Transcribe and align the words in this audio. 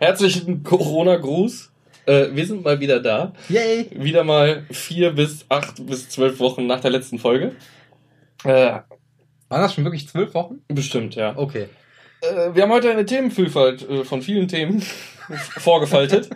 Herzlichen 0.00 0.62
Corona-Gruß. 0.64 1.70
Äh, 2.06 2.28
wir 2.32 2.46
sind 2.46 2.64
mal 2.64 2.80
wieder 2.80 3.00
da. 3.00 3.34
Yay! 3.50 3.86
Wieder 3.92 4.24
mal 4.24 4.64
vier 4.70 5.12
bis 5.12 5.44
acht 5.50 5.84
bis 5.86 6.08
zwölf 6.08 6.40
Wochen 6.40 6.66
nach 6.66 6.80
der 6.80 6.90
letzten 6.90 7.18
Folge. 7.18 7.54
Äh, 8.44 8.48
Waren 8.48 8.82
das 9.50 9.74
schon 9.74 9.84
wirklich 9.84 10.08
zwölf 10.08 10.32
Wochen? 10.32 10.62
bestimmt, 10.68 11.16
ja. 11.16 11.36
Okay. 11.36 11.66
Äh, 12.22 12.54
wir 12.54 12.62
haben 12.62 12.72
heute 12.72 12.90
eine 12.90 13.04
Themenvielfalt 13.04 13.86
äh, 13.90 14.04
von 14.04 14.22
vielen 14.22 14.48
Themen 14.48 14.80
vorgefaltet. 15.58 16.30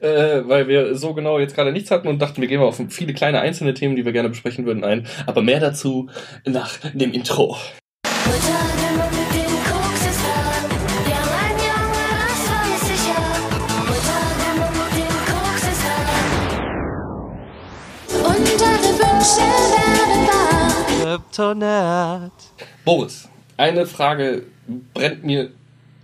äh, 0.00 0.42
weil 0.48 0.66
wir 0.66 0.96
so 0.96 1.14
genau 1.14 1.38
jetzt 1.38 1.54
gerade 1.54 1.70
nichts 1.70 1.92
hatten 1.92 2.08
und 2.08 2.18
dachten, 2.20 2.40
wir 2.40 2.48
gehen 2.48 2.58
mal 2.58 2.66
auf 2.66 2.82
viele 2.88 3.14
kleine 3.14 3.38
einzelne 3.38 3.72
Themen, 3.72 3.94
die 3.94 4.04
wir 4.04 4.10
gerne 4.10 4.30
besprechen 4.30 4.66
würden, 4.66 4.82
ein. 4.82 5.06
Aber 5.26 5.42
mehr 5.42 5.60
dazu 5.60 6.10
nach 6.44 6.76
dem 6.92 7.12
Intro. 7.12 7.56
Kryptonat. 21.34 22.32
Boris, 22.84 23.28
eine 23.56 23.86
Frage 23.86 24.44
brennt 24.92 25.24
mir 25.24 25.50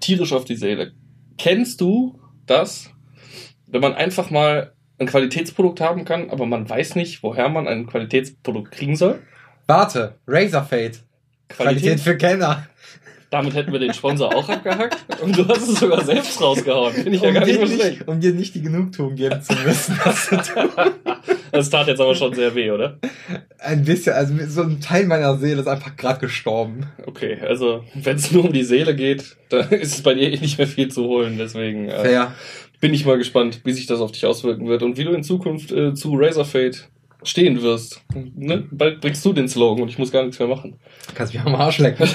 tierisch 0.01 0.33
auf 0.33 0.45
die 0.45 0.57
Seele. 0.57 0.93
Kennst 1.39 1.81
du 1.81 2.19
das, 2.47 2.91
wenn 3.67 3.81
man 3.81 3.95
einfach 3.95 4.31
mal 4.31 4.73
ein 4.99 5.07
Qualitätsprodukt 5.07 5.81
haben 5.81 6.05
kann, 6.05 6.31
aber 6.31 6.47
man 6.47 6.69
weiß 6.69 6.97
nicht, 6.97 7.23
woher 7.23 7.49
man 7.49 7.69
ein 7.69 7.87
Qualitätsprodukt 7.87 8.73
kriegen 8.73 8.97
soll? 8.97 9.23
Warte, 9.67 10.17
Razorfade. 10.27 10.99
Qualität 11.49 12.01
für 12.01 12.17
Kenner. 12.17 12.67
Damit 13.31 13.55
hätten 13.55 13.73
wir 13.73 13.79
den 13.79 13.95
Sponsor 13.95 14.35
auch 14.35 14.49
abgehackt. 14.49 14.99
Und 15.23 15.39
du 15.39 15.47
hast 15.47 15.69
es 15.69 15.79
sogar 15.79 16.05
selbst 16.05 16.41
rausgehauen. 16.41 16.93
Finde 16.93 17.13
ich 17.13 17.23
ja 17.23 17.31
gar 17.31 17.47
nicht 17.47 17.61
nicht, 17.61 18.09
um 18.09 18.21
dir 18.21 18.33
nicht 18.33 18.57
die 18.57 18.63
Genugtuung 18.63 19.15
geben 19.15 19.41
zu 19.41 19.55
müssen, 19.65 19.99
das 20.05 20.27
zu 20.27 20.37
tun. 20.37 20.71
Das 21.53 21.71
tat 21.71 21.87
jetzt 21.87 22.01
aber 22.01 22.15
schon 22.15 22.35
sehr 22.35 22.55
weh, 22.55 22.71
oder? 22.71 22.99
Ein 23.59 23.85
bisschen, 23.85 24.15
also 24.15 24.35
so 24.49 24.63
ein 24.63 24.81
Teil 24.81 25.07
meiner 25.07 25.37
Seele 25.37 25.61
ist 25.61 25.69
einfach 25.69 25.97
gerade 25.97 26.21
gestorben. 26.21 26.87
Okay, 27.07 27.39
also 27.41 27.85
wenn 27.95 28.17
es 28.17 28.31
nur 28.33 28.47
um 28.47 28.53
die 28.53 28.65
Seele 28.65 28.95
geht, 28.95 29.37
dann 29.49 29.69
ist 29.71 29.95
es 29.95 30.03
bei 30.03 30.15
dir 30.15 30.33
eh 30.33 30.39
nicht 30.39 30.59
mehr 30.59 30.67
viel 30.67 30.89
zu 30.89 31.05
holen. 31.05 31.37
Deswegen 31.39 31.89
äh, 31.89 32.03
Fair. 32.03 32.35
bin 32.81 32.95
ich 32.95 33.05
mal 33.05 33.19
gespannt, 33.19 33.61
wie 33.65 33.73
sich 33.73 33.87
das 33.87 34.01
auf 34.01 34.13
dich 34.13 34.27
auswirken 34.27 34.67
wird 34.69 34.83
und 34.83 34.97
wie 34.97 35.05
du 35.05 35.13
in 35.13 35.23
Zukunft 35.23 35.73
äh, 35.73 35.95
zu 35.95 36.15
Razorfade 36.15 36.79
stehen 37.23 37.63
wirst. 37.63 38.03
Ne? 38.15 38.67
Bald 38.71 39.01
bringst 39.01 39.25
du 39.25 39.33
den 39.33 39.49
Slogan 39.49 39.83
und 39.83 39.89
ich 39.89 39.99
muss 39.99 40.13
gar 40.13 40.23
nichts 40.23 40.39
mehr 40.39 40.49
machen. 40.49 40.79
Kannst 41.15 41.35
mich 41.35 41.43
am 41.43 41.55
Arsch 41.55 41.79
lecken. 41.79 42.09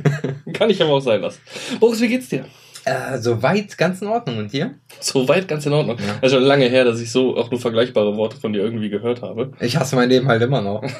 Kann 0.52 0.70
ich 0.70 0.82
aber 0.82 0.92
auch 0.92 1.00
sein 1.00 1.20
lassen. 1.20 1.40
Boris, 1.78 2.00
wie 2.00 2.08
geht's 2.08 2.28
dir? 2.28 2.44
äh, 2.84 3.18
soweit 3.18 3.76
ganz 3.78 4.02
in 4.02 4.08
Ordnung. 4.08 4.38
Und 4.38 4.52
dir? 4.52 4.74
Soweit 5.00 5.48
ganz 5.48 5.66
in 5.66 5.72
Ordnung. 5.72 5.96
Ja. 5.98 6.26
Ist 6.26 6.32
schon 6.32 6.42
lange 6.42 6.66
her, 6.66 6.84
dass 6.84 7.00
ich 7.00 7.10
so 7.10 7.36
auch 7.36 7.50
nur 7.50 7.60
vergleichbare 7.60 8.16
Worte 8.16 8.36
von 8.36 8.52
dir 8.52 8.60
irgendwie 8.60 8.90
gehört 8.90 9.22
habe. 9.22 9.52
Ich 9.60 9.76
hasse 9.76 9.96
mein 9.96 10.08
Leben 10.08 10.28
halt 10.28 10.42
immer 10.42 10.60
noch. 10.60 10.82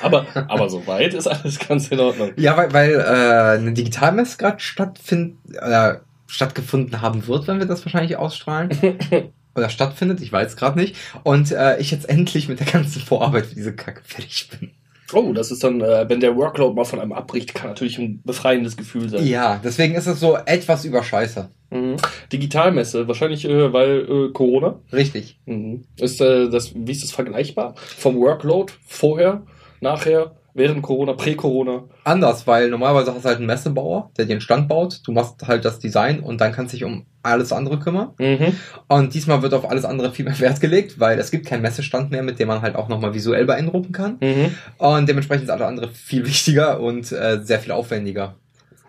Aber, 0.00 0.26
aber 0.48 0.68
soweit 0.68 1.14
ist 1.14 1.28
alles 1.28 1.60
ganz 1.60 1.86
in 1.86 2.00
Ordnung. 2.00 2.32
Ja, 2.36 2.56
weil, 2.56 2.72
weil 2.72 2.94
äh, 2.94 3.58
eine 3.60 3.72
Digitalmesse 3.72 4.36
gerade 4.36 4.58
stattfind, 4.58 5.36
äh, 5.52 5.94
stattgefunden 6.26 7.00
haben 7.00 7.24
wird, 7.28 7.46
wenn 7.46 7.60
wir 7.60 7.66
das 7.66 7.86
wahrscheinlich 7.86 8.16
ausstrahlen. 8.16 8.70
Oder 9.54 9.68
stattfindet, 9.68 10.20
ich 10.20 10.32
weiß 10.32 10.56
gerade 10.56 10.78
nicht. 10.78 10.96
Und 11.24 11.52
äh, 11.52 11.78
ich 11.78 11.90
jetzt 11.90 12.08
endlich 12.08 12.48
mit 12.48 12.60
der 12.60 12.66
ganzen 12.66 13.00
Vorarbeit 13.00 13.46
für 13.46 13.54
diese 13.54 13.74
Kacke 13.74 14.02
fertig 14.04 14.48
bin. 14.48 14.70
Oh, 15.12 15.32
das 15.32 15.50
ist 15.50 15.62
dann, 15.62 15.80
äh, 15.80 16.08
wenn 16.08 16.20
der 16.20 16.36
Workload 16.36 16.74
mal 16.74 16.84
von 16.84 16.98
einem 16.98 17.12
abbricht, 17.12 17.54
kann 17.54 17.68
natürlich 17.68 17.98
ein 17.98 18.22
befreiendes 18.24 18.76
Gefühl 18.76 19.08
sein. 19.08 19.26
Ja, 19.26 19.60
deswegen 19.62 19.94
ist 19.94 20.06
es 20.06 20.20
so 20.20 20.36
etwas 20.46 20.84
über 20.84 21.02
Scheiße. 21.02 21.50
Mhm. 21.70 21.96
Digitalmesse, 22.32 23.08
wahrscheinlich 23.08 23.44
äh, 23.44 23.72
weil 23.72 24.00
äh, 24.08 24.32
Corona. 24.32 24.80
Richtig. 24.92 25.38
Mhm. 25.46 25.84
Ist 25.98 26.20
äh, 26.20 26.48
das, 26.48 26.72
wie 26.74 26.92
ist 26.92 27.02
das 27.02 27.12
vergleichbar? 27.12 27.74
Vom 27.76 28.16
Workload 28.16 28.72
vorher, 28.86 29.42
nachher, 29.80 30.34
während 30.54 30.82
Corona, 30.82 31.14
prä-Corona. 31.14 31.84
Anders, 32.04 32.46
weil 32.46 32.68
normalerweise 32.70 33.14
hast 33.14 33.24
du 33.24 33.28
halt 33.28 33.38
einen 33.38 33.46
Messebauer, 33.46 34.10
der 34.16 34.26
dir 34.26 34.32
einen 34.32 34.40
Stand 34.40 34.68
baut. 34.68 35.00
Du 35.04 35.12
machst 35.12 35.46
halt 35.46 35.64
das 35.64 35.78
Design 35.78 36.20
und 36.20 36.40
dann 36.40 36.52
kannst 36.52 36.72
du 36.72 36.76
dich 36.76 36.84
um 36.84 37.06
alles 37.22 37.52
andere 37.52 37.78
kümmern. 37.78 38.10
Mhm. 38.18 38.56
Und 38.88 39.14
diesmal 39.14 39.42
wird 39.42 39.54
auf 39.54 39.68
alles 39.68 39.84
andere 39.84 40.12
viel 40.12 40.24
mehr 40.24 40.38
Wert 40.40 40.60
gelegt, 40.60 40.98
weil 40.98 41.18
es 41.18 41.30
gibt 41.30 41.46
keinen 41.46 41.62
Messestand 41.62 42.10
mehr, 42.10 42.22
mit 42.22 42.38
dem 42.38 42.48
man 42.48 42.62
halt 42.62 42.74
auch 42.74 42.88
nochmal 42.88 43.14
visuell 43.14 43.44
beeindrucken 43.44 43.92
kann. 43.92 44.18
Mhm. 44.20 44.54
Und 44.78 45.08
dementsprechend 45.08 45.44
ist 45.44 45.50
alles 45.50 45.66
andere 45.66 45.88
viel 45.88 46.26
wichtiger 46.26 46.80
und 46.80 47.10
äh, 47.12 47.40
sehr 47.42 47.60
viel 47.60 47.72
aufwendiger. 47.72 48.36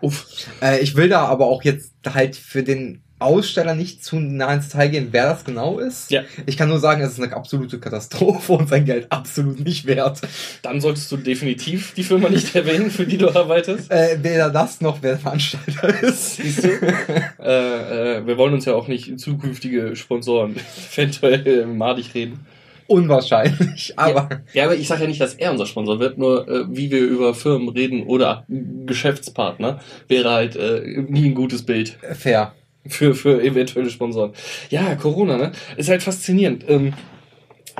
Uff. 0.00 0.26
Äh, 0.60 0.80
ich 0.80 0.96
will 0.96 1.08
da 1.08 1.24
aber 1.24 1.46
auch 1.46 1.62
jetzt 1.62 1.94
halt 2.12 2.36
für 2.36 2.62
den 2.62 3.02
Aussteller 3.24 3.74
nicht 3.74 4.04
zu 4.04 4.20
nah 4.20 4.52
ins 4.54 4.68
Detail 4.68 4.88
gehen, 4.88 5.08
wer 5.10 5.24
das 5.26 5.44
genau 5.44 5.78
ist. 5.78 6.10
Ja. 6.10 6.22
Ich 6.46 6.56
kann 6.56 6.68
nur 6.68 6.78
sagen, 6.78 7.02
es 7.02 7.12
ist 7.12 7.22
eine 7.22 7.34
absolute 7.34 7.78
Katastrophe 7.78 8.52
und 8.52 8.68
sein 8.68 8.84
Geld 8.84 9.10
absolut 9.10 9.60
nicht 9.60 9.86
wert. 9.86 10.20
Dann 10.62 10.80
solltest 10.80 11.10
du 11.10 11.16
definitiv 11.16 11.94
die 11.94 12.04
Firma 12.04 12.28
nicht 12.28 12.54
erwähnen, 12.54 12.90
für 12.90 13.06
die 13.06 13.18
du 13.18 13.30
arbeitest. 13.34 13.90
Äh, 13.90 14.18
weder 14.22 14.50
das 14.50 14.80
noch 14.80 14.98
wer 15.00 15.12
der 15.12 15.18
Veranstalter 15.18 16.02
ist. 16.02 16.36
Siehst 16.36 16.64
du? 16.64 16.68
äh, 17.42 18.18
äh, 18.18 18.26
wir 18.26 18.36
wollen 18.36 18.54
uns 18.54 18.64
ja 18.64 18.74
auch 18.74 18.88
nicht 18.88 19.18
zukünftige 19.18 19.96
Sponsoren 19.96 20.56
eventuell 20.92 21.46
äh, 21.46 21.66
madig 21.66 22.14
reden. 22.14 22.46
Unwahrscheinlich, 22.86 23.94
aber 23.96 24.28
Ja, 24.52 24.64
aber 24.64 24.74
ich 24.74 24.88
sage 24.88 25.02
ja 25.02 25.08
nicht, 25.08 25.20
dass 25.20 25.34
er 25.34 25.50
unser 25.50 25.64
Sponsor 25.64 26.00
wird, 26.00 26.18
nur 26.18 26.46
äh, 26.46 26.64
wie 26.68 26.90
wir 26.90 27.00
über 27.00 27.34
Firmen 27.34 27.70
reden 27.70 28.02
oder 28.02 28.44
Geschäftspartner 28.48 29.80
wäre 30.06 30.30
halt 30.30 30.56
äh, 30.56 31.02
nie 31.08 31.26
ein 31.26 31.34
gutes 31.34 31.64
Bild 31.64 31.96
fair. 32.12 32.52
Für, 32.86 33.14
für 33.14 33.42
eventuelle 33.42 33.90
Sponsoren. 33.90 34.32
Ja, 34.70 34.94
Corona, 34.94 35.36
ne? 35.36 35.52
Ist 35.76 35.88
halt 35.88 36.02
faszinierend. 36.02 36.64
Ähm, 36.68 36.94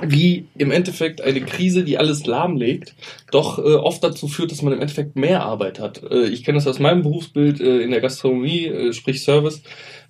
wie 0.02 0.48
im 0.58 0.70
Endeffekt 0.70 1.20
eine 1.20 1.40
Krise, 1.40 1.84
die 1.84 1.98
alles 1.98 2.26
lahmlegt, 2.26 2.94
doch 3.30 3.58
äh, 3.58 3.74
oft 3.74 4.02
dazu 4.02 4.26
führt, 4.26 4.50
dass 4.50 4.62
man 4.62 4.72
im 4.72 4.80
Endeffekt 4.80 5.14
mehr 5.14 5.44
Arbeit 5.44 5.78
hat. 5.78 6.02
Äh, 6.10 6.26
ich 6.26 6.44
kenne 6.44 6.56
das 6.56 6.66
aus 6.66 6.80
meinem 6.80 7.02
Berufsbild 7.02 7.60
äh, 7.60 7.80
in 7.80 7.90
der 7.90 8.00
Gastronomie, 8.00 8.66
äh, 8.66 8.92
sprich 8.92 9.22
Service. 9.22 9.62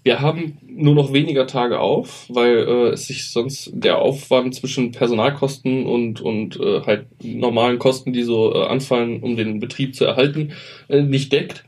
Wir 0.03 0.21
haben 0.21 0.59
nur 0.67 0.95
noch 0.95 1.13
weniger 1.13 1.47
Tage 1.47 1.81
auf, 1.81 2.27
weil 2.29 2.57
äh, 2.57 2.89
es 2.91 3.07
sich 3.07 3.31
sonst 3.31 3.71
der 3.73 3.99
Aufwand 3.99 4.55
zwischen 4.55 4.93
Personalkosten 4.93 5.87
und, 5.87 6.21
und 6.21 6.61
äh, 6.61 6.83
halt 6.83 7.07
normalen 7.23 7.79
Kosten, 7.79 8.13
die 8.13 8.23
so 8.23 8.55
äh, 8.55 8.67
anfallen, 8.67 9.23
um 9.23 9.37
den 9.37 9.61
Betrieb 9.61 9.95
zu 9.95 10.05
erhalten, 10.05 10.53
äh, 10.89 11.03
nicht 11.03 11.33
deckt. 11.33 11.65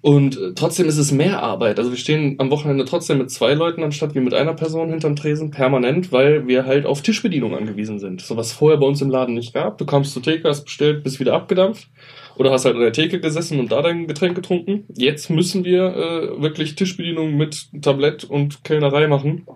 Und 0.00 0.38
äh, 0.38 0.52
trotzdem 0.54 0.86
ist 0.86 0.98
es 0.98 1.10
mehr 1.10 1.42
Arbeit. 1.42 1.78
Also 1.78 1.90
wir 1.90 1.98
stehen 1.98 2.36
am 2.38 2.50
Wochenende 2.50 2.84
trotzdem 2.84 3.18
mit 3.18 3.30
zwei 3.30 3.54
Leuten 3.54 3.82
anstatt 3.82 4.14
wie 4.14 4.20
mit 4.20 4.32
einer 4.32 4.54
Person 4.54 4.90
hinterm 4.90 5.16
Tresen 5.16 5.50
permanent, 5.50 6.12
weil 6.12 6.46
wir 6.46 6.66
halt 6.66 6.86
auf 6.86 7.02
Tischbedienung 7.02 7.56
angewiesen 7.56 7.98
sind. 7.98 8.20
So 8.20 8.36
was 8.36 8.52
vorher 8.52 8.78
bei 8.78 8.86
uns 8.86 9.02
im 9.02 9.10
Laden 9.10 9.34
nicht 9.34 9.54
gab. 9.54 9.78
Du 9.78 9.86
kamst 9.86 10.12
zur 10.12 10.22
Theke, 10.22 10.48
hast 10.48 10.64
bestellt, 10.64 11.02
bist 11.02 11.18
wieder 11.18 11.34
abgedampft. 11.34 11.88
Oder 12.36 12.52
hast 12.52 12.64
halt 12.64 12.76
an 12.76 12.82
der 12.82 12.92
Theke 12.92 13.18
gesessen 13.18 13.58
und 13.58 13.72
da 13.72 13.82
dein 13.82 14.06
Getränk 14.06 14.36
getrunken. 14.36 14.84
Jetzt 14.96 15.28
müssen 15.30 15.64
wir 15.64 15.96
äh, 15.96 16.40
wirklich 16.40 16.76
Tischbedienung 16.76 17.36
mit 17.36 17.68
Tablett 17.82 18.22
und 18.22 18.62
Kellnerei 18.62 19.08
machen. 19.08 19.46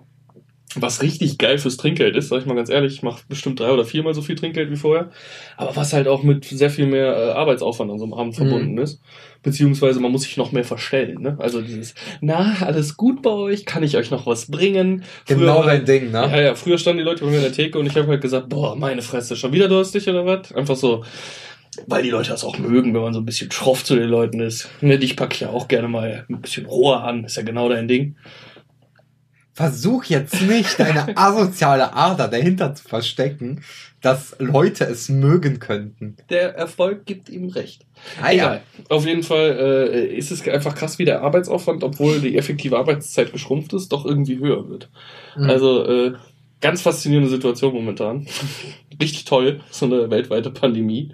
Was 0.75 1.01
richtig 1.03 1.37
geil 1.37 1.59
fürs 1.59 1.77
Trinkgeld 1.77 2.15
ist, 2.15 2.29
sag 2.29 2.39
ich 2.39 2.45
mal 2.47 2.55
ganz 2.55 2.69
ehrlich, 2.69 2.93
ich 2.93 3.03
mache 3.03 3.21
bestimmt 3.29 3.59
drei 3.59 3.71
oder 3.71 3.85
viermal 3.85 4.13
so 4.15 4.21
viel 4.23 4.35
Trinkgeld 4.35 4.71
wie 4.71 4.75
vorher. 4.75 5.11
Aber 5.55 5.75
was 5.75 5.93
halt 5.93 6.07
auch 6.07 6.23
mit 6.23 6.45
sehr 6.45 6.69
viel 6.71 6.87
mehr 6.87 7.15
äh, 7.15 7.31
Arbeitsaufwand 7.31 7.91
an 7.91 7.99
so 7.99 8.05
einem 8.05 8.13
Abend 8.15 8.35
verbunden 8.35 8.77
ist. 8.79 8.99
Beziehungsweise 9.43 9.99
man 9.99 10.11
muss 10.11 10.23
sich 10.23 10.37
noch 10.37 10.51
mehr 10.51 10.63
verstellen. 10.63 11.21
Ne? 11.21 11.35
Also 11.39 11.61
dieses, 11.61 11.93
na, 12.21 12.55
alles 12.61 12.97
gut 12.97 13.21
bei 13.21 13.29
euch, 13.29 13.65
kann 13.65 13.83
ich 13.83 13.97
euch 13.97 14.09
noch 14.09 14.25
was 14.25 14.49
bringen? 14.49 15.03
Genau 15.27 15.61
Früher- 15.61 15.65
dein 15.67 15.85
Ding, 15.85 16.11
ne? 16.11 16.29
Ja, 16.31 16.41
ja, 16.41 16.55
früher 16.55 16.77
standen 16.77 16.99
die 16.99 17.03
Leute 17.03 17.23
bei 17.23 17.29
mir 17.29 17.37
in 17.37 17.43
der 17.43 17.51
Theke 17.51 17.77
und 17.77 17.85
ich 17.85 17.95
habe 17.95 18.07
halt 18.07 18.21
gesagt, 18.21 18.49
boah, 18.49 18.75
meine 18.75 19.01
Fresse, 19.01 19.35
schon 19.35 19.51
wieder 19.53 19.67
durstig 19.67 20.07
oder 20.09 20.25
was? 20.25 20.51
Einfach 20.53 20.75
so, 20.77 21.03
weil 21.87 22.03
die 22.03 22.09
Leute 22.09 22.29
das 22.31 22.43
auch 22.43 22.57
mögen, 22.57 22.93
wenn 22.93 23.01
man 23.01 23.13
so 23.13 23.19
ein 23.19 23.25
bisschen 23.25 23.51
schroff 23.51 23.83
zu 23.83 23.95
den 23.95 24.09
Leuten 24.09 24.39
ist. 24.39 24.69
Ne, 24.81 24.97
dich 24.97 25.15
pack 25.15 25.33
ich 25.33 25.41
ja 25.41 25.49
auch 25.49 25.67
gerne 25.67 25.87
mal 25.87 26.25
ein 26.29 26.41
bisschen 26.41 26.65
roher 26.65 27.03
an, 27.03 27.25
ist 27.25 27.35
ja 27.37 27.43
genau 27.43 27.67
dein 27.69 27.87
Ding. 27.87 28.15
Versuch 29.53 30.05
jetzt 30.05 30.41
nicht, 30.41 30.79
deine 30.79 31.15
asoziale 31.17 31.93
Ader 31.93 32.27
dahinter 32.27 32.73
zu 32.73 32.87
verstecken, 32.87 33.63
dass 34.01 34.35
Leute 34.39 34.85
es 34.85 35.09
mögen 35.09 35.59
könnten. 35.59 36.17
Der 36.29 36.55
Erfolg 36.55 37.05
gibt 37.05 37.29
ihm 37.29 37.49
recht. 37.49 37.85
Ah, 38.21 38.31
Egal. 38.31 38.61
Auf 38.89 39.05
jeden 39.05 39.21
Fall 39.21 39.91
äh, 39.91 40.15
ist 40.15 40.31
es 40.31 40.47
einfach 40.47 40.73
krass, 40.73 40.97
wie 40.97 41.05
der 41.05 41.21
Arbeitsaufwand, 41.21 41.83
obwohl 41.83 42.19
die 42.19 42.35
effektive 42.35 42.77
Arbeitszeit 42.77 43.31
geschrumpft 43.31 43.73
ist, 43.73 43.89
doch 43.89 44.05
irgendwie 44.05 44.39
höher 44.39 44.67
wird. 44.69 44.89
Mhm. 45.37 45.49
Also 45.49 45.85
äh, 45.85 46.13
ganz 46.63 46.81
faszinierende 46.81 47.29
Situation 47.29 47.73
momentan. 47.73 48.25
Richtig 48.99 49.25
toll, 49.25 49.59
so 49.69 49.85
eine 49.85 50.09
weltweite 50.09 50.49
Pandemie. 50.49 51.13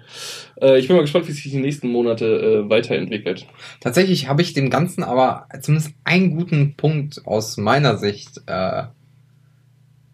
Äh, 0.62 0.78
ich 0.78 0.86
bin 0.86 0.96
mal 0.96 1.02
gespannt, 1.02 1.28
wie 1.28 1.32
sich 1.32 1.50
die 1.50 1.58
nächsten 1.58 1.88
Monate 1.88 2.24
äh, 2.64 2.70
weiterentwickelt. 2.70 3.46
Tatsächlich 3.80 4.28
habe 4.28 4.42
ich 4.42 4.52
dem 4.54 4.70
Ganzen 4.70 5.02
aber 5.02 5.48
zumindest 5.60 5.92
einen 6.04 6.36
guten 6.36 6.76
Punkt 6.76 7.26
aus 7.26 7.56
meiner 7.56 7.98
Sicht 7.98 8.40
äh, 8.46 8.84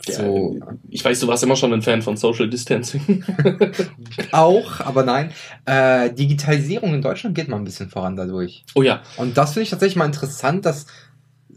so 0.06 0.56
Ja, 0.58 0.66
ich 0.88 1.04
weiß, 1.04 1.20
du 1.20 1.26
warst 1.26 1.42
immer 1.42 1.56
schon 1.56 1.72
ein 1.72 1.82
Fan 1.82 2.00
von 2.00 2.16
Social 2.16 2.48
Distancing. 2.48 3.24
auch, 4.32 4.80
aber 4.80 5.02
nein. 5.02 5.32
Äh, 5.64 6.12
Digitalisierung 6.12 6.94
in 6.94 7.02
Deutschland 7.02 7.34
geht 7.34 7.48
mal 7.48 7.56
ein 7.56 7.64
bisschen 7.64 7.90
voran 7.90 8.16
dadurch. 8.16 8.64
oh 8.74 8.82
ja. 8.82 9.02
Und 9.16 9.36
das 9.36 9.52
finde 9.52 9.64
ich 9.64 9.70
tatsächlich 9.70 9.96
mal 9.96 10.06
interessant, 10.06 10.64
dass 10.64 10.86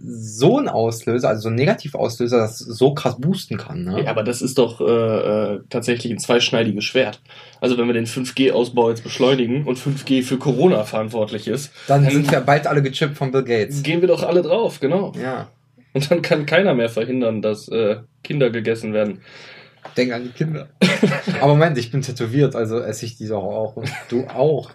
so 0.02 0.58
ein 0.60 0.70
Auslöser, 0.70 1.30
also 1.30 1.42
so 1.44 1.50
ein 1.50 1.56
Negativauslöser, 1.56 2.38
das 2.38 2.60
so 2.60 2.94
krass 2.94 3.18
boosten 3.20 3.58
kann. 3.58 3.84
Ne? 3.84 4.04
Ja, 4.04 4.12
aber 4.12 4.24
das 4.24 4.42
ist 4.42 4.58
doch 4.58 4.80
äh, 4.82 4.84
äh, 5.56 5.60
tatsächlich 5.70 6.12
ein 6.12 6.20
zweischneidiges 6.20 6.84
Schwert. 6.86 7.22
Also 7.60 7.78
wenn 7.78 7.88
wir 7.88 7.94
den 7.94 8.06
5G-Ausbau 8.06 8.90
jetzt 8.90 9.04
beschleunigen 9.04 9.66
und 9.66 9.78
5G 9.78 10.24
für 10.24 10.38
Corona 10.38 10.84
verantwortlich 10.86 11.48
ist, 11.48 11.72
Dann 11.88 12.04
Dann- 12.04 12.14
sind 12.14 12.32
wir 12.32 12.40
bald 12.42 12.66
alle 12.68 12.82
gechippt 12.82 13.18
von 13.18 13.32
Bill 13.32 13.44
Gates. 13.44 13.84
gehen 13.84 14.02
wir 14.02 14.08
doch 14.08 14.24
alle 14.24 14.42
drauf, 14.42 14.80
genau. 14.80 15.12
Ja. 15.22 15.50
Und 15.94 16.10
dann 16.12 16.22
kann 16.22 16.46
keiner 16.46 16.74
mehr 16.76 16.90
verhindern, 16.90 17.42
dass 17.42 17.68
äh, 17.68 17.98
Kinder 18.24 18.52
gegessen 18.52 18.94
werden. 18.94 19.22
Denk 19.98 20.14
an 20.14 20.24
die 20.24 20.30
Kinder. 20.30 20.68
Aber 21.42 21.54
Moment, 21.54 21.78
ich 21.78 21.92
bin 21.92 22.02
tätowiert, 22.02 22.56
also 22.56 22.80
esse 22.80 23.06
ich 23.06 23.18
die 23.18 23.28
doch 23.28 23.44
auch. 23.44 23.76
Und 23.76 23.90
du 24.10 24.26
auch. 24.28 24.70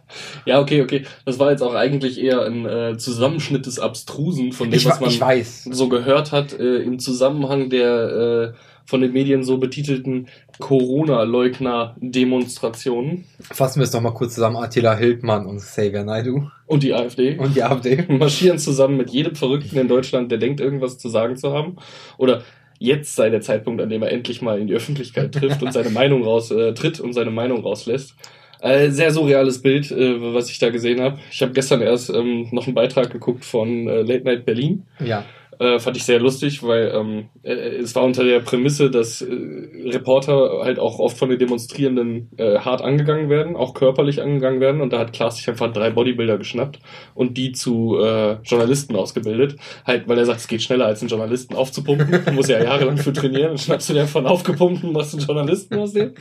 Ja, 0.45 0.61
okay, 0.61 0.83
okay. 0.83 1.05
Das 1.25 1.39
war 1.39 1.51
jetzt 1.51 1.63
auch 1.63 1.75
eigentlich 1.75 2.21
eher 2.23 2.43
ein 2.43 2.67
äh, 2.67 2.97
Zusammenschnitt 2.99 3.67
des 3.67 3.79
Abstrusen 3.79 4.53
von 4.53 4.71
dem, 4.71 4.77
Ich, 4.79 4.85
was 4.87 5.01
wa- 5.01 5.07
man 5.07 5.45
so 5.75 5.89
gehört 5.89 6.33
hat 6.33 6.53
äh, 6.59 6.79
im 6.79 6.99
Zusammenhang 6.99 7.71
der 7.71 8.53
äh, 8.55 8.59
von 8.87 9.01
den 9.01 9.13
Medien 9.13 9.45
so 9.45 9.57
betitelten 9.59 10.27
Corona-Leugner-Demonstrationen 10.59 13.25
Fassen 13.41 13.81
wir 13.81 13.85
es 13.85 13.91
doch 13.91 14.01
mal 14.01 14.13
kurz 14.13 14.35
zusammen. 14.35 14.57
Attila 14.57 14.97
Hildmann 14.97 15.47
und 15.47 15.59
Xavier 15.59 16.05
Naidu. 16.05 16.49
und 16.67 16.83
die 16.83 16.93
AfD. 16.95 17.37
Und 17.39 17.57
die 17.57 17.63
AfD. 17.63 18.05
marschieren 18.09 18.59
zusammen 18.59 18.97
mit 18.97 19.11
jedem 19.11 19.35
Verrückten 19.37 19.79
in 19.79 19.89
Deutschland, 19.89 20.31
der 20.31 20.39
denkt, 20.39 20.61
irgendwas 20.61 20.99
zu 20.99 21.09
sagen 21.09 21.37
zu 21.37 21.53
haben. 21.53 21.77
Oder 22.19 22.43
jetzt 22.79 23.15
sei 23.17 23.31
der 23.31 23.41
Zeitpunkt, 23.41 23.81
an 23.81 23.89
dem 23.89 24.03
er 24.03 24.13
endlich 24.13 24.43
mal 24.43 24.59
in 24.59 24.67
die 24.67 24.75
Öffentlichkeit 24.75 25.33
trifft 25.33 25.63
und 25.63 25.73
seine 25.73 25.91
Meinung 25.91 26.23
raus, 26.23 26.51
äh, 26.51 26.75
tritt 26.75 27.01
und 27.01 27.13
seine 27.13 27.31
Meinung 27.31 27.63
rauslässt. 27.63 28.15
Äh, 28.61 28.91
sehr 28.91 29.11
surreales 29.11 29.61
Bild, 29.61 29.91
äh, 29.91 30.35
was 30.35 30.51
ich 30.51 30.59
da 30.59 30.71
gesehen 30.71 31.01
habe. 31.01 31.19
Ich 31.31 31.43
habe 31.43 31.53
gestern 31.53 31.83
erst 31.83 32.09
ähm, 32.09 32.49
noch 32.51 32.67
einen 32.67 32.75
Beitrag 32.75 33.11
geguckt 33.11 33.45
von 33.45 33.87
äh, 33.87 34.01
Late 34.01 34.25
Night 34.25 34.47
Berlin. 34.47 34.87
Ja. 35.05 35.25
Äh, 35.59 35.79
fand 35.79 35.97
ich 35.97 36.05
sehr 36.05 36.21
lustig, 36.21 36.63
weil 36.63 36.93
ähm, 36.95 37.29
äh, 37.43 37.53
es 37.53 37.95
war 37.95 38.05
unter 38.05 38.25
der 38.25 38.41
Prämisse, 38.41 38.91
dass 38.91 39.23
äh, 39.23 39.27
Reporter 39.87 40.61
halt 40.63 40.79
auch 40.79 40.99
oft 40.99 41.17
von 41.17 41.29
den 41.29 41.39
Demonstrierenden 41.39 42.31
äh, 42.37 42.59
hart 42.59 42.83
angegangen 42.83 43.29
werden, 43.29 43.57
auch 43.57 43.75
körperlich 43.75 44.23
angegangen 44.23 44.61
werden. 44.61 44.81
Und 44.81 44.93
da 44.93 44.99
hat 44.99 45.13
Klaas 45.13 45.37
sich 45.37 45.49
einfach 45.49 45.73
drei 45.73 45.91
Bodybuilder 45.91 46.39
geschnappt 46.39 46.79
und 47.15 47.37
die 47.37 47.53
zu 47.53 47.99
äh, 47.99 48.37
Journalisten 48.43 48.97
ausgebildet. 48.97 49.57
Halt, 49.87 50.09
weil 50.09 50.19
er 50.19 50.27
sagt, 50.27 50.41
es 50.41 50.49
geht 50.49 50.63
schneller 50.63 50.87
als 50.87 51.01
einen 51.01 51.11
Journalisten 51.11 51.55
aufzupumpen. 51.55 52.25
Du 52.25 52.33
musst 52.33 52.49
ja 52.49 52.63
jahrelang 52.63 52.97
für 52.97 53.13
trainieren. 53.13 53.49
Dann 53.49 53.59
schnappst 53.59 53.91
du 53.91 53.95
dir 53.95 54.07
von 54.07 54.27
aufgepumpten, 54.27 54.93
machst 54.93 55.15
einen 55.15 55.25
Journalisten 55.25 55.79
aus 55.79 55.93
dem. 55.93 56.13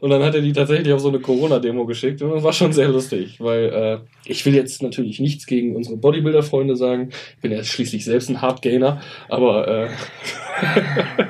Und 0.00 0.10
dann 0.10 0.22
hat 0.22 0.34
er 0.34 0.40
die 0.40 0.52
tatsächlich 0.52 0.92
auf 0.92 1.00
so 1.00 1.08
eine 1.08 1.20
Corona-Demo 1.20 1.86
geschickt. 1.86 2.22
Und 2.22 2.30
das 2.30 2.42
war 2.42 2.52
schon 2.52 2.72
sehr 2.72 2.88
lustig, 2.88 3.40
weil 3.40 3.64
äh, 3.64 3.98
ich 4.24 4.44
will 4.46 4.54
jetzt 4.54 4.82
natürlich 4.82 5.20
nichts 5.20 5.46
gegen 5.46 5.74
unsere 5.74 5.96
Bodybuilder-Freunde 5.96 6.76
sagen. 6.76 7.10
Ich 7.34 7.40
bin 7.40 7.52
ja 7.52 7.62
schließlich 7.64 8.04
selbst 8.04 8.28
ein 8.28 8.40
Hardgainer, 8.68 9.00
aber 9.28 9.68
äh, 9.68 9.88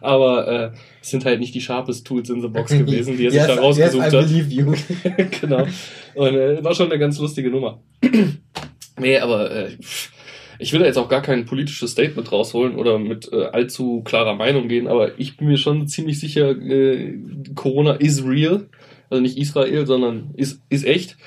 aber 0.00 0.48
äh, 0.48 0.70
es 1.00 1.10
sind 1.10 1.24
halt 1.24 1.40
nicht 1.40 1.54
die 1.54 1.60
sharpest 1.60 2.06
Tools 2.06 2.30
in 2.30 2.40
the 2.40 2.48
Box 2.48 2.72
gewesen, 2.78 3.16
die 3.16 3.26
er 3.26 3.30
sich 3.30 3.40
yes, 3.40 3.48
da 3.48 3.54
rausgesucht 3.56 4.04
yes, 4.04 4.12
I 4.12 4.16
hat. 4.16 4.28
believe 4.28 4.48
you. 4.48 4.74
genau. 5.40 5.66
Und 6.14 6.34
äh, 6.34 6.64
war 6.64 6.74
schon 6.74 6.90
eine 6.90 6.98
ganz 6.98 7.18
lustige 7.18 7.50
Nummer. 7.50 7.80
nee, 8.98 9.18
aber 9.18 9.50
äh, 9.50 9.68
ich 10.58 10.72
will 10.72 10.80
da 10.80 10.86
jetzt 10.86 10.98
auch 10.98 11.08
gar 11.08 11.22
kein 11.22 11.44
politisches 11.44 11.92
Statement 11.92 12.30
rausholen 12.30 12.76
oder 12.76 12.98
mit 12.98 13.30
äh, 13.32 13.46
allzu 13.46 14.02
klarer 14.02 14.34
Meinung 14.34 14.68
gehen, 14.68 14.86
aber 14.86 15.18
ich 15.18 15.36
bin 15.36 15.48
mir 15.48 15.56
schon 15.56 15.88
ziemlich 15.88 16.20
sicher, 16.20 16.50
äh, 16.50 17.18
Corona 17.54 17.94
is 17.94 18.24
real. 18.24 18.68
Also 19.10 19.20
nicht 19.20 19.36
Israel, 19.36 19.86
sondern 19.86 20.30
ist, 20.36 20.62
ist 20.70 20.86
echt. 20.86 21.18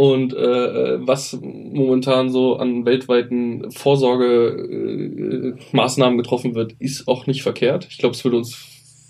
Und 0.00 0.32
äh, 0.32 1.06
was 1.06 1.38
momentan 1.42 2.30
so 2.30 2.56
an 2.56 2.86
weltweiten 2.86 3.70
Vorsorgemaßnahmen 3.70 6.18
äh, 6.18 6.22
getroffen 6.22 6.54
wird, 6.54 6.72
ist 6.78 7.06
auch 7.06 7.26
nicht 7.26 7.42
verkehrt. 7.42 7.86
Ich 7.90 7.98
glaube, 7.98 8.14
es 8.14 8.24
würde 8.24 8.38
uns 8.38 8.54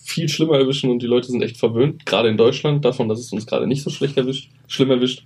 viel 0.02 0.28
schlimmer 0.28 0.58
erwischen 0.58 0.90
und 0.90 1.00
die 1.00 1.06
Leute 1.06 1.28
sind 1.28 1.42
echt 1.42 1.58
verwöhnt, 1.58 2.04
gerade 2.06 2.28
in 2.28 2.36
Deutschland, 2.36 2.84
davon, 2.84 3.08
dass 3.08 3.20
es 3.20 3.32
uns 3.32 3.46
gerade 3.46 3.68
nicht 3.68 3.84
so 3.84 3.90
schlecht 3.90 4.16
erwischt, 4.16 4.50
schlimm 4.66 4.90
erwischt. 4.90 5.24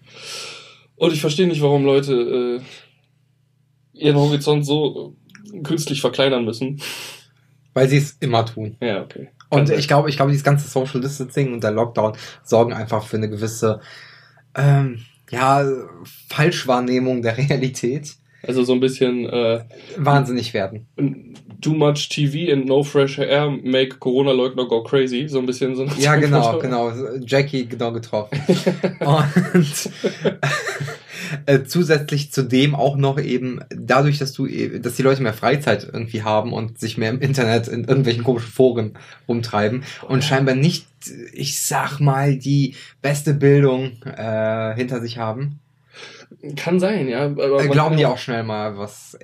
Und 0.96 1.14
ich 1.14 1.22
verstehe 1.22 1.48
nicht, 1.48 1.62
warum 1.62 1.86
Leute 1.86 2.60
äh, 2.60 3.98
ihren 3.98 4.16
Horizont 4.16 4.66
so 4.66 5.16
äh, 5.50 5.62
künstlich 5.62 6.02
verkleinern 6.02 6.44
müssen. 6.44 6.82
Weil 7.72 7.88
sie 7.88 7.96
es 7.96 8.18
immer 8.20 8.44
tun. 8.44 8.76
Ja, 8.82 9.00
okay. 9.00 9.30
Kann 9.48 9.60
Und 9.60 9.68
sein. 9.68 9.78
ich 9.78 9.88
glaube, 9.88 10.10
ich 10.10 10.16
glaube, 10.16 10.30
dieses 10.30 10.44
ganze 10.44 10.68
Social 10.68 11.00
Distancing 11.00 11.54
und 11.54 11.64
der 11.64 11.70
Lockdown 11.70 12.12
sorgen 12.42 12.74
einfach 12.74 13.06
für 13.06 13.16
eine 13.16 13.30
gewisse, 13.30 13.80
ähm, 14.54 15.00
ja, 15.34 15.64
Falschwahrnehmung 16.28 17.22
der 17.22 17.36
Realität. 17.38 18.16
Also 18.42 18.62
so 18.62 18.72
ein 18.74 18.80
bisschen 18.80 19.26
äh, 19.26 19.64
Wahnsinnig 19.96 20.52
werden. 20.54 20.86
Too 21.64 21.74
much 21.74 22.08
TV 22.10 22.52
and 22.52 22.66
no 22.66 22.82
fresh 22.82 23.18
air 23.18 23.50
make 23.50 23.98
Corona-Leugner 23.98 24.66
go 24.68 24.82
crazy. 24.82 25.28
So 25.28 25.38
ein 25.38 25.46
bisschen 25.46 25.74
so. 25.76 25.86
Ja, 25.98 26.16
genau, 26.16 26.58
genau. 26.58 26.92
Jackie 27.24 27.66
genau 27.66 27.92
getroffen. 27.92 28.38
Und 29.00 29.90
äh, 31.46 31.64
zusätzlich 31.64 32.32
zu 32.32 32.42
dem 32.42 32.74
auch 32.74 32.96
noch 32.96 33.18
eben 33.18 33.60
dadurch, 33.70 34.18
dass 34.18 34.32
du, 34.32 34.46
eh- 34.46 34.78
dass 34.78 34.96
die 34.96 35.02
Leute 35.02 35.22
mehr 35.22 35.32
Freizeit 35.32 35.88
irgendwie 35.90 36.22
haben 36.22 36.52
und 36.52 36.78
sich 36.78 36.98
mehr 36.98 37.10
im 37.10 37.20
Internet 37.20 37.66
in 37.68 37.84
irgendwelchen 37.84 38.24
komischen 38.24 38.50
Foren 38.52 38.98
rumtreiben 39.26 39.84
und 40.08 40.22
scheinbar 40.22 40.54
nicht, 40.54 40.86
ich 41.32 41.60
sag 41.60 41.98
mal, 41.98 42.36
die 42.36 42.74
beste 43.00 43.34
Bildung 43.34 43.92
äh, 44.04 44.74
hinter 44.74 45.00
sich 45.00 45.18
haben, 45.18 45.60
Kann 46.56 46.78
sein, 46.78 47.08
ja. 47.08 47.24
Aber 47.24 47.64
äh, 47.64 47.68
glauben 47.68 47.96
die 47.96 48.06
auch 48.06 48.18
schnell 48.18 48.42
mal 48.42 48.76
was. 48.76 49.16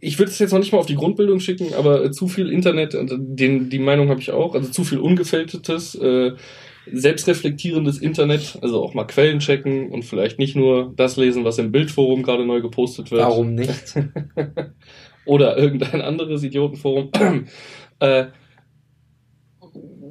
Äh, 0.00 0.06
Ich 0.06 0.18
würde 0.18 0.30
es 0.30 0.38
jetzt 0.38 0.52
noch 0.52 0.58
nicht 0.58 0.72
mal 0.72 0.78
auf 0.78 0.86
die 0.86 0.94
Grundbildung 0.94 1.40
schicken, 1.40 1.74
aber 1.74 2.04
äh, 2.04 2.10
zu 2.10 2.28
viel 2.28 2.50
Internet, 2.50 2.94
und 2.94 3.12
den, 3.18 3.70
die 3.70 3.78
Meinung 3.78 4.08
habe 4.08 4.20
ich 4.20 4.30
auch, 4.30 4.54
also 4.54 4.70
zu 4.70 4.84
viel 4.84 4.98
ungefiltertes, 4.98 5.94
äh, 5.96 6.32
selbstreflektierendes 6.90 7.98
Internet, 7.98 8.58
also 8.62 8.82
auch 8.82 8.94
mal 8.94 9.04
Quellen 9.04 9.40
checken 9.40 9.90
und 9.90 10.04
vielleicht 10.04 10.38
nicht 10.38 10.56
nur 10.56 10.92
das 10.96 11.16
lesen, 11.16 11.44
was 11.44 11.58
im 11.58 11.70
Bildforum 11.70 12.22
gerade 12.22 12.46
neu 12.46 12.60
gepostet 12.60 13.10
wird. 13.10 13.22
Warum 13.22 13.54
nicht? 13.54 13.94
oder 15.26 15.58
irgendein 15.58 16.00
anderes 16.00 16.42
Idiotenforum. 16.42 17.10
äh, 18.00 18.26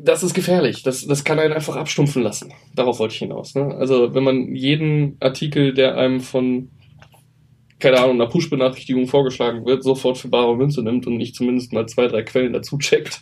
das 0.03 0.23
ist 0.23 0.33
gefährlich. 0.33 0.83
Das, 0.83 1.05
das 1.05 1.23
kann 1.23 1.39
einen 1.39 1.53
einfach 1.53 1.75
abstumpfen 1.75 2.23
lassen. 2.23 2.53
Darauf 2.75 2.99
wollte 2.99 3.13
ich 3.13 3.19
hinaus. 3.19 3.55
Ne? 3.55 3.75
Also 3.75 4.13
wenn 4.13 4.23
man 4.23 4.55
jeden 4.55 5.17
Artikel, 5.19 5.73
der 5.73 5.97
einem 5.97 6.21
von, 6.21 6.69
keine 7.79 7.99
Ahnung, 7.99 8.19
einer 8.21 8.29
Push-Benachrichtigung 8.29 9.07
vorgeschlagen 9.07 9.65
wird, 9.65 9.83
sofort 9.83 10.17
für 10.17 10.27
bare 10.29 10.55
Münze 10.55 10.81
nimmt 10.81 11.05
und 11.07 11.17
nicht 11.17 11.35
zumindest 11.35 11.73
mal 11.73 11.87
zwei, 11.87 12.07
drei 12.07 12.23
Quellen 12.23 12.53
dazu 12.53 12.77
checkt. 12.77 13.21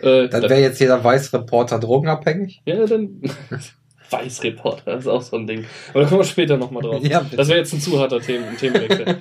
Äh, 0.00 0.28
Dann 0.28 0.42
wäre 0.42 0.60
jetzt 0.60 0.80
jeder 0.80 1.02
Weißreporter 1.02 1.78
drogenabhängig. 1.78 2.62
ja, 2.66 2.84
dann 2.86 3.22
Weißreporter, 4.10 4.92
das 4.92 5.00
ist 5.00 5.08
auch 5.08 5.22
so 5.22 5.36
ein 5.36 5.46
Ding. 5.46 5.64
Aber 5.90 6.02
da 6.02 6.08
kommen 6.08 6.20
wir 6.20 6.24
später 6.26 6.56
nochmal 6.56 6.82
drauf. 6.82 7.02
Ja, 7.02 7.20
bitte. 7.20 7.36
Das 7.36 7.48
wäre 7.48 7.58
jetzt 7.58 7.72
ein 7.72 7.80
zu 7.80 7.98
harter 7.98 8.20
Themen 8.20 8.56
Themenwechsel. 8.56 9.18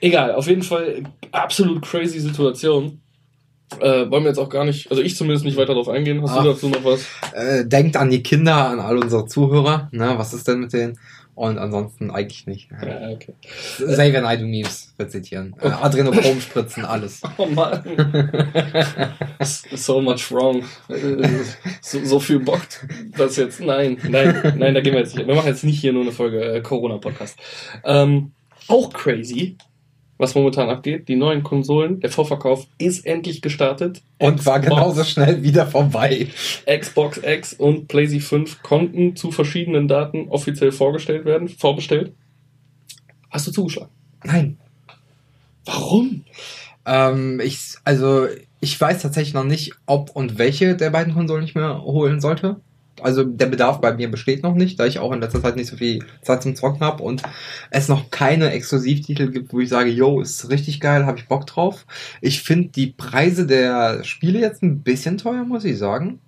Egal, 0.00 0.34
auf 0.34 0.48
jeden 0.48 0.62
Fall 0.62 1.04
absolut 1.30 1.82
crazy 1.82 2.18
Situation. 2.18 3.00
Äh, 3.80 4.10
wollen 4.10 4.24
wir 4.24 4.28
jetzt 4.28 4.38
auch 4.38 4.48
gar 4.48 4.64
nicht, 4.64 4.90
also 4.90 5.02
ich 5.02 5.16
zumindest 5.16 5.44
nicht 5.44 5.56
weiter 5.56 5.74
darauf 5.74 5.88
eingehen. 5.88 6.22
Hast 6.22 6.32
Ach. 6.32 6.42
du 6.42 6.50
dazu 6.50 6.68
noch 6.68 6.84
was? 6.84 7.04
Äh, 7.34 7.66
denkt 7.66 7.96
an 7.96 8.10
die 8.10 8.22
Kinder, 8.22 8.68
an 8.68 8.80
all 8.80 8.98
unsere 8.98 9.26
Zuhörer. 9.26 9.88
Ne, 9.92 10.14
was 10.16 10.32
ist 10.34 10.46
denn 10.48 10.60
mit 10.60 10.72
denen? 10.72 10.98
Und 11.36 11.58
ansonsten 11.58 12.10
eigentlich 12.10 12.46
nicht. 12.46 12.70
Ja, 12.82 13.10
okay. 13.10 13.34
Xavier 13.76 14.22
Naidoo 14.22 14.46
Memes 14.46 14.94
rezitieren. 14.98 15.54
Äh, 15.60 15.68
Adrenochrom 15.68 16.40
spritzen, 16.40 16.84
alles. 16.86 17.20
Oh 17.36 17.44
Mann. 17.44 17.84
so 19.74 20.00
much 20.00 20.30
wrong. 20.32 20.64
Äh, 20.88 21.28
So, 21.82 22.02
so 22.04 22.20
viel 22.20 22.40
Bock, 22.40 22.62
das 23.18 23.36
jetzt. 23.36 23.60
Nein, 23.60 23.98
nein, 24.08 24.54
nein, 24.56 24.74
da 24.74 24.80
gehen 24.80 24.94
wir 24.94 25.00
jetzt 25.00 25.14
nicht. 25.14 25.26
Wir 25.28 25.34
machen 25.34 25.48
jetzt 25.48 25.62
nicht 25.62 25.78
hier 25.78 25.92
nur 25.92 26.02
eine 26.02 26.12
Folge 26.12 26.42
äh, 26.42 26.60
Corona-Podcast. 26.62 27.38
Ähm, 27.84 28.32
auch 28.68 28.90
crazy, 28.94 29.56
was 30.18 30.34
momentan 30.34 30.68
abgeht. 30.70 31.08
Die 31.08 31.16
neuen 31.16 31.42
Konsolen, 31.42 32.00
der 32.00 32.10
Vorverkauf 32.10 32.66
ist 32.78 33.04
endlich 33.04 33.42
gestartet. 33.42 34.02
Und 34.18 34.44
war 34.46 34.60
Xbox- 34.60 34.76
genauso 34.76 35.04
schnell 35.04 35.42
wieder 35.42 35.66
vorbei. 35.66 36.28
Xbox 36.66 37.20
X 37.22 37.52
und 37.52 37.88
PlayStation 37.88 38.46
5 38.46 38.62
konnten 38.62 39.16
zu 39.16 39.30
verschiedenen 39.30 39.88
Daten 39.88 40.28
offiziell 40.28 40.72
vorgestellt 40.72 41.24
werden, 41.24 41.48
vorbestellt. 41.48 42.12
Hast 43.30 43.46
du 43.46 43.50
zugeschlagen? 43.52 43.90
Nein. 44.24 44.58
Warum? 45.64 46.24
Ähm, 46.86 47.40
ich, 47.40 47.74
also, 47.84 48.26
ich 48.60 48.80
weiß 48.80 49.02
tatsächlich 49.02 49.34
noch 49.34 49.44
nicht, 49.44 49.72
ob 49.86 50.10
und 50.10 50.38
welche 50.38 50.76
der 50.76 50.90
beiden 50.90 51.12
Konsolen 51.14 51.44
ich 51.44 51.54
mir 51.54 51.82
holen 51.82 52.20
sollte. 52.20 52.60
Also 53.00 53.24
der 53.24 53.46
Bedarf 53.46 53.80
bei 53.80 53.92
mir 53.92 54.10
besteht 54.10 54.42
noch 54.42 54.54
nicht, 54.54 54.80
da 54.80 54.86
ich 54.86 54.98
auch 54.98 55.12
in 55.12 55.20
letzter 55.20 55.42
Zeit 55.42 55.56
nicht 55.56 55.68
so 55.68 55.76
viel 55.76 56.04
Zeit 56.22 56.42
zum 56.42 56.56
Zocken 56.56 56.80
habe 56.80 57.02
und 57.02 57.22
es 57.70 57.88
noch 57.88 58.10
keine 58.10 58.50
Exklusivtitel 58.50 59.30
gibt, 59.30 59.52
wo 59.52 59.60
ich 59.60 59.68
sage, 59.68 59.90
yo, 59.90 60.20
ist 60.20 60.50
richtig 60.50 60.80
geil, 60.80 61.06
habe 61.06 61.18
ich 61.18 61.28
Bock 61.28 61.46
drauf. 61.46 61.86
Ich 62.20 62.42
finde 62.42 62.68
die 62.68 62.88
Preise 62.88 63.46
der 63.46 64.02
Spiele 64.04 64.40
jetzt 64.40 64.62
ein 64.62 64.80
bisschen 64.80 65.18
teuer, 65.18 65.44
muss 65.44 65.64
ich 65.64 65.78
sagen. 65.78 66.20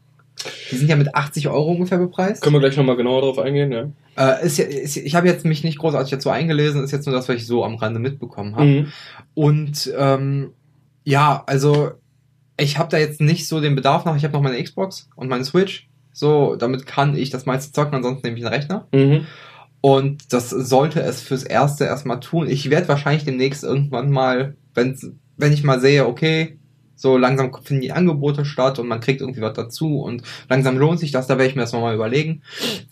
Die 0.71 0.77
sind 0.77 0.89
ja 0.89 0.97
mit 0.97 1.15
80 1.15 1.49
Euro 1.49 1.73
ungefähr 1.73 1.99
bepreist. 1.99 2.43
Können 2.43 2.55
wir 2.55 2.61
gleich 2.61 2.77
nochmal 2.77 2.97
genauer 2.97 3.23
drauf 3.23 3.39
eingehen, 3.39 3.73
ja. 3.73 3.89
Äh, 4.17 4.47
ist 4.47 4.59
ist, 4.59 4.97
ich 4.97 5.15
habe 5.15 5.27
jetzt 5.27 5.45
mich 5.45 5.65
nicht 5.65 5.79
großartig 5.79 6.11
dazu 6.11 6.31
eingelesen, 6.31 6.85
ist 6.85 6.93
jetzt 6.93 7.07
nur 7.07 7.15
das, 7.15 7.29
was 7.29 7.37
ich 7.37 7.47
so 7.47 7.65
am 7.65 7.77
Rande 7.77 7.99
mitbekommen 7.99 8.57
habe. 8.57 8.67
Mhm. 8.67 8.93
Und 9.35 9.93
ähm, 9.97 10.53
ja, 11.05 11.43
also 11.47 11.93
ich 12.61 12.79
habe 12.79 12.91
da 12.91 12.99
jetzt 12.99 13.21
nicht 13.21 13.49
so 13.49 13.61
den 13.61 13.75
Bedarf 13.75 14.05
nach. 14.05 14.17
Ich 14.17 14.25
habe 14.25 14.35
noch 14.35 14.43
meine 14.43 14.63
Xbox 14.63 15.09
und 15.17 15.29
meine 15.29 15.45
Switch. 15.45 15.88
So, 16.19 16.57
damit 16.57 16.85
kann 16.85 17.15
ich 17.15 17.31
das 17.31 17.47
meiste 17.47 17.73
zocken, 17.73 17.95
ansonsten 17.95 18.27
nehme 18.27 18.39
ich 18.39 18.45
einen 18.45 18.53
Rechner. 18.53 18.89
Mhm. 18.91 19.27
Und 19.81 20.33
das 20.33 20.51
sollte 20.51 21.01
es 21.01 21.23
fürs 21.23 21.45
Erste 21.45 21.85
erstmal 21.85 22.19
tun. 22.19 22.49
Ich 22.51 22.71
werde 22.71 22.89
wahrscheinlich 22.89 23.25
demnächst 23.25 23.63
irgendwann 23.63 24.11
mal, 24.11 24.57
wenn's, 24.75 25.13
wenn 25.37 25.53
ich 25.53 25.63
mal 25.63 25.79
sehe, 25.79 26.09
okay, 26.09 26.59
so 26.97 27.17
langsam 27.17 27.55
finden 27.63 27.83
die 27.83 27.93
Angebote 27.93 28.45
statt 28.45 28.81
und 28.81 28.89
man 28.89 28.99
kriegt 28.99 29.21
irgendwie 29.21 29.43
was 29.43 29.53
dazu 29.53 30.01
und 30.01 30.25
langsam 30.49 30.77
lohnt 30.77 30.99
sich 30.99 31.13
das, 31.13 31.29
da 31.29 31.39
werde 31.39 31.51
ich 31.51 31.55
mir 31.55 31.63
das 31.63 31.73
nochmal 31.73 31.95
überlegen. 31.95 32.43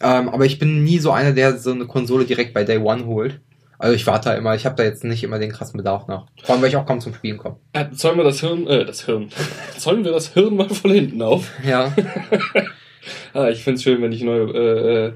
Ähm, 0.00 0.28
aber 0.28 0.46
ich 0.46 0.60
bin 0.60 0.84
nie 0.84 1.00
so 1.00 1.10
einer, 1.10 1.32
der 1.32 1.58
so 1.58 1.72
eine 1.72 1.88
Konsole 1.88 2.26
direkt 2.26 2.54
bei 2.54 2.62
Day 2.62 2.78
One 2.78 3.06
holt. 3.06 3.40
Also 3.76 3.96
ich 3.96 4.06
warte 4.06 4.28
da 4.28 4.36
immer, 4.36 4.54
ich 4.54 4.66
habe 4.66 4.76
da 4.76 4.84
jetzt 4.84 5.02
nicht 5.02 5.24
immer 5.24 5.40
den 5.40 5.50
krassen 5.50 5.78
Bedarf 5.78 6.06
nach. 6.06 6.26
Vor 6.44 6.54
allem, 6.54 6.62
weil 6.62 6.68
ich 6.68 6.76
auch 6.76 6.86
kaum 6.86 7.00
zum 7.00 7.12
Spielen 7.12 7.38
komme. 7.38 7.56
Äh, 7.72 7.90
zäumen 7.90 8.18
wir 8.18 8.24
das 8.24 8.38
Hirn, 8.38 8.68
äh, 8.68 8.84
das 8.84 9.04
Hirn. 9.04 9.30
Zäumen 9.76 10.04
wir 10.04 10.12
das 10.12 10.32
Hirn 10.32 10.54
mal 10.54 10.68
von 10.68 10.92
hinten 10.92 11.20
auf. 11.22 11.50
Ja. 11.66 11.92
Ah, 13.32 13.48
ich 13.48 13.62
find's 13.62 13.82
schön, 13.82 14.02
wenn 14.02 14.12
ich 14.12 14.22
neue 14.22 15.14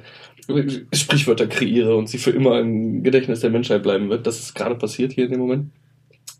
äh, 0.48 0.52
äh, 0.52 0.86
Sprichwörter 0.92 1.46
kreiere 1.46 1.96
und 1.96 2.08
sie 2.08 2.18
für 2.18 2.30
immer 2.30 2.58
im 2.60 3.02
Gedächtnis 3.02 3.40
der 3.40 3.50
Menschheit 3.50 3.82
bleiben 3.82 4.10
wird. 4.10 4.26
Das 4.26 4.40
ist 4.40 4.54
gerade 4.54 4.74
passiert 4.74 5.12
hier 5.12 5.24
in 5.24 5.32
dem 5.32 5.40
Moment. 5.40 5.70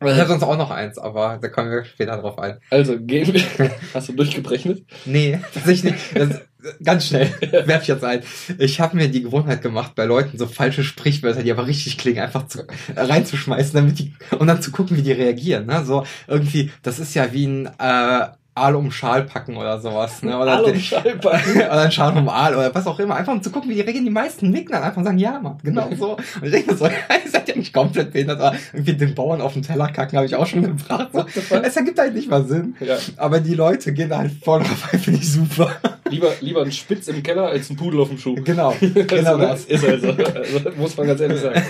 Ich 0.03 0.19
habe 0.19 0.29
sonst 0.29 0.45
auch 0.45 0.57
noch 0.57 0.71
eins, 0.71 0.97
aber 0.97 1.39
da 1.43 1.49
kommen 1.49 1.71
wir 1.71 1.85
später 1.85 2.17
drauf 2.17 2.39
ein. 2.39 2.57
Also 2.71 2.99
gehen 2.99 3.35
wir. 3.35 3.71
Hast 3.95 4.09
du 4.09 4.15
durchgebrechnet? 4.15 4.83
Nee, 5.05 5.39
tatsächlich 5.53 5.93
nicht. 5.93 6.17
Das, 6.17 6.41
ganz 6.83 7.07
schnell, 7.07 7.31
werf 7.67 7.83
ich 7.83 7.89
jetzt 7.89 8.05
ein. 8.05 8.23
Ich 8.57 8.81
habe 8.81 8.97
mir 8.97 9.09
die 9.09 9.23
Gewohnheit 9.23 9.61
gemacht, 9.61 9.95
bei 9.95 10.07
Leuten 10.07 10.39
so 10.39 10.47
falsche 10.47 10.85
Sprichwörter, 10.85 11.43
die 11.43 11.53
aber 11.53 11.67
richtig 11.67 11.99
klingen, 11.99 12.21
einfach 12.21 12.47
zu, 12.47 12.61
äh, 12.61 13.01
reinzuschmeißen, 13.01 13.75
damit 13.75 13.99
die 13.99 14.15
und 14.39 14.47
dann 14.47 14.63
zu 14.63 14.73
gucken, 14.73 14.97
wie 14.97 15.03
die 15.03 15.13
reagieren. 15.13 15.67
Ne? 15.67 15.85
So 15.85 16.05
irgendwie, 16.27 16.71
das 16.83 16.99
ist 16.99 17.15
ja 17.15 17.35
wie 17.35 17.47
ein 17.47 17.67
äh, 17.79 18.29
Aal 18.61 18.77
um 18.77 18.91
Schal 18.91 19.25
packen 19.25 19.57
oder 19.57 19.81
sowas. 19.81 20.23
Ne? 20.23 20.37
Oder, 20.39 20.53
Aal 20.53 20.65
um 20.65 20.79
Schal 20.79 21.03
packen. 21.23 21.57
oder 21.57 21.81
ein 21.81 21.93
Schal 21.93 22.17
um 22.17 22.29
Aal 22.29 22.55
oder 22.55 22.75
was 22.75 22.87
auch 22.87 22.99
immer. 22.99 23.17
Einfach 23.17 23.33
um 23.33 23.43
zu 23.43 23.51
gucken, 23.51 23.71
wie 23.71 23.75
die 23.75 23.81
reagieren. 23.81 24.05
Die 24.05 24.11
meisten 24.11 24.51
nicken 24.51 24.73
dann 24.73 24.83
einfach 24.83 24.99
und 24.99 25.05
sagen, 25.05 25.19
ja, 25.19 25.39
Mann, 25.41 25.59
genau 25.63 25.89
so. 25.99 26.13
Und 26.13 26.45
ich 26.45 26.51
denke 26.51 26.77
so, 26.77 26.87
ihr 27.25 27.31
seid 27.31 27.49
ja 27.49 27.57
nicht 27.57 27.73
komplett 27.73 28.13
behindert. 28.13 28.41
Aber 28.41 28.57
irgendwie 28.73 28.95
den 28.95 29.15
Bauern 29.15 29.41
auf 29.41 29.55
den 29.55 29.63
Teller 29.63 29.89
kacken, 29.89 30.17
habe 30.17 30.27
ich 30.27 30.37
auch 30.37 30.47
schon 30.47 30.63
gebracht. 30.63 31.09
So. 31.13 31.25
Es 31.57 31.77
ergibt 31.77 31.99
halt 31.99 32.15
nicht 32.15 32.31
mal 32.31 32.45
Sinn. 32.45 32.77
Ja. 32.81 32.97
Aber 33.17 33.41
die 33.41 33.55
Leute 33.55 33.93
gehen 33.93 34.17
halt 34.17 34.33
voll 34.45 34.61
drauf 34.61 34.89
ein, 34.93 34.99
finde 34.99 35.21
ich 35.21 35.33
super. 35.33 35.71
Lieber, 36.11 36.33
lieber 36.41 36.63
ein 36.63 36.73
Spitz 36.73 37.09
im 37.09 37.23
Keller 37.23 37.47
als 37.47 37.71
ein 37.71 37.77
Pudel 37.77 38.01
auf 38.01 38.09
dem 38.09 38.19
Schuh. 38.19 38.35
Genau, 38.35 38.75
genau 38.81 39.39
das. 39.39 39.65
Ist 39.65 39.85
also, 39.85 40.09
also, 40.09 40.71
muss 40.77 40.97
man 40.97 41.07
ganz 41.07 41.21
ehrlich 41.21 41.41
sagen. 41.41 41.63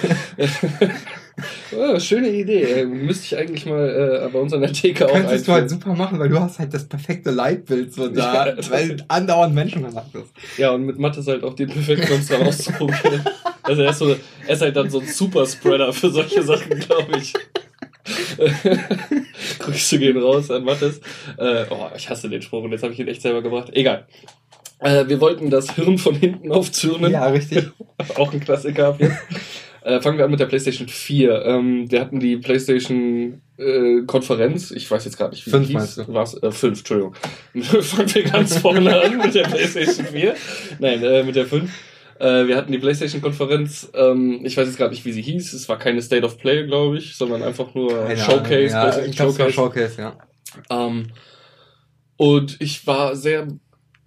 Oh, 1.77 1.99
schöne 1.99 2.29
Idee. 2.29 2.63
Äh, 2.63 2.87
Müsste 2.87 3.27
ich 3.27 3.37
eigentlich 3.37 3.67
mal 3.67 4.25
äh, 4.27 4.29
bei 4.29 4.39
uns 4.39 4.53
an 4.53 4.61
der 4.61 4.73
Theke 4.73 5.07
auch 5.07 5.13
Könntest 5.13 5.49
du 5.49 5.53
halt 5.53 5.71
super 5.71 5.95
machen, 5.95 6.19
weil 6.19 6.29
du 6.29 6.39
hast 6.41 6.59
halt 6.59 6.73
das 6.75 6.89
perfekte 6.89 7.31
Leitbild 7.31 7.93
so 7.93 8.09
da, 8.09 8.47
Ja, 8.57 8.71
weil 8.71 8.97
andauernd 9.09 9.55
Menschen 9.55 9.83
gemacht 9.83 10.15
ist. 10.15 10.59
Ja, 10.59 10.71
und 10.71 10.85
mit 10.85 10.99
Mathe 10.99 11.21
ist 11.21 11.29
halt 11.29 11.45
auch 11.45 11.55
den 11.55 11.69
perfekten 11.69 12.27
dran 12.27 12.47
auszuprobieren. 12.47 13.25
Also 13.63 13.83
er 13.83 13.91
ist, 13.91 13.99
so, 13.99 14.17
er 14.47 14.55
ist 14.55 14.63
halt 14.63 14.75
dann 14.75 14.91
so 14.91 14.99
ein 14.99 15.07
Superspreader 15.07 15.93
für 15.93 16.11
solche 16.11 16.43
Sachen, 16.43 16.81
glaube 16.81 17.19
ich. 17.19 17.33
Grüße 19.61 19.99
gehen 19.99 20.17
raus 20.17 20.51
an 20.51 20.65
Mattes. 20.65 21.01
Äh, 21.39 21.67
oh, 21.71 21.87
ich 21.95 22.09
hasse 22.09 22.29
den 22.29 22.43
Spruch 22.43 22.65
und 22.65 22.73
jetzt 22.73 22.83
habe 22.83 22.93
ich 22.93 22.99
ihn 22.99 23.07
echt 23.07 23.23
selber 23.23 23.43
gebracht. 23.43 23.71
Egal. 23.73 24.09
Äh, 24.81 25.07
wir 25.09 25.21
wollten 25.21 25.51
das 25.51 25.75
Hirn 25.75 25.99
von 25.99 26.15
hinten 26.15 26.51
aufzürnen. 26.51 27.13
Ja, 27.13 27.27
richtig. 27.27 27.71
Auch 28.17 28.33
ein 28.33 28.41
Klassiker 28.41 28.97
jetzt. 28.99 29.17
Äh, 29.83 30.01
fangen 30.01 30.19
wir 30.19 30.25
an 30.25 30.31
mit 30.31 30.41
der 30.41 30.47
PlayStation 30.47 30.89
4. 30.89 31.45
Ähm, 31.45 31.91
wir 31.91 32.01
hatten 32.01 32.21
die 32.21 32.37
PlayStation 32.37 33.41
äh, 33.57 34.03
Konferenz. 34.07 34.71
Ich 34.71 34.91
weiß 34.91 35.05
jetzt 35.07 35.17
gerade 35.17 35.31
nicht, 35.31 35.47
wie 35.47 35.51
Fünf 35.51 35.69
du? 35.69 36.13
War's, 36.13 36.35
äh, 36.43 36.51
fünf, 36.51 36.79
Entschuldigung. 36.79 37.15
fangen 37.83 38.15
wir 38.15 38.23
ganz 38.25 38.59
vorne 38.59 39.01
an 39.01 39.19
mit 39.19 39.35
der 39.35 39.45
PlayStation 39.45 40.07
4. 40.07 40.35
Nein, 40.79 41.03
äh, 41.03 41.23
mit 41.23 41.37
der 41.37 41.47
5. 41.47 41.71
Äh, 42.19 42.47
wir 42.47 42.57
hatten 42.57 42.71
die 42.71 42.79
PlayStation 42.79 43.23
Konferenz. 43.23 43.91
Ähm, 43.95 44.41
ich 44.45 44.55
weiß 44.57 44.67
jetzt 44.69 44.77
gerade 44.77 44.91
nicht, 44.91 45.07
wie 45.07 45.13
sie 45.13 45.23
hieß. 45.23 45.55
Es 45.55 45.69
war 45.71 45.79
keine 45.79 46.03
State 46.03 46.27
of 46.27 46.37
Play, 46.37 46.67
glaube 46.67 46.99
ich, 46.99 47.17
sondern 47.17 47.43
einfach 47.43 47.75
nur 47.75 48.07
Keine 48.07 48.19
Showcase. 48.19 48.79
Ahnung. 48.79 48.99
Ja, 48.99 49.05
ich 49.07 49.17
glaube, 49.17 49.33
Showcase. 49.33 49.53
Showcase, 49.53 50.01
ja. 50.03 50.19
Ähm, 50.69 51.07
und 52.19 52.61
ich 52.61 52.87
war 52.87 53.17
sehr 53.17 53.49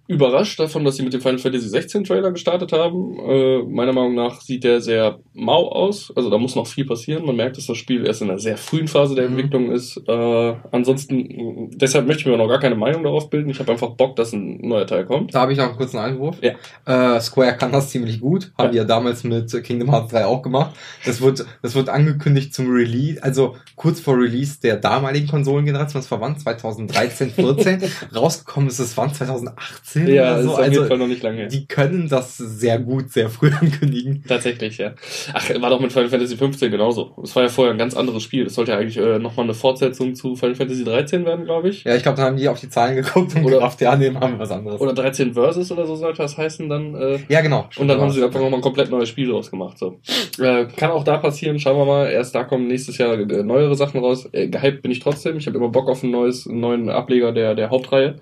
überrascht 0.06 0.60
davon, 0.60 0.84
dass 0.84 0.96
sie 0.96 1.02
mit 1.02 1.12
dem 1.14 1.20
Final 1.20 1.38
Fantasy 1.38 1.68
16 1.68 2.04
Trailer 2.04 2.30
gestartet 2.30 2.72
haben. 2.72 3.18
Äh, 3.18 3.62
meiner 3.62 3.92
Meinung 3.92 4.14
nach 4.14 4.40
sieht 4.40 4.64
der 4.64 4.80
sehr 4.80 5.18
mau 5.32 5.68
aus. 5.70 6.12
Also 6.14 6.28
da 6.30 6.36
muss 6.38 6.54
noch 6.56 6.66
viel 6.66 6.84
passieren. 6.84 7.24
Man 7.24 7.36
merkt, 7.36 7.56
dass 7.56 7.66
das 7.66 7.76
Spiel 7.78 8.06
erst 8.06 8.20
in 8.22 8.28
einer 8.30 8.38
sehr 8.38 8.56
frühen 8.56 8.86
Phase 8.88 9.14
der 9.14 9.28
Mhm. 9.28 9.38
Entwicklung 9.38 9.72
ist. 9.72 9.96
Äh, 10.06 10.54
ansonsten, 10.72 11.70
deshalb 11.74 12.06
möchte 12.06 12.20
ich 12.22 12.26
mir 12.26 12.36
noch 12.36 12.48
gar 12.48 12.60
keine 12.60 12.74
Meinung 12.74 13.02
darauf 13.02 13.30
bilden. 13.30 13.48
Ich 13.50 13.58
habe 13.60 13.72
einfach 13.72 13.90
Bock, 13.90 14.16
dass 14.16 14.32
ein 14.32 14.58
neuer 14.60 14.86
Teil 14.86 15.04
kommt. 15.06 15.34
Da 15.34 15.40
habe 15.40 15.52
ich 15.52 15.58
noch 15.58 15.68
einen 15.68 15.76
kurzen 15.76 15.98
Einwurf. 15.98 16.36
Ja. 16.42 17.16
Äh, 17.16 17.20
Square 17.20 17.56
kann 17.56 17.72
das 17.72 17.88
ziemlich 17.90 18.20
gut. 18.20 18.52
Haben 18.58 18.66
Ja. 18.66 18.70
die 18.72 18.76
ja 18.78 18.84
damals 18.84 19.24
mit 19.24 19.50
Kingdom 19.64 19.90
Hearts 19.90 20.12
3 20.12 20.26
auch 20.26 20.42
gemacht. 20.42 20.74
Das 21.06 21.20
wird, 21.20 21.44
das 21.62 21.74
wird 21.74 21.88
angekündigt 21.88 22.52
zum 22.52 22.70
Release, 22.70 23.22
also 23.22 23.56
kurz 23.76 24.00
vor 24.00 24.16
Release 24.18 24.60
der 24.60 24.76
damaligen 24.76 25.28
Konsolengeneration. 25.28 26.02
Das 26.02 26.10
war 26.10 26.20
wann? 26.20 26.38
2013, 26.38 27.30
14. 27.30 27.82
Rausgekommen 28.14 28.68
ist 28.68 28.78
es 28.78 28.96
wann? 28.96 29.12
2018 29.14 29.93
Ja, 29.94 30.32
oder 30.32 30.38
ist 30.40 30.44
so. 30.44 30.50
auf 30.52 30.58
jeden 30.64 30.70
Also, 30.74 30.84
Fall 30.86 30.98
noch 30.98 31.06
nicht 31.06 31.22
lange 31.22 31.36
her. 31.38 31.46
die 31.48 31.66
können 31.66 32.08
das 32.08 32.36
sehr 32.36 32.78
gut, 32.78 33.10
sehr 33.10 33.28
früh 33.30 33.50
ankündigen. 33.60 34.24
Tatsächlich, 34.26 34.78
ja. 34.78 34.92
Ach, 35.32 35.48
war 35.60 35.70
doch 35.70 35.80
mit 35.80 35.92
Final 35.92 36.08
Fantasy 36.08 36.36
15 36.36 36.70
genauso. 36.70 37.14
Es 37.22 37.34
war 37.36 37.44
ja 37.44 37.48
vorher 37.48 37.72
ein 37.74 37.78
ganz 37.78 37.96
anderes 37.96 38.22
Spiel. 38.22 38.46
Es 38.46 38.54
sollte 38.54 38.72
ja 38.72 38.78
eigentlich 38.78 38.96
äh, 38.96 39.18
nochmal 39.18 39.44
eine 39.44 39.54
Fortsetzung 39.54 40.14
zu 40.14 40.36
Final 40.36 40.54
Fantasy 40.54 40.84
13 40.84 41.24
werden, 41.24 41.44
glaube 41.44 41.68
ich. 41.68 41.84
Ja, 41.84 41.94
ich 41.94 42.02
glaube, 42.02 42.16
dann 42.16 42.26
haben 42.26 42.36
die 42.36 42.48
auf 42.48 42.60
die 42.60 42.68
Zahlen 42.68 42.96
geguckt 42.96 43.34
und 43.36 43.44
Oder- 43.44 43.56
gedacht, 43.56 43.80
ja, 43.80 43.96
nee, 43.96 44.10
machen 44.10 44.32
wir 44.32 44.38
was 44.38 44.50
anderes. 44.50 44.80
Oder 44.80 44.92
13 44.94 45.34
Versus 45.34 45.70
oder 45.72 45.86
so 45.86 45.94
sollte 45.96 46.18
das 46.22 46.36
heißen 46.36 46.68
dann. 46.68 46.94
Äh, 46.94 47.18
ja, 47.28 47.40
genau. 47.40 47.68
und 47.78 47.88
dann 47.88 48.00
haben 48.00 48.10
sie 48.10 48.22
einfach 48.22 48.40
nochmal 48.40 48.58
ein 48.58 48.62
komplett 48.62 48.90
neues 48.90 49.08
Spiel 49.08 49.28
draus 49.28 49.50
gemacht. 49.50 49.78
So. 49.78 49.98
Äh, 50.38 50.66
kann 50.76 50.90
auch 50.90 51.04
da 51.04 51.18
passieren, 51.18 51.58
schauen 51.58 51.76
wir 51.78 51.84
mal. 51.84 52.06
Erst 52.10 52.34
da 52.34 52.44
kommen 52.44 52.66
nächstes 52.68 52.98
Jahr 52.98 53.14
äh, 53.18 53.42
neuere 53.42 53.74
Sachen 53.76 54.00
raus. 54.00 54.28
Äh, 54.32 54.48
gehypt 54.48 54.82
bin 54.82 54.90
ich 54.90 55.00
trotzdem. 55.00 55.36
Ich 55.36 55.46
habe 55.46 55.56
immer 55.58 55.68
Bock 55.68 55.88
auf 55.88 56.02
ein 56.02 56.10
neues, 56.10 56.46
einen 56.48 56.60
neuen 56.60 56.88
Ableger 56.88 57.32
der, 57.32 57.54
der 57.54 57.70
Hauptreihe. 57.70 58.16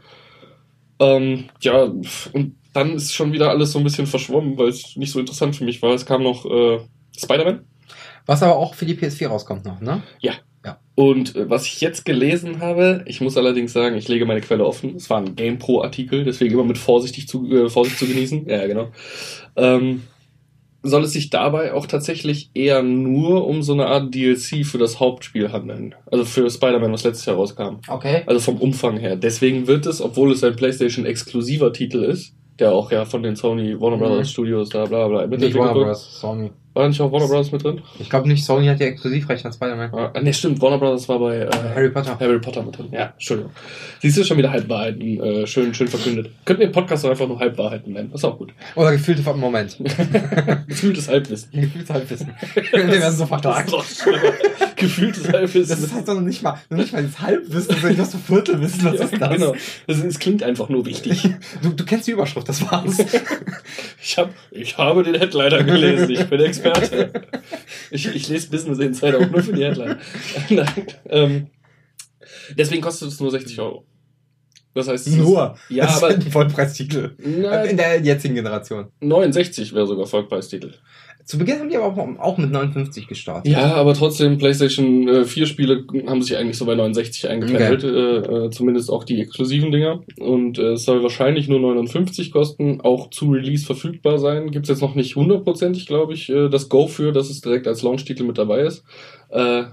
Ähm, 1.02 1.49
ja, 1.61 1.82
und 1.82 2.56
dann 2.73 2.94
ist 2.94 3.12
schon 3.12 3.32
wieder 3.32 3.50
alles 3.50 3.73
so 3.73 3.78
ein 3.78 3.85
bisschen 3.85 4.06
verschwommen, 4.06 4.56
weil 4.56 4.68
es 4.68 4.97
nicht 4.97 5.12
so 5.12 5.21
interessant 5.21 5.56
für 5.56 5.64
mich 5.64 5.82
war. 5.82 5.92
Es 5.94 6.06
kam 6.06 6.23
noch 6.23 6.47
äh, 6.47 6.78
Spider-Man. 7.18 7.64
Was 8.25 8.42
aber 8.42 8.56
auch 8.56 8.75
für 8.75 8.87
die 8.87 8.94
PS4 8.94 9.26
rauskommt 9.26 9.64
noch, 9.64 9.80
ne? 9.80 10.02
Und 10.94 11.35
äh, 11.35 11.50
was 11.50 11.66
ich 11.66 11.80
jetzt 11.80 12.04
gelesen 12.04 12.61
habe, 12.61 13.02
ich 13.06 13.21
muss 13.21 13.37
allerdings 13.37 13.73
sagen, 13.73 13.97
ich 13.97 14.09
lege 14.09 14.26
meine 14.26 14.40
Quelle 14.40 14.64
offen. 14.64 14.94
Es 14.97 15.11
war 15.11 15.18
ein 15.18 15.35
GamePro-Artikel, 15.35 16.25
deswegen 16.25 16.54
immer 16.54 16.64
mit 16.64 16.78
vorsichtig 16.78 17.26
zu, 17.26 17.50
äh, 17.50 17.68
Vorsicht 17.68 17.99
zu 17.99 18.06
genießen. 18.06 18.49
Ja, 18.49 18.66
genau. 18.66 18.88
Ähm, 19.56 20.02
soll 20.82 21.04
es 21.04 21.12
sich 21.12 21.30
dabei 21.30 21.74
auch 21.74 21.86
tatsächlich 21.86 22.50
eher 22.54 22.82
nur 22.82 23.46
um 23.46 23.62
so 23.62 23.72
eine 23.72 23.86
Art 23.86 24.14
DLC 24.14 24.66
für 24.66 24.78
das 24.78 24.98
Hauptspiel 25.00 25.52
handeln. 25.52 25.94
Also 26.10 26.24
für 26.24 26.50
Spider-Man, 26.50 26.92
was 26.92 27.04
letztes 27.04 27.26
Jahr 27.26 27.36
rauskam. 27.36 27.76
Okay. 27.88 28.22
Also 28.26 28.40
vom 28.40 28.56
Umfang 28.56 28.96
her. 28.98 29.16
Deswegen 29.16 29.66
wird 29.66 29.86
es, 29.86 30.00
obwohl 30.00 30.32
es 30.32 30.42
ein 30.42 30.56
PlayStation-exklusiver 30.56 31.72
Titel 31.72 32.02
ist, 32.02 32.34
der 32.58 32.72
auch 32.72 32.90
ja 32.90 33.04
von 33.04 33.22
den 33.22 33.36
Sony 33.36 33.80
Warner 33.80 33.96
Mhm. 33.96 34.00
Brothers 34.00 34.30
Studios 34.30 34.68
da 34.70 34.84
bla 34.86 35.08
bla 35.08 35.26
bla 35.26 35.36
Nicht 35.38 35.56
Warner. 35.56 35.72
Bros. 35.84 36.20
Sony. 36.20 36.50
War 36.75 36.88
nicht 36.88 37.00
auch 37.00 37.12
Warner 37.12 37.26
Brothers 37.26 37.52
mit 37.52 37.62
drin? 37.62 37.83
Ich 37.99 38.09
glaube 38.09 38.29
nicht, 38.29 38.45
Sony 38.45 38.67
hat 38.67 38.81
ja 38.81 38.87
Exklusivrecht 38.87 39.45
an 39.45 39.52
Spider-Man. 39.52 39.93
Ah, 39.93 40.21
ne, 40.21 40.33
stimmt, 40.33 40.61
Warner 40.62 40.79
Brothers 40.79 41.07
war 41.07 41.19
bei 41.19 41.41
äh, 41.41 41.50
Harry 41.75 41.91
Potter. 41.91 42.19
Harry 42.19 42.38
Potter 42.38 42.62
mit 42.62 42.79
drin. 42.79 42.88
Ja, 42.91 43.12
Entschuldigung. 43.12 43.52
Siehst 44.00 44.17
du 44.17 44.25
schon 44.25 44.38
wieder 44.38 44.50
Halbwahrheiten, 44.50 45.21
äh, 45.23 45.47
schön, 45.47 45.75
schön 45.75 45.88
verkündet. 45.88 46.31
Könnten 46.47 46.61
wir 46.61 46.69
den 46.69 46.73
Podcast 46.73 47.05
doch 47.05 47.11
einfach 47.11 47.29
nur 47.29 47.38
Halbwahrheiten 47.38 47.93
nennen. 47.93 48.11
Das 48.11 48.23
ist 48.23 48.25
auch 48.25 48.38
gut. 48.38 48.55
Oder 48.75 48.93
gefühlte 48.93 49.23
Moment. 49.35 49.76
Gefühltes 50.67 51.09
Halbwissen. 51.09 51.50
Gefühltes 51.52 51.91
Halbwissen. 51.91 52.31
Wir 52.55 52.88
werden 52.88 53.17
so 53.17 53.26
doch 53.26 53.85
schlimmer. 53.85 54.33
Gefühltes 54.76 55.31
Halbwissen. 55.31 55.69
Das 55.69 55.81
ist 55.81 55.95
halt 55.95 56.07
noch 56.07 56.21
nicht 56.23 56.43
mal, 56.43 56.59
noch 56.71 56.79
nicht 56.79 56.93
mal 56.95 57.02
das 57.02 57.21
Halbwissen, 57.21 57.76
sondern 57.81 57.97
das 57.99 58.12
so 58.12 58.19
Viertelwissen. 58.19 58.85
Was 58.85 58.99
ja, 58.99 59.05
ist 59.05 59.21
das? 59.21 59.31
Genau. 59.31 59.55
Das, 59.87 59.99
es 59.99 60.19
klingt 60.19 60.43
einfach 60.43 60.71
nur 60.71 60.87
wichtig. 60.87 61.29
Du, 61.62 61.69
du 61.69 61.85
kennst 61.85 62.07
die 62.07 62.12
Überschrift, 62.12 62.49
das 62.49 62.62
war's. 62.71 62.97
Ich, 64.05 64.19
hab, 64.19 64.31
ich 64.50 64.76
habe 64.76 65.05
den 65.05 65.14
Headliner 65.14 65.62
gelesen. 65.62 66.11
Ich 66.11 66.26
bin 66.26 66.41
Experte. 66.41 66.62
Ich, 67.90 68.07
ich 68.07 68.28
lese 68.28 68.49
Business 68.50 68.78
Insider 68.78 69.19
auch 69.19 69.31
nur 69.31 69.42
für 69.42 69.52
die 69.52 69.64
Headline. 69.64 69.99
Nein, 70.50 70.87
ähm, 71.07 71.47
deswegen 72.57 72.81
kostet 72.83 73.09
es 73.09 73.21
nur 73.21 73.31
60 73.31 73.59
Euro. 73.61 73.87
Das 74.75 74.88
heißt, 74.88 75.07
es 75.07 75.12
ist- 75.12 75.19
Nur. 75.19 75.57
Ja, 75.69 75.85
das 75.87 75.99
aber- 76.02 76.11
ist 76.16 76.25
ein 76.26 76.33
Vollpreistitel. 76.33 77.14
Na, 77.19 77.62
In 77.64 77.76
der 77.76 78.00
jetzigen 78.00 78.35
Generation. 78.35 78.90
69 79.00 79.75
wäre 79.75 79.87
sogar 79.87 80.07
Vollpreistitel. 80.07 80.75
Zu 81.25 81.38
Beginn 81.38 81.61
haben 81.61 81.69
die 81.69 81.76
aber 81.76 81.87
auch, 81.87 82.19
auch 82.19 82.38
mit 82.38 82.50
59 82.50 83.07
gestartet. 83.07 83.50
Ja, 83.50 83.75
aber 83.75 83.95
trotzdem, 83.95 84.38
PlayStation 84.38 85.09
äh, 85.09 85.25
4 85.25 85.47
Spiele 85.47 85.85
haben 86.07 86.23
sich 86.23 86.37
eigentlich 86.37 86.59
so 86.59 86.67
bei 86.67 86.75
69 86.75 87.29
eingependelt, 87.29 87.85
äh, 87.85 88.47
äh, 88.47 88.50
zumindest 88.50 88.91
auch 88.91 89.05
die 89.05 89.21
exklusiven 89.21 89.71
Dinger. 89.71 90.00
Und 90.19 90.59
äh, 90.59 90.73
es 90.73 90.85
soll 90.85 91.02
wahrscheinlich 91.02 91.49
nur 91.49 91.61
59 91.61 92.33
kosten, 92.33 92.81
auch 92.81 93.11
zu 93.11 93.31
Release 93.31 93.64
verfügbar 93.64 94.19
sein. 94.19 94.50
Gibt's 94.50 94.69
jetzt 94.69 94.83
noch 94.83 94.95
nicht 94.95 95.14
hundertprozentig, 95.17 95.87
glaube 95.87 96.14
ich, 96.14 96.29
äh, 96.29 96.49
das 96.49 96.69
Go 96.69 96.88
für, 96.88 97.12
dass 97.12 97.31
es 97.31 97.41
direkt 97.41 97.69
als 97.69 97.83
Launch-Titel 97.83 98.25
mit 98.25 98.38
dabei 98.38 98.62
ist. 98.62 98.85
Äh, 99.29 99.64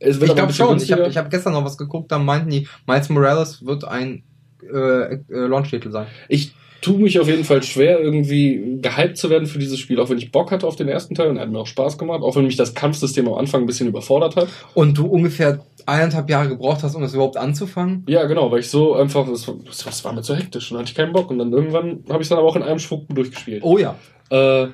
es 0.00 0.16
Ich 0.16 0.22
aber 0.22 0.30
ein 0.30 0.36
glaube 0.36 0.52
schon. 0.52 0.66
Ich 0.66 0.70
günstiger. 0.70 0.98
habe 1.00 1.10
ich 1.10 1.16
hab 1.16 1.30
gestern 1.30 1.52
noch 1.52 1.64
was 1.64 1.76
geguckt, 1.76 2.10
da 2.10 2.18
meinten 2.18 2.50
die, 2.50 2.66
Miles 2.86 3.08
Morales 3.10 3.64
wird 3.64 3.84
ein 3.84 4.24
äh, 4.62 5.14
äh, 5.14 5.20
Launch-Titel 5.28 5.90
sein. 5.90 6.06
Ich 6.28 6.54
tue 6.82 6.98
mich 6.98 7.18
auf 7.20 7.28
jeden 7.28 7.44
Fall 7.44 7.62
schwer, 7.62 8.00
irgendwie 8.00 8.78
gehypt 8.80 9.16
zu 9.16 9.28
werden 9.30 9.46
für 9.46 9.58
dieses 9.58 9.78
Spiel, 9.78 10.00
auch 10.00 10.08
wenn 10.10 10.18
ich 10.18 10.32
Bock 10.32 10.50
hatte 10.50 10.66
auf 10.66 10.76
den 10.76 10.88
ersten 10.88 11.14
Teil 11.14 11.28
und 11.28 11.36
er 11.36 11.42
hat 11.42 11.50
mir 11.50 11.58
auch 11.58 11.66
Spaß 11.66 11.98
gemacht, 11.98 12.22
auch 12.22 12.36
wenn 12.36 12.44
mich 12.46 12.56
das 12.56 12.74
Kampfsystem 12.74 13.28
am 13.28 13.34
Anfang 13.34 13.62
ein 13.62 13.66
bisschen 13.66 13.88
überfordert 13.88 14.36
hat. 14.36 14.48
Und 14.74 14.96
du 14.96 15.06
ungefähr 15.06 15.60
eineinhalb 15.86 16.30
Jahre 16.30 16.48
gebraucht 16.48 16.82
hast, 16.82 16.94
um 16.94 17.02
das 17.02 17.14
überhaupt 17.14 17.36
anzufangen? 17.36 18.04
Ja, 18.08 18.24
genau, 18.24 18.50
weil 18.50 18.60
ich 18.60 18.68
so 18.70 18.94
einfach, 18.94 19.28
das, 19.28 19.46
war- 19.48 19.56
das 19.66 20.04
war 20.04 20.12
mir 20.12 20.22
zu 20.22 20.34
hektisch 20.36 20.70
und 20.72 20.78
hatte 20.78 20.90
ich 20.90 20.94
keinen 20.94 21.12
Bock 21.12 21.30
und 21.30 21.38
dann 21.38 21.52
irgendwann 21.52 22.04
habe 22.08 22.18
ich 22.18 22.26
es 22.26 22.28
dann 22.28 22.38
aber 22.38 22.48
auch 22.48 22.56
in 22.56 22.62
einem 22.62 22.78
Schwung 22.78 23.06
durchgespielt. 23.08 23.62
Oh 23.64 23.78
ja. 23.78 23.96
Äh, 24.30 24.68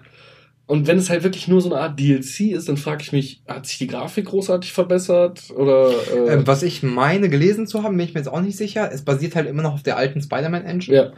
und 0.67 0.87
wenn 0.87 0.99
es 0.99 1.11
halt 1.11 1.23
wirklich 1.23 1.47
nur 1.49 1.61
so 1.61 1.71
eine 1.73 1.81
Art 1.81 1.99
DLC 1.99 2.41
ist, 2.53 2.69
dann 2.69 2.77
frage 2.77 3.03
ich 3.03 3.13
mich, 3.13 3.43
hat 3.47 3.67
sich 3.67 3.79
die 3.79 3.87
Grafik 3.87 4.27
großartig 4.27 4.73
verbessert 4.73 5.45
oder 5.57 5.91
äh, 5.91 6.35
Ähm, 6.35 6.47
was 6.47 6.63
ich 6.63 6.83
meine 6.83 7.29
gelesen 7.29 7.67
zu 7.67 7.83
haben, 7.85 7.97
bin 7.97 8.07
ich 8.07 8.15
mir 8.15 8.21
jetzt 8.21 8.29
auch 8.29 8.41
nicht 8.41 8.57
sicher. 8.57 8.91
Es 8.93 9.03
basiert 9.03 9.37
halt 9.37 9.47
immer 9.49 9.63
noch 9.63 9.75
auf 9.75 9.83
der 9.85 9.97
alten 9.97 10.21
Spider-Man-Engine. 10.21 10.97
ja, 10.97 11.13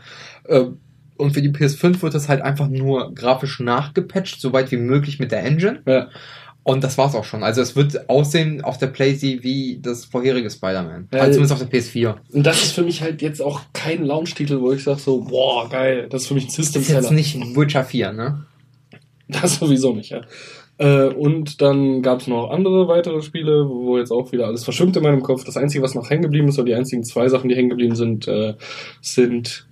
Ähm, 0.48 0.78
und 1.16 1.32
für 1.32 1.42
die 1.42 1.48
PS5 1.50 2.00
wird 2.02 2.14
das 2.14 2.28
halt 2.28 2.42
einfach 2.42 2.68
nur 2.68 3.12
grafisch 3.14 3.58
nachgepatcht, 3.58 4.40
soweit 4.40 4.70
wie 4.70 4.76
möglich 4.76 5.18
mit 5.18 5.32
der 5.32 5.42
Engine. 5.42 5.80
ja, 5.86 6.08
Und 6.62 6.84
das 6.84 6.96
war's 6.98 7.14
auch 7.16 7.24
schon. 7.24 7.42
Also 7.42 7.60
es 7.62 7.74
wird 7.74 8.08
aussehen 8.10 8.62
auf 8.62 8.76
der 8.78 8.86
PlayStation 8.88 9.42
wie 9.42 9.80
das 9.82 10.04
vorherige 10.04 10.48
Spider-Man. 10.50 11.08
Ja, 11.12 11.20
also 11.20 11.32
zumindest 11.40 11.54
auf 11.60 11.66
der 11.68 11.80
PS4. 11.80 12.14
und 12.32 12.44
das 12.46 12.62
ist 12.62 12.72
für 12.72 12.82
mich 12.82 13.00
halt 13.02 13.22
jetzt 13.22 13.40
auch 13.40 13.62
kein 13.72 14.04
Launch-Titel, 14.04 14.60
wo 14.60 14.70
ich 14.72 14.84
sage 14.84 15.00
so, 15.00 15.22
boah, 15.22 15.68
geil, 15.70 16.06
das 16.10 16.22
ist 16.22 16.28
für 16.28 16.34
mich 16.34 16.44
ein 16.44 16.48
Das 16.48 16.58
ist 16.58 16.74
jetzt 16.74 16.84
System-Seller. 16.84 17.12
nicht 17.14 17.56
Witcher 17.56 17.82
4, 17.84 18.12
ne? 18.12 18.44
Das 19.42 19.56
sowieso 19.56 19.92
nicht, 19.92 20.10
ja. 20.10 20.22
Äh, 20.78 21.08
und 21.08 21.60
dann 21.60 22.02
gab 22.02 22.20
es 22.20 22.28
noch 22.28 22.50
andere 22.50 22.88
weitere 22.88 23.20
Spiele, 23.20 23.68
wo 23.68 23.98
jetzt 23.98 24.10
auch 24.10 24.32
wieder 24.32 24.46
alles 24.46 24.64
verschwimmt 24.64 24.96
in 24.96 25.02
meinem 25.02 25.22
Kopf. 25.22 25.44
Das 25.44 25.56
Einzige, 25.56 25.82
was 25.82 25.94
noch 25.94 26.08
hängen 26.08 26.22
geblieben 26.22 26.48
ist, 26.48 26.58
oder 26.58 26.66
die 26.66 26.74
einzigen 26.74 27.04
zwei 27.04 27.28
Sachen, 27.28 27.48
die 27.48 27.56
hängen 27.56 27.68
geblieben 27.68 27.96
sind, 27.96 28.26
äh, 28.28 28.54
sind 29.02 29.66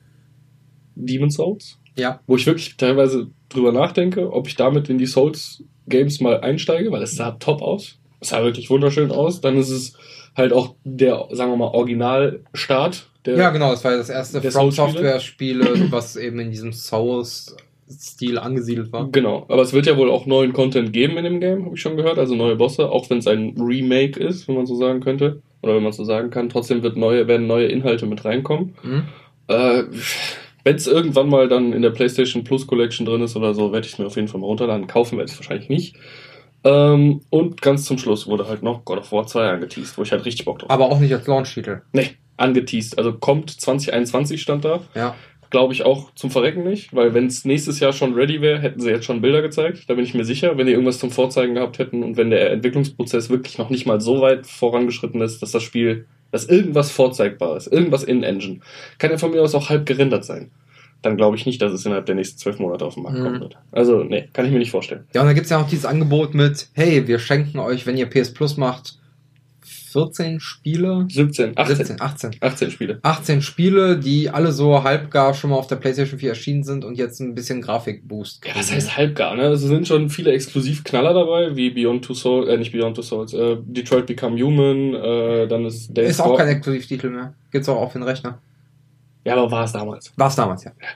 Demon 0.95 1.31
Souls. 1.31 1.79
Ja. 1.97 2.21
Wo 2.27 2.37
ich 2.37 2.47
wirklich 2.47 2.77
teilweise 2.77 3.29
drüber 3.49 3.73
nachdenke, 3.73 4.33
ob 4.33 4.49
ich 4.49 4.57
damit 4.57 4.91
in 4.91 4.99
die 4.99 5.07
Souls-Games 5.07 6.21
mal 6.21 6.41
einsteige, 6.41 6.91
weil 6.91 7.03
es 7.03 7.17
sah 7.17 7.33
top 7.33 7.63
aus. 7.63 7.99
Es 8.21 8.31
sah 8.31 8.43
wirklich 8.43 8.69
wunderschön 8.69 9.13
aus. 9.13 9.41
Dann 9.41 9.57
ist 9.57 9.71
es 9.71 9.95
halt 10.35 10.53
auch 10.53 10.75
der, 10.85 11.29
sagen 11.31 11.53
wir 11.53 11.57
mal, 11.57 11.69
Originalstart. 11.69 13.09
Der, 13.25 13.37
Ja, 13.37 13.51
genau, 13.51 13.71
das 13.71 13.85
war 13.85 13.93
ja 13.93 13.99
das 13.99 14.11
erste 14.11 14.43
From 14.43 14.51
Souls-Spiele? 14.51 14.93
Software-Spiel, 14.93 15.91
was 15.91 16.17
eben 16.17 16.41
in 16.41 16.51
diesem 16.51 16.73
Souls-Stil 17.89 18.39
angesiedelt 18.39 18.93
war. 18.93 19.09
Genau, 19.11 19.45
aber 19.49 19.63
es 19.63 19.73
wird 19.73 19.87
ja 19.87 19.97
wohl 19.97 20.11
auch 20.11 20.27
neuen 20.27 20.53
Content 20.53 20.93
geben 20.93 21.17
in 21.17 21.25
dem 21.25 21.41
Game, 21.41 21.65
habe 21.65 21.75
ich 21.75 21.81
schon 21.81 21.97
gehört, 21.97 22.19
also 22.19 22.35
neue 22.35 22.57
Bosse, 22.57 22.91
auch 22.91 23.09
wenn 23.11 23.19
es 23.19 23.27
ein 23.27 23.55
Remake 23.59 24.19
ist, 24.21 24.49
wenn 24.49 24.57
man 24.57 24.67
so 24.67 24.77
sagen 24.77 25.01
könnte, 25.01 25.43
oder 25.63 25.77
wenn 25.77 25.83
man 25.83 25.93
so 25.93 26.05
sagen 26.05 26.31
kann. 26.31 26.49
Trotzdem 26.49 26.83
wird 26.83 26.97
neue, 26.97 27.29
werden 27.29 27.47
neue 27.47 27.67
Inhalte 27.67 28.07
mit 28.07 28.25
reinkommen. 28.25 28.75
Mhm. 28.83 29.03
Äh, 29.49 29.85
wenn 30.65 30.77
es 30.77 30.87
irgendwann 30.87 31.29
mal 31.29 31.49
dann 31.49 31.73
in 31.73 31.83
der 31.83 31.91
PlayStation 31.91 32.43
Plus 32.43 32.67
Collection 32.67 33.07
drin 33.07 33.23
ist 33.23 33.37
oder 33.37 33.55
so, 33.55 33.73
werde 33.73 33.87
ich 33.87 33.93
es 33.93 33.99
mir 33.99 34.07
auf 34.07 34.17
jeden 34.17 34.29
Fall 34.29 34.41
mal 34.41 34.49
runterladen. 34.49 34.89
Kaufen 34.89 35.17
werde 35.17 35.29
ich 35.29 35.35
es 35.35 35.39
wahrscheinlich 35.39 35.69
nicht. 35.69 35.97
Ähm, 36.65 37.21
und 37.31 37.63
ganz 37.63 37.85
zum 37.85 37.99
Schluss 37.99 38.27
wurde 38.27 38.49
halt 38.49 38.65
noch 38.65 38.85
God 38.85 38.99
of 38.99 39.13
War 39.13 39.27
2 39.27 39.49
angeteased, 39.49 39.97
wo 39.97 40.03
ich 40.03 40.11
halt 40.11 40.25
richtig 40.25 40.45
Bock 40.45 40.59
drauf 40.59 40.69
habe. 40.69 40.83
Aber 40.83 40.93
auch 40.93 40.99
nicht 40.99 41.15
als 41.15 41.29
Launch-Titel. 41.29 41.83
Nee, 41.93 42.11
angeteased. 42.37 42.99
Also 42.99 43.13
kommt 43.13 43.51
2021 43.51 44.43
stand 44.43 44.65
da. 44.65 44.81
Ja. 44.97 45.15
Glaube 45.51 45.73
ich 45.73 45.85
auch 45.85 46.13
zum 46.15 46.31
Verrecken 46.31 46.65
nicht, 46.65 46.95
weil 46.95 47.15
wenn 47.15 47.27
es 47.27 47.45
nächstes 47.45 47.79
Jahr 47.81 47.93
schon 47.93 48.15
ready 48.15 48.41
wäre, 48.41 48.59
hätten 48.59 48.81
sie 48.81 48.91
jetzt 48.91 49.05
schon 49.05 49.21
Bilder 49.21 49.43
gezeigt. 49.43 49.85
Da 49.89 49.95
bin 49.95 50.05
ich 50.05 50.15
mir 50.15 50.25
sicher, 50.25 50.59
wenn 50.59 50.67
die 50.67 50.73
irgendwas 50.73 50.99
zum 50.99 51.11
Vorzeigen 51.11 51.55
gehabt 51.55 51.79
hätten 51.79 52.03
und 52.03 52.17
wenn 52.17 52.31
der 52.31 52.51
Entwicklungsprozess 52.53 53.31
wirklich 53.31 53.57
noch 53.59 53.71
nicht 53.71 53.87
mal 53.87 54.01
so 54.01 54.21
weit 54.21 54.47
vorangeschritten 54.47 55.21
ist, 55.21 55.41
dass 55.43 55.53
das 55.53 55.63
Spiel, 55.63 56.07
dass 56.33 56.47
irgendwas 56.47 56.91
vorzeigbar 56.91 57.57
ist, 57.57 57.69
irgendwas 57.69 58.03
in 58.05 58.23
Engine, 58.25 58.61
kann 58.99 59.11
ja 59.13 59.19
von 59.19 59.31
mir 59.31 59.43
aus 59.43 59.55
auch 59.55 59.69
halb 59.71 59.87
gerendert 59.87 60.25
sein. 60.25 60.51
Dann 61.03 61.17
glaube 61.17 61.37
ich 61.37 61.47
nicht, 61.47 61.63
dass 61.63 61.73
es 61.73 61.85
innerhalb 61.87 62.07
der 62.07 62.15
nächsten 62.17 62.39
zwölf 62.39 62.59
Monate 62.59 62.85
auf 62.85 62.95
den 62.95 63.05
Markt 63.05 63.19
Mhm. 63.19 63.23
kommen 63.25 63.41
wird. 63.41 63.57
Also, 63.71 64.03
nee, 64.03 64.29
kann 64.33 64.47
ich 64.47 64.51
mir 64.53 64.59
nicht 64.59 64.71
vorstellen. 64.73 65.05
Ja, 65.15 65.21
und 65.21 65.29
dann 65.29 65.37
gibt's 65.37 65.51
ja 65.51 65.61
auch 65.61 65.69
dieses 65.69 65.85
Angebot 65.85 66.35
mit, 66.35 66.69
hey, 66.73 67.07
wir 67.07 67.19
schenken 67.21 67.59
euch, 67.61 67.87
wenn 67.87 67.97
ihr 67.97 68.07
PS 68.07 68.33
Plus 68.35 68.57
macht, 68.57 68.99
14 69.93 70.41
Spiele? 70.41 71.07
17, 71.09 71.53
18, 71.57 71.77
17, 71.77 72.01
18. 72.01 72.37
18 72.41 72.71
Spiele. 72.71 72.99
18 73.03 73.43
Spiele, 73.43 73.99
die 73.99 74.31
alle 74.31 74.53
so 74.53 74.83
halbgar 74.83 75.35
schon 75.35 75.51
mal 75.51 75.57
auf 75.57 75.67
der 75.67 75.77
PlayStation 75.77 76.19
4 76.19 76.31
erschienen 76.31 76.65
sind 76.65 76.85
und 76.85 76.99
jetzt 76.99 77.21
ein 77.21 77.35
bisschen 77.35 77.63
Grafikboost 77.63 78.45
Ja, 78.45 78.57
was 78.57 78.73
heißt 78.73 78.97
halbgar, 78.97 79.37
ne? 79.37 79.45
Es 79.45 79.61
sind 79.63 79.87
schon 79.87 80.11
viele 80.11 80.33
Exklusivknaller 80.33 81.15
dabei, 81.15 81.55
wie 81.57 81.71
Beyond 81.71 82.05
Two 82.05 82.15
Souls, 82.15 82.49
äh, 82.49 82.57
nicht 82.57 82.73
Beyond 82.73 82.97
Two 82.97 83.03
Souls, 83.03 83.33
äh, 83.33 83.57
Detroit 83.61 84.07
Become 84.07 84.41
Human, 84.43 84.95
äh, 84.95 85.47
dann 85.47 85.65
ist 85.65 85.97
Days 85.97 86.11
Ist 86.11 86.21
auch 86.21 86.37
kein 86.37 86.49
Exklusivtitel 86.49 87.11
mehr. 87.11 87.35
Gibt's 87.51 87.69
auch 87.69 87.81
auf 87.81 87.93
den 87.93 88.03
Rechner. 88.03 88.39
Ja, 89.25 89.35
aber 89.35 89.51
war 89.51 89.65
es 89.65 89.73
damals. 89.73 90.13
War's 90.17 90.37
damals, 90.37 90.65
ja. 90.65 90.73
Da 90.79 90.87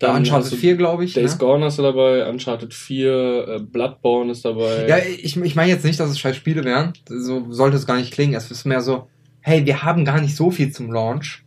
Dann 0.00 0.16
Uncharted 0.16 0.44
hast 0.46 0.52
du 0.52 0.56
4, 0.56 0.76
glaube 0.76 1.04
ich. 1.04 1.12
Days 1.12 1.32
Ne? 1.34 1.38
Gone 1.38 1.64
hast 1.64 1.78
du 1.78 1.82
dabei, 1.82 2.28
Uncharted 2.28 2.74
4, 2.74 3.48
äh, 3.48 3.58
Bloodborne 3.60 4.32
ist 4.32 4.44
dabei. 4.44 4.86
Ja, 4.88 4.98
ich, 4.98 5.36
ich 5.36 5.54
meine 5.54 5.70
jetzt 5.70 5.84
nicht, 5.84 6.00
dass 6.00 6.10
es 6.10 6.18
scheiß 6.18 6.34
Spiele 6.36 6.64
wären. 6.64 6.94
So 7.06 7.46
sollte 7.52 7.76
es 7.76 7.86
gar 7.86 7.96
nicht 7.96 8.12
klingen. 8.12 8.34
Es 8.34 8.50
ist 8.50 8.64
mehr 8.64 8.80
so, 8.80 9.08
hey, 9.40 9.64
wir 9.66 9.82
haben 9.82 10.04
gar 10.04 10.20
nicht 10.20 10.34
so 10.34 10.50
viel 10.50 10.72
zum 10.72 10.90
Launch. 10.92 11.44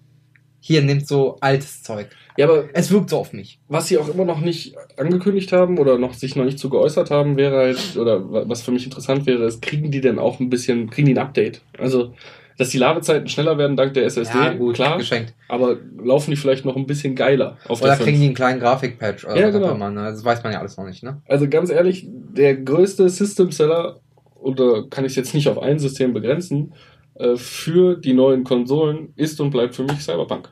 Hier, 0.59 0.81
nehmt 0.81 1.05
so 1.07 1.35
altes 1.41 1.83
Zeug. 1.83 2.07
ja, 2.37 2.47
aber 2.47 2.65
Es 2.73 2.89
wirkt 2.89 3.09
so 3.09 3.17
auf 3.17 3.33
mich. 3.33 3.59
was 3.67 3.87
sie 3.89 3.97
auch 3.97 4.07
immer 4.07 4.23
noch 4.23 4.39
nicht 4.39 4.75
angekündigt 4.97 5.51
haben 5.51 5.77
oder 5.77 5.97
noch 5.97 6.13
sich 6.13 6.37
noch 6.37 6.45
nicht 6.45 6.57
zu 6.57 6.69
geäußert 6.69 7.11
haben, 7.11 7.35
wäre 7.35 7.57
halt, 7.57 7.97
oder 7.97 8.31
wa- 8.31 8.43
was 8.47 8.61
für 8.61 8.71
mich 8.71 8.85
interessant 8.85 9.25
wäre, 9.25 9.43
ist, 9.45 9.61
kriegen 9.61 9.91
die 9.91 9.99
denn 9.99 10.19
auch 10.19 10.39
ein 10.39 10.49
bisschen, 10.49 10.89
kriegen 10.89 11.07
die 11.07 11.15
ein 11.15 11.17
Update? 11.17 11.61
Also, 11.77 12.13
dass 12.57 12.69
die 12.69 12.77
Ladezeiten 12.77 13.27
schneller 13.27 13.57
werden 13.57 13.75
dank 13.77 13.93
der 13.93 14.05
SSD, 14.05 14.57
klar, 14.73 14.97
geschenkt. 14.97 15.33
aber 15.49 15.77
laufen 16.03 16.31
die 16.31 16.37
vielleicht 16.37 16.65
noch 16.65 16.75
ein 16.75 16.85
bisschen 16.85 17.15
geiler 17.15 17.57
auf 17.67 17.79
Oder 17.81 17.89
der 17.89 17.97
5? 17.97 18.05
kriegen 18.07 18.19
die 18.19 18.25
einen 18.27 18.35
kleinen 18.35 18.59
Grafikpatch 18.59 19.25
oder 19.25 19.39
Ja, 19.39 19.49
genau. 19.49 19.71
immer. 19.71 19.89
Ne? 19.89 20.03
Das 20.03 20.23
weiß 20.23 20.43
man 20.43 20.53
ja 20.53 20.59
alles 20.59 20.77
noch 20.77 20.85
nicht, 20.85 21.03
ne? 21.03 21.21
Also 21.27 21.47
ganz 21.49 21.69
ehrlich, 21.69 22.07
der 22.09 22.55
größte 22.57 23.09
System-Seller, 23.09 23.99
oder 24.35 24.83
kann 24.89 25.05
ich 25.05 25.11
es 25.13 25.15
jetzt 25.15 25.33
nicht 25.33 25.47
auf 25.47 25.57
ein 25.61 25.79
System 25.79 26.13
begrenzen, 26.13 26.73
äh, 27.15 27.35
für 27.37 27.95
die 27.95 28.13
neuen 28.13 28.43
Konsolen 28.43 29.13
ist 29.15 29.39
und 29.39 29.51
bleibt 29.51 29.75
für 29.75 29.83
mich 29.83 29.99
Cyberpunk. 30.01 30.49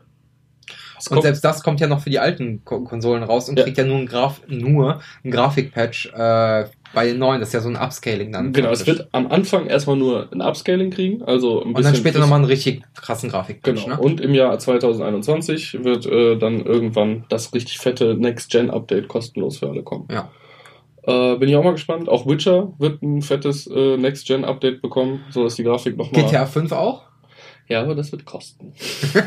Es 0.97 1.07
Und 1.07 1.21
selbst 1.23 1.43
das 1.43 1.63
kommt 1.63 1.79
ja 1.79 1.87
noch 1.87 2.01
für 2.01 2.11
die 2.11 2.19
alten 2.19 2.63
Ko 2.63 2.81
Konsolen 2.83 3.23
raus 3.23 3.49
und 3.49 3.57
Ja. 3.57 3.63
kriegt 3.63 3.77
ja 3.79 3.83
nur 3.85 3.97
ein, 3.97 4.05
Graf 4.05 4.41
nur 4.47 5.01
ein 5.23 5.31
Grafikpatch 5.31 6.11
äh, 6.13 6.65
bei 6.93 7.05
den 7.07 7.19
neuen. 7.19 7.39
Das 7.39 7.49
ist 7.49 7.53
ja 7.53 7.61
so 7.61 7.69
ein 7.69 7.77
Upscaling 7.77 8.31
dann. 8.31 8.53
genau, 8.53 8.69
es 8.71 8.85
wird 8.85 9.07
am 9.11 9.27
Anfang 9.27 9.67
erstmal 9.67 9.95
nur 9.95 10.27
ein 10.31 10.41
Upscaling 10.41 10.91
kriegen, 10.91 11.23
also 11.23 11.61
Und 11.61 11.81
dann 11.83 11.95
später 11.95 12.19
nochmal 12.19 12.39
einen 12.39 12.45
richtig 12.45 12.81
krassen 12.95 13.29
Grafikpatch, 13.29 13.83
Genau. 13.85 13.95
ne? 13.95 14.01
Und 14.01 14.21
im 14.21 14.33
Jahr 14.33 14.57
2021 14.57 15.83
wird 15.83 16.05
äh, 16.05 16.37
dann 16.37 16.65
irgendwann 16.65 17.25
das 17.29 17.53
richtig 17.53 17.77
fette 17.79 18.15
Next-Gen-Update 18.15 19.07
kostenlos 19.07 19.57
für 19.59 19.69
alle 19.69 19.83
kommen. 19.83 20.07
Ja. 20.11 20.29
Äh, 21.03 21.37
bin 21.37 21.49
ich 21.49 21.55
auch 21.55 21.63
mal 21.63 21.71
gespannt. 21.71 22.07
Auch 22.09 22.27
Witcher 22.27 22.73
wird 22.77 23.01
ein 23.01 23.21
fettes 23.21 23.67
äh, 23.67 23.97
Next-Gen-Update 23.97 24.81
bekommen, 24.81 25.21
sodass 25.29 25.55
die 25.55 25.63
Grafik 25.63 25.97
nochmal. 25.97 26.23
GTA 26.23 26.45
5 26.45 26.71
auch? 26.73 27.03
Ja, 27.71 27.83
aber 27.83 27.95
das 27.95 28.11
wird 28.11 28.25
kosten. 28.25 28.73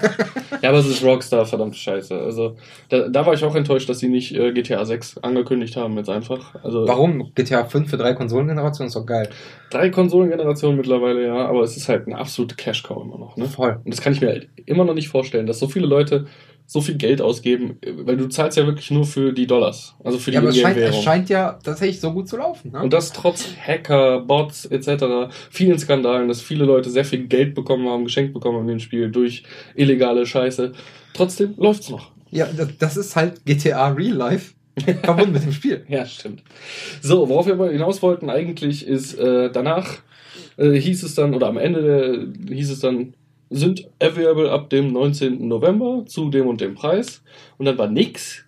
ja, 0.63 0.69
aber 0.69 0.79
es 0.79 0.87
ist 0.87 1.03
Rockstar, 1.03 1.47
verdammt 1.47 1.77
scheiße. 1.77 2.15
Also, 2.15 2.57
da, 2.91 3.09
da 3.09 3.25
war 3.25 3.33
ich 3.33 3.43
auch 3.43 3.55
enttäuscht, 3.55 3.89
dass 3.89 4.01
sie 4.01 4.09
nicht 4.11 4.35
äh, 4.35 4.53
GTA 4.53 4.85
6 4.85 5.17
angekündigt 5.19 5.77
haben, 5.77 5.97
jetzt 5.97 6.11
einfach. 6.11 6.55
Also, 6.63 6.87
Warum? 6.87 7.33
GTA 7.35 7.65
5 7.65 7.89
für 7.89 7.97
drei 7.97 8.13
Konsolengenerationen 8.13 8.89
ist 8.89 8.97
doch 8.97 9.07
geil. 9.07 9.31
drei 9.71 9.89
Konsolengenerationen 9.89 10.77
mittlerweile, 10.77 11.25
ja, 11.27 11.47
aber 11.47 11.63
es 11.63 11.79
ist 11.79 11.89
halt 11.89 12.07
eine 12.07 12.19
absolute 12.19 12.55
Cash-Cow 12.55 13.03
immer 13.03 13.17
noch, 13.17 13.39
ne? 13.39 13.47
Voll. 13.47 13.81
Und 13.83 13.95
das 13.95 14.03
kann 14.03 14.13
ich 14.13 14.21
mir 14.21 14.29
halt 14.29 14.49
immer 14.67 14.85
noch 14.85 14.95
nicht 14.95 15.09
vorstellen, 15.09 15.47
dass 15.47 15.59
so 15.59 15.67
viele 15.67 15.87
Leute 15.87 16.27
so 16.67 16.81
viel 16.81 16.97
Geld 16.97 17.21
ausgeben, 17.21 17.79
weil 18.05 18.17
du 18.17 18.29
zahlst 18.29 18.57
ja 18.57 18.67
wirklich 18.67 18.91
nur 18.91 19.05
für 19.05 19.33
die 19.33 19.47
Dollars, 19.47 19.95
also 20.03 20.19
für 20.19 20.31
die 20.31 20.37
Ja, 20.37 20.41
aber 20.41 20.51
es 20.51 20.59
scheint, 20.59 20.77
es 20.79 21.03
scheint 21.03 21.29
ja 21.29 21.59
tatsächlich 21.63 22.01
so 22.01 22.13
gut 22.13 22.29
zu 22.29 22.37
laufen, 22.37 22.73
ne? 22.73 22.81
Und 22.81 22.93
das 22.93 23.13
trotz 23.13 23.55
Hacker, 23.57 24.21
Bots 24.21 24.65
etc., 24.65 25.35
vielen 25.51 25.79
Skandalen, 25.79 26.29
dass 26.29 26.41
viele 26.41 26.65
Leute 26.65 26.91
sehr 26.91 27.05
viel 27.05 27.27
Geld 27.27 27.55
bekommen 27.55 27.89
haben, 27.89 28.05
geschenkt 28.05 28.33
bekommen 28.33 28.57
haben 28.57 28.69
in 28.69 28.77
dem 28.77 28.81
Spiel 28.81 29.11
durch 29.11 29.45
illegale 29.75 30.25
Scheiße. 30.25 30.73
Trotzdem 31.13 31.55
läuft's 31.59 31.91
noch. 31.91 32.13
ja, 32.31 32.49
das, 32.79 32.97
ist 32.97 33.15
halt 33.15 33.45
GTA 33.45 33.89
Real 33.89 34.15
Life 34.15 34.55
verbunden 35.03 35.33
mit 35.33 35.45
dem 35.45 35.53
Spiel. 35.53 35.85
Ja, 35.89 36.07
stimmt. 36.07 36.43
So, 37.03 37.29
worauf 37.29 37.47
wir 37.47 37.55
aber 37.55 37.71
hinaus 37.71 38.03
wollten 38.03 38.31
eigentlich 38.31 38.87
ist, 38.87 39.15
äh, 39.15 39.51
danach 39.53 39.99
äh, 40.57 40.73
hieß 40.73 41.03
es 41.03 41.15
dann, 41.15 41.35
oder 41.35 41.49
am 41.49 41.59
Ende 41.59 41.83
der, 41.83 42.57
hieß 42.57 42.71
es 42.71 42.81
dann, 42.81 43.15
sind 43.55 43.89
available 44.01 44.51
ab 44.51 44.69
dem 44.71 44.93
19. 44.93 45.47
November 45.47 46.05
zu 46.07 46.29
dem 46.31 46.47
und 46.47 46.61
dem 46.61 46.75
Preis. 46.75 47.23
Und 47.57 47.67
dann 47.67 47.79
war 47.79 47.89
nix. 47.89 48.45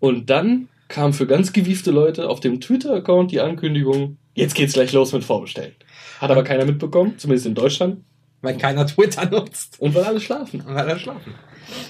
Und 0.00 0.30
dann 0.30 0.68
kam 0.88 1.12
für 1.12 1.26
ganz 1.26 1.52
gewiefte 1.52 1.90
Leute 1.90 2.28
auf 2.28 2.40
dem 2.40 2.60
Twitter-Account 2.60 3.30
die 3.30 3.40
Ankündigung, 3.40 4.16
jetzt 4.34 4.54
geht's 4.54 4.72
gleich 4.72 4.92
los 4.92 5.12
mit 5.12 5.22
Vorbestellen. 5.22 5.74
Hat 6.18 6.30
aber 6.30 6.44
keiner 6.44 6.64
mitbekommen, 6.64 7.14
zumindest 7.18 7.46
in 7.46 7.54
Deutschland. 7.54 8.02
Weil 8.40 8.56
keiner 8.56 8.86
Twitter 8.86 9.28
nutzt. 9.30 9.80
Und 9.80 9.94
weil 9.94 10.04
alle 10.04 10.20
schlafen. 10.20 10.60
Und 10.60 10.74
weil 10.74 10.88
er 10.88 10.98
schlafen. 10.98 11.34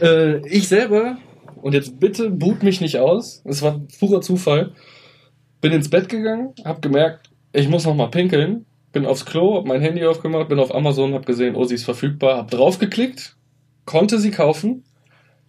Äh, 0.01 0.47
ich 0.49 0.66
selber, 0.66 1.18
und 1.62 1.75
jetzt 1.75 2.01
bitte 2.01 2.31
boot 2.31 2.62
mich 2.62 2.81
nicht 2.81 2.99
aus, 2.99 3.42
es 3.44 3.62
war 3.62 3.81
purer 4.01 4.21
Zufall, 4.21 4.73
bin 5.61 5.73
ins 5.73 5.90
Bett 5.90 6.09
gegangen, 6.09 6.55
hab 6.64 6.83
gemerkt, 6.83 7.31
ich 7.53 7.68
muss 7.68 7.85
noch 7.85 7.94
mal 7.94 8.09
pinkeln, 8.09 8.66
bin 8.92 9.07
aufs 9.07 9.27
Klo, 9.27 9.57
hab 9.57 9.66
mein 9.66 9.81
Handy 9.81 10.05
aufgemacht, 10.05 10.48
bin 10.48 10.59
auf 10.59 10.74
Amazon, 10.74 11.14
hab 11.14 11.27
gesehen, 11.27 11.55
oh, 11.55 11.64
sie 11.64 11.74
ist 11.74 11.85
verfügbar, 11.85 12.37
hab 12.37 12.51
draufgeklickt, 12.51 13.37
konnte 13.85 14.18
sie 14.18 14.31
kaufen, 14.31 14.85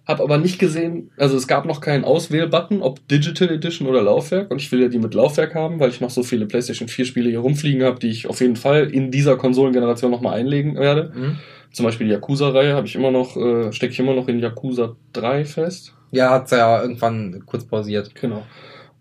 hab 0.05 0.21
aber 0.21 0.37
nicht 0.37 0.59
gesehen, 0.59 1.11
also 1.17 1.37
es 1.37 1.47
gab 1.47 1.65
noch 1.65 1.81
keinen 1.81 2.03
Auswählbutton, 2.03 2.81
ob 2.81 3.07
Digital 3.07 3.49
Edition 3.49 3.87
oder 3.87 4.01
Laufwerk, 4.01 4.51
und 4.51 4.61
ich 4.61 4.71
will 4.71 4.81
ja 4.81 4.87
die 4.87 4.99
mit 4.99 5.13
Laufwerk 5.13 5.55
haben, 5.55 5.79
weil 5.79 5.89
ich 5.89 6.01
noch 6.01 6.09
so 6.09 6.23
viele 6.23 6.47
PlayStation 6.47 6.87
4 6.87 7.05
Spiele 7.05 7.29
hier 7.29 7.39
rumfliegen 7.39 7.83
habe, 7.83 7.99
die 7.99 8.09
ich 8.09 8.27
auf 8.27 8.41
jeden 8.41 8.55
Fall 8.55 8.89
in 8.89 9.11
dieser 9.11 9.37
Konsolengeneration 9.37 10.11
noch 10.11 10.21
mal 10.21 10.33
einlegen 10.33 10.75
werde. 10.75 11.11
Mhm. 11.15 11.37
Zum 11.71 11.85
Beispiel 11.85 12.07
die 12.07 12.13
Yakuza-Reihe 12.13 12.73
habe 12.73 12.87
ich 12.87 12.95
immer 12.95 13.11
noch, 13.11 13.37
äh, 13.37 13.71
stecke 13.71 13.93
ich 13.93 13.99
immer 13.99 14.15
noch 14.15 14.27
in 14.27 14.39
Yakuza 14.39 14.95
3 15.13 15.45
fest. 15.45 15.93
Ja, 16.11 16.31
hat's 16.31 16.51
ja 16.51 16.81
irgendwann 16.81 17.43
kurz 17.45 17.65
pausiert. 17.65 18.15
Genau. 18.15 18.43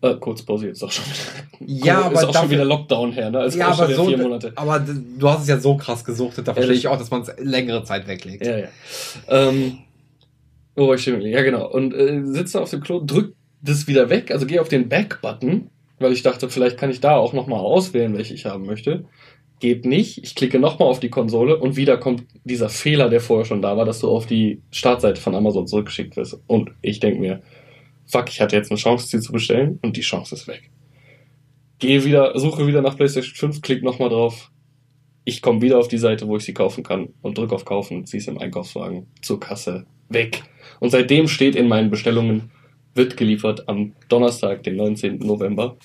Äh, 0.01 0.15
kurz 0.21 0.43
pausiert, 0.43 0.73
ist 0.73 0.83
auch 0.85 0.93
schon 0.93 1.05
wieder. 1.07 1.85
Ja, 1.87 2.01
ist 2.01 2.05
aber 2.07 2.17
auch 2.17 2.21
schon 2.23 2.33
dafür- 2.33 2.51
wieder 2.51 2.65
Lockdown 2.65 3.13
her, 3.13 3.31
ne? 3.31 3.41
Also 3.41 3.59
ja, 3.59 3.71
auch 3.71 3.75
schon 3.75 3.85
aber 3.87 3.95
so, 3.95 4.05
vier 4.07 4.19
Monate. 4.19 4.53
aber 4.55 4.79
du 4.81 5.29
hast 5.29 5.43
es 5.43 5.49
ja 5.49 5.59
so 5.59 5.77
krass 5.77 6.05
gesuchtet, 6.05 6.47
da 6.47 6.55
verstehe 6.55 6.77
ich 6.77 6.87
auch, 6.87 6.97
dass 6.99 7.11
man 7.11 7.23
es 7.23 7.33
längere 7.39 7.83
Zeit 7.83 8.07
weglegt. 8.07 8.47
Ja, 8.47 8.59
ja. 8.59 8.69
Ähm, 9.29 9.79
war 10.77 10.95
ich 10.95 11.05
geblieben? 11.05 11.33
Ja, 11.33 11.43
genau. 11.43 11.69
Und 11.69 11.93
äh, 11.95 12.23
sitze 12.25 12.61
auf 12.61 12.71
dem 12.71 12.81
Klo, 12.81 13.03
drück 13.05 13.35
das 13.61 13.89
wieder 13.89 14.09
weg, 14.09 14.31
also 14.31 14.47
gehe 14.47 14.61
auf 14.61 14.69
den 14.69 14.89
Back-Button, 14.89 15.69
weil 15.99 16.13
ich 16.13 16.23
dachte, 16.23 16.49
vielleicht 16.49 16.79
kann 16.79 16.91
ich 16.91 17.01
da 17.01 17.17
auch 17.17 17.33
nochmal 17.33 17.59
auswählen, 17.59 18.17
welche 18.17 18.35
ich 18.35 18.47
haben 18.47 18.67
möchte. 18.67 19.05
Geht 19.59 19.85
nicht. 19.85 20.23
Ich 20.23 20.37
klicke 20.37 20.61
nochmal 20.61 20.89
auf 20.89 21.01
die 21.01 21.09
Konsole 21.11 21.57
und 21.57 21.75
wieder 21.75 21.97
kommt 21.97 22.23
dieser 22.45 22.69
Fehler, 22.69 23.09
der 23.09 23.21
vorher 23.21 23.45
schon 23.45 23.61
da 23.63 23.77
war, 23.77 23.85
dass 23.85 23.99
du 23.99 24.09
auf 24.09 24.27
die 24.27 24.63
Startseite 24.71 25.21
von 25.21 25.35
Amazon 25.35 25.67
zurückgeschickt 25.67 26.17
wirst. 26.17 26.39
Und 26.47 26.71
ich 26.83 27.01
denke 27.01 27.19
mir, 27.21 27.43
fuck, 28.09 28.29
ich 28.29 28.41
hatte 28.41 28.57
jetzt 28.57 28.71
eine 28.71 28.79
Chance, 28.79 29.07
sie 29.07 29.21
zu 29.21 29.33
bestellen 29.33 29.79
und 29.83 29.97
die 29.97 30.03
Chance 30.03 30.35
ist 30.35 30.49
weg. 30.49 30.71
Gehe 31.79 32.05
wieder, 32.05 32.37
suche 32.39 32.67
wieder 32.67 32.83
nach 32.83 32.97
PlayStation 32.97 33.53
5, 33.53 33.63
klick 33.63 33.83
nochmal 33.83 34.09
drauf. 34.09 34.51
Ich 35.25 35.43
komme 35.43 35.61
wieder 35.61 35.79
auf 35.79 35.89
die 35.89 35.99
Seite, 35.99 36.27
wo 36.27 36.37
ich 36.37 36.45
sie 36.45 36.55
kaufen 36.55 36.83
kann 36.83 37.11
und 37.23 37.39
drücke 37.39 37.55
auf 37.55 37.65
Kaufen, 37.65 38.07
ziehe 38.07 38.21
es 38.21 38.27
im 38.27 38.39
Einkaufswagen 38.39 39.07
zur 39.21 39.39
Kasse 39.39 39.87
weg. 40.09 40.43
Und 40.81 40.91
seitdem 40.91 41.29
steht 41.29 41.55
in 41.55 41.69
meinen 41.69 41.91
Bestellungen, 41.91 42.51
wird 42.95 43.17
geliefert 43.17 43.69
am 43.69 43.93
Donnerstag, 44.09 44.63
den 44.63 44.77
19. 44.77 45.19
November. 45.19 45.77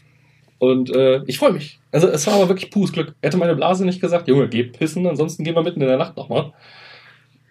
Und 0.59 0.95
äh, 0.95 1.21
ich 1.27 1.37
freue 1.37 1.51
mich. 1.51 1.79
Also 1.91 2.07
es 2.07 2.25
war 2.25 2.35
aber 2.35 2.49
wirklich 2.49 2.71
pures 2.71 2.93
Glück. 2.93 3.13
Hätte 3.21 3.37
meine 3.37 3.55
Blase 3.55 3.85
nicht 3.85 3.99
gesagt, 3.99 4.27
Junge, 4.29 4.47
geh 4.47 4.63
pissen, 4.63 5.05
ansonsten 5.05 5.43
gehen 5.43 5.55
wir 5.55 5.61
mitten 5.61 5.81
in 5.81 5.87
der 5.87 5.97
Nacht 5.97 6.15
nochmal. 6.15 6.53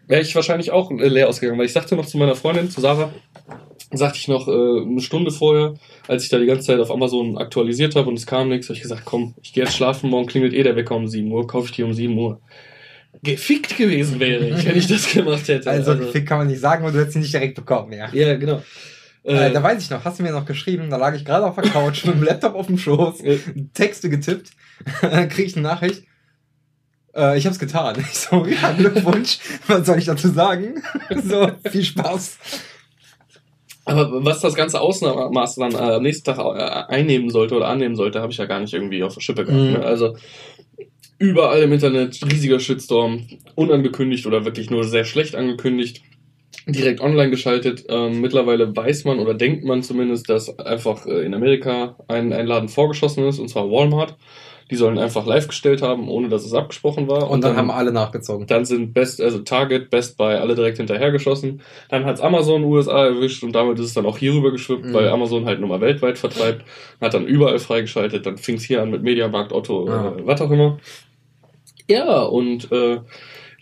Wäre 0.06 0.22
ich 0.22 0.34
wahrscheinlich 0.34 0.70
auch 0.70 0.90
äh, 0.90 1.08
leer 1.08 1.28
ausgegangen, 1.28 1.58
weil 1.58 1.66
ich 1.66 1.72
sagte 1.72 1.94
noch 1.94 2.06
zu 2.06 2.16
meiner 2.16 2.34
Freundin, 2.34 2.70
zu 2.70 2.80
Sarah, 2.80 3.12
sagte 3.92 4.18
ich 4.18 4.28
noch 4.28 4.48
äh, 4.48 4.82
eine 4.82 5.00
Stunde 5.00 5.30
vorher, 5.30 5.74
als 6.08 6.24
ich 6.24 6.30
da 6.30 6.38
die 6.38 6.46
ganze 6.46 6.66
Zeit 6.66 6.80
auf 6.80 6.90
Amazon 6.90 7.38
aktualisiert 7.38 7.94
habe 7.96 8.08
und 8.08 8.18
es 8.18 8.26
kam 8.26 8.48
nichts, 8.48 8.68
habe 8.68 8.76
ich 8.76 8.82
gesagt, 8.82 9.04
komm, 9.04 9.34
ich 9.42 9.52
gehe 9.52 9.64
jetzt 9.64 9.76
schlafen, 9.76 10.10
morgen 10.10 10.26
klingelt 10.26 10.54
eh 10.54 10.62
der 10.62 10.76
Wecker 10.76 10.96
um 10.96 11.06
7 11.06 11.30
Uhr, 11.30 11.46
kaufe 11.46 11.66
ich 11.66 11.72
die 11.72 11.82
um 11.82 11.92
7 11.92 12.16
Uhr. 12.16 12.40
Gefickt 13.22 13.76
gewesen 13.76 14.18
wäre 14.20 14.48
ich, 14.48 14.64
wenn 14.66 14.76
ich 14.76 14.86
das 14.86 15.12
gemacht 15.12 15.46
hätte. 15.46 15.70
Also, 15.70 15.96
gefickt 15.96 16.28
kann 16.28 16.38
man 16.38 16.46
nicht 16.46 16.60
sagen, 16.60 16.82
aber 16.82 16.92
du 16.92 17.00
hättest 17.00 17.16
ihn 17.16 17.22
nicht 17.22 17.34
direkt 17.34 17.54
bekommen, 17.54 17.92
ja. 17.92 18.08
ja, 18.12 18.36
genau. 18.36 18.62
Äh, 19.24 19.52
da 19.52 19.62
weiß 19.62 19.80
ich 19.82 19.90
noch, 19.90 20.04
hast 20.04 20.18
du 20.18 20.24
mir 20.24 20.32
noch 20.32 20.46
geschrieben, 20.46 20.90
da 20.90 20.96
lag 20.96 21.14
ich 21.14 21.24
gerade 21.24 21.46
auf 21.46 21.54
der 21.54 21.70
Couch 21.70 22.04
mit 22.04 22.14
dem 22.14 22.24
Laptop 22.24 22.54
auf 22.54 22.66
dem 22.66 22.78
Schoß, 22.78 23.20
äh, 23.20 23.38
Texte 23.72 24.10
getippt, 24.10 24.50
dann 25.02 25.28
krieg 25.28 25.46
ich 25.46 25.56
eine 25.56 25.62
Nachricht. 25.62 26.04
Äh, 27.14 27.38
ich 27.38 27.46
hab's 27.46 27.58
getan. 27.58 27.96
Ich 28.12 28.18
so, 28.18 28.46
ja, 28.46 28.72
Glückwunsch. 28.72 29.38
Was 29.66 29.86
soll 29.86 29.98
ich 29.98 30.06
dazu 30.06 30.28
sagen? 30.28 30.82
so, 31.22 31.50
viel 31.70 31.84
Spaß. 31.84 32.38
Aber 33.84 34.24
was 34.24 34.40
das 34.40 34.54
ganze 34.54 34.80
Ausmaß 34.80 35.56
dann 35.56 35.72
äh, 35.72 35.76
am 35.76 36.02
nächsten 36.02 36.24
Tag 36.24 36.38
äh, 36.38 36.92
einnehmen 36.92 37.30
sollte 37.30 37.56
oder 37.56 37.68
annehmen 37.68 37.96
sollte, 37.96 38.20
habe 38.20 38.30
ich 38.32 38.38
ja 38.38 38.46
gar 38.46 38.60
nicht 38.60 38.72
irgendwie 38.72 39.02
auf 39.02 39.14
der 39.14 39.20
Schippe 39.20 39.44
gehabt. 39.44 39.60
Mhm. 39.60 39.72
Ne? 39.72 39.84
Also 39.84 40.16
überall 41.18 41.62
im 41.62 41.72
Internet 41.72 42.20
riesiger 42.30 42.60
Shitstorm, 42.60 43.26
unangekündigt 43.54 44.26
oder 44.26 44.44
wirklich 44.44 44.70
nur 44.70 44.84
sehr 44.84 45.04
schlecht 45.04 45.34
angekündigt, 45.34 46.02
direkt 46.66 47.00
online 47.00 47.30
geschaltet. 47.30 47.84
Ähm, 47.88 48.20
mittlerweile 48.20 48.74
weiß 48.74 49.04
man 49.04 49.18
oder 49.18 49.34
denkt 49.34 49.64
man 49.64 49.82
zumindest, 49.82 50.28
dass 50.28 50.58
einfach 50.58 51.06
äh, 51.06 51.24
in 51.24 51.34
Amerika 51.34 51.96
ein, 52.08 52.32
ein 52.32 52.46
Laden 52.46 52.68
vorgeschossen 52.68 53.26
ist, 53.26 53.38
und 53.38 53.48
zwar 53.48 53.70
Walmart. 53.70 54.16
Die 54.72 54.76
sollen 54.76 54.96
einfach 54.98 55.26
live 55.26 55.48
gestellt 55.48 55.82
haben, 55.82 56.08
ohne 56.08 56.30
dass 56.30 56.46
es 56.46 56.54
abgesprochen 56.54 57.06
war. 57.06 57.30
Und 57.30 57.44
dann 57.44 57.56
haben 57.58 57.70
alle 57.70 57.92
nachgezogen. 57.92 58.46
Dann 58.46 58.64
sind 58.64 58.94
Best, 58.94 59.20
also 59.20 59.40
Target, 59.40 59.90
Best 59.90 60.16
Buy 60.16 60.34
alle 60.36 60.54
direkt 60.54 60.78
hinterhergeschossen. 60.78 61.60
Dann 61.90 62.06
hat's 62.06 62.22
Amazon 62.22 62.64
USA 62.64 63.04
erwischt 63.08 63.44
und 63.44 63.52
damit 63.54 63.78
ist 63.78 63.84
es 63.84 63.92
dann 63.94 64.06
auch 64.06 64.16
hier 64.16 64.32
rüber 64.32 64.50
geschwippt, 64.50 64.86
Mhm. 64.86 64.94
weil 64.94 65.08
Amazon 65.10 65.44
halt 65.44 65.60
nur 65.60 65.68
mal 65.68 65.82
weltweit 65.82 66.16
vertreibt. 66.16 66.64
Hat 67.02 67.12
dann 67.12 67.26
überall 67.26 67.58
freigeschaltet. 67.58 68.24
Dann 68.24 68.38
fing's 68.38 68.64
hier 68.64 68.80
an 68.80 68.90
mit 68.90 69.02
Mediamarkt, 69.02 69.52
Otto, 69.52 69.86
Ah. 69.90 70.14
äh, 70.18 70.26
was 70.26 70.40
auch 70.40 70.50
immer. 70.50 70.78
Ja, 71.88 72.22
und 72.22 72.72
äh, 72.72 73.00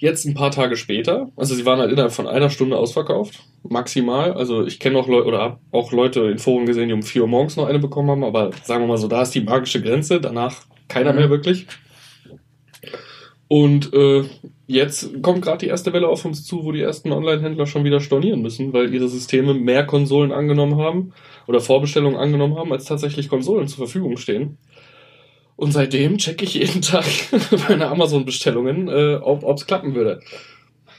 jetzt 0.01 0.25
ein 0.25 0.35
paar 0.35 0.51
Tage 0.51 0.77
später, 0.77 1.31
also 1.37 1.55
sie 1.55 1.67
waren 1.67 1.79
halt 1.79 1.93
innerhalb 1.93 2.13
von 2.13 2.27
einer 2.27 2.51
Stunde 2.51 2.77
ausverkauft, 2.77 3.41
maximal. 3.63 4.33
Also 4.33 4.67
ich 4.67 4.81
kenne 4.81 4.99
auch 4.99 5.07
Leute 5.07 5.29
oder 5.29 5.39
hab 5.41 5.61
auch 5.73 5.93
Leute 5.93 6.23
in 6.23 6.39
Foren 6.39 6.67
gesehen, 6.67 6.89
die 6.89 6.95
um 6.95 7.03
4 7.03 7.23
Uhr 7.23 7.29
morgens 7.29 7.57
noch 7.57 7.67
eine 7.67 7.79
bekommen 7.79 8.11
haben, 8.11 8.25
aber 8.25 8.51
sagen 8.65 8.83
wir 8.83 8.89
mal 8.89 8.97
so, 8.97 9.09
da 9.09 9.23
ist 9.23 9.35
die 9.35 9.43
magische 9.43 9.83
Grenze. 9.83 10.21
Danach 10.21 10.63
keiner 10.89 11.13
Mhm. 11.13 11.19
mehr 11.19 11.31
wirklich. 11.31 11.67
Und 13.47 13.93
äh, 13.93 14.23
jetzt 14.69 15.23
kommt 15.23 15.43
gerade 15.43 15.59
die 15.59 15.67
erste 15.67 15.93
Welle 15.93 16.09
auf 16.09 16.25
uns 16.25 16.45
zu, 16.45 16.65
wo 16.65 16.73
die 16.73 16.81
ersten 16.81 17.11
Online-Händler 17.13 17.67
schon 17.67 17.85
wieder 17.85 18.01
stornieren 18.01 18.43
müssen, 18.43 18.73
weil 18.73 18.95
ihre 18.95 19.09
Systeme 19.09 19.55
mehr 19.55 19.85
Konsolen 19.85 20.31
angenommen 20.33 20.77
haben 20.77 21.13
oder 21.49 21.61
Vorbestellungen 21.61 22.17
angenommen 22.17 22.57
haben, 22.57 22.73
als 22.73 22.85
tatsächlich 22.85 23.29
Konsolen 23.29 23.67
zur 23.67 23.79
Verfügung 23.79 24.17
stehen. 24.17 24.57
Und 25.61 25.73
seitdem 25.73 26.17
checke 26.17 26.47
ich 26.47 26.55
jeden 26.55 26.81
Tag 26.81 27.05
meine 27.69 27.89
Amazon-Bestellungen, 27.89 28.89
äh, 28.89 29.17
ob 29.17 29.45
es 29.59 29.67
klappen 29.67 29.95
würde. 29.95 30.21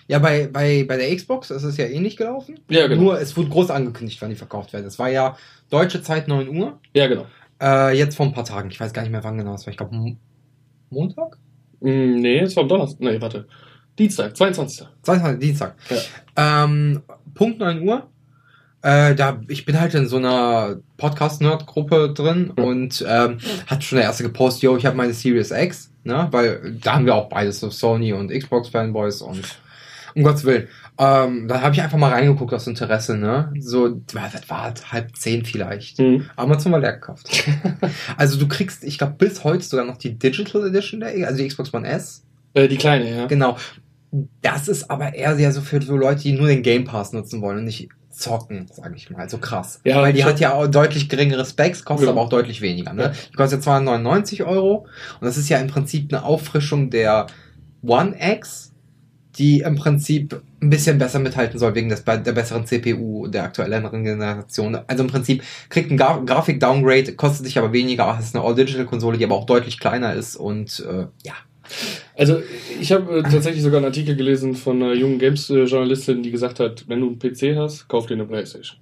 Ja, 0.07 0.19
bei, 0.19 0.47
bei, 0.53 0.85
bei 0.87 0.97
der 0.97 1.15
Xbox 1.15 1.49
ist 1.49 1.63
es 1.63 1.77
ja 1.77 1.85
ähnlich 1.85 2.15
gelaufen. 2.15 2.59
Ja, 2.69 2.85
genau. 2.85 3.01
Nur 3.01 3.19
es 3.19 3.35
wurde 3.35 3.49
groß 3.49 3.71
angekündigt, 3.71 4.21
wann 4.21 4.29
die 4.29 4.35
verkauft 4.35 4.71
werden. 4.71 4.85
Es 4.85 4.99
war 4.99 5.09
ja 5.09 5.35
deutsche 5.71 6.03
Zeit 6.03 6.27
9 6.27 6.47
Uhr. 6.55 6.79
Ja, 6.93 7.07
genau. 7.07 7.25
Äh, 7.59 7.97
jetzt 7.97 8.15
vor 8.15 8.27
ein 8.27 8.33
paar 8.33 8.45
Tagen. 8.45 8.69
Ich 8.69 8.79
weiß 8.79 8.93
gar 8.93 9.01
nicht 9.01 9.11
mehr, 9.11 9.23
wann 9.23 9.39
genau 9.39 9.55
es 9.55 9.65
war. 9.65 9.71
Ich 9.71 9.77
glaube, 9.77 10.15
Montag? 10.91 11.39
Mm, 11.79 12.17
nee, 12.17 12.39
es 12.41 12.55
war 12.55 12.61
am 12.61 12.69
Donnerstag. 12.69 12.99
Nee, 12.99 13.19
warte. 13.19 13.47
Dienstag, 13.97 14.37
22. 14.37 14.85
22. 15.01 15.39
Dienstag. 15.39 15.75
Ähm, 16.35 17.01
Punkt 17.33 17.57
9 17.57 17.81
Uhr. 17.81 18.07
Äh, 18.83 19.13
da, 19.15 19.39
ich 19.47 19.65
bin 19.65 19.79
halt 19.79 19.93
in 19.93 20.07
so 20.07 20.17
einer 20.17 20.77
Podcast-Nerd-Gruppe 20.97 22.13
drin 22.15 22.53
Ja. 22.57 22.63
und 22.63 23.05
ähm, 23.07 23.37
hat 23.67 23.83
schon 23.83 23.97
der 23.97 24.05
erste 24.05 24.23
gepostet, 24.23 24.63
yo, 24.63 24.75
ich 24.77 24.85
habe 24.85 24.97
meine 24.97 25.13
Series 25.13 25.51
X, 25.51 25.91
ne? 26.03 26.27
Weil 26.31 26.77
da 26.81 26.95
haben 26.95 27.05
wir 27.05 27.15
auch 27.15 27.29
beides, 27.29 27.59
so 27.59 27.69
Sony 27.69 28.13
und 28.13 28.31
Xbox-Fanboys 28.31 29.21
und 29.21 29.59
um 30.15 30.23
Gottes 30.23 30.45
Willen. 30.45 30.67
Ähm, 30.97 31.47
da 31.47 31.61
habe 31.61 31.73
ich 31.73 31.81
einfach 31.81 31.97
mal 31.97 32.11
reingeguckt 32.11 32.53
aus 32.53 32.67
Interesse, 32.67 33.17
ne? 33.17 33.53
So, 33.59 33.87
das 33.87 34.49
war 34.49 34.63
halt 34.63 34.91
halb 34.91 35.15
zehn 35.15 35.45
vielleicht. 35.45 35.97
Hm. 35.99 36.25
Amazon 36.35 36.71
war 36.71 36.79
leer 36.79 36.93
gekauft. 36.93 37.29
also 38.17 38.37
du 38.39 38.47
kriegst, 38.47 38.83
ich 38.83 38.97
glaube, 38.97 39.13
bis 39.17 39.43
heute 39.43 39.63
sogar 39.63 39.85
noch 39.85 39.97
die 39.97 40.17
Digital 40.17 40.67
Edition 40.67 40.99
der, 40.99 41.27
also 41.27 41.37
die 41.37 41.47
Xbox 41.47 41.73
One 41.73 41.87
S. 41.87 42.23
Äh, 42.53 42.67
die 42.67 42.77
kleine, 42.77 43.15
ja. 43.15 43.27
Genau. 43.27 43.57
Das 44.41 44.67
ist 44.67 44.91
aber 44.91 45.13
eher 45.13 45.35
sehr 45.37 45.51
so 45.53 45.61
für 45.61 45.81
so 45.81 45.95
Leute, 45.95 46.23
die 46.23 46.33
nur 46.33 46.47
den 46.47 46.63
Game 46.63 46.83
Pass 46.83 47.13
nutzen 47.13 47.41
wollen 47.41 47.59
und 47.59 47.63
nicht 47.63 47.87
zocken, 48.11 48.67
sage 48.71 48.95
ich 48.95 49.09
mal. 49.09 49.29
So 49.29 49.37
krass. 49.37 49.79
Ja, 49.83 50.01
Weil 50.01 50.13
die 50.13 50.23
hat 50.23 50.39
ja 50.39 50.53
auch 50.53 50.67
deutlich 50.67 51.09
geringere 51.09 51.45
Specs, 51.45 51.83
kostet 51.85 52.05
Ja. 52.07 52.11
aber 52.11 52.21
auch 52.21 52.29
deutlich 52.29 52.61
weniger. 52.61 52.93
Ne? 52.93 53.13
Die 53.31 53.35
kostet 53.35 53.59
ja 53.59 53.63
299 53.63 54.43
Euro 54.43 54.85
und 55.19 55.25
das 55.25 55.37
ist 55.37 55.49
ja 55.49 55.57
im 55.57 55.67
Prinzip 55.67 56.13
eine 56.13 56.23
Auffrischung 56.23 56.89
der 56.89 57.27
One 57.81 58.15
X, 58.19 58.71
die 59.37 59.61
im 59.61 59.75
Prinzip 59.75 60.41
ein 60.61 60.69
bisschen 60.69 60.97
besser 60.97 61.19
mithalten 61.19 61.57
soll 61.57 61.73
wegen 61.73 61.89
des, 61.89 62.03
der 62.03 62.17
besseren 62.33 62.65
CPU 62.65 63.27
der 63.27 63.43
aktuelleren 63.45 64.03
Generation. 64.03 64.77
Also 64.87 65.03
im 65.03 65.09
Prinzip 65.09 65.41
kriegt 65.69 65.89
ein 65.89 65.97
Gra 65.97 66.17
Grafik-Downgrade, 66.17 67.13
kostet 67.15 67.45
sich 67.45 67.57
aber 67.57 67.71
weniger, 67.73 68.15
es 68.19 68.25
ist 68.27 68.35
eine 68.35 68.43
All-Digital-Konsole, 68.43 69.17
die 69.17 69.23
aber 69.25 69.35
auch 69.35 69.45
deutlich 69.45 69.79
kleiner 69.79 70.13
ist 70.13 70.35
und 70.35 70.85
äh, 70.87 71.07
ja. 71.23 71.33
Also 72.15 72.41
ich 72.79 72.91
habe 72.91 73.19
äh, 73.19 73.23
tatsächlich 73.23 73.63
sogar 73.63 73.77
einen 73.77 73.85
Artikel 73.87 74.15
gelesen 74.15 74.55
von 74.55 74.81
einer 74.81 74.93
jungen 74.93 75.19
Games-Journalistin, 75.19 76.23
die 76.23 76.31
gesagt 76.31 76.59
hat, 76.59 76.85
wenn 76.87 76.99
du 77.01 77.07
einen 77.07 77.19
PC 77.19 77.55
hast, 77.57 77.87
kauf 77.87 78.05
dir 78.07 78.13
eine 78.15 78.25
Playstation. 78.25 78.77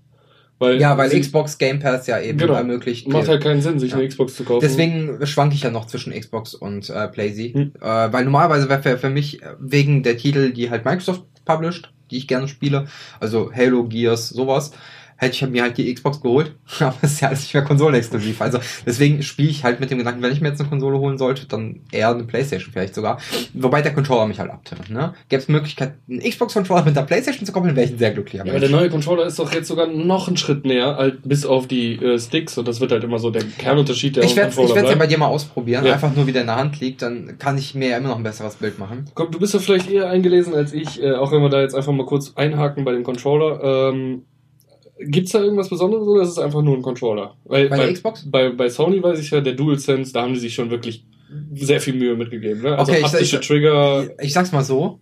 Weil 0.58 0.80
Ja, 0.82 0.97
weil 0.97 1.10
Xbox 1.17 1.58
Game 1.58 1.80
Pass 1.80 2.06
ja 2.08 2.19
eben 2.19 2.38
Genau. 2.38 2.54
ermöglicht. 2.56 3.08
macht 3.08 3.30
halt 3.30 3.41
keinen 3.41 3.62
Sinn, 3.62 3.80
sich 3.80 3.91
Ja. 3.91 3.97
eine 3.97 4.08
Xbox 4.08 4.36
zu 4.36 4.43
kaufen. 4.43 4.60
Deswegen 4.62 5.25
schwank 5.25 5.54
ich 5.54 5.63
ja 5.63 5.71
noch 5.71 5.88
zwischen 5.88 6.12
Xbox 6.12 6.54
und 6.54 6.89
äh, 6.89 7.08
PlayZ. 7.08 7.54
Hm. 7.54 7.71
Äh, 7.80 7.86
weil 8.12 8.25
normalerweise 8.25 8.67
wäre 8.67 8.82
für, 8.82 8.97
für 8.97 9.10
mich 9.10 9.39
wegen 9.60 10.04
der 10.04 10.17
Titel, 10.17 10.52
die 10.52 10.69
halt 10.69 10.84
Microsoft 10.84 11.23
published, 11.45 11.89
die 12.12 12.17
ich 12.17 12.28
gerne 12.28 12.47
spiele, 12.49 12.88
also 13.21 13.52
Halo, 13.56 13.86
Gears, 13.86 14.30
sowas, 14.30 14.71
hätte 15.19 15.36
ich 15.36 15.47
mir 15.49 15.62
halt 15.62 15.77
die 15.77 15.93
Xbox 15.93 16.21
geholt, 16.21 16.55
aber 16.79 16.95
es 17.01 17.13
ist 17.13 17.21
ja 17.21 17.27
alles 17.27 17.41
nicht 17.41 17.53
mehr 17.53 17.63
konsolenexklusiv. 17.63 18.41
Also 18.41 18.60
deswegen 18.86 19.21
spiele 19.21 19.49
ich 19.49 19.63
halt 19.63 19.79
mit 19.79 19.91
dem 19.91 19.97
Gedanken, 19.99 20.21
wenn 20.21 20.32
ich 20.32 20.41
mir 20.41 20.49
jetzt 20.49 20.60
eine 20.62 20.69
Konsole 20.69 20.97
holen 20.97 21.17
sollte, 21.17 21.45
dann 21.47 21.82
eher 21.91 22.10
eine 22.10 22.23
Playstation 22.23 22.71
vielleicht 22.73 22.95
sogar. 22.95 23.19
Wobei 23.53 23.82
der 23.82 23.93
Controller 23.93 24.25
mich 24.27 24.39
halt 24.39 24.49
abtönt. 24.49 24.89
Ne? 24.89 25.13
Gäbe 25.27 25.41
es 25.41 25.47
Möglichkeit, 25.49 25.93
einen 26.10 26.19
Xbox-Controller 26.21 26.86
mit 26.86 26.95
der 26.95 27.01
Playstation 27.03 27.45
zu 27.45 27.51
koppeln, 27.51 27.75
wäre 27.75 27.86
ich 27.86 27.93
ein 27.93 27.99
sehr 27.99 28.12
glücklicher 28.12 28.45
Ja, 28.45 28.51
aber 28.51 28.60
der 28.60 28.69
neue 28.69 28.89
Controller 28.89 29.25
ist 29.25 29.38
doch 29.39 29.53
jetzt 29.53 29.67
sogar 29.67 29.88
noch 29.88 30.27
einen 30.27 30.38
Schritt 30.38 30.65
näher, 30.65 30.95
halt 30.95 31.19
bis 31.27 31.45
auf 31.45 31.67
die 31.67 31.95
äh, 31.95 32.17
Sticks 32.17 32.58
und 32.58 32.67
das 32.67 32.79
wird 32.79 32.91
halt 32.91 33.03
immer 33.03 33.19
so 33.19 33.29
der 33.29 33.43
Kernunterschied 33.43 34.15
der 34.15 34.23
Ich 34.23 34.36
werde 34.36 34.49
es 34.51 34.55
ja 34.58 34.65
bleiben. 34.82 34.99
bei 34.99 35.08
dir 35.08 35.17
mal 35.17 35.27
ausprobieren, 35.27 35.86
Ja. 35.86 35.93
einfach 35.93 36.15
nur 36.15 36.25
wie 36.27 36.32
der 36.32 36.41
in 36.41 36.47
der 36.47 36.55
Hand 36.55 36.79
liegt, 36.79 37.01
dann 37.01 37.38
kann 37.38 37.58
ich 37.58 37.75
mir 37.75 37.97
immer 37.97 38.10
noch 38.10 38.17
ein 38.17 38.23
besseres 38.23 38.55
Bild 38.55 38.79
machen. 38.79 39.05
Komm, 39.13 39.32
du 39.32 39.39
bist 39.39 39.53
ja 39.53 39.60
vielleicht 39.60 39.89
eher 39.89 40.10
eingelesen 40.10 40.53
als 40.55 40.73
ich, 40.73 41.01
äh, 41.03 41.12
auch 41.13 41.32
wenn 41.32 41.41
wir 41.41 41.49
da 41.49 41.62
jetzt 41.62 41.75
einfach 41.75 41.91
mal 41.91 42.05
kurz 42.05 42.34
einhaken 42.36 42.86
bei 42.86 42.91
dem 42.93 43.03
Controller. 43.03 43.89
Ähm, 43.89 44.23
gibt's 44.99 45.31
da 45.31 45.41
irgendwas 45.41 45.69
Besonderes 45.69 46.07
oder 46.07 46.21
ist 46.23 46.29
es 46.29 46.38
einfach 46.39 46.62
nur 46.62 46.75
ein 46.75 46.81
Controller? 46.81 47.35
Weil, 47.45 47.69
Bei 47.69 47.77
der 47.77 47.93
Xbox? 47.93 48.29
Bei, 48.29 48.49
bei 48.49 48.69
Sony 48.69 49.01
weiß 49.01 49.19
ich 49.19 49.31
ja, 49.31 49.41
der 49.41 49.53
DualSense, 49.53 50.13
da 50.13 50.23
haben 50.23 50.33
die 50.33 50.39
sich 50.39 50.53
schon 50.53 50.69
wirklich 50.69 51.05
sehr 51.53 51.79
viel 51.79 51.93
Mühe 51.93 52.15
mitgegeben. 52.15 52.62
Ne? 52.63 52.77
Also 52.77 52.91
Okay, 52.91 53.01
ich- 53.01 53.07
haptische 53.13 53.39
ich- 53.39 53.47
Trigger. 53.47 54.09
Ich 54.21 54.33
sag's 54.33 54.51
mal 54.51 54.63
so, 54.63 54.99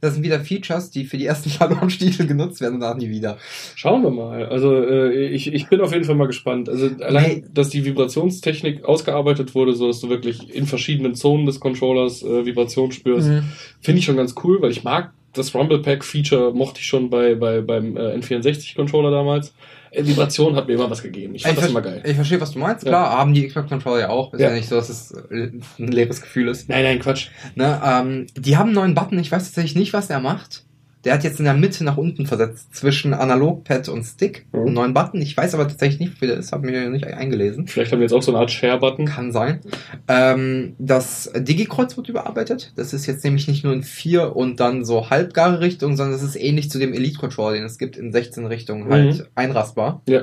das 0.00 0.14
sind 0.14 0.22
wieder 0.22 0.38
Features, 0.40 0.90
die 0.90 1.04
für 1.04 1.16
die 1.16 1.24
ersten 1.26 1.50
Ballonstiefel 1.58 2.26
genutzt 2.26 2.60
werden 2.60 2.74
und 2.74 2.80
dann 2.80 2.98
nie 2.98 3.08
wieder. 3.08 3.38
Schauen 3.74 4.02
wir 4.02 4.10
mal. 4.10 4.44
Also 4.46 4.74
äh, 4.76 5.26
ich, 5.28 5.52
ich 5.52 5.68
bin 5.68 5.80
auf 5.80 5.92
jeden 5.92 6.04
Fall 6.04 6.14
mal 6.14 6.26
gespannt. 6.26 6.68
Also 6.68 6.90
allein, 7.00 7.38
Nee. 7.38 7.44
dass 7.52 7.70
die 7.70 7.84
Vibrationstechnik 7.84 8.84
ausgearbeitet 8.84 9.54
wurde, 9.54 9.74
so 9.74 9.86
dass 9.88 10.00
du 10.00 10.08
wirklich 10.08 10.54
in 10.54 10.66
verschiedenen 10.66 11.14
Zonen 11.14 11.46
des 11.46 11.60
Controllers 11.60 12.22
äh, 12.22 12.44
Vibration 12.46 12.92
spürst, 12.92 13.28
Mhm. 13.28 13.42
finde 13.80 13.98
ich 13.98 14.04
schon 14.04 14.16
ganz 14.16 14.34
cool, 14.44 14.60
weil 14.62 14.70
ich 14.70 14.84
mag 14.84 15.12
das 15.36 15.54
Rumble 15.54 15.80
Pack 15.80 16.04
Feature 16.04 16.52
mochte 16.52 16.80
ich 16.80 16.86
schon 16.86 17.10
bei, 17.10 17.34
bei 17.34 17.60
beim 17.60 17.96
äh, 17.96 18.14
N64 18.16 18.74
Controller 18.74 19.10
damals. 19.10 19.54
Äh, 19.90 20.04
Vibration 20.06 20.56
hat 20.56 20.66
mir 20.66 20.74
immer 20.74 20.90
was 20.90 21.02
gegeben. 21.02 21.34
Ich 21.34 21.42
fand 21.42 21.54
ich, 21.54 21.60
das 21.60 21.70
immer 21.70 21.80
geil. 21.82 22.02
ich 22.04 22.14
verstehe, 22.14 22.40
was 22.40 22.52
du 22.52 22.58
meinst. 22.58 22.84
Ja. 22.84 22.90
Klar, 22.90 23.10
haben 23.18 23.32
die 23.32 23.46
Xbox 23.46 23.68
Controller 23.68 24.00
ja 24.00 24.08
auch. 24.10 24.32
Ist 24.34 24.40
ja, 24.40 24.48
Ja. 24.48 24.54
nicht 24.54 24.68
so, 24.68 24.74
dass 24.76 24.88
es 24.88 25.12
äh, 25.12 25.50
ein 25.78 25.88
leeres 25.92 26.20
Gefühl 26.20 26.48
ist. 26.48 26.68
Nein, 26.68 26.82
nein, 26.84 26.98
Quatsch. 26.98 27.28
Ne, 27.54 27.80
ähm, 27.84 28.26
die 28.36 28.56
haben 28.56 28.66
einen 28.68 28.74
neuen 28.74 28.94
Button. 28.94 29.18
Ich 29.18 29.32
weiß 29.32 29.44
tatsächlich 29.44 29.76
nicht, 29.76 29.92
was 29.92 30.08
der 30.08 30.20
macht. 30.20 30.65
Der 31.06 31.14
hat 31.14 31.24
jetzt 31.24 31.38
in 31.38 31.44
der 31.44 31.54
Mitte 31.54 31.84
nach 31.84 31.96
unten 31.96 32.26
versetzt 32.26 32.74
zwischen 32.74 33.14
Analogpad 33.14 33.88
und 33.88 34.02
Stick. 34.04 34.46
Mhm. 34.52 34.60
Einen 34.60 34.74
neuen 34.74 34.92
Button. 34.94 35.22
Ich 35.22 35.36
weiß 35.36 35.54
aber 35.54 35.68
tatsächlich 35.68 36.00
nicht, 36.00 36.20
wie 36.20 36.26
der 36.26 36.36
ist. 36.36 36.52
Habe 36.52 36.66
mir 36.66 36.90
nicht 36.90 37.06
eingelesen. 37.06 37.68
Vielleicht 37.68 37.92
haben 37.92 38.00
wir 38.00 38.04
jetzt 38.06 38.12
auch 38.12 38.22
so 38.22 38.32
eine 38.32 38.40
Art 38.40 38.50
Share-Button. 38.50 39.06
Kann 39.06 39.30
sein. 39.32 39.60
Ähm, 40.08 40.74
das 40.78 41.30
Digi-Kreuz 41.34 41.96
wird 41.96 42.08
überarbeitet. 42.08 42.72
Das 42.76 42.92
ist 42.92 43.06
jetzt 43.06 43.24
nämlich 43.24 43.46
nicht 43.48 43.64
nur 43.64 43.72
in 43.72 43.82
vier 43.84 44.34
und 44.36 44.58
dann 44.60 44.84
so 44.84 45.08
halbgare 45.08 45.60
Richtung, 45.60 45.96
sondern 45.96 46.16
es 46.16 46.22
ist 46.22 46.36
ähnlich 46.36 46.70
zu 46.70 46.78
dem 46.78 46.92
Elite-Controller, 46.92 47.54
den 47.54 47.64
es 47.64 47.78
gibt 47.78 47.96
in 47.96 48.12
16 48.12 48.44
Richtungen 48.46 48.90
halt 48.92 49.18
Mhm. 49.20 49.24
einrastbar. 49.36 50.02
Ja. 50.08 50.22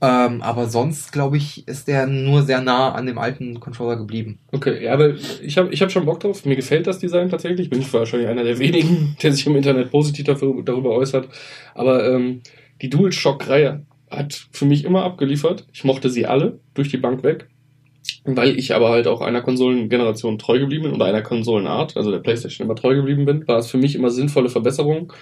Ähm, 0.00 0.40
aber 0.42 0.68
sonst, 0.68 1.12
glaube 1.12 1.36
ich, 1.36 1.66
ist 1.66 1.88
der 1.88 2.06
nur 2.06 2.44
sehr 2.44 2.60
nah 2.60 2.92
an 2.92 3.06
dem 3.06 3.18
alten 3.18 3.58
Controller 3.58 3.96
geblieben. 3.96 4.38
Okay, 4.54 4.84
ja, 4.84 4.92
aber 4.92 5.14
ich 5.42 5.56
habe 5.56 5.72
ich 5.72 5.80
hab 5.80 5.90
schon 5.90 6.04
Bock 6.04 6.20
drauf. 6.20 6.44
Mir 6.44 6.56
gefällt 6.56 6.86
das 6.86 6.98
Design 6.98 7.30
tatsächlich. 7.30 7.70
Bin 7.70 7.80
ich 7.80 7.92
wahrscheinlich 7.92 8.28
einer 8.28 8.44
der 8.44 8.58
wenigen, 8.58 9.16
der 9.22 9.32
sich 9.32 9.46
im 9.46 9.56
Internet 9.56 9.90
positiv 9.90 10.26
dafür, 10.26 10.62
darüber 10.62 10.90
äußert. 10.90 11.28
Aber 11.74 12.06
ähm, 12.06 12.42
die 12.82 12.90
DualShock-Reihe 12.90 13.86
hat 14.10 14.46
für 14.52 14.66
mich 14.66 14.84
immer 14.84 15.04
abgeliefert. 15.04 15.66
Ich 15.72 15.84
mochte 15.84 16.10
sie 16.10 16.26
alle 16.26 16.60
durch 16.74 16.90
die 16.90 16.98
Bank 16.98 17.22
weg. 17.24 17.48
Weil 18.24 18.58
ich 18.58 18.74
aber 18.74 18.90
halt 18.90 19.06
auch 19.06 19.20
einer 19.20 19.42
Konsolengeneration 19.42 20.38
treu 20.38 20.58
geblieben 20.58 20.84
bin 20.84 20.92
oder 20.92 21.06
einer 21.06 21.22
Konsolenart, 21.22 21.96
also 21.96 22.10
der 22.10 22.18
PlayStation 22.18 22.66
immer 22.66 22.76
treu 22.76 22.94
geblieben 22.96 23.24
bin, 23.24 23.48
war 23.48 23.58
es 23.58 23.70
für 23.70 23.78
mich 23.78 23.94
immer 23.94 24.10
sinnvolle 24.10 24.48
Verbesserung. 24.48 25.12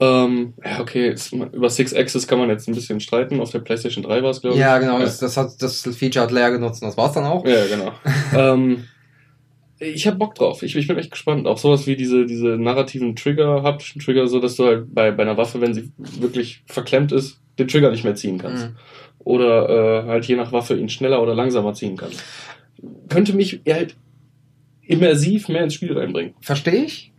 Ähm, 0.00 0.54
ja, 0.64 0.80
okay, 0.80 1.08
es, 1.08 1.32
über 1.32 1.70
Six 1.70 1.94
Axis 1.94 2.26
kann 2.26 2.38
man 2.38 2.48
jetzt 2.48 2.68
ein 2.68 2.74
bisschen 2.74 3.00
streiten. 3.00 3.40
Auf 3.40 3.50
der 3.50 3.60
PlayStation 3.60 4.02
3 4.02 4.22
war 4.22 4.30
es, 4.30 4.40
glaube 4.40 4.56
ich. 4.56 4.60
Ja, 4.60 4.78
genau. 4.78 4.98
Ja. 4.98 5.04
Das, 5.04 5.18
das, 5.18 5.36
hat, 5.36 5.50
das 5.60 5.82
Feature 5.82 6.24
hat 6.24 6.32
Leia 6.32 6.50
genutzt 6.50 6.82
und 6.82 6.88
das 6.88 6.96
war's 6.96 7.12
dann 7.12 7.24
auch. 7.24 7.46
Ja, 7.46 7.66
genau. 7.66 7.92
ähm, 8.36 8.84
ich 9.78 10.06
habe 10.06 10.16
Bock 10.16 10.34
drauf. 10.34 10.62
Ich, 10.62 10.74
ich 10.74 10.86
bin 10.86 10.98
echt 10.98 11.10
gespannt. 11.10 11.46
Auch 11.46 11.58
sowas 11.58 11.86
wie 11.86 11.96
diese, 11.96 12.26
diese 12.26 12.48
narrativen 12.58 13.14
Trigger, 13.14 13.62
haptischen 13.62 14.00
Trigger, 14.00 14.26
so 14.26 14.40
dass 14.40 14.56
du 14.56 14.66
halt 14.66 14.94
bei, 14.94 15.10
bei 15.10 15.22
einer 15.22 15.36
Waffe, 15.36 15.60
wenn 15.60 15.74
sie 15.74 15.92
wirklich 15.96 16.62
verklemmt 16.66 17.12
ist, 17.12 17.40
den 17.58 17.68
Trigger 17.68 17.90
nicht 17.90 18.04
mehr 18.04 18.14
ziehen 18.14 18.38
kannst. 18.38 18.66
Mhm. 18.66 18.76
Oder 19.20 19.68
äh, 20.04 20.08
halt 20.08 20.26
je 20.26 20.36
nach 20.36 20.52
Waffe 20.52 20.76
ihn 20.76 20.88
schneller 20.88 21.22
oder 21.22 21.34
langsamer 21.34 21.72
ziehen 21.74 21.96
kannst. 21.96 22.22
Könnte 23.08 23.32
mich 23.32 23.60
halt 23.68 23.96
immersiv 24.82 25.48
mehr 25.48 25.64
ins 25.64 25.74
Spiel 25.74 25.96
reinbringen. 25.96 26.34
Verstehe 26.40 26.84
ich. 26.84 27.13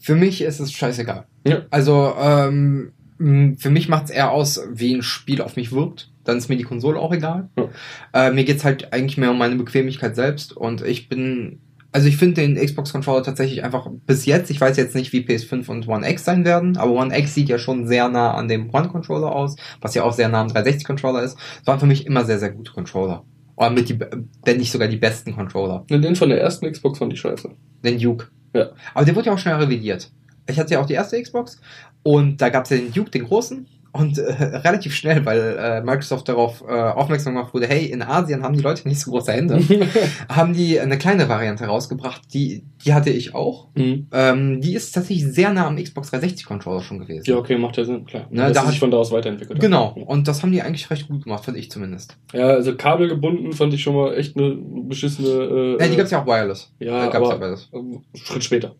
Für 0.00 0.16
mich 0.16 0.42
ist 0.42 0.60
es 0.60 0.72
scheißegal. 0.72 1.26
Ja. 1.46 1.62
Also, 1.70 2.14
ähm, 2.18 2.92
für 3.18 3.70
mich 3.70 3.88
macht's 3.88 4.10
eher 4.10 4.30
aus, 4.30 4.60
wie 4.72 4.94
ein 4.94 5.02
Spiel 5.02 5.42
auf 5.42 5.56
mich 5.56 5.72
wirkt. 5.72 6.10
Dann 6.24 6.38
ist 6.38 6.48
mir 6.48 6.56
die 6.56 6.64
Konsole 6.64 6.98
auch 6.98 7.12
egal. 7.12 7.50
Ja. 7.56 8.28
Äh, 8.28 8.32
mir 8.32 8.44
geht's 8.44 8.64
halt 8.64 8.94
eigentlich 8.94 9.18
mehr 9.18 9.30
um 9.30 9.38
meine 9.38 9.56
Bequemlichkeit 9.56 10.16
selbst. 10.16 10.56
Und 10.56 10.82
ich 10.82 11.10
bin, 11.10 11.60
also 11.92 12.08
ich 12.08 12.16
finde 12.16 12.40
den 12.40 12.56
Xbox-Controller 12.56 13.22
tatsächlich 13.22 13.62
einfach 13.62 13.88
bis 14.06 14.24
jetzt, 14.24 14.50
ich 14.50 14.58
weiß 14.58 14.78
jetzt 14.78 14.94
nicht, 14.94 15.12
wie 15.12 15.20
PS5 15.20 15.68
und 15.68 15.86
One 15.86 16.08
X 16.08 16.24
sein 16.24 16.46
werden, 16.46 16.78
aber 16.78 16.92
One 16.92 17.16
X 17.16 17.34
sieht 17.34 17.50
ja 17.50 17.58
schon 17.58 17.86
sehr 17.86 18.08
nah 18.08 18.32
an 18.32 18.48
dem 18.48 18.70
One-Controller 18.70 19.30
aus, 19.30 19.56
was 19.82 19.94
ja 19.94 20.02
auch 20.04 20.14
sehr 20.14 20.30
nah 20.30 20.40
am 20.40 20.48
360-Controller 20.48 21.22
ist. 21.22 21.36
Das 21.58 21.66
waren 21.66 21.80
für 21.80 21.86
mich 21.86 22.06
immer 22.06 22.24
sehr, 22.24 22.38
sehr 22.38 22.52
gute 22.52 22.72
Controller. 22.72 23.24
Oder 23.56 23.70
mit 23.70 23.90
die, 23.90 24.00
wenn 24.00 24.56
nicht 24.56 24.72
sogar 24.72 24.88
die 24.88 24.96
besten 24.96 25.34
Controller. 25.34 25.84
Den 25.90 26.16
von 26.16 26.30
der 26.30 26.40
ersten 26.40 26.70
Xbox 26.70 26.98
fand 26.98 27.12
ich 27.12 27.20
scheiße. 27.20 27.50
Den 27.84 27.98
Duke. 27.98 28.28
Ja. 28.52 28.70
Aber 28.94 29.04
der 29.04 29.14
wurde 29.14 29.26
ja 29.26 29.32
auch 29.32 29.38
schnell 29.38 29.56
revidiert. 29.56 30.10
Ich 30.46 30.58
hatte 30.58 30.74
ja 30.74 30.80
auch 30.80 30.86
die 30.86 30.94
erste 30.94 31.20
Xbox 31.20 31.60
und 32.02 32.40
da 32.40 32.48
gab 32.48 32.64
es 32.64 32.70
ja 32.70 32.78
den 32.78 32.92
Duke, 32.92 33.10
den 33.10 33.24
großen. 33.24 33.66
Und 33.92 34.18
äh, 34.18 34.32
relativ 34.32 34.94
schnell, 34.94 35.24
weil 35.26 35.56
äh, 35.58 35.80
Microsoft 35.82 36.28
darauf 36.28 36.62
äh, 36.66 36.72
aufmerksam 36.72 37.34
gemacht 37.34 37.52
wurde, 37.52 37.66
hey, 37.66 37.86
in 37.86 38.02
Asien 38.02 38.42
haben 38.42 38.54
die 38.56 38.62
Leute 38.62 38.86
nicht 38.88 39.00
so 39.00 39.10
große 39.10 39.32
Hände, 39.32 39.60
haben 40.28 40.52
die 40.52 40.78
eine 40.78 40.96
kleine 40.98 41.28
Variante 41.28 41.64
rausgebracht, 41.64 42.22
die, 42.32 42.64
die 42.84 42.94
hatte 42.94 43.10
ich 43.10 43.34
auch. 43.34 43.68
Mhm. 43.74 44.06
Ähm, 44.12 44.60
die 44.60 44.74
ist 44.74 44.92
tatsächlich 44.92 45.26
sehr 45.32 45.52
nah 45.52 45.66
am 45.66 45.76
Xbox 45.76 46.10
360 46.10 46.46
Controller 46.46 46.82
schon 46.82 47.00
gewesen. 47.00 47.24
Ja, 47.26 47.36
okay, 47.36 47.58
macht 47.58 47.76
ja 47.78 47.84
Sinn, 47.84 48.04
klar. 48.04 48.26
Na, 48.30 48.44
Dass 48.48 48.52
da 48.54 48.62
hat- 48.62 48.70
sich 48.70 48.78
von 48.78 48.90
da 48.90 48.98
aus 48.98 49.10
weiterentwickelt. 49.12 49.58
Genau, 49.60 49.88
und 50.06 50.28
das 50.28 50.42
haben 50.42 50.52
die 50.52 50.62
eigentlich 50.62 50.88
recht 50.90 51.08
gut 51.08 51.24
gemacht, 51.24 51.44
fand 51.44 51.56
ich 51.56 51.70
zumindest. 51.70 52.16
Ja, 52.32 52.46
also 52.48 52.74
kabelgebunden 52.76 53.52
fand 53.52 53.74
ich 53.74 53.82
schon 53.82 53.96
mal 53.96 54.14
echt 54.16 54.36
eine 54.36 54.56
beschissene. 54.56 55.28
Äh, 55.28 55.82
Ja, 55.82 55.88
die 55.88 55.96
gab's 55.96 56.10
ja 56.10 56.22
auch 56.22 56.26
wireless. 56.26 56.72
Ja, 56.78 57.06
Da 57.06 57.10
gab's 57.10 57.30
aber 57.30 57.48
ja 57.50 57.56
ähm, 57.74 58.02
Schritt 58.14 58.44
später. 58.44 58.74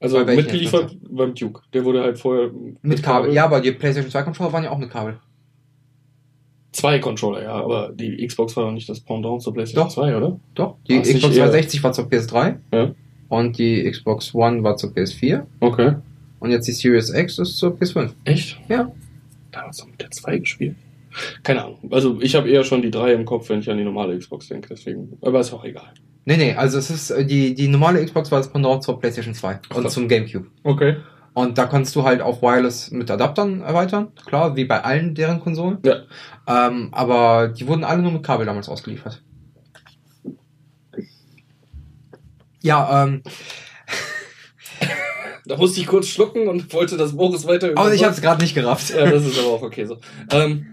Also 0.00 0.24
Bei 0.24 0.36
mitgeliefert 0.36 0.96
beim 1.10 1.34
Duke. 1.34 1.62
Der 1.72 1.84
wurde 1.84 2.02
halt 2.02 2.18
vorher 2.18 2.50
Mit 2.82 3.02
Kabel. 3.02 3.32
Ja, 3.32 3.44
aber 3.46 3.60
die 3.60 3.72
PlayStation 3.72 4.10
2 4.12 4.22
Controller 4.22 4.52
waren 4.52 4.64
ja 4.64 4.70
auch 4.70 4.78
mit 4.78 4.90
Kabel. 4.90 5.18
Zwei 6.72 6.98
Controller, 7.00 7.42
ja, 7.42 7.52
aber 7.54 7.90
die 7.92 8.24
Xbox 8.26 8.56
war 8.56 8.64
doch 8.66 8.72
nicht 8.72 8.88
das 8.88 9.00
Pendant 9.00 9.42
zur 9.42 9.54
PlayStation 9.54 9.86
Doch. 9.88 9.94
2, 9.94 10.16
oder? 10.16 10.38
Doch. 10.54 10.76
Die 10.86 10.98
Ach, 11.00 11.04
sich 11.04 11.16
Xbox 11.16 11.34
eher- 11.36 11.44
360 11.46 11.82
war 11.82 11.92
zur 11.92 12.04
PS3 12.08 12.56
Ja. 12.72 12.94
und 13.28 13.58
die 13.58 13.90
Xbox 13.90 14.34
One 14.34 14.62
war 14.62 14.76
zur 14.76 14.90
PS4 14.92 15.44
Okay. 15.60 15.96
und 16.40 16.50
jetzt 16.50 16.68
die 16.68 16.72
Series 16.72 17.10
X 17.12 17.38
ist 17.38 17.56
zur 17.56 17.72
PS5. 17.76 18.10
Echt? 18.24 18.60
Ja. 18.68 18.92
Damals 19.50 19.78
noch 19.80 19.88
mit 19.88 20.00
der 20.00 20.10
2 20.10 20.38
gespielt. 20.38 20.76
Keine 21.42 21.64
Ahnung. 21.64 21.88
Also 21.90 22.20
ich 22.20 22.34
habe 22.34 22.48
eher 22.48 22.64
schon 22.64 22.82
die 22.82 22.90
3 22.90 23.12
im 23.12 23.24
Kopf, 23.24 23.48
wenn 23.48 23.60
ich 23.60 23.70
an 23.70 23.78
die 23.78 23.84
normale 23.84 24.18
Xbox 24.18 24.48
denke, 24.48 24.68
deswegen. 24.70 25.18
Aber 25.22 25.40
ist 25.40 25.52
auch 25.52 25.64
egal. 25.64 25.92
Nee, 26.24 26.36
nee, 26.36 26.54
also 26.54 26.78
es 26.78 26.90
ist 26.90 27.10
äh, 27.10 27.24
die, 27.24 27.54
die 27.54 27.68
normale 27.68 28.04
Xbox 28.04 28.30
war 28.30 28.38
das 28.38 28.52
Pendant 28.52 28.82
zur 28.82 29.00
PlayStation 29.00 29.34
2 29.34 29.60
und 29.74 29.82
Krass. 29.82 29.94
zum 29.94 30.08
GameCube. 30.08 30.46
Okay. 30.62 30.96
Und 31.34 31.56
da 31.56 31.66
kannst 31.66 31.94
du 31.94 32.02
halt 32.02 32.20
auf 32.20 32.42
Wireless 32.42 32.90
mit 32.90 33.10
Adaptern 33.10 33.60
erweitern, 33.60 34.08
klar, 34.26 34.56
wie 34.56 34.64
bei 34.64 34.82
allen 34.82 35.14
deren 35.14 35.40
Konsolen. 35.40 35.78
Ja. 35.84 36.02
Ähm, 36.46 36.88
aber 36.92 37.48
die 37.48 37.66
wurden 37.66 37.84
alle 37.84 38.02
nur 38.02 38.12
mit 38.12 38.22
Kabel 38.24 38.44
damals 38.44 38.68
ausgeliefert. 38.68 39.22
Ja, 42.60 43.04
ähm, 43.04 43.22
Da 45.48 45.56
musste 45.56 45.80
ich 45.80 45.86
kurz 45.86 46.08
schlucken 46.08 46.46
und 46.46 46.70
wollte, 46.74 46.98
dass 46.98 47.16
Boris 47.16 47.46
weiter 47.46 47.70
aber 47.74 47.94
ich 47.94 48.04
habe 48.04 48.12
es 48.12 48.20
gerade 48.20 48.42
nicht 48.42 48.54
gerafft. 48.54 48.90
Ja, 48.90 49.10
das 49.10 49.24
ist 49.24 49.38
aber 49.38 49.48
auch 49.48 49.62
okay 49.62 49.86
so. 49.86 49.96
Ähm, 50.30 50.66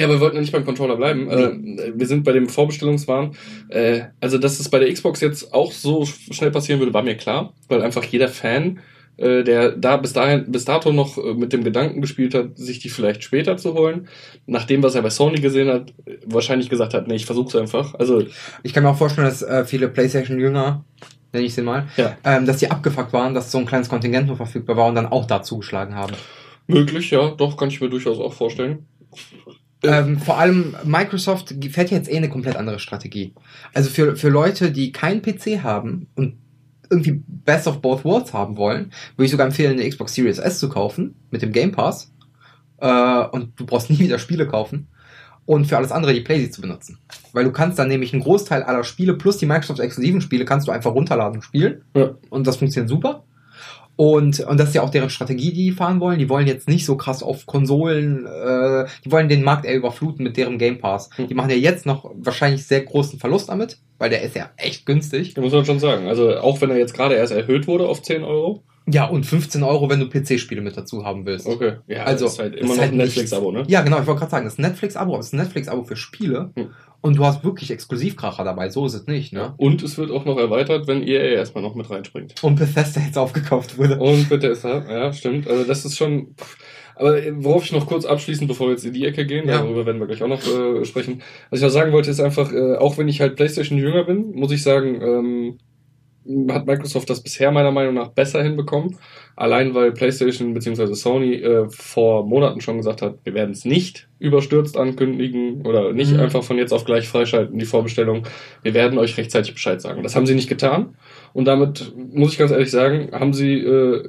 ja, 0.00 0.06
aber 0.06 0.14
wir 0.16 0.20
wollten 0.20 0.36
ja 0.36 0.40
nicht 0.42 0.52
beim 0.52 0.64
Controller 0.64 0.96
bleiben. 0.96 1.30
Äh, 1.30 1.90
wir 1.94 2.06
sind 2.06 2.24
bei 2.24 2.32
dem 2.32 2.48
Vorbestellungswahn. 2.48 3.36
Äh, 3.68 4.02
also, 4.20 4.38
dass 4.38 4.58
es 4.58 4.68
bei 4.68 4.78
der 4.78 4.92
Xbox 4.92 5.20
jetzt 5.20 5.52
auch 5.54 5.72
so 5.72 6.02
sch- 6.02 6.32
schnell 6.32 6.50
passieren 6.50 6.80
würde, 6.80 6.94
war 6.94 7.02
mir 7.02 7.16
klar, 7.16 7.52
weil 7.68 7.82
einfach 7.82 8.04
jeder 8.04 8.28
Fan, 8.28 8.80
äh, 9.16 9.44
der 9.44 9.72
da 9.72 9.96
bis 9.98 10.12
dahin, 10.12 10.50
bis 10.50 10.64
dato 10.64 10.92
noch 10.92 11.18
äh, 11.18 11.34
mit 11.34 11.52
dem 11.52 11.62
Gedanken 11.62 12.00
gespielt 12.00 12.34
hat, 12.34 12.56
sich 12.56 12.78
die 12.78 12.88
vielleicht 12.88 13.22
später 13.22 13.56
zu 13.56 13.74
holen, 13.74 14.08
nach 14.46 14.64
dem, 14.64 14.82
was 14.82 14.94
er 14.94 15.02
bei 15.02 15.10
Sony 15.10 15.40
gesehen 15.40 15.68
hat, 15.68 15.92
wahrscheinlich 16.24 16.68
gesagt 16.70 16.94
hat, 16.94 17.06
nee, 17.06 17.16
ich 17.16 17.26
versuch's 17.26 17.54
einfach. 17.54 17.94
Also, 17.94 18.24
Ich 18.62 18.72
kann 18.72 18.82
mir 18.82 18.90
auch 18.90 18.98
vorstellen, 18.98 19.26
dass 19.28 19.42
äh, 19.42 19.64
viele 19.64 19.88
PlayStation-Jünger, 19.88 20.84
nenne 21.32 21.44
ich 21.46 21.54
sie 21.54 21.62
mal, 21.62 21.86
ja, 21.96 22.16
ähm, 22.24 22.46
dass 22.46 22.56
die 22.56 22.70
abgefuckt 22.70 23.12
waren, 23.12 23.34
dass 23.34 23.52
so 23.52 23.58
ein 23.58 23.66
kleines 23.66 23.88
Kontingent 23.88 24.26
nur 24.26 24.36
verfügbar 24.36 24.76
war 24.76 24.88
und 24.88 24.94
dann 24.96 25.06
auch 25.06 25.26
da 25.26 25.42
zugeschlagen 25.42 25.94
haben. 25.94 26.14
möglich, 26.66 27.10
ja, 27.10 27.30
doch, 27.30 27.56
kann 27.56 27.68
ich 27.68 27.80
mir 27.80 27.88
durchaus 27.90 28.18
auch 28.18 28.32
vorstellen. 28.32 28.86
Ähm, 29.82 30.18
vor 30.18 30.38
allem 30.38 30.76
Microsoft 30.84 31.54
fährt 31.70 31.90
jetzt 31.90 32.10
eh 32.10 32.16
eine 32.16 32.28
komplett 32.28 32.56
andere 32.56 32.78
Strategie. 32.78 33.34
Also 33.72 33.88
für, 33.90 34.16
für 34.16 34.28
Leute, 34.28 34.72
die 34.72 34.92
keinen 34.92 35.22
PC 35.22 35.62
haben 35.62 36.06
und 36.16 36.36
irgendwie 36.90 37.22
Best 37.26 37.66
of 37.66 37.80
Both 37.80 38.04
Worlds 38.04 38.32
haben 38.32 38.56
wollen, 38.56 38.92
würde 39.16 39.26
ich 39.26 39.30
sogar 39.30 39.46
empfehlen, 39.46 39.78
eine 39.78 39.88
Xbox 39.88 40.14
Series 40.14 40.38
S 40.38 40.58
zu 40.58 40.68
kaufen 40.68 41.14
mit 41.30 41.40
dem 41.42 41.52
Game 41.52 41.72
Pass. 41.72 42.12
äh, 42.78 43.24
und 43.30 43.58
du 43.58 43.66
brauchst 43.66 43.90
nie 43.90 43.98
wieder 43.98 44.18
Spiele 44.18 44.46
kaufen. 44.46 44.88
Und 45.46 45.66
für 45.66 45.76
alles 45.76 45.90
andere 45.90 46.12
die 46.14 46.20
PlayStation 46.20 46.52
zu 46.52 46.60
benutzen. 46.60 46.98
Weil 47.32 47.44
du 47.44 47.50
kannst 47.50 47.78
dann 47.78 47.88
nämlich 47.88 48.12
einen 48.12 48.22
Großteil 48.22 48.62
aller 48.62 48.84
Spiele 48.84 49.14
plus 49.14 49.38
die 49.38 49.46
Microsoft-exklusiven 49.46 50.20
Spiele 50.20 50.44
kannst 50.44 50.68
du 50.68 50.72
einfach 50.72 50.92
runterladen 50.92 51.36
und 51.36 51.42
spielen. 51.42 51.82
Ja. 51.96 52.14
Und 52.28 52.46
das 52.46 52.56
funktioniert 52.56 52.88
super. 52.88 53.24
Und, 54.00 54.40
und 54.40 54.58
das 54.58 54.70
ist 54.70 54.74
ja 54.74 54.80
auch 54.80 54.88
deren 54.88 55.10
Strategie, 55.10 55.52
die 55.52 55.64
die 55.64 55.72
fahren 55.72 56.00
wollen. 56.00 56.18
Die 56.18 56.30
wollen 56.30 56.46
jetzt 56.46 56.70
nicht 56.70 56.86
so 56.86 56.96
krass 56.96 57.22
auf 57.22 57.44
Konsolen, 57.44 58.24
äh, 58.24 58.86
die 59.04 59.12
wollen 59.12 59.28
den 59.28 59.44
Markt 59.44 59.66
eher 59.66 59.76
überfluten 59.76 60.24
mit 60.24 60.38
deren 60.38 60.56
Game 60.56 60.78
Pass. 60.78 61.10
Hm. 61.16 61.28
Die 61.28 61.34
machen 61.34 61.50
ja 61.50 61.56
jetzt 61.56 61.84
noch 61.84 62.10
wahrscheinlich 62.14 62.66
sehr 62.66 62.80
großen 62.80 63.18
Verlust 63.18 63.50
damit, 63.50 63.76
weil 63.98 64.08
der 64.08 64.22
ist 64.22 64.34
ja 64.34 64.48
echt 64.56 64.86
günstig. 64.86 65.34
Da 65.34 65.42
muss 65.42 65.52
man 65.52 65.66
schon 65.66 65.80
sagen. 65.80 66.08
Also 66.08 66.34
auch 66.38 66.62
wenn 66.62 66.70
er 66.70 66.78
jetzt 66.78 66.94
gerade 66.94 67.14
erst 67.14 67.34
erhöht 67.34 67.66
wurde 67.66 67.86
auf 67.86 68.00
10 68.00 68.24
Euro. 68.24 68.62
Ja, 68.88 69.04
und 69.04 69.26
15 69.26 69.62
Euro, 69.62 69.90
wenn 69.90 70.00
du 70.00 70.08
PC-Spiele 70.08 70.62
mit 70.62 70.78
dazu 70.78 71.04
haben 71.04 71.26
willst. 71.26 71.46
Okay. 71.46 71.74
Ja, 71.86 72.04
Also, 72.04 72.24
das 72.24 72.32
ist 72.32 72.38
halt 72.38 72.56
immer 72.56 72.74
noch 72.74 72.80
halt 72.80 72.92
ein. 72.92 72.96
Netflix-Abo, 72.96 73.52
ne? 73.52 73.64
Ja, 73.68 73.82
genau, 73.82 74.00
ich 74.00 74.06
wollte 74.06 74.20
gerade 74.20 74.30
sagen, 74.30 74.44
das 74.46 74.54
ist 74.54 74.60
ein 74.60 74.62
Netflix-Abo, 74.62 75.12
aber 75.12 75.20
es 75.20 75.26
ist 75.26 75.34
ein 75.34 75.40
Netflix-Abo 75.40 75.84
für 75.84 75.96
Spiele. 75.96 76.52
Hm. 76.56 76.70
Und 77.02 77.16
du 77.16 77.24
hast 77.24 77.42
wirklich 77.44 77.70
Exklusivkracher 77.70 78.44
dabei, 78.44 78.68
so 78.68 78.84
ist 78.84 78.94
es 78.94 79.06
nicht, 79.06 79.32
ne? 79.32 79.54
Und 79.56 79.82
es 79.82 79.96
wird 79.96 80.10
auch 80.10 80.24
noch 80.26 80.36
erweitert, 80.38 80.86
wenn 80.86 81.02
EA 81.02 81.20
erstmal 81.32 81.62
noch 81.62 81.74
mit 81.74 81.88
reinspringt. 81.88 82.34
Und 82.42 82.56
Bethesda 82.56 83.00
jetzt 83.00 83.16
aufgekauft 83.16 83.78
wurde. 83.78 83.98
Und 83.98 84.28
Bethesda, 84.28 84.84
ja, 84.90 85.12
stimmt. 85.12 85.48
Also 85.48 85.64
das 85.64 85.84
ist 85.84 85.96
schon. 85.96 86.34
Aber 86.96 87.16
worauf 87.42 87.64
ich 87.64 87.72
noch 87.72 87.86
kurz 87.86 88.04
abschließend, 88.04 88.46
bevor 88.48 88.66
wir 88.66 88.72
jetzt 88.72 88.84
in 88.84 88.92
die 88.92 89.06
Ecke 89.06 89.24
gehen, 89.24 89.48
Ja. 89.48 89.58
darüber 89.58 89.86
werden 89.86 89.98
wir 89.98 90.06
gleich 90.06 90.22
auch 90.22 90.28
noch 90.28 90.42
äh, 90.46 90.84
sprechen. 90.84 91.22
Was 91.48 91.60
ich 91.60 91.64
noch 91.64 91.70
sagen 91.72 91.92
wollte, 91.92 92.10
ist 92.10 92.20
einfach, 92.20 92.52
äh, 92.52 92.76
auch 92.76 92.98
wenn 92.98 93.08
ich 93.08 93.22
halt 93.22 93.36
PlayStation 93.36 93.78
jünger 93.78 94.04
bin, 94.04 94.32
muss 94.32 94.52
ich 94.52 94.62
sagen, 94.62 95.00
ähm, 95.00 95.58
hat 96.50 96.66
Microsoft 96.66 97.08
das 97.08 97.22
bisher 97.22 97.50
meiner 97.50 97.70
Meinung 97.70 97.94
nach 97.94 98.08
besser 98.08 98.42
hinbekommen. 98.42 98.96
Allein 99.36 99.74
weil 99.74 99.92
PlayStation 99.92 100.52
bzw. 100.52 100.92
Sony 100.94 101.34
äh, 101.36 101.66
vor 101.70 102.26
Monaten 102.26 102.60
schon 102.60 102.76
gesagt 102.76 103.00
hat, 103.00 103.16
wir 103.24 103.32
werden 103.34 103.52
es 103.52 103.64
nicht 103.64 104.08
überstürzt 104.18 104.76
ankündigen 104.76 105.66
oder 105.66 105.92
nicht 105.92 106.12
Mhm. 106.12 106.20
einfach 106.20 106.42
von 106.42 106.58
jetzt 106.58 106.72
auf 106.72 106.84
gleich 106.84 107.08
freischalten, 107.08 107.58
die 107.58 107.64
Vorbestellung. 107.64 108.26
Wir 108.62 108.74
werden 108.74 108.98
euch 108.98 109.16
rechtzeitig 109.16 109.54
Bescheid 109.54 109.80
sagen. 109.80 110.02
Das 110.02 110.14
haben 110.14 110.26
sie 110.26 110.34
nicht 110.34 110.48
getan. 110.48 110.94
Und 111.32 111.46
damit, 111.46 111.92
muss 112.12 112.32
ich 112.32 112.38
ganz 112.38 112.50
ehrlich 112.50 112.70
sagen, 112.70 113.08
haben 113.12 113.32
sie 113.32 113.54
äh, 113.54 114.08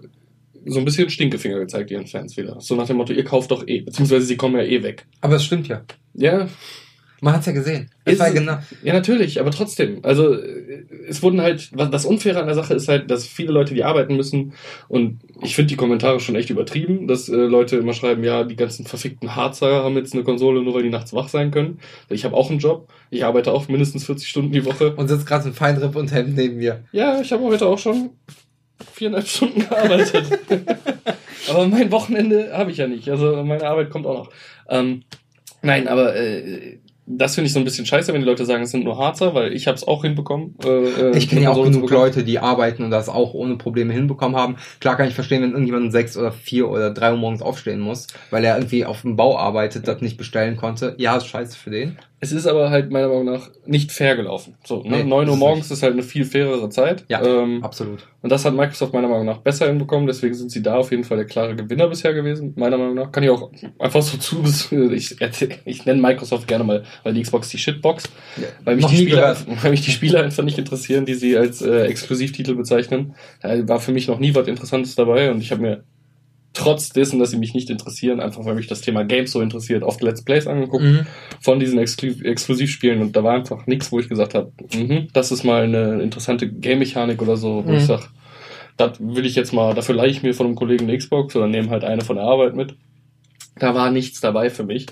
so 0.66 0.80
ein 0.80 0.86
bisschen 0.86 1.10
Stinkefinger 1.10 1.60
gezeigt 1.60 1.90
ihren 1.92 2.08
Fans 2.08 2.36
wieder. 2.38 2.58
So 2.60 2.76
nach 2.76 2.86
dem 2.88 2.98
Motto, 2.98 3.14
ihr 3.14 3.24
kauft 3.24 3.52
doch 3.52 3.66
eh, 3.68 3.82
beziehungsweise 3.82 4.26
sie 4.26 4.38
kommen 4.38 4.56
ja 4.58 4.64
eh 4.64 4.84
weg. 4.84 5.06
Aber 5.22 5.36
es 5.36 5.44
stimmt 5.46 5.68
ja. 5.68 5.82
Ja, 6.14 6.48
Man 7.24 7.36
hat's 7.36 7.46
ja 7.46 7.52
gesehen. 7.52 7.92
Es 8.04 8.18
war 8.18 8.32
genau. 8.32 8.58
ja 8.82 8.94
natürlich, 8.94 9.40
aber 9.40 9.52
trotzdem. 9.52 10.00
Also 10.02 10.34
äh, 10.34 10.86
es 11.08 11.22
wurden 11.22 11.40
halt, 11.40 11.70
was 11.72 11.92
das 11.92 12.06
Unfaire 12.06 12.40
an 12.40 12.48
der 12.48 12.56
Sache 12.56 12.74
ist 12.74 12.88
halt, 12.88 13.12
dass 13.12 13.28
viele 13.28 13.52
Leute, 13.52 13.76
die 13.76 13.84
arbeiten 13.84 14.16
müssen 14.16 14.54
und 14.88 15.20
ich 15.44 15.56
finde 15.56 15.70
die 15.70 15.76
Kommentare 15.76 16.20
schon 16.20 16.36
echt 16.36 16.50
übertrieben, 16.50 17.08
dass 17.08 17.30
äh, 17.30 17.36
Leute 17.36 17.78
immer 17.78 17.94
schreiben, 17.94 18.24
ja, 18.24 18.44
die 18.44 18.56
ganzen 18.56 18.88
verfickten 18.88 19.36
Harzer 19.36 19.84
haben 19.84 19.96
jetzt 19.98 20.16
eine 20.16 20.24
Konsole, 20.24 20.64
nur 20.64 20.74
weil 20.74 20.82
die 20.82 20.90
nachts 20.90 21.14
wach 21.14 21.30
sein 21.30 21.52
können. 21.52 21.80
Ich 22.10 22.26
habe 22.26 22.36
auch 22.36 22.50
einen 22.50 22.58
Job, 22.58 22.90
ich 23.12 23.24
arbeite 23.24 23.52
auch 23.52 23.68
mindestens 23.68 24.04
40 24.06 24.28
Stunden 24.28 24.52
die 24.52 24.66
Woche. 24.66 24.96
Und 24.96 25.08
sitzt 25.08 25.28
gerade 25.28 25.48
ein 25.48 25.54
Feinripp 25.54 25.96
und 25.96 26.12
Hemd 26.12 26.36
neben 26.36 26.58
mir. 26.58 26.84
Ja, 26.92 27.22
ich 27.22 27.32
habe 27.32 27.44
heute 27.44 27.68
auch 27.68 27.78
schon 27.78 28.10
viereinhalb 28.94 29.28
Stunden 29.28 29.60
gearbeitet. 29.60 30.26
aber 31.50 31.68
mein 31.68 31.92
Wochenende 31.92 32.52
habe 32.58 32.72
ich 32.72 32.78
ja 32.78 32.88
nicht. 32.88 33.10
Also 33.10 33.44
meine 33.44 33.68
Arbeit 33.68 33.92
kommt 33.92 34.08
auch 34.08 34.26
noch. 34.26 34.32
Ähm, 34.70 35.04
nein, 35.62 35.88
aber 35.88 36.16
äh, 36.16 36.80
das 37.18 37.36
finde 37.36 37.48
ich 37.48 37.54
so 37.54 37.60
ein 37.60 37.66
bisschen 37.66 37.86
scheiße, 37.86 38.14
wenn 38.14 38.22
die 38.22 38.28
Leute 38.28 38.46
sagen, 38.46 38.64
es 38.64 38.72
sind 38.72 38.84
nur 38.84 38.98
Harzer, 38.98 39.34
weil 39.34 39.54
ich 39.54 39.68
habe 39.68 39.76
es 39.76 39.88
auch 39.88 40.04
hinbekommen. 40.04 40.56
Äh, 40.64 40.68
äh, 40.68 41.18
Ich 41.18 41.30
kenne 41.30 41.42
ja 41.42 41.52
auch 41.52 41.64
genug. 41.64 41.90
Leute, 41.90 42.24
die 42.24 42.40
arbeiten 42.40 42.84
und 42.84 42.92
das 42.92 43.10
auch 43.10 43.34
ohne 43.34 43.56
Probleme 43.58 43.94
hinbekommen 43.94 44.38
haben. 44.38 44.56
Klar 44.80 44.98
kann 44.98 45.08
ich 45.08 45.14
verstehen, 45.16 45.42
wenn 45.42 45.52
irgendjemand 45.52 45.86
um 45.86 45.92
sechs 45.92 46.18
oder 46.18 46.32
vier 46.32 46.70
oder 46.70 46.92
drei 46.92 47.12
Uhr 47.12 47.18
morgens 47.18 47.42
aufstehen 47.42 47.80
muss, 47.80 48.08
weil 48.30 48.44
er 48.44 48.56
irgendwie 48.58 48.86
auf 48.86 49.02
dem 49.02 49.16
Bau 49.16 49.38
arbeitet, 49.38 49.88
das 49.88 50.02
nicht 50.02 50.18
bestellen 50.18 50.56
konnte. 50.56 50.96
Ja, 50.98 51.18
ist 51.18 51.28
scheiße 51.28 51.58
für 51.58 51.70
den. 51.70 51.98
Es 52.24 52.32
ist 52.32 52.46
aber 52.46 52.70
halt 52.70 52.92
meiner 52.92 53.08
Meinung 53.08 53.26
nach 53.26 53.50
nicht 53.66 53.92
fair 53.92 54.16
gelaufen. 54.16 54.56
So, 54.64 54.84
ne? 54.84 54.98
Nee, 54.98 55.04
9 55.06 55.28
Uhr 55.28 55.38
morgens 55.38 55.72
ist 55.72 55.82
halt 55.82 55.94
eine 55.94 56.04
viel 56.04 56.24
fairere 56.24 56.70
Zeit. 56.70 57.04
Ja. 57.08 57.20
Ähm, 57.26 57.64
Absolut. 57.64 58.08
Und 58.22 58.32
das 58.32 58.46
hat 58.46 58.54
Microsoft 58.54 58.94
meiner 58.94 59.08
Meinung 59.08 59.26
nach 59.26 59.40
besser 59.40 59.66
hinbekommen, 59.66 60.06
deswegen 60.06 60.36
sind 60.36 60.52
sie 60.52 60.62
da 60.62 60.76
auf 60.76 60.92
jeden 60.92 61.04
Fall 61.04 61.18
der 61.18 61.26
klare 61.26 61.56
Gewinner 61.56 61.88
bisher 61.88 62.14
gewesen, 62.14 62.54
meiner 62.58 62.78
Meinung 62.78 62.94
nach. 62.94 63.12
Kann 63.12 63.24
ich 63.24 63.32
auch 63.32 63.50
einfach 63.80 64.04
so 64.04 64.18
zu, 64.20 64.44
ich, 64.92 65.20
ich 65.66 65.86
nenne 65.88 66.00
Microsoft 66.00 66.48
gerne 66.48 66.64
mal, 66.64 66.84
weil 67.02 67.16
die 67.16 67.24
Xbox 67.24 67.50
die 67.50 67.58
Shitbox, 67.58 68.04
weil 68.66 68.76
mich, 68.76 68.86
die 68.86 68.98
Spiele, 68.98 69.36
weil 69.64 69.72
mich 69.72 69.82
die 69.82 69.92
Spiele 69.92 70.22
einfach 70.22 70.44
nicht 70.44 70.60
interessieren, 70.60 71.08
die 71.08 71.16
sie 71.16 71.36
als 71.36 71.64
äh, 71.64 71.86
Exklusivtitel 71.86 72.54
bezeichnen. 72.54 73.16
Da 73.42 73.68
war 73.68 73.80
für 73.80 73.94
mich 73.94 74.08
noch 74.08 74.20
nie 74.20 74.36
was 74.36 74.48
Interessantes 74.48 74.94
dabei 74.94 75.32
und 75.32 75.42
ich 75.42 75.52
habe 75.52 75.64
mir 75.64 75.84
trotz 76.54 76.90
dessen, 76.90 77.20
dass 77.20 77.32
sie 77.32 77.38
mich 77.38 77.54
nicht 77.54 77.70
interessieren, 77.70 78.20
einfach 78.20 78.44
weil 78.46 78.56
mich 78.56 78.68
das 78.68 78.82
Thema 78.82 79.04
Games 79.06 79.32
so 79.32 79.42
interessiert, 79.42 79.84
oft 79.84 80.02
Let's 80.02 80.24
Plays 80.24 80.48
angeguckt 80.48 80.84
Mhm. 80.84 81.08
von 81.40 81.60
diesen 81.60 81.80
Exklu 81.80 82.14
Exklusivspielen 82.24 83.02
und 83.02 83.16
da 83.16 83.24
war 83.24 83.34
einfach 83.36 83.68
nichts, 83.68 83.92
wo 83.92 84.00
ich 84.00 84.10
gesagt 84.10 84.34
habe, 84.36 84.52
mhm, 84.74 85.08
das 85.14 85.32
ist 85.32 85.44
mal 85.44 85.64
eine 85.64 86.02
interessante 86.02 86.50
Game-Mechanik 86.52 87.22
oder 87.22 87.38
so, 87.38 87.64
wo 87.66 87.72
Mhm. 87.72 87.78
ich 87.78 87.86
sag, 87.86 88.10
das 88.78 89.00
will 89.00 89.26
ich 89.26 89.36
jetzt 89.36 89.54
mal, 89.54 89.74
dafür 89.74 89.96
leihe 89.96 90.10
ich 90.12 90.24
mir 90.24 90.34
von 90.34 90.46
einem 90.48 90.56
Kollegen 90.56 90.86
eine 90.90 90.98
Xbox 90.98 91.36
oder 91.36 91.48
nehme 91.48 91.70
halt 91.70 91.84
eine 91.84 92.02
von 92.02 92.18
der 92.18 92.26
Arbeit 92.26 92.56
mit. 92.56 92.76
Da 93.58 93.74
war 93.76 93.92
nichts 93.92 94.20
dabei 94.22 94.50
für 94.50 94.64
mich. 94.64 94.88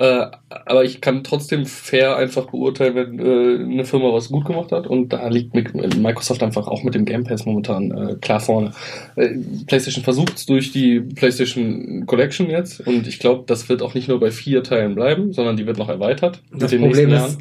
Äh, 0.00 0.26
aber 0.48 0.84
ich 0.84 1.00
kann 1.00 1.24
trotzdem 1.24 1.66
fair 1.66 2.16
einfach 2.16 2.46
beurteilen, 2.46 2.94
wenn 2.94 3.18
äh, 3.18 3.72
eine 3.72 3.84
Firma 3.84 4.12
was 4.12 4.28
gut 4.28 4.44
gemacht 4.44 4.70
hat. 4.70 4.86
Und 4.86 5.12
da 5.12 5.26
liegt 5.26 5.56
Mi- 5.56 5.96
Microsoft 5.98 6.40
einfach 6.44 6.68
auch 6.68 6.84
mit 6.84 6.94
dem 6.94 7.04
Game 7.04 7.24
Pass 7.24 7.46
momentan 7.46 7.90
äh, 7.90 8.14
klar 8.20 8.38
vorne. 8.38 8.70
Äh, 9.16 9.30
PlayStation 9.66 10.04
versucht 10.04 10.36
es 10.36 10.46
durch 10.46 10.70
die 10.70 11.00
PlayStation 11.00 12.06
Collection 12.06 12.48
jetzt. 12.48 12.86
Und 12.86 13.08
ich 13.08 13.18
glaube, 13.18 13.42
das 13.48 13.68
wird 13.68 13.82
auch 13.82 13.94
nicht 13.94 14.06
nur 14.06 14.20
bei 14.20 14.30
vier 14.30 14.62
Teilen 14.62 14.94
bleiben, 14.94 15.32
sondern 15.32 15.56
die 15.56 15.66
wird 15.66 15.78
noch 15.78 15.88
erweitert. 15.88 16.42
mit 16.52 16.62
Das 16.62 16.70
den 16.70 16.82
Problem 16.82 17.12
ist, 17.12 17.38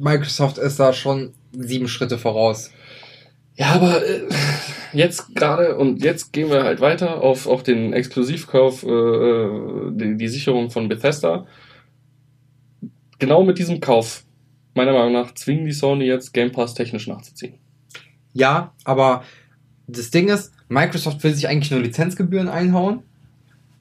Microsoft 0.00 0.58
ist 0.58 0.78
da 0.78 0.92
schon 0.92 1.32
sieben 1.50 1.88
Schritte 1.88 2.18
voraus. 2.18 2.70
Ja, 3.56 3.72
aber 3.72 4.06
äh, 4.06 4.20
jetzt 4.92 5.34
gerade 5.34 5.76
und 5.76 6.04
jetzt 6.04 6.32
gehen 6.32 6.50
wir 6.50 6.62
halt 6.62 6.80
weiter 6.80 7.20
auf, 7.20 7.48
auf 7.48 7.64
den 7.64 7.92
Exklusivkauf, 7.92 8.84
äh, 8.84 9.48
die, 9.90 10.16
die 10.16 10.28
Sicherung 10.28 10.70
von 10.70 10.88
Bethesda. 10.88 11.46
Genau 13.18 13.42
mit 13.44 13.58
diesem 13.58 13.80
Kauf, 13.80 14.24
meiner 14.74 14.92
Meinung 14.92 15.12
nach, 15.12 15.32
zwingen 15.34 15.64
die 15.64 15.72
Sony 15.72 16.04
jetzt 16.04 16.32
Game 16.32 16.52
Pass 16.52 16.74
technisch 16.74 17.06
nachzuziehen. 17.06 17.54
Ja, 18.32 18.74
aber 18.84 19.24
das 19.86 20.10
Ding 20.10 20.28
ist, 20.28 20.52
Microsoft 20.68 21.22
will 21.24 21.34
sich 21.34 21.48
eigentlich 21.48 21.70
nur 21.70 21.80
Lizenzgebühren 21.80 22.48
einhauen. 22.48 23.02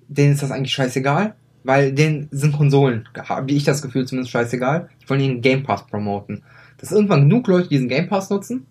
Denen 0.08 0.34
ist 0.34 0.44
das 0.44 0.52
eigentlich 0.52 0.72
scheißegal, 0.72 1.36
weil 1.64 1.92
denen 1.94 2.30
sind 2.32 2.56
Konsolen, 2.56 3.10
habe 3.18 3.52
ich 3.52 3.64
das 3.64 3.82
Gefühl 3.82 4.06
zumindest 4.06 4.32
scheißegal. 4.32 4.90
Die 5.02 5.10
wollen 5.10 5.20
den 5.20 5.42
Game 5.42 5.64
Pass 5.64 5.86
promoten. 5.88 6.44
Dass 6.78 6.92
irgendwann 6.92 7.28
genug 7.28 7.48
Leute 7.48 7.70
diesen 7.70 7.90
Game 7.90 8.08
Pass 8.08 8.30
nutzen, 8.30 8.66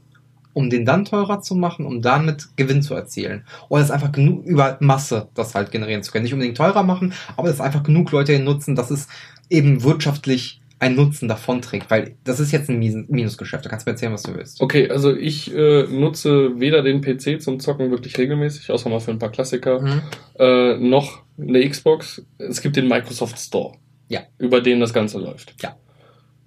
um 0.54 0.70
den 0.70 0.86
dann 0.86 1.04
teurer 1.04 1.42
zu 1.42 1.54
machen, 1.54 1.84
um 1.84 2.00
damit 2.00 2.48
Gewinn 2.56 2.80
zu 2.82 2.94
erzielen. 2.94 3.44
Oder 3.68 3.82
es 3.82 3.90
einfach 3.90 4.12
genug 4.12 4.44
über 4.46 4.78
Masse 4.80 5.28
das 5.34 5.54
halt 5.54 5.70
generieren 5.70 6.02
zu 6.02 6.10
können. 6.12 6.22
Nicht 6.24 6.32
unbedingt 6.32 6.56
teurer 6.56 6.82
machen, 6.82 7.12
aber 7.36 7.48
dass 7.48 7.60
einfach 7.60 7.82
genug 7.82 8.10
Leute 8.12 8.38
nutzen, 8.40 8.74
dass 8.76 8.90
es 8.90 9.08
eben 9.50 9.82
wirtschaftlich 9.82 10.60
einen 10.80 10.96
Nutzen 10.96 11.28
davonträgt. 11.28 11.90
Weil 11.90 12.14
das 12.24 12.40
ist 12.40 12.52
jetzt 12.52 12.68
ein 12.68 12.78
Minus- 12.78 13.08
Minusgeschäft. 13.08 13.64
Da 13.64 13.70
kannst 13.70 13.86
du 13.86 13.90
mir 13.90 13.94
erzählen, 13.94 14.12
was 14.12 14.22
du 14.22 14.34
willst. 14.34 14.60
Okay, 14.60 14.90
also 14.90 15.14
ich 15.14 15.54
äh, 15.54 15.84
nutze 15.84 16.58
weder 16.60 16.82
den 16.82 17.00
PC 17.00 17.40
zum 17.40 17.60
Zocken 17.60 17.90
wirklich 17.90 18.16
regelmäßig, 18.18 18.70
außer 18.70 18.88
mal 18.90 19.00
für 19.00 19.10
ein 19.12 19.18
paar 19.18 19.30
Klassiker, 19.30 19.80
Mhm. 19.80 20.02
äh, 20.38 20.76
noch 20.78 21.22
eine 21.38 21.68
Xbox. 21.68 22.22
Es 22.38 22.60
gibt 22.60 22.76
den 22.76 22.88
Microsoft 22.88 23.38
Store. 23.38 23.74
Ja. 24.08 24.20
Über 24.38 24.60
den 24.60 24.80
das 24.80 24.92
Ganze 24.92 25.18
läuft. 25.18 25.54
Ja. 25.62 25.76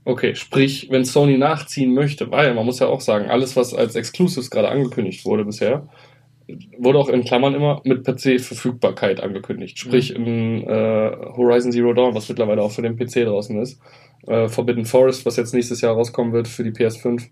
Okay, 0.07 0.35
sprich, 0.35 0.87
wenn 0.89 1.03
Sony 1.03 1.37
nachziehen 1.37 1.93
möchte, 1.93 2.31
weil 2.31 2.53
man 2.53 2.65
muss 2.65 2.79
ja 2.79 2.87
auch 2.87 3.01
sagen, 3.01 3.29
alles, 3.29 3.57
was 3.57 3.73
als 3.73 3.93
Exclusives 3.93 4.49
gerade 4.49 4.69
angekündigt 4.69 5.25
wurde 5.25 5.43
bisher, 5.43 5.89
wurde 6.77 6.97
auch 6.97 7.09
in 7.09 7.25
Klammern 7.25 7.53
immer 7.53 7.81
mit 7.83 8.05
PC-Verfügbarkeit 8.05 9.19
angekündigt. 9.19 9.77
Sprich, 9.77 10.15
in 10.15 10.63
äh, 10.63 11.11
Horizon 11.35 11.73
Zero 11.73 11.91
Dawn, 11.91 12.15
was 12.15 12.29
mittlerweile 12.29 12.61
auch 12.61 12.71
für 12.71 12.83
den 12.83 12.95
PC 12.95 13.25
draußen 13.25 13.61
ist, 13.61 13.81
äh, 14.27 14.47
Forbidden 14.47 14.85
Forest, 14.85 15.25
was 15.25 15.35
jetzt 15.35 15.53
nächstes 15.53 15.81
Jahr 15.81 15.95
rauskommen 15.95 16.31
wird 16.31 16.47
für 16.47 16.63
die 16.63 16.71
PS5, 16.71 17.23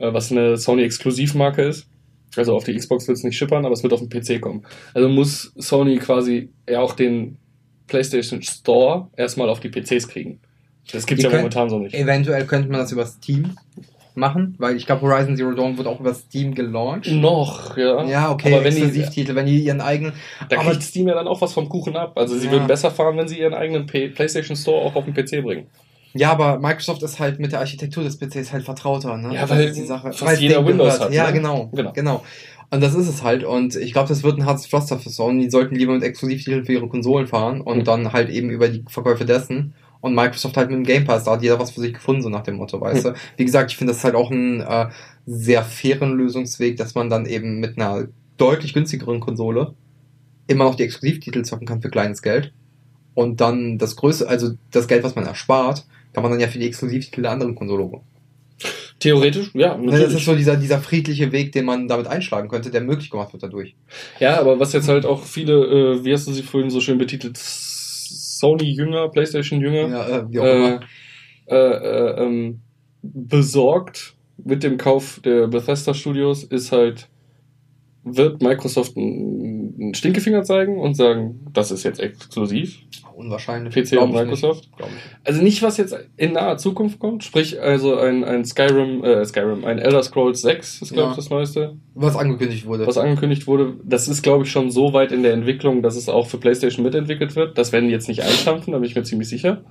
äh, 0.00 0.12
was 0.12 0.32
eine 0.32 0.56
Sony-Exklusivmarke 0.56 1.62
ist. 1.62 1.88
Also 2.34 2.56
auf 2.56 2.64
die 2.64 2.74
Xbox 2.74 3.06
wird 3.06 3.18
es 3.18 3.22
nicht 3.22 3.38
schippern, 3.38 3.64
aber 3.64 3.74
es 3.74 3.84
wird 3.84 3.92
auf 3.92 4.02
den 4.04 4.08
PC 4.08 4.40
kommen. 4.40 4.66
Also 4.92 5.08
muss 5.08 5.52
Sony 5.56 5.98
quasi 5.98 6.50
ja 6.68 6.80
auch 6.80 6.94
den 6.94 7.38
PlayStation 7.86 8.42
Store 8.42 9.08
erstmal 9.16 9.48
auf 9.48 9.60
die 9.60 9.68
PCs 9.68 10.08
kriegen. 10.08 10.40
Das 10.92 11.06
gibt's 11.06 11.24
Die 11.24 11.30
ja 11.30 11.36
momentan 11.36 11.68
so 11.70 11.78
nicht. 11.78 11.94
Eventuell 11.94 12.44
könnte 12.46 12.68
man 12.70 12.80
das 12.80 12.92
über 12.92 13.04
Steam 13.06 13.56
machen, 14.14 14.54
weil 14.58 14.76
ich 14.76 14.86
glaube, 14.86 15.02
Horizon 15.02 15.36
Zero 15.36 15.52
Dawn 15.52 15.76
wird 15.78 15.86
auch 15.86 16.00
über 16.00 16.12
Steam 16.14 16.54
gelauncht. 16.54 17.06
Noch, 17.10 17.76
ja. 17.76 18.04
Ja, 18.04 18.30
okay, 18.32 18.52
Aber 18.54 18.64
wenn 18.64 18.74
die, 18.74 18.82
Exklusivtitel, 18.82 19.34
wenn 19.36 19.46
die 19.46 19.60
ihren 19.60 19.80
eigenen. 19.80 20.12
da 20.48 20.58
aber- 20.58 20.70
kriegt 20.70 20.82
Steam 20.82 21.06
ja 21.08 21.14
dann 21.14 21.28
auch 21.28 21.40
was 21.40 21.52
vom 21.52 21.68
Kuchen 21.68 21.96
ab. 21.96 22.12
Also 22.16 22.36
sie 22.36 22.46
Ja. 22.46 22.52
würden 22.52 22.66
besser 22.66 22.90
fahren, 22.90 23.16
wenn 23.16 23.28
sie 23.28 23.38
ihren 23.38 23.54
eigenen 23.54 23.86
PlayStation 23.86 24.56
Store 24.56 24.82
auch 24.84 24.96
auf 24.96 25.04
den 25.04 25.14
PC 25.14 25.40
bringen. 25.42 25.66
Ja, 26.14 26.32
aber 26.32 26.58
Microsoft 26.58 27.02
ist 27.02 27.20
halt 27.20 27.38
mit 27.38 27.52
der 27.52 27.60
Architektur 27.60 28.02
des 28.02 28.18
PCs 28.18 28.52
halt 28.52 28.64
vertrauter, 28.64 29.16
ne? 29.18 29.34
Ja, 29.34 29.42
Das 29.42 29.50
weil 29.50 29.70
die 29.72 29.82
Sache. 29.82 30.08
fast 30.08 30.24
Weil 30.24 30.34
es 30.34 30.40
jeder 30.40 30.66
Windows 30.66 30.94
gehört. 30.94 31.04
hat, 31.10 31.12
Ja, 31.12 31.26
ne? 31.26 31.32
genau, 31.34 31.68
Genau. 31.72 31.92
genau. 31.92 32.24
Und 32.70 32.82
das 32.82 32.94
ist 32.94 33.08
es 33.08 33.22
halt. 33.22 33.44
Und 33.44 33.76
ich 33.76 33.92
glaube, 33.92 34.08
das 34.08 34.22
wird 34.24 34.38
ein 34.38 34.46
hartes 34.46 34.66
Pflaster 34.66 34.98
für 34.98 35.10
Sony. 35.10 35.44
Die 35.44 35.50
sollten 35.50 35.74
lieber 35.76 35.92
mit 35.92 36.02
Exklusivtiteln 36.02 36.64
für 36.64 36.72
ihre 36.72 36.88
Konsolen 36.88 37.26
fahren 37.26 37.60
und 37.60 37.78
Mhm. 37.78 37.84
dann 37.84 38.12
halt 38.12 38.30
eben 38.30 38.50
über 38.50 38.68
die 38.68 38.84
Verkäufe 38.88 39.24
dessen. 39.26 39.74
Und 40.00 40.14
Microsoft 40.14 40.56
halt 40.56 40.70
mit 40.70 40.76
dem 40.76 40.84
Game 40.84 41.04
Pass, 41.04 41.24
da 41.24 41.32
hat 41.32 41.42
jeder 41.42 41.58
was 41.58 41.72
für 41.72 41.80
sich 41.80 41.94
gefunden, 41.94 42.22
so 42.22 42.28
nach 42.28 42.44
dem 42.44 42.56
Motto, 42.56 42.80
weißt 42.80 43.04
du. 43.06 43.14
Wie 43.36 43.44
gesagt, 43.44 43.72
ich 43.72 43.76
finde 43.76 43.92
das 43.92 44.04
halt 44.04 44.14
auch 44.14 44.30
ein 44.30 44.60
äh, 44.60 44.88
sehr 45.26 45.62
fairen 45.64 46.16
Lösungsweg, 46.16 46.76
dass 46.76 46.94
man 46.94 47.10
dann 47.10 47.26
eben 47.26 47.58
mit 47.58 47.78
einer 47.78 48.06
deutlich 48.36 48.74
günstigeren 48.74 49.20
Konsole 49.20 49.74
immer 50.46 50.64
noch 50.64 50.76
die 50.76 50.84
Exklusivtitel 50.84 51.42
zocken 51.42 51.66
kann 51.66 51.82
für 51.82 51.90
kleines 51.90 52.22
Geld. 52.22 52.52
Und 53.14 53.40
dann 53.40 53.78
das 53.78 53.96
größte, 53.96 54.28
also 54.28 54.52
das 54.70 54.86
Geld, 54.86 55.02
was 55.02 55.16
man 55.16 55.26
erspart, 55.26 55.84
kann 56.12 56.22
man 56.22 56.30
dann 56.30 56.40
ja 56.40 56.46
für 56.46 56.58
die 56.58 56.66
Exklusivtitel 56.66 57.22
der 57.22 57.32
anderen 57.32 57.56
Konsole 57.56 57.90
Theoretisch, 58.98 59.50
ja, 59.54 59.76
Ne, 59.76 59.86
Das 59.86 59.94
natürlich. 59.94 60.16
ist 60.18 60.24
so 60.24 60.34
dieser, 60.34 60.56
dieser 60.56 60.78
friedliche 60.80 61.30
Weg, 61.30 61.52
den 61.52 61.64
man 61.64 61.86
damit 61.86 62.08
einschlagen 62.08 62.48
könnte, 62.48 62.70
der 62.70 62.80
möglich 62.80 63.10
gemacht 63.10 63.32
wird 63.32 63.42
dadurch. 63.44 63.74
Ja, 64.18 64.40
aber 64.40 64.58
was 64.58 64.72
jetzt 64.72 64.88
halt 64.88 65.06
auch 65.06 65.22
viele, 65.24 65.52
äh, 65.98 66.04
wie 66.04 66.12
hast 66.12 66.26
du 66.26 66.32
sie 66.32 66.42
vorhin 66.42 66.70
so 66.70 66.80
schön 66.80 66.98
betitelt, 66.98 67.38
Sony-Jünger, 68.38 69.08
Playstation-Jünger, 69.08 69.88
Ja, 69.88 70.06
äh, 70.08 70.76
äh, 70.76 70.78
äh, 71.48 71.56
äh, 71.56 72.24
ähm, 72.24 72.60
besorgt 73.02 74.16
mit 74.36 74.62
dem 74.62 74.76
Kauf 74.76 75.20
der 75.24 75.48
Bethesda 75.48 75.94
Studios 75.94 76.44
ist 76.44 76.72
halt, 76.72 77.08
wird 78.04 78.42
Microsoft 78.42 78.96
einen 78.96 79.57
einen 79.78 79.94
Stinkefinger 79.94 80.42
zeigen 80.42 80.78
und 80.78 80.94
sagen, 80.94 81.40
das 81.52 81.70
ist 81.70 81.84
jetzt 81.84 82.00
exklusiv, 82.00 82.78
Unwahrscheinlich. 83.14 83.74
PC 83.74 83.90
Glaub 83.90 84.04
und 84.04 84.10
nicht. 84.12 84.20
Microsoft. 84.20 84.68
Ich. 84.78 84.84
Also 85.24 85.42
nicht, 85.42 85.60
was 85.62 85.76
jetzt 85.76 85.96
in 86.16 86.34
naher 86.34 86.56
Zukunft 86.56 87.00
kommt, 87.00 87.24
sprich 87.24 87.60
also 87.60 87.96
ein, 87.98 88.22
ein 88.22 88.44
Skyrim, 88.44 89.02
äh, 89.02 89.24
Skyrim, 89.24 89.64
ein 89.64 89.78
Elder 89.80 90.04
Scrolls 90.04 90.40
6 90.42 90.82
ist, 90.82 90.92
glaube 90.92 91.08
ich, 91.10 91.10
Ja. 91.10 91.16
das 91.16 91.30
neueste, 91.30 91.76
Was 91.94 92.14
angekündigt 92.14 92.64
wurde. 92.66 92.86
was 92.86 92.96
angekündigt 92.96 93.48
wurde. 93.48 93.74
Das 93.82 94.06
ist, 94.06 94.22
glaube 94.22 94.44
ich, 94.44 94.52
schon 94.52 94.70
so 94.70 94.92
weit 94.92 95.10
in 95.10 95.24
der 95.24 95.32
Entwicklung, 95.32 95.82
dass 95.82 95.96
es 95.96 96.08
auch 96.08 96.28
für 96.28 96.38
PlayStation 96.38 96.84
mitentwickelt 96.84 97.34
wird. 97.34 97.58
Das 97.58 97.72
werden 97.72 97.86
die 97.86 97.92
jetzt 97.92 98.06
nicht 98.06 98.22
einstampfen, 98.22 98.72
da 98.72 98.78
bin 98.78 98.88
ich 98.88 98.94
mir 98.94 99.02
ziemlich 99.02 99.28
sicher. 99.28 99.62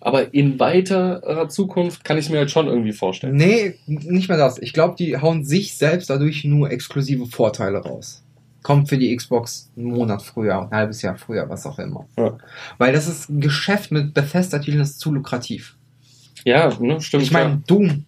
Aber 0.00 0.32
in 0.32 0.60
weiterer 0.60 1.48
Zukunft 1.48 2.04
kann 2.04 2.16
ich 2.16 2.26
es 2.26 2.30
mir 2.30 2.38
halt 2.38 2.52
schon 2.52 2.68
irgendwie 2.68 2.92
vorstellen. 2.92 3.34
Nee, 3.34 3.74
nicht 3.86 4.28
mehr 4.28 4.38
das. 4.38 4.62
Ich 4.62 4.72
glaube, 4.72 4.94
die 4.96 5.16
hauen 5.16 5.44
sich 5.44 5.76
selbst 5.76 6.08
dadurch 6.10 6.44
nur 6.44 6.70
exklusive 6.70 7.26
Vorteile 7.26 7.78
raus. 7.78 8.22
Kommt 8.68 8.90
für 8.90 8.98
die 8.98 9.16
Xbox 9.16 9.72
einen 9.78 9.86
Monat 9.86 10.20
früher, 10.20 10.60
ein 10.60 10.70
halbes 10.70 11.00
Jahr 11.00 11.16
früher, 11.16 11.48
was 11.48 11.64
auch 11.64 11.78
immer. 11.78 12.06
Ja. 12.18 12.36
Weil 12.76 12.92
das 12.92 13.08
ist 13.08 13.30
ein 13.30 13.40
Geschäft 13.40 13.90
mit 13.90 14.12
Bethesda-Titeln, 14.12 14.82
ist 14.82 15.00
zu 15.00 15.10
lukrativ. 15.10 15.78
Ja, 16.44 16.68
ne, 16.78 17.00
stimmt. 17.00 17.22
ich 17.22 17.30
meine, 17.30 17.62
Doom 17.66 18.04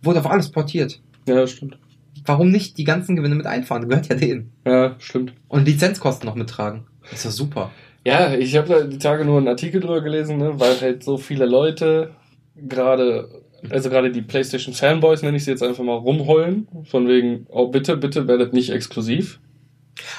wurde 0.00 0.20
auf 0.20 0.30
alles 0.30 0.52
portiert. 0.52 1.00
ja, 1.26 1.44
stimmt. 1.48 1.78
Warum 2.24 2.52
nicht 2.52 2.78
die 2.78 2.84
ganzen 2.84 3.16
Gewinne 3.16 3.34
mit 3.34 3.46
einfahren? 3.46 3.88
Gehört 3.88 4.06
ja 4.06 4.14
denen. 4.14 4.52
Ja, 4.64 4.94
stimmt. 5.00 5.32
Und 5.48 5.66
Lizenzkosten 5.66 6.28
noch 6.28 6.36
mittragen. 6.36 6.84
Ist 7.10 7.26
doch 7.26 7.32
super. 7.32 7.72
Ja, 8.06 8.34
ich 8.34 8.56
habe 8.56 8.68
da 8.68 8.80
die 8.82 8.98
Tage 8.98 9.24
nur 9.24 9.38
einen 9.38 9.48
Artikel 9.48 9.80
drüber 9.80 10.00
gelesen, 10.00 10.38
ne, 10.38 10.60
weil 10.60 10.80
halt 10.80 11.02
so 11.02 11.16
viele 11.16 11.46
Leute 11.46 12.14
gerade, 12.54 13.42
also 13.68 13.90
gerade 13.90 14.12
die 14.12 14.22
PlayStation 14.22 14.74
Fanboys, 14.74 15.22
nenne 15.22 15.38
ich 15.38 15.44
sie 15.44 15.50
jetzt 15.50 15.64
einfach 15.64 15.82
mal, 15.82 15.96
rumheulen. 15.96 16.68
Von 16.84 17.08
wegen, 17.08 17.46
oh 17.48 17.66
bitte, 17.66 17.96
bitte 17.96 18.28
werdet 18.28 18.52
nicht 18.52 18.70
exklusiv. 18.70 19.40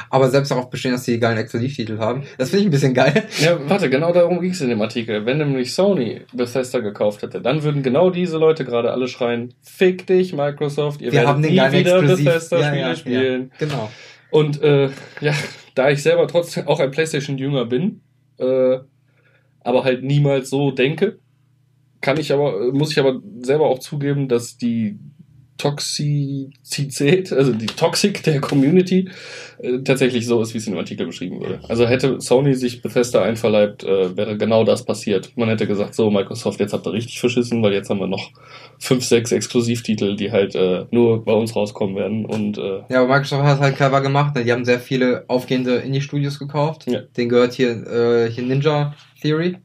Aber 0.09 0.30
selbst 0.30 0.51
darauf 0.51 0.69
bestehen, 0.69 0.91
dass 0.91 1.05
sie 1.05 1.19
geilen 1.19 1.38
Exklusivtitel 1.38 1.99
haben. 1.99 2.23
Das 2.38 2.49
finde 2.49 2.61
ich 2.61 2.67
ein 2.67 2.71
bisschen 2.71 2.93
geil. 2.93 3.25
Ja, 3.39 3.57
warte, 3.67 3.89
genau 3.89 4.11
darum 4.13 4.41
ging 4.41 4.51
es 4.51 4.61
in 4.61 4.69
dem 4.69 4.82
Artikel. 4.82 5.25
Wenn 5.25 5.38
nämlich 5.38 5.73
Sony 5.73 6.21
Bethesda 6.34 6.80
gekauft 6.80 7.21
hätte, 7.21 7.41
dann 7.41 7.63
würden 7.63 7.84
genau 7.84 8.09
diese 8.09 8.38
Leute 8.38 8.65
gerade 8.65 8.91
alle 8.91 9.07
schreien, 9.07 9.53
fick 9.61 10.07
dich, 10.07 10.34
Microsoft, 10.34 11.01
ihr 11.01 11.11
Wir 11.11 11.21
werdet 11.21 11.39
nie 11.39 11.80
wieder. 11.80 12.01
Bethesda-Spiele 12.01 12.95
spielen. 12.95 13.51
Genau. 13.59 13.89
Und 14.32 14.61
äh, 14.61 14.89
ja, 15.21 15.34
da 15.75 15.89
ich 15.89 16.03
selber 16.03 16.27
trotzdem 16.27 16.67
auch 16.67 16.80
ein 16.80 16.91
PlayStation-Jünger 16.91 17.65
bin, 17.65 18.01
äh, 18.38 18.80
aber 19.61 19.84
halt 19.84 20.03
niemals 20.03 20.49
so 20.49 20.71
denke, 20.71 21.19
kann 22.01 22.19
ich 22.19 22.32
aber, 22.32 22.71
muss 22.71 22.91
ich 22.91 22.99
aber 22.99 23.21
selber 23.41 23.67
auch 23.67 23.80
zugeben, 23.80 24.27
dass 24.30 24.57
die 24.57 24.97
Toxizität, 25.60 27.32
also 27.32 27.51
die 27.51 27.68
Toxik 27.68 28.24
der 28.24 28.39
Community, 28.39 29.10
äh, 29.60 29.80
tatsächlich 29.84 30.26
so 30.26 30.41
ist, 30.41 30.53
wie 30.53 30.57
es 30.57 30.66
in 30.66 30.74
dem 30.74 30.80
Artikel 30.80 31.05
beschrieben 31.05 31.39
wurde. 31.39 31.60
Also 31.68 31.86
hätte 31.86 32.20
Sony 32.22 32.55
sich 32.55 32.82
Bethesda 32.82 33.22
einverleibt, 33.22 33.84
äh, 33.84 34.16
wäre 34.18 34.38
genau 34.38 34.64
das 34.64 34.86
passiert. 34.86 35.34
Man 35.36 35.49
hätte 35.49 35.68
gesagt, 35.68 35.93
so 35.95 36.10
Microsoft, 36.10 36.62
jetzt 36.62 36.74
habt 36.74 36.88
ihr 36.88 36.93
richtig 36.93 37.20
verschissen, 37.20 37.62
weil 37.62 37.74
jetzt 37.74 37.89
haben 37.89 37.99
wir 37.99 38.07
noch 38.07 38.32
fünf, 38.80 39.03
sechs 39.03 39.32
Exklusivtitel, 39.32 40.16
die 40.16 40.32
halt 40.32 40.55
äh, 40.55 40.86
nur 40.91 41.26
bei 41.26 41.34
uns 41.34 41.55
rauskommen 41.55 41.95
werden 41.95 42.26
und 42.26 42.57
äh, 42.57 42.84
Ja, 42.89 43.01
aber 43.01 43.14
Microsoft 43.14 43.43
hat 43.43 43.57
es 43.57 43.62
halt 43.62 43.76
clever 43.76 44.01
gemacht. 44.01 44.36
Ne? 44.36 44.45
Die 44.45 44.51
haben 44.53 44.64
sehr 44.64 44.80
viele 44.80 45.26
aufgehende 45.28 45.76
Indie-Studios 45.76 46.39
gekauft. 46.39 46.89
Ja. 46.89 47.01
Den 47.18 47.28
gehört 47.28 47.53
hier, 47.53 47.72
äh, 47.86 48.32
hier 48.32 48.45
Ninja 48.45 48.95
Theory. 49.22 49.57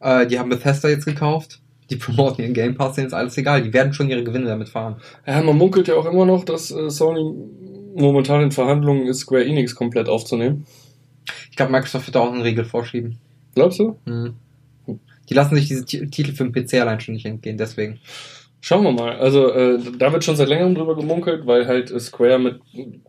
Äh, 0.00 0.26
die 0.26 0.38
haben 0.38 0.48
Bethesda 0.48 0.88
jetzt 0.88 1.04
gekauft. 1.04 1.60
Die 1.94 2.00
promoten 2.00 2.42
ihren 2.42 2.54
Game 2.54 2.74
Pass, 2.74 2.96
denen 2.96 3.06
ist 3.06 3.12
alles 3.14 3.38
egal. 3.38 3.62
Die 3.62 3.72
werden 3.72 3.92
schon 3.92 4.10
ihre 4.10 4.24
Gewinne 4.24 4.46
damit 4.46 4.68
fahren. 4.68 4.96
Ja, 5.26 5.40
man 5.42 5.56
munkelt 5.56 5.86
ja 5.86 5.94
auch 5.94 6.06
immer 6.06 6.26
noch, 6.26 6.44
dass 6.44 6.72
äh, 6.72 6.90
Sony 6.90 7.32
momentan 7.94 8.42
in 8.42 8.50
Verhandlungen 8.50 9.06
ist, 9.06 9.20
Square 9.20 9.44
Enix 9.44 9.76
komplett 9.76 10.08
aufzunehmen. 10.08 10.66
Ich 11.50 11.56
glaube, 11.56 11.70
Microsoft 11.70 12.08
wird 12.08 12.16
da 12.16 12.20
auch 12.20 12.32
einen 12.32 12.42
Riegel 12.42 12.64
vorschieben. 12.64 13.18
Glaubst 13.54 13.78
du? 13.78 13.96
Hm. 14.06 14.34
Die 15.28 15.34
lassen 15.34 15.54
sich 15.54 15.68
diese 15.68 15.84
Ti- 15.84 16.08
Titel 16.10 16.32
für 16.34 16.44
den 16.44 16.52
PC 16.52 16.74
allein 16.80 16.98
schon 17.00 17.14
nicht 17.14 17.26
entgehen, 17.26 17.56
deswegen. 17.56 18.00
Schauen 18.60 18.82
wir 18.82 18.92
mal. 18.92 19.16
Also 19.18 19.52
äh, 19.52 19.78
da 19.98 20.12
wird 20.12 20.24
schon 20.24 20.36
seit 20.36 20.48
längerem 20.48 20.74
drüber 20.74 20.96
gemunkelt, 20.96 21.46
weil 21.46 21.66
halt 21.68 21.90
äh, 21.92 22.00
Square 22.00 22.38
mit 22.40 22.60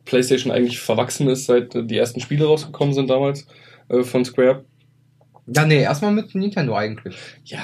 PlayStation 0.05 0.51
eigentlich 0.51 0.79
verwachsen 0.79 1.27
ist, 1.27 1.45
seit 1.47 1.73
äh, 1.73 1.83
die 1.83 1.97
ersten 1.97 2.19
Spiele 2.19 2.45
rausgekommen 2.45 2.93
sind 2.93 3.09
damals 3.09 3.47
äh, 3.89 4.03
von 4.03 4.23
Square. 4.23 4.63
Ja, 5.47 5.65
nee, 5.65 5.81
erstmal 5.81 6.11
mit 6.11 6.33
Nintendo 6.35 6.75
eigentlich. 6.75 7.15
Ja, 7.45 7.59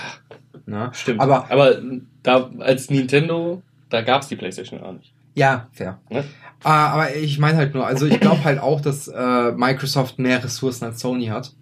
Ne? 0.65 0.89
stimmt. 0.93 1.19
Aber- 1.19 1.49
aber 1.49 1.81
da 2.23 2.49
als 2.59 2.89
Nintendo, 2.89 3.61
da 3.89 4.01
gab's 4.01 4.27
die 4.27 4.35
PlayStation 4.35 4.79
gar 4.79 4.93
nicht. 4.93 5.11
Ja, 5.33 5.67
fair. 5.71 5.99
Ne? 6.09 6.23
Ah, 6.63 6.89
aber 6.89 7.15
ich 7.15 7.39
meine 7.39 7.57
halt 7.57 7.73
nur, 7.73 7.87
also 7.87 8.05
ich 8.05 8.19
glaube 8.19 8.43
halt 8.43 8.59
auch, 8.59 8.81
dass 8.81 9.07
äh, 9.07 9.51
Microsoft 9.53 10.19
mehr 10.19 10.43
Ressourcen 10.43 10.85
als 10.85 10.99
Sony 10.99 11.27
hat. 11.27 11.53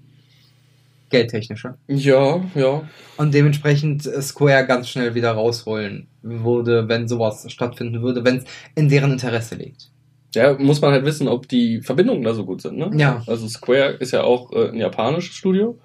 Geldtechnische. 1.09 1.75
Ja, 1.87 2.41
ja. 2.53 2.83
Und 3.17 3.33
dementsprechend 3.33 4.05
äh, 4.05 4.21
Square 4.21 4.67
ganz 4.67 4.89
schnell 4.89 5.15
wieder 5.15 5.31
rausholen 5.31 6.07
würde, 6.21 6.87
wenn 6.87 7.07
sowas 7.07 7.51
stattfinden 7.51 8.01
würde, 8.01 8.23
wenn 8.23 8.37
es 8.37 8.43
in 8.75 8.89
deren 8.89 9.11
Interesse 9.13 9.55
liegt. 9.55 9.89
Ja, 10.35 10.53
muss 10.53 10.81
man 10.81 10.91
halt 10.91 11.05
wissen, 11.05 11.27
ob 11.27 11.47
die 11.47 11.81
Verbindungen 11.81 12.21
da 12.23 12.35
so 12.35 12.45
gut 12.45 12.61
sind, 12.61 12.77
ne? 12.77 12.91
Ja. 12.95 13.23
Also 13.25 13.47
Square 13.47 13.93
ist 13.93 14.11
ja 14.11 14.21
auch 14.23 14.51
äh, 14.53 14.67
ein 14.69 14.75
japanisches 14.77 15.35
Studio 15.35 15.79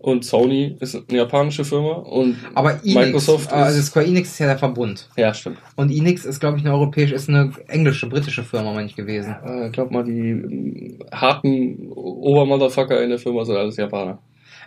und 0.00 0.24
Sony 0.24 0.76
ist 0.80 0.94
eine 0.94 1.18
japanische 1.18 1.64
Firma 1.64 1.92
und 1.94 2.36
Aber 2.54 2.74
Enix, 2.84 2.94
Microsoft 2.94 3.50
äh, 3.50 3.54
also 3.56 3.78
ist- 3.80 3.86
Square 3.86 4.06
Enix 4.06 4.28
ist 4.30 4.38
ja 4.38 4.46
der 4.46 4.58
Verbund. 4.58 5.08
ja, 5.16 5.34
stimmt. 5.34 5.58
Und 5.76 5.90
Enix 5.90 6.24
ist, 6.24 6.38
glaube 6.40 6.56
ich, 6.58 6.64
eine 6.64 6.72
europäische, 6.72 7.14
ist 7.14 7.28
eine 7.28 7.52
englische, 7.66 8.06
britische 8.08 8.44
Firma, 8.44 8.72
meine 8.72 8.86
ich, 8.86 8.94
gewesen. 8.96 9.34
Äh, 9.44 9.70
glaub 9.70 9.90
mal, 9.90 10.04
die 10.04 10.30
ähm, 10.30 10.98
harten 11.12 11.88
Obermotherfucker 11.92 13.02
in 13.02 13.10
der 13.10 13.18
Firma 13.18 13.44
sind 13.44 13.56
alles 13.56 13.76
Japaner. 13.76 14.18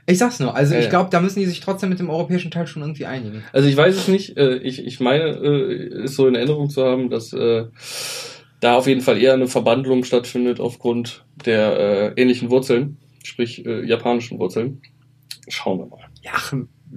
Ich 0.08 0.18
sag's 0.18 0.40
nur, 0.40 0.56
also 0.56 0.74
Ja, 0.74 0.80
ich 0.80 0.86
ja. 0.86 0.90
glaube, 0.90 1.10
da 1.12 1.22
müssen 1.22 1.40
die 1.40 1.46
sich 1.46 1.60
trotzdem 1.60 1.90
mit 1.90 2.00
dem 2.00 2.10
europäischen 2.10 2.50
Teil 2.52 2.66
schon 2.68 2.82
irgendwie 2.82 3.06
einigen. 3.06 3.44
Also 3.54 3.70
ich 3.70 3.78
weiß 3.78 3.96
es 3.96 4.08
nicht. 4.08 4.36
Äh, 4.36 4.56
ich, 4.58 4.86
ich 4.86 5.00
meine, 5.00 5.24
äh, 5.30 6.04
ist 6.06 6.16
so 6.16 6.28
in 6.28 6.36
Erinnerung 6.36 6.70
zu 6.70 6.84
haben, 6.84 7.10
dass 7.10 7.32
äh, 7.34 7.66
da 8.60 8.76
auf 8.76 8.88
jeden 8.88 9.02
Fall 9.02 9.22
eher 9.22 9.34
eine 9.34 9.48
Verbandlung 9.48 10.04
stattfindet 10.04 10.60
aufgrund 10.60 11.24
der 11.46 12.14
äh, 12.18 12.22
ähnlichen 12.22 12.50
Wurzeln, 12.50 12.98
sprich 13.24 13.66
äh, 13.66 13.86
japanischen 13.86 14.40
Wurzeln. 14.40 14.82
Schauen 15.52 15.80
wir 15.80 15.86
mal. 15.86 16.00
Ja, 16.22 16.34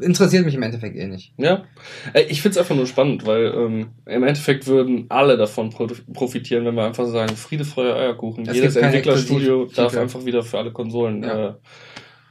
interessiert 0.01 0.45
mich 0.45 0.55
im 0.55 0.63
Endeffekt 0.63 0.97
eh 0.97 1.07
nicht. 1.07 1.33
Ja, 1.37 1.65
Äh, 2.13 2.23
ich 2.23 2.43
find's 2.43 2.59
einfach 2.59 2.75
nur 2.75 2.87
spannend, 2.87 3.27
weil 3.27 3.47
ähm, 3.47 3.89
im 4.07 4.23
Endeffekt 4.23 4.67
würden 4.67 5.07
alle 5.09 5.37
davon 5.37 5.71
pro 5.71 5.89
profitieren, 6.13 6.65
wenn 6.65 6.75
wir 6.75 6.85
einfach 6.85 7.07
sagen, 7.07 7.37
Friede, 7.37 7.65
Freude, 7.65 7.97
Eierkuchen. 7.97 8.47
Es 8.47 8.57
Jedes 8.57 8.77
Entwicklerstudio 8.77 9.67
darf 9.67 9.97
einfach 9.97 10.25
wieder 10.25 10.43
für 10.43 10.59
alle 10.59 10.73
Konsolen. 10.73 11.23
Ja. 11.23 11.49
Äh, 11.49 11.55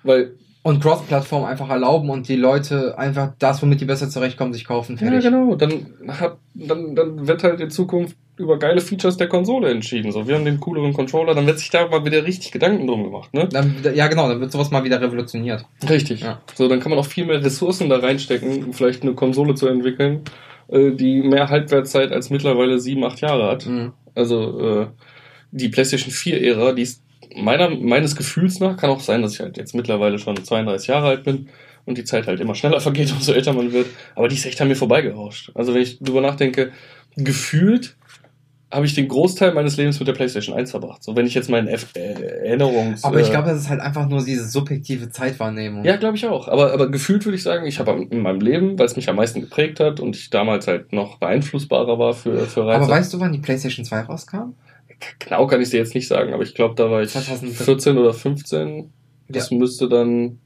weil 0.03 0.35
Und 0.63 0.81
Cross-Plattform 0.81 1.43
einfach 1.43 1.69
erlauben 1.69 2.09
und 2.09 2.29
die 2.29 2.37
Leute 2.37 2.97
einfach 2.97 3.33
das, 3.37 3.61
womit 3.61 3.81
die 3.81 3.85
besser 3.85 4.09
zurechtkommen, 4.09 4.53
sich 4.53 4.63
kaufen. 4.63 4.97
Ja, 4.99 5.07
Fertig. 5.07 5.25
genau. 5.25 5.55
Dann, 5.55 5.87
hat, 6.07 6.37
dann, 6.53 6.95
dann 6.95 7.27
wird 7.27 7.43
halt 7.43 7.59
in 7.59 7.69
Zukunft 7.69 8.15
über 8.37 8.57
geile 8.57 8.81
Features 8.81 9.17
der 9.17 9.27
Konsole 9.27 9.69
entschieden. 9.69 10.11
So, 10.11 10.27
wir 10.27 10.35
haben 10.35 10.45
den 10.45 10.59
cooleren 10.59 10.93
Controller, 10.93 11.35
dann 11.35 11.45
wird 11.45 11.59
sich 11.59 11.69
da 11.69 11.87
mal 11.87 12.03
wieder 12.03 12.23
richtig 12.23 12.51
Gedanken 12.51 12.87
drum 12.87 13.03
gemacht, 13.03 13.33
ne? 13.33 13.47
Dann, 13.47 13.75
ja, 13.93 14.07
genau, 14.07 14.27
dann 14.27 14.39
wird 14.39 14.51
sowas 14.51 14.71
mal 14.71 14.83
wieder 14.83 14.99
revolutioniert. 15.01 15.65
Richtig. 15.87 16.21
Ja. 16.21 16.41
So, 16.55 16.67
dann 16.67 16.79
kann 16.79 16.89
man 16.89 16.97
auch 16.97 17.05
viel 17.05 17.25
mehr 17.25 17.43
Ressourcen 17.43 17.89
da 17.89 17.97
reinstecken, 17.97 18.65
um 18.65 18.73
vielleicht 18.73 19.03
eine 19.03 19.13
Konsole 19.13 19.53
zu 19.53 19.67
entwickeln, 19.67 20.21
äh, 20.69 20.91
die 20.91 21.21
mehr 21.21 21.49
Halbwertszeit 21.49 22.11
als 22.11 22.31
mittlerweile 22.31 22.79
sieben, 22.79 23.03
acht 23.03 23.21
Jahre 23.21 23.51
hat. 23.51 23.67
Mhm. 23.67 23.93
Also 24.15 24.59
äh, 24.59 24.87
die 25.51 25.69
PlayStation 25.69 26.11
4-Ära, 26.11 26.73
die 26.73 26.81
ist 26.81 27.02
meiner, 27.35 27.69
meines 27.69 28.15
Gefühls 28.15 28.59
nach, 28.59 28.77
kann 28.77 28.89
auch 28.89 28.99
sein, 28.99 29.21
dass 29.21 29.33
ich 29.33 29.39
halt 29.39 29.57
jetzt 29.57 29.75
mittlerweile 29.75 30.19
schon 30.19 30.41
32 30.41 30.87
Jahre 30.87 31.07
alt 31.07 31.23
bin 31.23 31.49
und 31.85 31.97
die 31.97 32.03
Zeit 32.03 32.27
halt 32.27 32.39
immer 32.39 32.55
schneller 32.55 32.79
vergeht, 32.81 33.11
umso 33.11 33.33
älter 33.33 33.53
man 33.53 33.71
wird. 33.71 33.87
Aber 34.15 34.27
die 34.27 34.35
ist 34.35 34.45
echt 34.45 34.61
an 34.61 34.67
mir 34.67 34.75
vorbeigerauscht. 34.75 35.51
Also 35.53 35.73
wenn 35.73 35.81
ich 35.81 35.99
drüber 35.99 36.21
nachdenke, 36.21 36.71
gefühlt 37.15 37.95
habe 38.73 38.87
ich 38.87 38.95
den 38.95 39.07
Großteil 39.07 39.53
meines 39.53 39.77
Lebens 39.77 39.99
mit 39.99 40.07
der 40.07 40.13
PlayStation 40.13 40.55
1 40.55 40.71
verbracht. 40.71 41.03
So, 41.03 41.15
wenn 41.15 41.27
ich 41.27 41.35
jetzt 41.35 41.49
meinen 41.49 41.67
F 41.67 41.89
äh, 41.95 42.13
Erinnerungs... 42.47 43.03
Aber 43.03 43.19
ich 43.19 43.27
äh, 43.27 43.31
glaube, 43.31 43.49
das 43.49 43.59
ist 43.59 43.69
halt 43.69 43.79
einfach 43.79 44.09
nur 44.09 44.23
diese 44.23 44.47
subjektive 44.47 45.09
Zeitwahrnehmung. 45.09 45.85
Ja, 45.85 45.95
glaube 45.95 46.17
ich 46.17 46.25
auch. 46.25 46.47
Aber, 46.47 46.73
aber 46.73 46.89
gefühlt 46.89 47.23
würde 47.25 47.35
ich 47.35 47.43
sagen, 47.43 47.67
ich 47.67 47.79
habe 47.79 48.07
in 48.09 48.21
meinem 48.21 48.41
Leben, 48.41 48.79
weil 48.79 48.87
es 48.87 48.95
mich 48.95 49.09
am 49.09 49.17
meisten 49.17 49.41
geprägt 49.41 49.79
hat 49.79 49.99
und 49.99 50.15
ich 50.15 50.31
damals 50.31 50.67
halt 50.67 50.91
noch 50.91 51.19
beeinflussbarer 51.19 51.99
war 51.99 52.13
für, 52.13 52.47
für 52.47 52.65
Reize. 52.65 52.81
Aber 52.81 52.89
weißt 52.89 53.13
du, 53.13 53.19
wann 53.19 53.31
die 53.31 53.39
PlayStation 53.39 53.85
2 53.85 54.01
rauskam? 54.01 54.55
Genau 55.19 55.47
kann 55.47 55.61
ich 55.61 55.69
dir 55.69 55.77
jetzt 55.77 55.95
nicht 55.95 56.07
sagen, 56.07 56.33
aber 56.33 56.43
ich 56.43 56.53
glaube, 56.55 56.75
da 56.75 56.89
war 56.89 57.01
ich 57.01 57.09
2014 57.09 57.65
14 57.65 57.97
oder 57.97 58.13
15. 58.13 58.91
Das 59.29 59.51
müsste 59.51 59.87
dann 59.87 60.39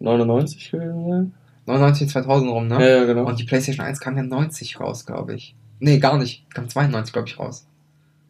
99 0.00 0.70
gewesen 0.70 1.08
sein. 1.08 1.34
99, 1.66 2.08
2000 2.08 2.50
rum, 2.50 2.66
ne? 2.68 2.74
Ja, 2.80 2.96
ja, 2.98 3.04
genau. 3.04 3.26
Und 3.26 3.38
die 3.38 3.44
PlayStation 3.44 3.84
1 3.84 4.00
kam 4.00 4.16
ja 4.16 4.22
90 4.22 4.80
raus, 4.80 5.04
glaube 5.04 5.34
ich. 5.34 5.54
Nee, 5.80 5.98
gar 5.98 6.16
nicht. 6.16 6.48
Kam 6.54 6.68
92, 6.68 7.12
glaube 7.12 7.28
ich, 7.28 7.38
raus. 7.38 7.66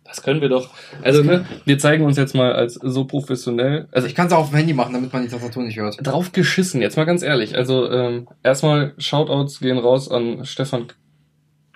Das 0.04 0.22
können 0.22 0.40
wir 0.40 0.48
doch. 0.48 0.70
Also, 1.02 1.22
ne, 1.22 1.44
wir 1.66 1.78
zeigen 1.78 2.04
uns 2.04 2.16
jetzt 2.16 2.34
mal 2.34 2.52
als 2.52 2.74
so 2.74 3.04
professionell. 3.04 3.80
Also 3.80 3.88
Also, 3.92 4.08
ich 4.08 4.14
kann 4.14 4.26
es 4.26 4.32
auch 4.32 4.38
auf 4.38 4.50
dem 4.50 4.56
Handy 4.56 4.72
machen, 4.72 4.94
damit 4.94 5.12
man 5.12 5.22
die 5.22 5.28
Tastatur 5.28 5.62
nicht 5.62 5.76
hört. 5.78 5.98
drauf 6.04 6.32
geschissen, 6.32 6.80
jetzt 6.80 6.96
mal 6.96 7.04
ganz 7.04 7.22
ehrlich. 7.22 7.56
Also, 7.56 7.90
ähm, 7.90 8.26
erstmal 8.42 8.94
Shoutouts 8.96 9.60
gehen 9.60 9.78
raus 9.78 10.10
an 10.10 10.44
Stefan 10.44 10.86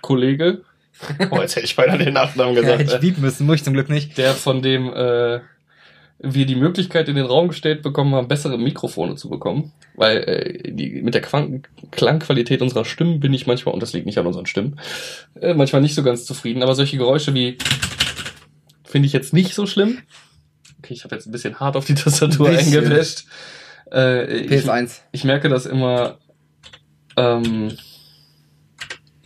Kollege. 0.00 0.62
Oh, 1.30 1.40
jetzt 1.40 1.56
hätte 1.56 1.66
ich 1.66 1.76
beinahe 1.76 1.98
den 1.98 2.14
Nachnamen 2.14 2.54
Ja, 2.54 2.60
gesagt. 2.60 2.80
hätte 2.80 2.94
ich 2.94 3.00
bieten 3.00 3.20
müssen, 3.22 3.46
muss 3.46 3.56
ich 3.56 3.64
zum 3.64 3.74
Glück 3.74 3.88
nicht. 3.88 4.16
der 4.18 4.32
von 4.34 4.62
dem 4.62 4.92
äh, 4.92 5.40
wir 6.24 6.46
die 6.46 6.54
Möglichkeit 6.54 7.08
in 7.08 7.16
den 7.16 7.26
Raum 7.26 7.48
gestellt 7.48 7.82
bekommen 7.82 8.14
haben, 8.14 8.28
bessere 8.28 8.56
Mikrofone 8.58 9.16
zu 9.16 9.28
bekommen. 9.28 9.72
Weil 9.94 10.18
äh, 10.18 10.72
die, 10.72 11.02
mit 11.02 11.14
der 11.14 11.20
Quang 11.22 11.66
Klangqualität 11.90 12.62
unserer 12.62 12.84
Stimmen 12.84 13.18
bin 13.20 13.34
ich 13.34 13.46
manchmal, 13.46 13.74
und 13.74 13.82
das 13.82 13.92
liegt 13.92 14.06
nicht 14.06 14.18
an 14.18 14.26
unseren 14.26 14.46
Stimmen, 14.46 14.78
äh, 15.40 15.54
manchmal 15.54 15.82
nicht 15.82 15.94
so 15.94 16.02
ganz 16.02 16.24
zufrieden. 16.24 16.62
Aber 16.62 16.74
solche 16.74 16.96
Geräusche 16.96 17.34
wie 17.34 17.58
finde 18.84 19.06
ich 19.06 19.12
jetzt 19.12 19.32
nicht 19.32 19.54
so 19.54 19.66
schlimm. 19.66 19.98
Okay, 20.78 20.94
ich 20.94 21.04
habe 21.04 21.14
jetzt 21.14 21.26
ein 21.26 21.32
bisschen 21.32 21.58
hart 21.58 21.76
auf 21.76 21.84
die 21.86 21.94
Tastatur 21.94 22.48
Ein 22.48 22.58
eingewäscht. 22.58 23.24
Äh, 23.92 24.36
ich, 24.44 24.64
PS1. 24.64 25.00
ich 25.12 25.24
merke 25.24 25.48
das 25.48 25.66
immer 25.66 26.18
ähm, 27.16 27.76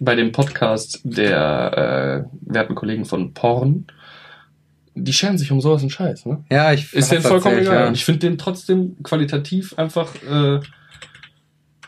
bei 0.01 0.15
dem 0.15 0.33
Podcast 0.33 1.01
der 1.05 2.27
äh, 2.27 2.53
werten 2.53 2.75
Kollegen 2.75 3.05
von 3.05 3.33
Porn. 3.35 3.87
Die 4.95 5.13
scheren 5.13 5.37
sich 5.39 5.53
um 5.53 5.61
sowas 5.61 5.83
einen 5.83 5.91
Scheiß, 5.91 6.27
ne? 6.27 6.45
Ja, 6.51 6.73
ich 6.73 6.93
Ist 6.93 7.13
denen 7.13 7.23
vollkommen 7.23 7.59
egal. 7.59 7.75
ja. 7.75 7.89
Und 7.89 7.95
ich 7.95 8.05
finde 8.05 8.21
den 8.21 8.39
trotzdem 8.39 8.97
qualitativ 9.03 9.79
einfach 9.79 10.15
äh, 10.23 10.61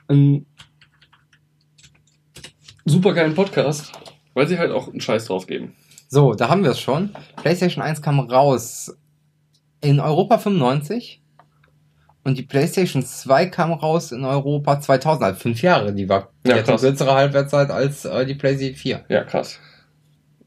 einen 0.09 0.46
supergeilen 2.84 3.34
Podcast, 3.34 3.92
weil 4.34 4.46
sie 4.46 4.59
halt 4.59 4.72
auch 4.72 4.88
einen 4.88 5.00
Scheiß 5.00 5.26
drauf 5.26 5.46
geben. 5.46 5.74
So, 6.09 6.34
da 6.34 6.48
haben 6.48 6.64
wir 6.64 6.70
es 6.70 6.80
schon. 6.80 7.11
PlayStation 7.36 7.82
1 7.82 8.00
kam 8.02 8.20
raus 8.20 8.96
in 9.80 10.00
Europa 10.00 10.38
95 10.38 11.22
und 12.28 12.36
die 12.38 12.42
PlayStation 12.42 13.02
2 13.04 13.46
kam 13.46 13.72
raus 13.72 14.12
in 14.12 14.24
Europa 14.24 14.80
2000, 14.80 15.24
also 15.24 15.40
fünf 15.40 15.62
Jahre. 15.62 15.92
Die 15.92 16.08
war 16.08 16.28
die 16.44 16.50
Ja, 16.50 16.62
krass. 16.62 16.82
kürzere 16.82 17.14
Halbwertszeit 17.14 17.70
als 17.70 18.04
äh, 18.04 18.26
die 18.26 18.34
PlayStation 18.34 18.76
4. 18.76 19.04
Ja, 19.08 19.24
krass. 19.24 19.58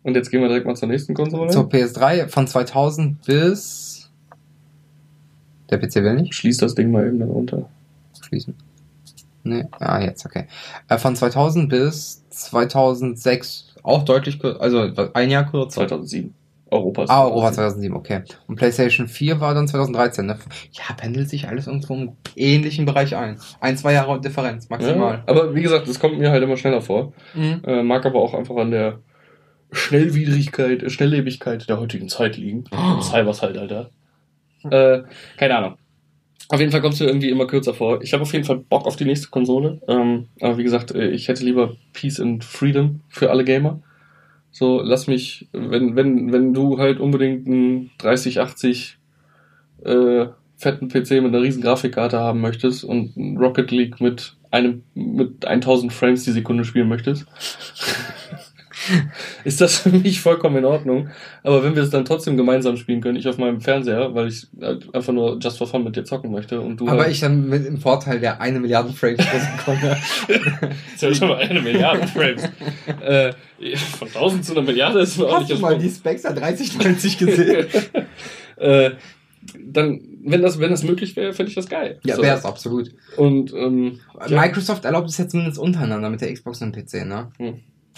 Und 0.03 0.15
jetzt 0.15 0.29
gehen 0.31 0.41
wir 0.41 0.47
direkt 0.47 0.65
mal 0.67 0.75
zur 0.75 0.87
nächsten 0.87 1.13
Konsole. 1.13 1.49
Zur 1.51 1.67
PS3 1.69 2.27
von 2.27 2.47
2000 2.47 3.23
bis 3.25 4.09
der 5.69 5.77
PC 5.77 5.95
will 5.97 6.15
nicht 6.15 6.33
Schließ 6.35 6.57
das 6.57 6.75
Ding 6.75 6.91
mal 6.91 7.07
eben 7.07 7.19
dann 7.19 7.29
runter. 7.29 7.69
schließen. 8.21 8.55
Nee, 9.43 9.65
ah, 9.79 9.99
jetzt, 9.99 10.25
okay. 10.25 10.45
Äh, 10.87 10.97
von 10.99 11.15
2000 11.15 11.67
bis 11.69 12.23
2006 12.29 13.75
auch 13.83 14.03
deutlich 14.05 14.39
kürzer, 14.39 14.61
also 14.61 14.91
ein 15.13 15.29
Jahr 15.31 15.49
kürzer. 15.49 15.87
2007. 15.87 16.33
Europa. 16.71 17.05
Ah, 17.09 17.25
Europa 17.25 17.51
2007, 17.53 17.95
okay. 17.95 18.21
Und 18.47 18.55
PlayStation 18.55 19.07
4 19.07 19.39
war 19.41 19.53
dann 19.53 19.67
2013, 19.67 20.25
ne? 20.25 20.37
Ja, 20.71 20.93
pendelt 20.95 21.29
sich 21.29 21.47
alles 21.47 21.67
irgendwo 21.67 21.93
im 21.93 22.13
ähnlichen 22.35 22.85
Bereich 22.85 23.15
ein. 23.15 23.37
Ein, 23.59 23.77
zwei 23.77 23.93
Jahre 23.93 24.19
Differenz, 24.21 24.67
Ja, 24.69 24.77
maximal. 24.77 25.23
aber 25.27 25.53
wie 25.53 25.61
gesagt, 25.61 25.87
das 25.87 25.99
kommt 25.99 26.17
mir 26.17 26.31
halt 26.31 26.41
immer 26.41 26.57
schneller 26.57 26.81
vor. 26.81 27.13
Mhm. 27.35 27.61
Äh, 27.65 27.83
mag 27.83 28.05
aber 28.05 28.19
auch 28.19 28.33
einfach 28.33 28.55
an 28.55 28.71
der 28.71 28.99
Schnellwidrigkeit, 29.71 30.83
äh, 30.83 30.89
Schnelllebigkeit 30.89 31.67
der 31.69 31.79
heutigen 31.79 32.09
Zeit 32.09 32.37
liegen. 32.37 32.65
Oh. 32.71 33.01
Cybers 33.01 33.41
halt, 33.41 33.57
Alter. 33.57 33.89
Äh, 34.69 35.03
keine 35.37 35.57
Ahnung. 35.57 35.77
Auf 36.49 36.59
jeden 36.59 36.71
Fall 36.71 36.81
kommst 36.81 36.99
du 36.99 37.05
irgendwie 37.05 37.29
immer 37.29 37.47
kürzer 37.47 37.73
vor. 37.73 38.01
Ich 38.01 38.11
habe 38.13 38.23
auf 38.23 38.33
jeden 38.33 38.43
Fall 38.43 38.57
Bock 38.57 38.85
auf 38.85 38.97
die 38.97 39.05
nächste 39.05 39.29
Konsole. 39.29 39.81
Ähm, 39.87 40.27
aber 40.41 40.57
wie 40.57 40.63
gesagt, 40.63 40.91
äh, 40.93 41.09
ich 41.09 41.27
hätte 41.29 41.45
lieber 41.45 41.75
Peace 41.93 42.19
and 42.19 42.43
Freedom 42.43 43.01
für 43.07 43.29
alle 43.31 43.45
Gamer. 43.45 43.81
So, 44.51 44.81
lass 44.81 45.07
mich, 45.07 45.47
wenn, 45.53 45.95
wenn, 45.95 46.31
wenn 46.33 46.53
du 46.53 46.77
halt 46.77 46.99
unbedingt 46.99 47.47
einen 47.47 47.91
3080 47.99 48.97
äh, 49.85 50.27
fetten 50.57 50.89
PC 50.89 51.11
mit 51.11 51.25
einer 51.25 51.41
riesen 51.41 51.63
Grafikkarte 51.63 52.19
haben 52.19 52.41
möchtest 52.41 52.83
und 52.83 53.17
ein 53.17 53.37
Rocket 53.37 53.71
League 53.71 53.99
mit 53.99 54.35
einem 54.51 54.83
mit 54.93 55.45
1000 55.45 55.91
Frames 55.91 56.23
die 56.23 56.31
Sekunde 56.31 56.65
spielen 56.65 56.89
möchtest, 56.89 57.25
ist 59.43 59.61
das 59.61 59.79
für 59.79 59.89
mich 59.89 60.21
vollkommen 60.21 60.57
in 60.57 60.65
Ordnung. 60.65 61.09
Aber 61.43 61.63
wenn 61.63 61.75
wir 61.75 61.83
es 61.83 61.89
dann 61.89 62.05
trotzdem 62.05 62.37
gemeinsam 62.37 62.77
spielen 62.77 63.01
können, 63.01 63.17
ich 63.17 63.27
auf 63.27 63.37
meinem 63.37 63.61
Fernseher, 63.61 64.13
weil 64.13 64.27
ich 64.27 64.47
halt 64.59 64.93
einfach 64.93 65.13
nur 65.13 65.37
just 65.39 65.57
for 65.57 65.67
fun 65.67 65.83
mit 65.83 65.95
dir 65.95 66.03
zocken 66.03 66.31
möchte 66.31 66.61
und 66.61 66.79
du 66.79 66.87
Aber 66.87 67.01
halt, 67.01 67.11
ich 67.11 67.19
dann 67.19 67.47
mit 67.49 67.65
dem 67.65 67.77
Vorteil 67.77 68.19
der 68.19 68.41
eine 68.41 68.59
Milliarde 68.59 68.93
Frames 68.93 69.19
Sekunde. 69.19 69.97
ist 70.93 71.01
ja 71.01 71.13
schon 71.13 71.29
mal 71.29 71.37
eine 71.37 71.61
Milliarde 71.61 72.07
Frames. 72.07 72.43
äh, 73.01 73.33
von 73.97 74.07
1000 74.07 74.45
zu 74.45 74.53
einer 74.53 74.61
Milliarde 74.63 74.99
ist 74.99 75.19
ein 75.21 75.31
Hast 75.31 75.49
du 75.49 75.57
mal 75.57 75.77
die 75.77 75.89
Spectre 75.89 76.33
3090 76.33 77.17
gesehen? 77.17 77.67
äh, 78.57 78.91
dann, 79.59 80.01
wenn 80.23 80.41
das, 80.41 80.59
wenn 80.59 80.69
das 80.69 80.83
möglich 80.83 81.15
wäre, 81.15 81.33
fände 81.33 81.49
ich 81.49 81.55
das 81.55 81.67
geil. 81.67 81.99
ja, 82.03 82.15
So. 82.15 82.21
wäre 82.21 82.37
es 82.37 82.45
absolut. 82.45 82.91
Und 83.17 83.53
ähm, 83.53 83.99
ja. 84.27 84.39
Microsoft 84.39 84.85
erlaubt 84.85 85.09
es 85.09 85.17
jetzt 85.17 85.31
zumindest 85.31 85.57
untereinander 85.57 86.09
mit 86.09 86.21
der 86.21 86.31
Xbox 86.33 86.61
und 86.61 86.75
dem 86.75 86.85
PC, 86.85 87.05
ne? 87.05 87.31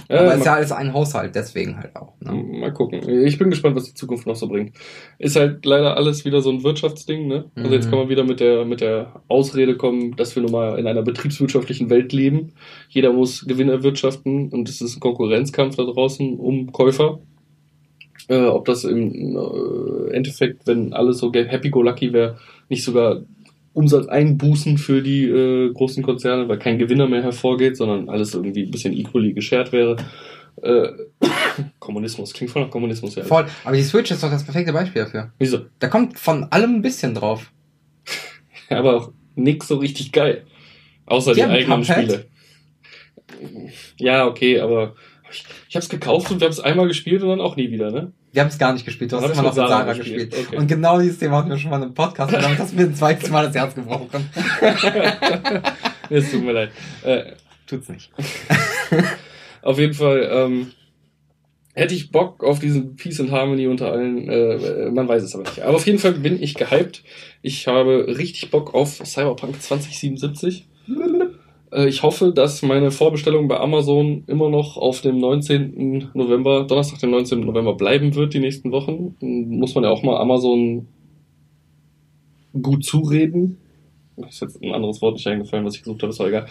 Ja, 0.10 0.20
Aber 0.22 0.36
ist 0.36 0.46
ja 0.46 0.56
alles 0.56 0.72
ein 0.72 0.92
Haushalt, 0.94 1.34
deswegen 1.36 1.78
halt 1.78 1.96
auch. 1.96 2.14
Ne? 2.20 2.34
mal 2.34 2.74
gucken. 2.74 3.08
Ich 3.26 3.38
bin 3.38 3.50
gespannt, 3.50 3.76
was 3.76 3.86
die 3.86 3.94
Zukunft 3.94 4.28
noch 4.28 4.36
so 4.36 4.48
bringt. 4.48 4.76
Ist 5.18 5.36
halt 5.36 5.66
leider 5.66 5.96
alles 5.96 6.26
wieder 6.26 6.42
so 6.42 6.50
ein 6.52 6.64
Wirtschaftsding, 6.64 7.28
ne? 7.28 7.46
Also 7.56 7.70
Mhm. 7.70 7.74
jetzt 7.74 7.90
kann 7.90 8.00
man 8.00 8.10
wieder 8.10 8.24
mit 8.24 8.40
der, 8.40 8.66
mit 8.66 8.82
der 8.82 9.22
Ausrede 9.28 9.78
kommen, 9.78 10.16
dass 10.16 10.36
wir 10.36 10.44
nun 10.44 10.52
mal 10.52 10.78
in 10.78 10.88
einer 10.88 11.04
betriebswirtschaftlichen 11.04 11.90
Welt 11.90 12.12
leben. 12.12 12.54
Jeder 12.90 13.14
muss 13.14 13.46
Gewinn 13.46 13.70
erwirtschaften 13.70 14.50
und 14.50 14.68
es 14.68 14.82
ist 14.82 14.98
ein 14.98 15.00
Konkurrenzkampf 15.00 15.76
da 15.78 15.84
draußen 15.84 16.38
um 16.38 16.72
Käufer. 16.72 17.20
Äh, 18.30 18.46
ob 18.46 18.66
das 18.66 18.84
im 18.86 19.38
äh, 19.38 20.14
Endeffekt, 20.14 20.66
wenn 20.66 20.94
alles 20.94 21.20
so 21.20 21.32
happy-go-lucky 21.34 22.14
wäre, 22.14 22.38
nicht 22.70 22.84
sogar 22.84 23.22
Umsatzeinbußen 23.74 24.78
für 24.78 25.02
die 25.02 25.26
äh, 25.26 25.74
großen 25.74 26.04
Konzerne, 26.04 26.48
weil 26.48 26.60
kein 26.60 26.78
Gewinner 26.78 27.08
mehr 27.08 27.24
hervorgeht, 27.24 27.76
sondern 27.76 28.10
alles 28.10 28.34
irgendwie 28.34 28.64
ein 28.64 28.72
bisschen 28.72 28.94
equally 28.94 29.34
geshared 29.34 29.72
wäre. 29.72 29.98
Äh, 30.62 30.90
Kommunismus, 31.80 32.34
klingt 32.34 32.52
voll 32.52 32.64
nach 32.64 32.70
Kommunismus, 32.70 33.16
ja. 33.16 33.24
Voll. 33.24 33.46
Aber 33.64 33.76
die 33.76 33.84
Switch 33.84 34.12
ist 34.12 34.24
doch 34.24 34.30
das 34.30 34.44
perfekte 34.44 34.74
Beispiel 34.74 35.04
dafür. 35.04 35.34
Wieso? 35.40 35.66
Da 35.80 35.88
kommt 35.88 36.20
von 36.20 36.44
allem 36.52 36.76
ein 36.76 36.82
bisschen 36.82 37.16
drauf. 37.16 37.52
Aber 38.70 38.96
auch 38.96 39.12
nix 39.36 39.68
so 39.68 39.78
richtig 39.78 40.12
geil. 40.12 40.46
Außer 41.06 41.34
die, 41.34 41.42
Die 41.42 41.46
eigenen 41.46 41.82
Cuphead. 41.82 42.12
Spiele. 42.12 42.26
Ja, 43.98 44.28
okay, 44.28 44.60
aber 44.60 44.96
ich, 45.30 45.44
ich 45.68 45.76
habe 45.76 45.84
es 45.84 45.90
gekauft 45.90 46.32
und 46.32 46.40
wir 46.40 46.46
haben 46.46 46.52
es 46.52 46.60
einmal 46.60 46.88
gespielt 46.88 47.24
und 47.24 47.30
dann 47.30 47.42
auch 47.42 47.56
nie 47.56 47.72
wieder, 47.72 47.92
ne? 47.92 48.14
Wir 48.34 48.42
haben 48.42 48.50
es 48.50 48.58
gar 48.58 48.74
nicht 48.74 48.84
gespielt, 48.84 49.12
du 49.12 49.18
hast 49.18 49.26
immer 49.26 49.36
noch 49.36 49.44
mit 49.44 49.50
mit 49.50 49.56
Sarah 49.56 49.70
Sarah 49.70 49.94
gespielt. 49.94 50.32
gespielt. 50.32 50.48
Okay. 50.48 50.58
Und 50.58 50.68
genau 50.68 51.00
dieses 51.00 51.20
Thema 51.20 51.38
hatten 51.38 51.52
wir 51.52 51.58
schon 51.58 51.70
mal 51.70 51.84
im 51.84 51.94
Podcast 51.94 52.34
und 52.34 52.42
damit 52.44 52.58
hast 52.58 52.72
du 52.72 52.76
mir 52.76 52.84
ein 52.84 52.96
zweites 52.96 53.30
Mal 53.30 53.46
das 53.46 53.56
Herz 53.56 53.76
gebrochen. 53.76 54.10
Es 56.10 56.32
tut 56.32 56.44
mir 56.44 56.52
leid. 56.52 56.72
Äh, 57.04 57.34
Tut's 57.66 57.90
nicht. 57.90 58.12
auf 59.62 59.80
jeden 59.80 59.94
Fall 59.94 60.30
ähm, 60.32 60.72
hätte 61.74 61.94
ich 61.94 62.12
Bock 62.12 62.44
auf 62.44 62.60
diesen 62.60 62.96
Peace 62.96 63.20
and 63.20 63.32
Harmony 63.32 63.68
unter 63.68 63.92
allen. 63.92 64.30
Äh, 64.30 64.92
man 64.92 65.08
weiß 65.08 65.24
es 65.24 65.34
aber 65.34 65.44
nicht. 65.46 65.62
Aber 65.62 65.76
auf 65.76 65.86
jeden 65.86 66.00
Fall 66.00 66.14
bin 66.14 66.42
ich 66.42 66.56
gehypt. 66.56 67.04
Ich 67.42 67.68
habe 67.68 68.06
richtig 68.08 68.52
Bock 68.52 68.74
auf 68.74 69.02
Cyberpunk 69.06 69.62
2077. 69.62 70.68
Äh, 71.74 71.88
Ich 71.88 72.04
hoffe, 72.04 72.32
dass 72.34 72.62
meine 72.62 72.92
Vorbestellung 72.92 73.48
bei 73.48 73.60
Amazon 73.60 74.24
immer 74.28 74.50
noch 74.50 74.78
auf 74.78 75.02
dem 75.02 75.18
19. 75.18 76.10
November, 76.14 76.66
Donnerstag, 76.66 77.00
dem 77.00 77.12
19. 77.12 77.42
November 77.42 77.76
bleiben 77.76 78.16
wird, 78.16 78.34
die 78.34 78.40
nächsten 78.40 78.72
Wochen. 78.72 79.16
Muss 79.20 79.76
man 79.76 79.84
ja 79.84 79.90
auch 79.90 80.04
mal 80.04 80.18
Amazon 80.18 80.88
gut 82.62 82.86
zureden. 82.86 83.58
Ist 84.28 84.42
jetzt 84.42 84.62
ein 84.62 84.72
anderes 84.72 85.02
Wort 85.02 85.16
nicht 85.16 85.28
eingefallen, 85.28 85.66
was 85.66 85.76
ich 85.76 85.82
gesucht 85.82 86.04
habe, 86.04 86.12
ist 86.12 86.22
auch 86.22 86.28
egal. 86.28 86.46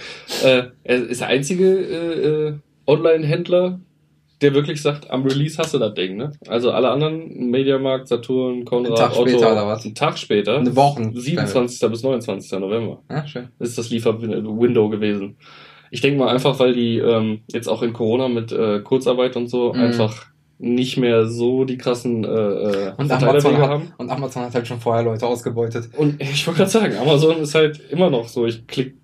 Äh, 0.44 0.64
er 0.82 0.96
ist 1.08 1.20
der 1.20 1.28
einzige 1.28 1.64
äh, 1.64 2.48
äh, 2.48 2.54
Online-Händler, 2.86 3.80
der 4.42 4.54
wirklich 4.54 4.82
sagt, 4.82 5.10
am 5.10 5.22
Release 5.24 5.56
hast 5.58 5.72
du 5.74 5.78
das 5.78 5.94
Ding, 5.94 6.16
ne? 6.16 6.32
Also 6.48 6.70
alle 6.72 6.90
anderen, 6.90 7.50
Mediamarkt, 7.50 8.08
Saturn, 8.08 8.64
Konrad, 8.64 8.86
Einen 8.86 8.96
Tag 8.96 9.16
Otto, 9.16 9.28
später 9.28 9.52
oder 9.52 9.66
was? 9.66 9.84
einen 9.84 9.94
Tag 9.94 10.18
später, 10.18 10.58
Eine 10.58 10.74
Woche. 10.76 11.10
27. 11.14 11.90
bis 11.90 12.02
29. 12.02 12.58
November 12.58 13.02
Ja, 13.10 13.26
schön. 13.26 13.48
ist 13.58 13.78
das 13.78 13.90
Lieferwindow 13.90 14.88
gewesen. 14.88 15.36
Ich 15.90 16.00
denke 16.00 16.18
mal 16.18 16.28
einfach, 16.28 16.58
weil 16.58 16.72
die 16.72 16.98
ähm, 16.98 17.40
jetzt 17.52 17.68
auch 17.68 17.82
in 17.82 17.92
Corona 17.92 18.28
mit 18.28 18.50
äh, 18.50 18.80
Kurzarbeit 18.80 19.36
und 19.36 19.48
so 19.48 19.72
Mhm. 19.74 19.80
einfach 19.80 20.26
nicht 20.62 20.96
mehr 20.96 21.26
so 21.26 21.64
die 21.64 21.76
krassen 21.76 22.22
äh, 22.22 22.28
äh, 22.28 22.92
Und 22.96 23.10
Amazon, 23.10 23.56
haben. 23.58 23.82
hat, 23.82 23.98
und 23.98 24.10
Amazon 24.10 24.44
hat 24.44 24.54
halt 24.54 24.68
schon 24.68 24.78
vorher 24.78 25.02
Leute 25.02 25.26
ausgebeutet. 25.26 25.90
Und 25.96 26.22
ich 26.22 26.46
wollte 26.46 26.58
gerade 26.58 26.70
sagen, 26.70 26.94
Amazon 26.96 27.38
ist 27.38 27.56
halt 27.56 27.80
immer 27.90 28.10
noch 28.10 28.28
so. 28.28 28.46
Ich 28.46 28.64
klicke 28.68 28.94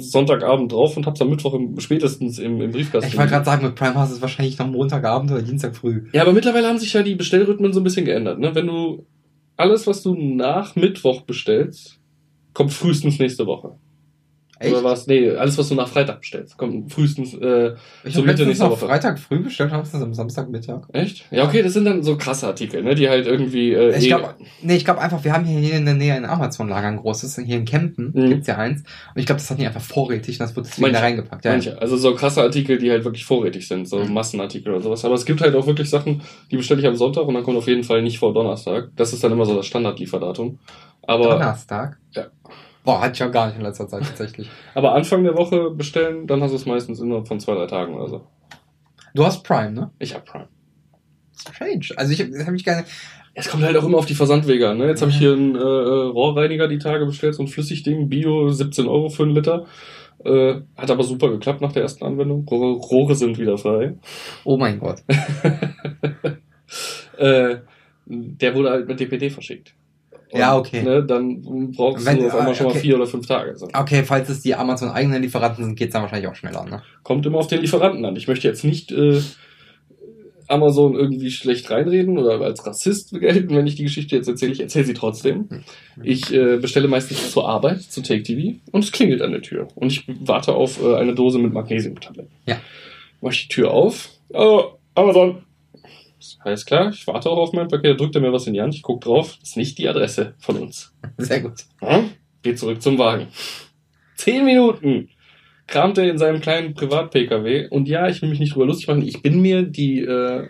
Sonntagabend 0.00 0.72
drauf 0.72 0.96
und 0.96 1.06
hab's 1.06 1.22
am 1.22 1.30
Mittwoch 1.30 1.54
im, 1.54 1.78
spätestens 1.78 2.40
im, 2.40 2.60
im 2.60 2.72
Briefkasten. 2.72 3.08
Ich 3.08 3.16
wollte 3.16 3.30
gerade 3.30 3.44
sagen, 3.44 3.64
mit 3.64 3.76
Prime 3.76 3.94
hast 3.94 4.10
du 4.10 4.16
es 4.16 4.22
wahrscheinlich 4.22 4.58
noch 4.58 4.66
Montagabend 4.66 5.30
oder 5.30 5.42
Dienstag 5.42 5.76
früh. 5.76 6.08
ja, 6.12 6.22
aber 6.22 6.32
mittlerweile 6.32 6.66
haben 6.66 6.78
sich 6.78 6.92
ja 6.92 7.04
die 7.04 7.14
Bestellrhythmen 7.14 7.72
so 7.72 7.78
ein 7.78 7.84
bisschen 7.84 8.04
geändert. 8.04 8.40
Ne? 8.40 8.52
Wenn 8.52 8.66
du 8.66 9.06
alles, 9.56 9.86
was 9.86 10.02
du 10.02 10.16
nach 10.16 10.74
Mittwoch 10.74 11.22
bestellst, 11.22 12.00
kommt 12.54 12.72
frühestens 12.72 13.20
nächste 13.20 13.46
Woche. 13.46 13.76
Echt? 14.62 14.72
Oder 14.72 14.84
was? 14.84 15.06
Nee, 15.06 15.30
alles, 15.30 15.58
was 15.58 15.68
du 15.68 15.74
nach 15.74 15.88
Freitag 15.88 16.20
bestellst, 16.20 16.56
kommt 16.56 16.92
frühestens. 16.92 17.34
Äh, 17.34 17.74
Ich 18.04 18.14
habe 18.16 18.26
Mitte 18.26 18.46
nächster 18.46 18.70
Woche. 18.70 18.86
Freitag 18.86 19.18
früh 19.18 19.40
bestellt, 19.40 19.72
hab's 19.72 19.90
das 19.92 20.02
am 20.02 20.14
Samstagmittag. 20.14 20.82
echt? 20.92 21.24
Ja, 21.30 21.44
okay, 21.44 21.62
das 21.62 21.72
sind 21.74 21.84
dann 21.84 22.02
so 22.02 22.16
krasse 22.16 22.46
Artikel, 22.46 22.82
ne? 22.82 22.94
Die 22.94 23.08
halt 23.08 23.26
irgendwie. 23.26 23.72
Äh, 23.72 23.96
Ich 23.98 24.04
eh- 24.04 24.08
glaube, 24.08 24.34
nee, 24.62 24.76
ich 24.76 24.84
glaube 24.84 25.00
einfach, 25.00 25.22
wir 25.24 25.32
haben 25.32 25.44
hier, 25.44 25.58
hier 25.60 25.74
in 25.76 25.84
der 25.84 25.94
Nähe 25.94 26.14
ein 26.14 26.24
Amazon-Lager, 26.24 26.88
ein 26.88 26.96
großes, 26.98 27.36
hier 27.44 27.56
in 27.56 27.64
Kempen 27.64 28.12
Mhm. 28.14 28.28
gibt's 28.28 28.46
ja 28.46 28.56
eins. 28.56 28.80
Und 28.80 29.20
ich 29.20 29.26
glaube, 29.26 29.40
das 29.40 29.50
hat 29.50 29.58
die 29.58 29.66
einfach 29.66 29.80
vorrätig 29.80 30.38
und 30.40 30.46
das 30.46 30.54
wird 30.56 30.66
deswegen 30.66 30.82
Manche. 30.82 30.94
da 30.94 31.00
reingepackt. 31.00 31.44
Ja. 31.44 31.50
Manche. 31.52 31.80
Also 31.80 31.96
so 31.96 32.14
krasse 32.14 32.42
Artikel, 32.42 32.78
die 32.78 32.90
halt 32.90 33.04
wirklich 33.04 33.24
vorrätig 33.24 33.66
sind, 33.68 33.88
so 33.88 33.98
Mhm. 33.98 34.12
Massenartikel 34.12 34.72
oder 34.72 34.82
sowas. 34.82 35.04
Aber 35.04 35.14
es 35.14 35.24
gibt 35.24 35.40
halt 35.40 35.54
auch 35.54 35.66
wirklich 35.66 35.90
Sachen, 35.90 36.22
die 36.50 36.56
bestelle 36.56 36.80
ich 36.80 36.86
am 36.86 36.96
Sonntag 36.96 37.26
und 37.26 37.34
dann 37.34 37.42
kommt 37.42 37.58
auf 37.58 37.66
jeden 37.68 37.84
Fall 37.84 38.02
nicht 38.02 38.18
vor 38.18 38.32
Donnerstag. 38.34 38.90
Das 38.96 39.12
ist 39.12 39.22
dann 39.24 39.32
immer 39.32 39.44
so 39.44 39.54
das 39.56 39.66
Standardlieferdatum. 39.66 40.58
Aber, 41.04 41.30
Donnerstag? 41.30 41.98
Ja. 42.12 42.26
Boah, 42.84 43.00
hatte 43.00 43.12
ich 43.14 43.22
auch 43.22 43.32
gar 43.32 43.46
nicht 43.46 43.56
in 43.56 43.62
letzter 43.62 43.88
Zeit 43.88 44.02
tatsächlich. 44.02 44.50
aber 44.74 44.94
Anfang 44.94 45.22
der 45.22 45.36
Woche 45.36 45.70
bestellen, 45.70 46.26
dann 46.26 46.42
hast 46.42 46.50
du 46.50 46.56
es 46.56 46.66
meistens 46.66 47.00
innerhalb 47.00 47.28
von 47.28 47.38
zwei, 47.38 47.54
drei 47.54 47.66
Tagen 47.66 47.94
oder 47.94 48.08
so. 48.08 48.26
Du 49.14 49.24
hast 49.24 49.44
Prime, 49.44 49.72
ne? 49.72 49.90
Ich 49.98 50.14
hab 50.14 50.24
Prime. 50.24 50.48
Strange. 51.38 51.86
Also 51.96 52.12
ich 52.12 52.20
habe 52.20 52.46
hab 52.46 52.54
ich 52.54 52.64
gerne. 52.64 52.84
Es 53.34 53.48
kommt 53.48 53.62
halt 53.62 53.76
auch 53.76 53.84
immer 53.84 53.98
auf 53.98 54.06
die 54.06 54.14
Versandwege 54.14 54.68
an. 54.68 54.78
Ne? 54.78 54.88
Jetzt 54.88 55.00
habe 55.00 55.10
ich 55.10 55.20
Ja. 55.20 55.28
hier 55.28 55.32
einen 55.32 55.56
äh, 55.56 55.58
äh, 55.58 55.62
Rohrreiniger 55.62 56.68
die 56.68 56.78
Tage 56.78 57.06
bestellt, 57.06 57.34
so 57.34 57.42
ein 57.42 57.48
Flüssigding, 57.48 58.08
Bio, 58.08 58.50
17 58.50 58.88
Euro 58.88 59.08
für 59.08 59.22
einen 59.22 59.34
Liter. 59.34 59.64
Äh, 60.24 60.60
hat 60.76 60.90
aber 60.90 61.02
super 61.02 61.30
geklappt 61.30 61.62
nach 61.62 61.72
der 61.72 61.82
ersten 61.82 62.04
Anwendung. 62.04 62.46
Rohre, 62.48 62.78
Rohre 62.78 63.14
sind 63.14 63.38
wieder 63.38 63.58
frei. 63.58 63.94
Oh 64.44 64.56
mein 64.56 64.78
Gott. 64.78 65.02
äh, 67.16 67.56
der 68.06 68.54
wurde 68.54 68.70
halt 68.70 68.88
mit 68.88 69.00
DPD 69.00 69.30
verschickt. 69.30 69.74
Und, 70.32 70.40
Ja, 70.40 70.56
okay. 70.56 70.82
Ne, 70.82 71.04
dann 71.04 71.42
brauchst 71.72 72.06
Wenn- 72.06 72.18
du 72.18 72.26
auf 72.26 72.34
einmal 72.34 72.54
schon 72.54 72.66
mal 72.66 72.70
okay. 72.70 72.80
vier 72.80 72.96
oder 72.96 73.06
fünf 73.06 73.26
Tage. 73.26 73.54
So. 73.56 73.68
Okay, 73.72 74.02
falls 74.02 74.28
es 74.30 74.40
die 74.40 74.54
Amazon 74.54 74.88
eigenen 74.90 75.20
Lieferanten 75.22 75.62
sind, 75.64 75.76
geht's 75.76 75.92
dann 75.92 76.02
wahrscheinlich 76.02 76.28
auch 76.28 76.34
schneller, 76.34 76.64
ne? 76.64 76.82
Kommt 77.02 77.26
immer 77.26 77.38
auf 77.38 77.48
den 77.48 77.60
Lieferanten 77.60 78.04
an. 78.06 78.16
Ich 78.16 78.28
möchte 78.28 78.48
jetzt 78.48 78.64
nicht 78.64 78.90
äh, 78.92 79.20
Amazon 80.48 80.94
irgendwie 80.94 81.30
schlecht 81.30 81.70
reinreden 81.70 82.18
oder 82.18 82.40
als 82.40 82.66
Rassist 82.66 83.18
gelten, 83.18 83.54
wenn 83.54 83.66
ich 83.66 83.76
die 83.76 83.84
Geschichte 83.84 84.16
jetzt 84.16 84.28
erzähle. 84.28 84.52
Ich 84.52 84.60
erzähle 84.60 84.84
sie 84.84 84.94
trotzdem. 84.94 85.48
Ich 86.02 86.32
äh, 86.32 86.56
bestelle 86.58 86.88
meistens 86.88 87.30
zur 87.30 87.48
Arbeit, 87.48 87.82
zu 87.82 88.02
Take 88.02 88.22
TV 88.22 88.58
und 88.70 88.84
es 88.84 88.92
klingelt 88.92 89.22
an 89.22 89.32
der 89.32 89.42
Tür. 89.42 89.68
Und 89.74 89.92
ich 89.92 90.04
warte 90.20 90.54
auf 90.54 90.82
äh, 90.82 90.96
eine 90.96 91.14
Dose 91.14 91.38
mit 91.38 91.52
Magnesiumtabletten. 91.52 92.30
Ja. 92.46 92.56
Mach 93.20 93.32
ich 93.32 93.48
die 93.48 93.54
Tür 93.54 93.70
auf. 93.70 94.08
Oh, 94.30 94.62
Amazon. 94.94 95.42
Alles 96.40 96.64
klar, 96.64 96.90
ich 96.90 97.06
warte 97.06 97.30
auch 97.30 97.38
auf 97.38 97.52
mein 97.52 97.68
Paket. 97.68 97.92
Da 97.92 97.94
drückt 97.94 98.14
er 98.14 98.20
mir 98.20 98.32
was 98.32 98.46
in 98.46 98.54
die 98.54 98.60
Hand. 98.60 98.74
Ich 98.74 98.82
guck 98.82 99.00
drauf. 99.00 99.36
Das 99.40 99.50
ist 99.50 99.56
nicht 99.56 99.78
die 99.78 99.88
Adresse 99.88 100.34
von 100.38 100.56
uns. 100.56 100.94
Sehr 101.18 101.40
gut. 101.40 101.64
Ja? 101.80 102.04
Geht 102.42 102.58
zurück 102.58 102.82
zum 102.82 102.98
Wagen. 102.98 103.28
Zehn 104.16 104.44
Minuten 104.44 105.08
kramt 105.66 105.98
er 105.98 106.08
in 106.08 106.18
seinem 106.18 106.40
kleinen 106.40 106.74
Privat-Pkw. 106.74 107.68
Und 107.68 107.88
ja, 107.88 108.08
ich 108.08 108.20
will 108.22 108.28
mich 108.28 108.40
nicht 108.40 108.54
drüber 108.54 108.66
lustig 108.66 108.88
machen. 108.88 109.06
Ich 109.06 109.22
bin 109.22 109.40
mir 109.40 109.62
die, 109.62 110.00
äh, 110.00 110.46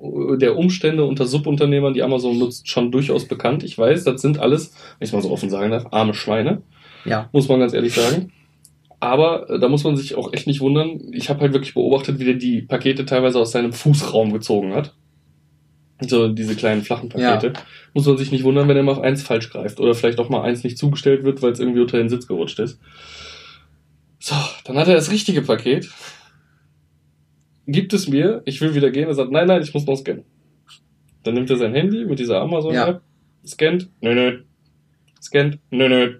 der 0.00 0.56
Umstände 0.56 1.04
unter 1.04 1.26
Subunternehmern, 1.26 1.94
die 1.94 2.02
Amazon 2.02 2.38
nutzt, 2.38 2.68
schon 2.68 2.90
durchaus 2.90 3.26
bekannt. 3.26 3.62
Ich 3.62 3.76
weiß, 3.76 4.04
das 4.04 4.20
sind 4.20 4.38
alles, 4.38 4.74
wenn 4.98 5.06
ich 5.06 5.12
mal 5.12 5.22
so 5.22 5.30
offen 5.30 5.50
sagen 5.50 5.70
darf, 5.70 5.86
arme 5.90 6.14
Schweine. 6.14 6.62
Ja. 7.04 7.28
Muss 7.32 7.48
man 7.48 7.60
ganz 7.60 7.74
ehrlich 7.74 7.94
sagen. 7.94 8.32
Aber 9.00 9.50
äh, 9.50 9.58
da 9.58 9.68
muss 9.68 9.84
man 9.84 9.96
sich 9.96 10.14
auch 10.14 10.32
echt 10.32 10.46
nicht 10.46 10.60
wundern. 10.60 11.00
Ich 11.12 11.28
habe 11.28 11.40
halt 11.40 11.52
wirklich 11.52 11.74
beobachtet, 11.74 12.18
wie 12.18 12.24
der 12.24 12.34
die 12.34 12.62
Pakete 12.62 13.04
teilweise 13.04 13.38
aus 13.38 13.52
seinem 13.52 13.72
Fußraum 13.72 14.32
gezogen 14.32 14.74
hat. 14.74 14.94
So 16.00 16.28
diese 16.28 16.56
kleinen 16.56 16.82
flachen 16.82 17.08
Pakete. 17.08 17.52
Muss 17.92 18.06
man 18.06 18.18
sich 18.18 18.32
nicht 18.32 18.44
wundern, 18.44 18.68
wenn 18.68 18.76
er 18.76 18.82
mal 18.82 18.92
auf 18.92 19.00
eins 19.00 19.22
falsch 19.22 19.50
greift. 19.50 19.78
Oder 19.80 19.94
vielleicht 19.94 20.18
auch 20.18 20.28
mal 20.28 20.42
eins 20.42 20.64
nicht 20.64 20.76
zugestellt 20.76 21.24
wird, 21.24 21.40
weil 21.42 21.52
es 21.52 21.60
irgendwie 21.60 21.80
unter 21.80 21.98
den 21.98 22.08
Sitz 22.08 22.26
gerutscht 22.26 22.58
ist. 22.58 22.80
So, 24.18 24.34
dann 24.64 24.76
hat 24.76 24.88
er 24.88 24.94
das 24.94 25.10
richtige 25.10 25.42
Paket. 25.42 25.88
Gibt 27.66 27.92
es 27.92 28.08
mir, 28.08 28.42
ich 28.44 28.60
will 28.60 28.74
wieder 28.74 28.90
gehen. 28.90 29.08
Er 29.08 29.14
sagt, 29.14 29.30
nein, 29.30 29.46
nein, 29.46 29.62
ich 29.62 29.72
muss 29.72 29.86
noch 29.86 29.96
scannen. 29.96 30.24
Dann 31.22 31.34
nimmt 31.34 31.50
er 31.50 31.56
sein 31.56 31.74
Handy 31.74 32.04
mit 32.04 32.18
dieser 32.18 32.40
Amazon-App, 32.40 33.00
scannt, 33.46 33.90
nö, 34.02 34.14
nö, 34.14 34.42
scannt, 35.22 35.58
nö, 35.70 35.88
nö, 35.88 36.18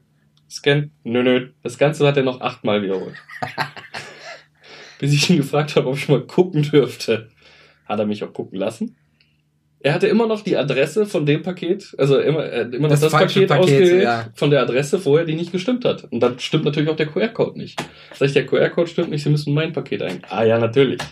scannt, 0.50 0.92
nö, 1.04 1.22
nö. 1.22 1.48
Das 1.62 1.76
Ganze 1.76 2.06
hat 2.06 2.16
er 2.16 2.22
noch 2.22 2.40
achtmal 2.40 2.82
wiederholt. 2.82 3.16
Bis 4.98 5.12
ich 5.12 5.28
ihn 5.28 5.36
gefragt 5.36 5.76
habe, 5.76 5.88
ob 5.88 5.96
ich 5.96 6.08
mal 6.08 6.22
gucken 6.26 6.62
dürfte. 6.62 7.28
Hat 7.84 7.98
er 7.98 8.06
mich 8.06 8.24
auch 8.24 8.32
gucken 8.32 8.58
lassen. 8.58 8.96
Er 9.84 9.92
hatte 9.92 10.06
immer 10.06 10.26
noch 10.26 10.40
die 10.40 10.56
Adresse 10.56 11.04
von 11.04 11.26
dem 11.26 11.42
Paket, 11.42 11.94
also 11.98 12.18
immer, 12.18 12.50
immer 12.50 12.84
noch 12.84 12.88
Das 12.88 13.00
das, 13.00 13.12
Paket, 13.12 13.48
Paket, 13.48 13.64
ausgewählt 13.64 14.02
ja. 14.02 14.30
von 14.34 14.48
der 14.48 14.62
Adresse 14.62 14.98
vorher, 14.98 15.26
die 15.26 15.34
nicht 15.34 15.52
gestimmt 15.52 15.84
hat. 15.84 16.04
Und 16.04 16.20
dann 16.20 16.38
stimmt 16.38 16.64
natürlich 16.64 16.88
auch 16.88 16.96
der 16.96 17.04
QR-Code 17.04 17.58
nicht. 17.58 17.78
Sag 18.14 18.28
ich, 18.28 18.32
der 18.32 18.46
QR-Code 18.46 18.86
stimmt 18.86 19.10
nicht, 19.10 19.22
Sie 19.22 19.28
müssen 19.28 19.52
mein 19.52 19.74
Paket 19.74 20.00
ein. 20.00 20.22
Ah 20.30 20.42
ja, 20.42 20.58
natürlich. 20.58 21.02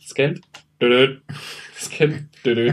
Scannt. 0.00 0.42
Dödö. 0.80 1.16
Scannt. 1.76 2.28
Dödö. 2.46 2.72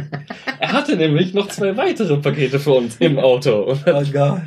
Er 0.60 0.72
hatte 0.72 0.96
nämlich 0.96 1.34
noch 1.34 1.48
zwei 1.48 1.76
weitere 1.76 2.18
Pakete 2.18 2.60
für 2.60 2.74
uns 2.74 2.98
im 2.98 3.18
Auto. 3.18 3.76
Oh 3.88 4.04
Gott. 4.14 4.42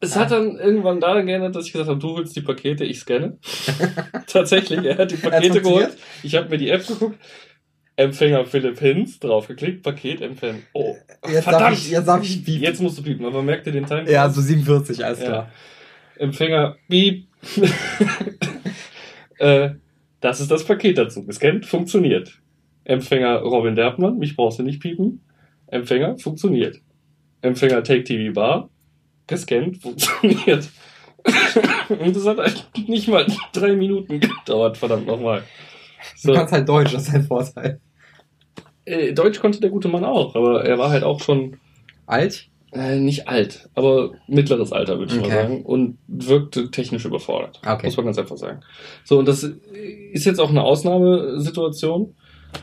es 0.00 0.16
hat 0.16 0.32
dann 0.32 0.58
irgendwann 0.58 0.98
daran 0.98 1.26
geändert, 1.26 1.54
dass 1.54 1.66
ich 1.66 1.72
gesagt 1.72 1.90
habe, 1.90 2.00
du 2.00 2.16
holst 2.16 2.34
die 2.34 2.40
Pakete, 2.40 2.84
ich 2.84 2.98
scanne. 2.98 3.38
Tatsächlich, 4.26 4.84
er 4.84 4.98
hat 4.98 5.12
die 5.12 5.16
Pakete 5.16 5.62
geholt. 5.62 5.96
Ich 6.24 6.34
habe 6.34 6.48
mir 6.48 6.58
die 6.58 6.70
App 6.70 6.84
geguckt. 6.84 7.20
Empfänger 7.96 8.44
Philipp 8.46 8.78
Hinz, 8.78 9.18
draufgeklickt, 9.20 9.82
Paket 9.82 10.22
empfangen. 10.22 10.62
Oh, 10.72 10.96
Jetzt 11.26 11.34
darf 11.34 11.44
verdammt. 11.44 11.76
ich, 11.76 11.90
jetzt 11.90 12.06
darf 12.08 12.22
ich 12.24 12.44
piepen. 12.44 12.62
Jetzt 12.62 12.80
musst 12.80 12.98
du 12.98 13.02
piepen, 13.02 13.26
aber 13.26 13.42
merkt 13.42 13.66
ihr 13.66 13.72
den 13.72 13.86
Time? 13.86 14.10
Ja, 14.10 14.28
so 14.30 14.40
47, 14.40 15.04
alles 15.04 15.20
Ja. 15.20 15.26
klar. 15.26 15.50
Empfänger, 16.16 16.76
piep. 16.88 17.26
äh, 19.38 19.70
das 20.20 20.40
ist 20.40 20.50
das 20.50 20.64
Paket 20.64 20.98
dazu. 20.98 21.24
Gescannt, 21.24 21.66
funktioniert. 21.66 22.40
Empfänger 22.84 23.38
Robin 23.40 23.76
Derbmann, 23.76 24.18
mich 24.18 24.36
brauchst 24.36 24.58
du 24.58 24.62
nicht 24.62 24.80
piepen. 24.80 25.24
Empfänger, 25.66 26.18
funktioniert. 26.18 26.80
Empfänger 27.40 27.82
Take 27.82 28.04
TV 28.04 28.32
Bar, 28.32 28.70
gescannt, 29.26 29.78
funktioniert. 29.82 30.68
Und 31.88 32.16
das 32.16 32.26
hat 32.26 32.40
eigentlich 32.40 32.88
nicht 32.88 33.08
mal 33.08 33.26
drei 33.52 33.74
Minuten 33.74 34.20
gedauert, 34.20 34.76
verdammt 34.76 35.06
nochmal. 35.06 35.42
Du 36.22 36.28
So, 36.28 36.32
kannst 36.34 36.52
halt 36.52 36.68
Deutsch, 36.68 36.92
das 36.92 37.08
ist 37.08 37.14
ein 37.14 37.24
Vorteil. 37.24 37.80
äh, 38.84 39.12
Deutsch 39.12 39.40
konnte 39.40 39.60
der 39.60 39.70
gute 39.70 39.88
Mann 39.88 40.04
auch, 40.04 40.34
aber 40.34 40.64
er 40.64 40.78
war 40.78 40.90
halt 40.90 41.04
auch 41.04 41.20
schon 41.20 41.58
Alt? 42.06 42.48
äh, 42.72 42.98
nicht 42.98 43.28
alt, 43.28 43.68
aber 43.74 44.12
mittleres 44.28 44.72
Alter, 44.72 44.98
würde 44.98 45.12
ich 45.14 45.20
Okay. 45.20 45.28
mal 45.30 45.42
sagen. 45.42 45.62
Und 45.64 45.98
wirkte 46.08 46.70
technisch 46.70 47.04
überfordert. 47.04 47.60
Okay. 47.66 47.86
Muss 47.86 47.96
man 47.96 48.06
ganz 48.06 48.18
einfach 48.18 48.36
sagen. 48.36 48.60
So, 49.04 49.18
und 49.18 49.28
das 49.28 49.42
ist 49.42 50.24
jetzt 50.24 50.40
auch 50.40 50.50
eine 50.50 50.62
Ausnahmesituation, 50.62 52.14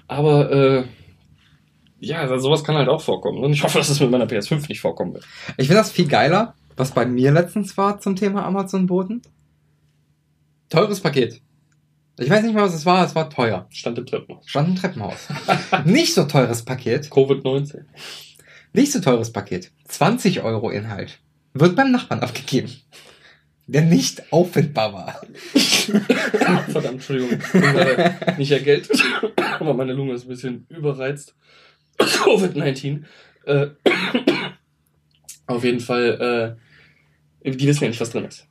aber 0.08 0.52
äh, 0.52 0.84
ja, 2.02 2.20
also 2.22 2.38
sowas 2.38 2.64
kann 2.64 2.76
halt 2.76 2.88
auch 2.90 3.02
vorkommen. 3.02 3.44
Und 3.44 3.52
ich 3.54 3.64
hoffe, 3.64 3.78
dass 3.78 3.90
es 3.90 4.00
mit 4.00 4.10
meiner 4.10 4.26
PS5 4.26 4.68
nicht 4.70 4.80
vorkommen 4.82 5.14
wird. 5.14 5.26
Ich 5.58 5.68
finde 5.68 5.82
das 5.82 5.92
viel 5.92 6.08
geiler, 6.08 6.56
was 6.78 6.92
bei 6.92 7.06
mir 7.06 7.32
letztens 7.32 7.76
war 7.78 8.00
zum 8.00 8.16
Thema 8.16 8.46
Amazon-Boten. 8.46 9.22
Teures 10.70 11.02
Paket. 11.02 11.42
Ich 12.20 12.30
weiß 12.30 12.44
nicht 12.44 12.54
mal, 12.54 12.64
was 12.64 12.74
es 12.74 12.86
war, 12.86 13.06
es 13.06 13.16
war 13.16 13.30
teuer. 13.30 13.68
Stand 13.70 13.98
im 13.98 14.06
Treppenhaus. 14.06 14.48
Stand 14.48 14.70
im 14.70 14.76
Treppenhaus. 14.76 15.28
nicht 15.86 16.14
so 16.14 16.26
teures 16.26 16.64
Paket. 16.64 17.06
Covid-19. 17.06 17.86
Nicht 18.74 18.92
so 18.92 19.00
teures 19.00 19.32
Paket. 19.32 19.72
20 19.88 20.42
Euro 20.42 20.70
Inhalt. 20.70 21.20
Wird 21.54 21.76
beim 21.76 21.92
Nachbarn 21.92 22.20
abgegeben. 22.20 22.72
Der 23.68 23.84
nicht 23.84 24.34
auffindbar 24.34 24.94
war. 24.94 25.22
Verdammt, 26.70 26.96
Entschuldigung. 26.96 27.40
Ich 27.54 28.38
nicht 28.38 28.52
ergeltet, 28.52 29.02
aber 29.60 29.74
meine 29.74 29.94
Lunge 29.94 30.14
ist 30.14 30.26
ein 30.26 30.30
bisschen 30.30 30.66
überreizt. 30.70 31.36
Covid-19. 32.00 33.04
Äh, 33.46 33.68
auf 35.46 35.64
jeden 35.64 35.80
Fall, 35.80 36.58
äh, 37.44 37.52
die 37.52 37.68
wissen 37.68 37.84
ja 37.84 37.90
nicht, 37.90 38.02
was 38.02 38.10
drin 38.10 38.26
ist. 38.26 38.48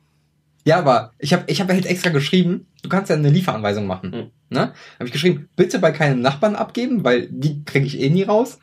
Ja, 0.65 0.79
aber 0.79 1.13
ich 1.19 1.33
habe 1.33 1.43
ich 1.47 1.59
hab 1.61 1.69
halt 1.69 1.85
extra 1.85 2.09
geschrieben, 2.11 2.67
du 2.81 2.89
kannst 2.89 3.09
ja 3.09 3.15
eine 3.15 3.29
Lieferanweisung 3.29 3.87
machen. 3.87 4.11
Mhm. 4.11 4.31
Ne? 4.49 4.73
Habe 4.95 5.05
ich 5.05 5.11
geschrieben, 5.11 5.49
bitte 5.55 5.79
bei 5.79 5.91
keinem 5.91 6.21
Nachbarn 6.21 6.55
abgeben, 6.55 7.03
weil 7.03 7.27
die 7.29 7.63
kriege 7.63 7.85
ich 7.85 7.99
eh 7.99 8.09
nie 8.09 8.23
raus. 8.23 8.59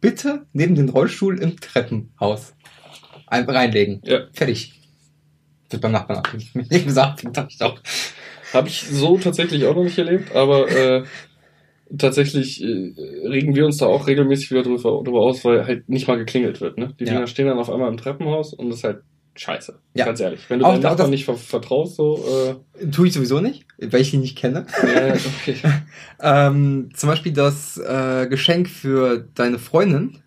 Bitte 0.00 0.46
neben 0.52 0.74
den 0.74 0.88
Rollstuhl 0.88 1.38
im 1.40 1.58
Treppenhaus 1.58 2.54
ein, 3.26 3.44
reinlegen. 3.48 4.00
Ja. 4.04 4.20
Fertig. 4.32 4.74
Wird 5.70 5.82
beim 5.82 5.92
Nachbarn 5.92 6.18
abgeben. 6.18 6.44
Mir 6.70 6.80
gesagt, 6.82 7.24
dachte 7.24 7.48
ich 7.50 7.58
doch. 7.58 7.80
Habe 8.52 8.68
ich 8.68 8.82
so 8.82 9.18
tatsächlich 9.18 9.66
auch 9.66 9.74
noch 9.74 9.84
nicht 9.84 9.98
erlebt, 9.98 10.34
aber 10.34 10.70
äh, 10.70 11.04
tatsächlich 11.96 12.62
äh, 12.62 12.94
regen 13.26 13.54
wir 13.54 13.66
uns 13.66 13.76
da 13.76 13.86
auch 13.86 14.06
regelmäßig 14.06 14.50
wieder 14.50 14.62
drüber, 14.62 15.02
drüber 15.04 15.20
aus, 15.20 15.44
weil 15.44 15.66
halt 15.66 15.88
nicht 15.88 16.08
mal 16.08 16.16
geklingelt 16.16 16.60
wird. 16.60 16.78
Ne? 16.78 16.94
Die 16.98 17.04
Ja. 17.04 17.12
Dinger 17.12 17.26
stehen 17.26 17.46
dann 17.46 17.58
auf 17.58 17.70
einmal 17.70 17.90
im 17.90 17.98
Treppenhaus 17.98 18.54
und 18.54 18.70
das 18.70 18.78
ist 18.78 18.84
halt 18.84 19.02
scheiße. 19.38 19.78
Ja. 19.94 20.04
Ganz 20.06 20.20
ehrlich. 20.20 20.40
Wenn 20.48 20.58
du 20.58 20.64
Auch- 20.66 20.72
deinen 20.72 20.84
auch 20.86 20.90
Nachbarn 20.90 21.10
nicht 21.10 21.24
ver 21.24 21.34
vertraust, 21.36 21.96
so, 21.96 22.24
äh, 22.80 22.86
Tue 22.90 23.06
ich 23.08 23.12
sowieso 23.14 23.40
nicht, 23.40 23.66
weil 23.78 24.00
ich 24.00 24.12
ihn 24.12 24.20
nicht 24.20 24.36
kenne. 24.36 24.66
ja, 24.82 25.14
okay. 25.42 25.56
Ähm, 26.20 26.90
zum 26.94 27.08
Beispiel 27.08 27.32
das 27.32 27.76
äh, 27.78 28.26
Geschenk 28.28 28.68
für 28.68 29.26
deine 29.34 29.58
Freundin, 29.58 30.18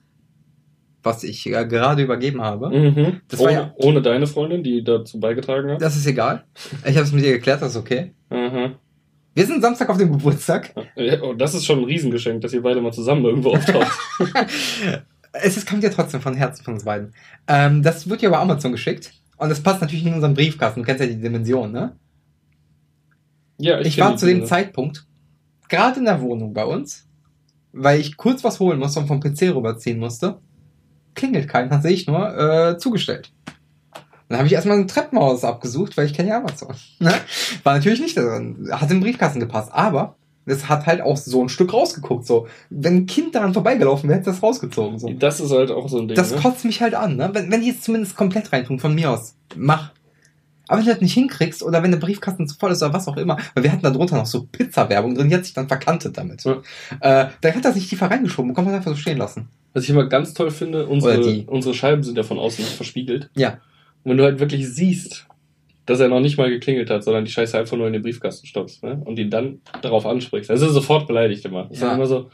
was 1.04 1.24
ich 1.24 1.48
äh, 1.48 1.66
gerade 1.66 2.04
übergeben 2.04 2.42
habe. 2.42 2.70
Mhm. 2.70 3.22
Das 3.28 3.40
war 3.40 3.46
ohne, 3.48 3.54
ja- 3.54 3.74
ohne 3.78 4.02
deine 4.02 4.28
Freundin, 4.28 4.64
die 4.64 4.84
dazu 4.84 5.20
beigetragen 5.20 5.72
hat. 5.72 5.82
Das 5.82 5.96
ist 5.96 6.06
egal. 6.08 6.44
Ich 6.86 6.96
habe 6.96 7.06
es 7.06 7.12
mit 7.12 7.24
ihr 7.24 7.34
geklärt, 7.34 7.62
das 7.62 7.72
ist 7.72 7.78
okay. 7.78 8.14
Mhm. 8.30 8.76
Wir 9.34 9.46
sind 9.46 9.62
Samstag 9.62 9.88
auf 9.90 9.98
dem 9.98 10.12
Geburtstag. 10.12 10.74
Ja, 10.98 11.22
oh, 11.22 11.34
das 11.34 11.54
ist 11.54 11.66
schon 11.66 11.80
ein 11.80 11.86
Riesengeschenk, 11.86 12.42
dass 12.42 12.52
ihr 12.52 12.62
beide 12.62 12.82
mal 12.82 12.92
zusammen 12.92 13.24
irgendwo 13.24 13.52
auftaucht. 13.52 13.98
Es 15.34 15.58
ist, 15.58 15.68
kommt 15.68 15.84
ja 15.84 15.90
trotzdem 15.90 16.22
von 16.22 16.36
Herzen 16.36 16.64
von 16.64 16.74
uns 16.76 16.84
beiden. 16.84 17.14
Ähm, 17.48 17.84
das 17.84 18.10
wird 18.10 18.22
ja 18.22 18.30
über 18.30 18.40
Amazon 18.40 18.72
geschickt. 18.72 19.14
Und 19.38 19.50
das 19.50 19.62
passt 19.62 19.82
natürlich 19.82 20.06
in 20.06 20.14
unseren 20.14 20.34
Briefkasten. 20.34 20.82
Du 20.82 20.86
kennst 20.86 21.02
ja 21.02 21.08
die 21.08 21.20
Dimension, 21.20 21.72
ne? 21.72 21.96
ja, 23.58 23.80
Ich, 23.80 23.96
kenn 23.96 24.06
war 24.06 24.18
zu 24.18 24.26
dem 24.26 24.38
Dinge. 24.38 24.48
Zeitpunkt 24.48 25.06
gerade 25.72 26.00
in 26.00 26.06
der 26.06 26.22
Wohnung 26.22 26.54
bei 26.54 26.66
uns, 26.66 27.08
weil 27.72 28.00
ich 28.00 28.18
kurz 28.18 28.44
was 28.44 28.60
holen 28.60 28.78
musste 28.78 29.00
und 29.00 29.08
vom 29.08 29.20
PC 29.20 29.56
rüberziehen 29.56 29.98
musste. 29.98 30.40
Klingelt 31.16 31.48
kein, 31.48 31.70
dann 31.70 31.82
sehe 31.82 31.92
ich 31.92 32.08
nur 32.08 32.38
äh, 32.38 32.78
zugestellt. 32.78 33.32
Dann 34.28 34.38
habe 34.38 34.48
ich 34.48 34.54
erstmal 34.54 34.78
ein 34.78 34.88
Treppenhaus 34.88 35.44
abgesucht, 35.44 35.98
weil 35.98 36.06
ich 36.06 36.14
kenne 36.14 36.30
ja 36.30 36.38
Amazon. 36.38 36.76
Ne? 37.00 37.14
War 37.64 37.76
natürlich 37.76 38.00
nicht 38.00 38.18
drin. 38.18 38.70
Hat 38.72 38.92
im 38.92 39.00
Briefkasten 39.00 39.40
gepasst, 39.40 39.72
aber 39.74 40.18
es 40.46 40.70
hat 40.70 40.86
halt 40.86 41.02
auch 41.02 41.18
so 41.18 41.42
ein 41.42 41.50
Stück 41.50 41.74
rausgeguckt. 41.74 42.26
So, 42.26 42.48
wenn 42.70 42.96
ein 42.96 43.06
Kind 43.06 43.36
daran 43.36 43.54
vorbeigelaufen 43.54 44.10
wäre, 44.10 44.20
hätte 44.20 44.32
das 44.32 44.42
rausgezogen. 44.42 45.00
So. 45.00 45.10
Das 45.14 45.40
ist 45.40 45.52
halt 45.52 45.72
auch 45.72 45.88
so 45.88 46.00
ein 46.00 46.08
Ding. 46.08 46.16
Das 46.16 46.32
ne? 46.32 46.38
kotzt 46.38 46.66
mich 46.66 46.82
halt 46.82 46.96
an, 46.96 47.16
ne? 47.16 47.30
Wenn, 47.34 47.52
wenn 47.52 47.62
die 47.62 47.68
jetzt 47.68 47.84
zumindest 47.84 48.16
komplett 48.16 48.52
reintun, 48.52 48.80
von 48.80 48.94
mir 48.96 49.12
aus, 49.12 49.36
mach. 49.56 49.92
Aber 50.68 50.80
wenn 50.80 50.86
du 50.86 50.94
das 50.94 51.02
nicht 51.02 51.14
hinkriegst 51.14 51.64
oder 51.64 51.84
wenn 51.84 51.92
der 51.92 52.00
Briefkasten 52.00 52.48
zu 52.48 52.56
voll 52.56 52.72
ist 52.72 52.82
oder 52.82 52.94
was 52.94 53.08
auch 53.08 53.18
immer, 53.18 53.38
weil 53.54 53.64
wir 53.64 53.72
hatten 53.72 53.84
da 53.84 53.90
drunter 53.90 54.16
noch 54.16 54.26
so 54.26 54.48
Pizza-Werbung 54.50 55.16
drin, 55.16 55.30
die 55.30 55.36
hat 55.36 55.44
sich 55.44 55.54
dann 55.54 55.68
verkantet 55.68 56.18
damit. 56.18 56.44
Ja. 56.46 56.62
Äh, 57.02 57.30
dann 57.42 57.56
hat 57.56 57.66
er 57.66 57.74
sich 57.74 57.90
tiefer 57.90 58.10
reingeschoben 58.10 58.52
und 58.52 58.56
kann 58.56 58.66
man 58.66 58.74
einfach 58.74 58.92
so 58.92 58.98
stehen 58.98 59.18
lassen. 59.18 59.50
Was 59.74 59.84
ich 59.84 59.90
immer 59.90 60.06
ganz 60.08 60.34
toll 60.34 60.50
finde, 60.50 60.88
unsere, 60.88 61.44
unsere 61.48 61.74
Scheiben 61.74 62.04
sind 62.04 62.18
ja 62.18 62.24
von 62.24 62.40
außen 62.40 62.64
nicht 62.64 62.76
verspiegelt. 62.76 63.30
Ja. 63.36 63.60
Und 64.04 64.12
wenn 64.12 64.18
du 64.18 64.24
halt 64.24 64.40
wirklich 64.40 64.68
siehst, 64.68 65.28
dass 65.86 66.00
er 66.00 66.08
noch 66.10 66.20
nicht 66.20 66.38
mal 66.38 66.50
geklingelt 66.50 66.90
hat, 66.90 67.04
sondern 67.04 67.26
die 67.26 67.32
Scheiße 67.32 67.58
einfach 67.58 67.76
nur 67.78 67.88
in 67.88 67.94
den 67.94 68.02
Briefkasten 68.02 68.46
stopfst, 68.48 68.84
ne? 68.84 69.02
Und 69.06 69.18
ihn 69.20 69.30
dann 69.30 69.62
darauf 69.82 70.06
ansprichst. 70.06 70.50
Also 70.52 70.70
sofort 70.70 71.08
beleidigt 71.08 71.44
immer. 71.46 71.64
Das 71.64 71.74
ist 71.78 71.82
Ja. 71.82 71.88
dann 71.88 71.96
immer 71.98 72.06
so, 72.08 72.30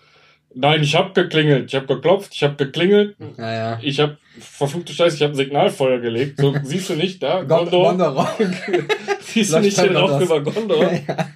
nein, 0.54 0.84
ich 0.84 0.96
hab 0.96 1.14
geklingelt, 1.16 1.66
ich 1.72 1.76
hab 1.76 1.88
geklopft, 1.88 2.34
ich 2.34 2.44
hab 2.44 2.58
geklingelt, 2.58 3.16
Naja. 3.38 3.80
ich 3.82 4.00
hab, 4.00 4.18
verfluchte 4.40 4.94
Scheiße, 4.94 5.16
ich 5.16 5.22
hab 5.24 5.32
ein 5.32 5.36
Signalfeuer 5.36 6.00
gelegt. 6.00 6.40
So, 6.40 6.54
siehst 6.64 6.90
du 6.90 6.96
nicht, 6.96 7.24
da, 7.24 7.44
Gondor. 7.44 7.90
Gondor. 7.98 8.30
Siehst 9.22 9.54
du 9.54 9.60
nicht 9.60 9.78
den 9.78 9.96
Rauch 9.96 10.10
das. 10.20 10.24
über 10.24 10.42
Gondor? 10.42 10.92
ja. 11.08 11.28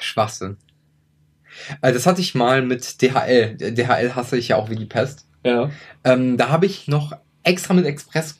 Schwachsinn. 0.00 0.56
Äh, 1.82 1.92
das 1.92 2.06
hatte 2.06 2.20
ich 2.20 2.34
mal 2.34 2.62
mit 2.62 3.00
DHL. 3.02 3.56
DHL 3.56 4.14
hasse 4.14 4.36
ich 4.38 4.48
ja 4.48 4.56
auch 4.56 4.70
wie 4.70 4.76
die 4.76 4.84
Pest. 4.86 5.26
Ja. 5.44 5.70
Ähm, 6.04 6.36
da 6.36 6.48
habe 6.48 6.66
ich 6.66 6.88
noch 6.88 7.12
extra 7.42 7.74
mit 7.74 7.86
Express 7.86 8.38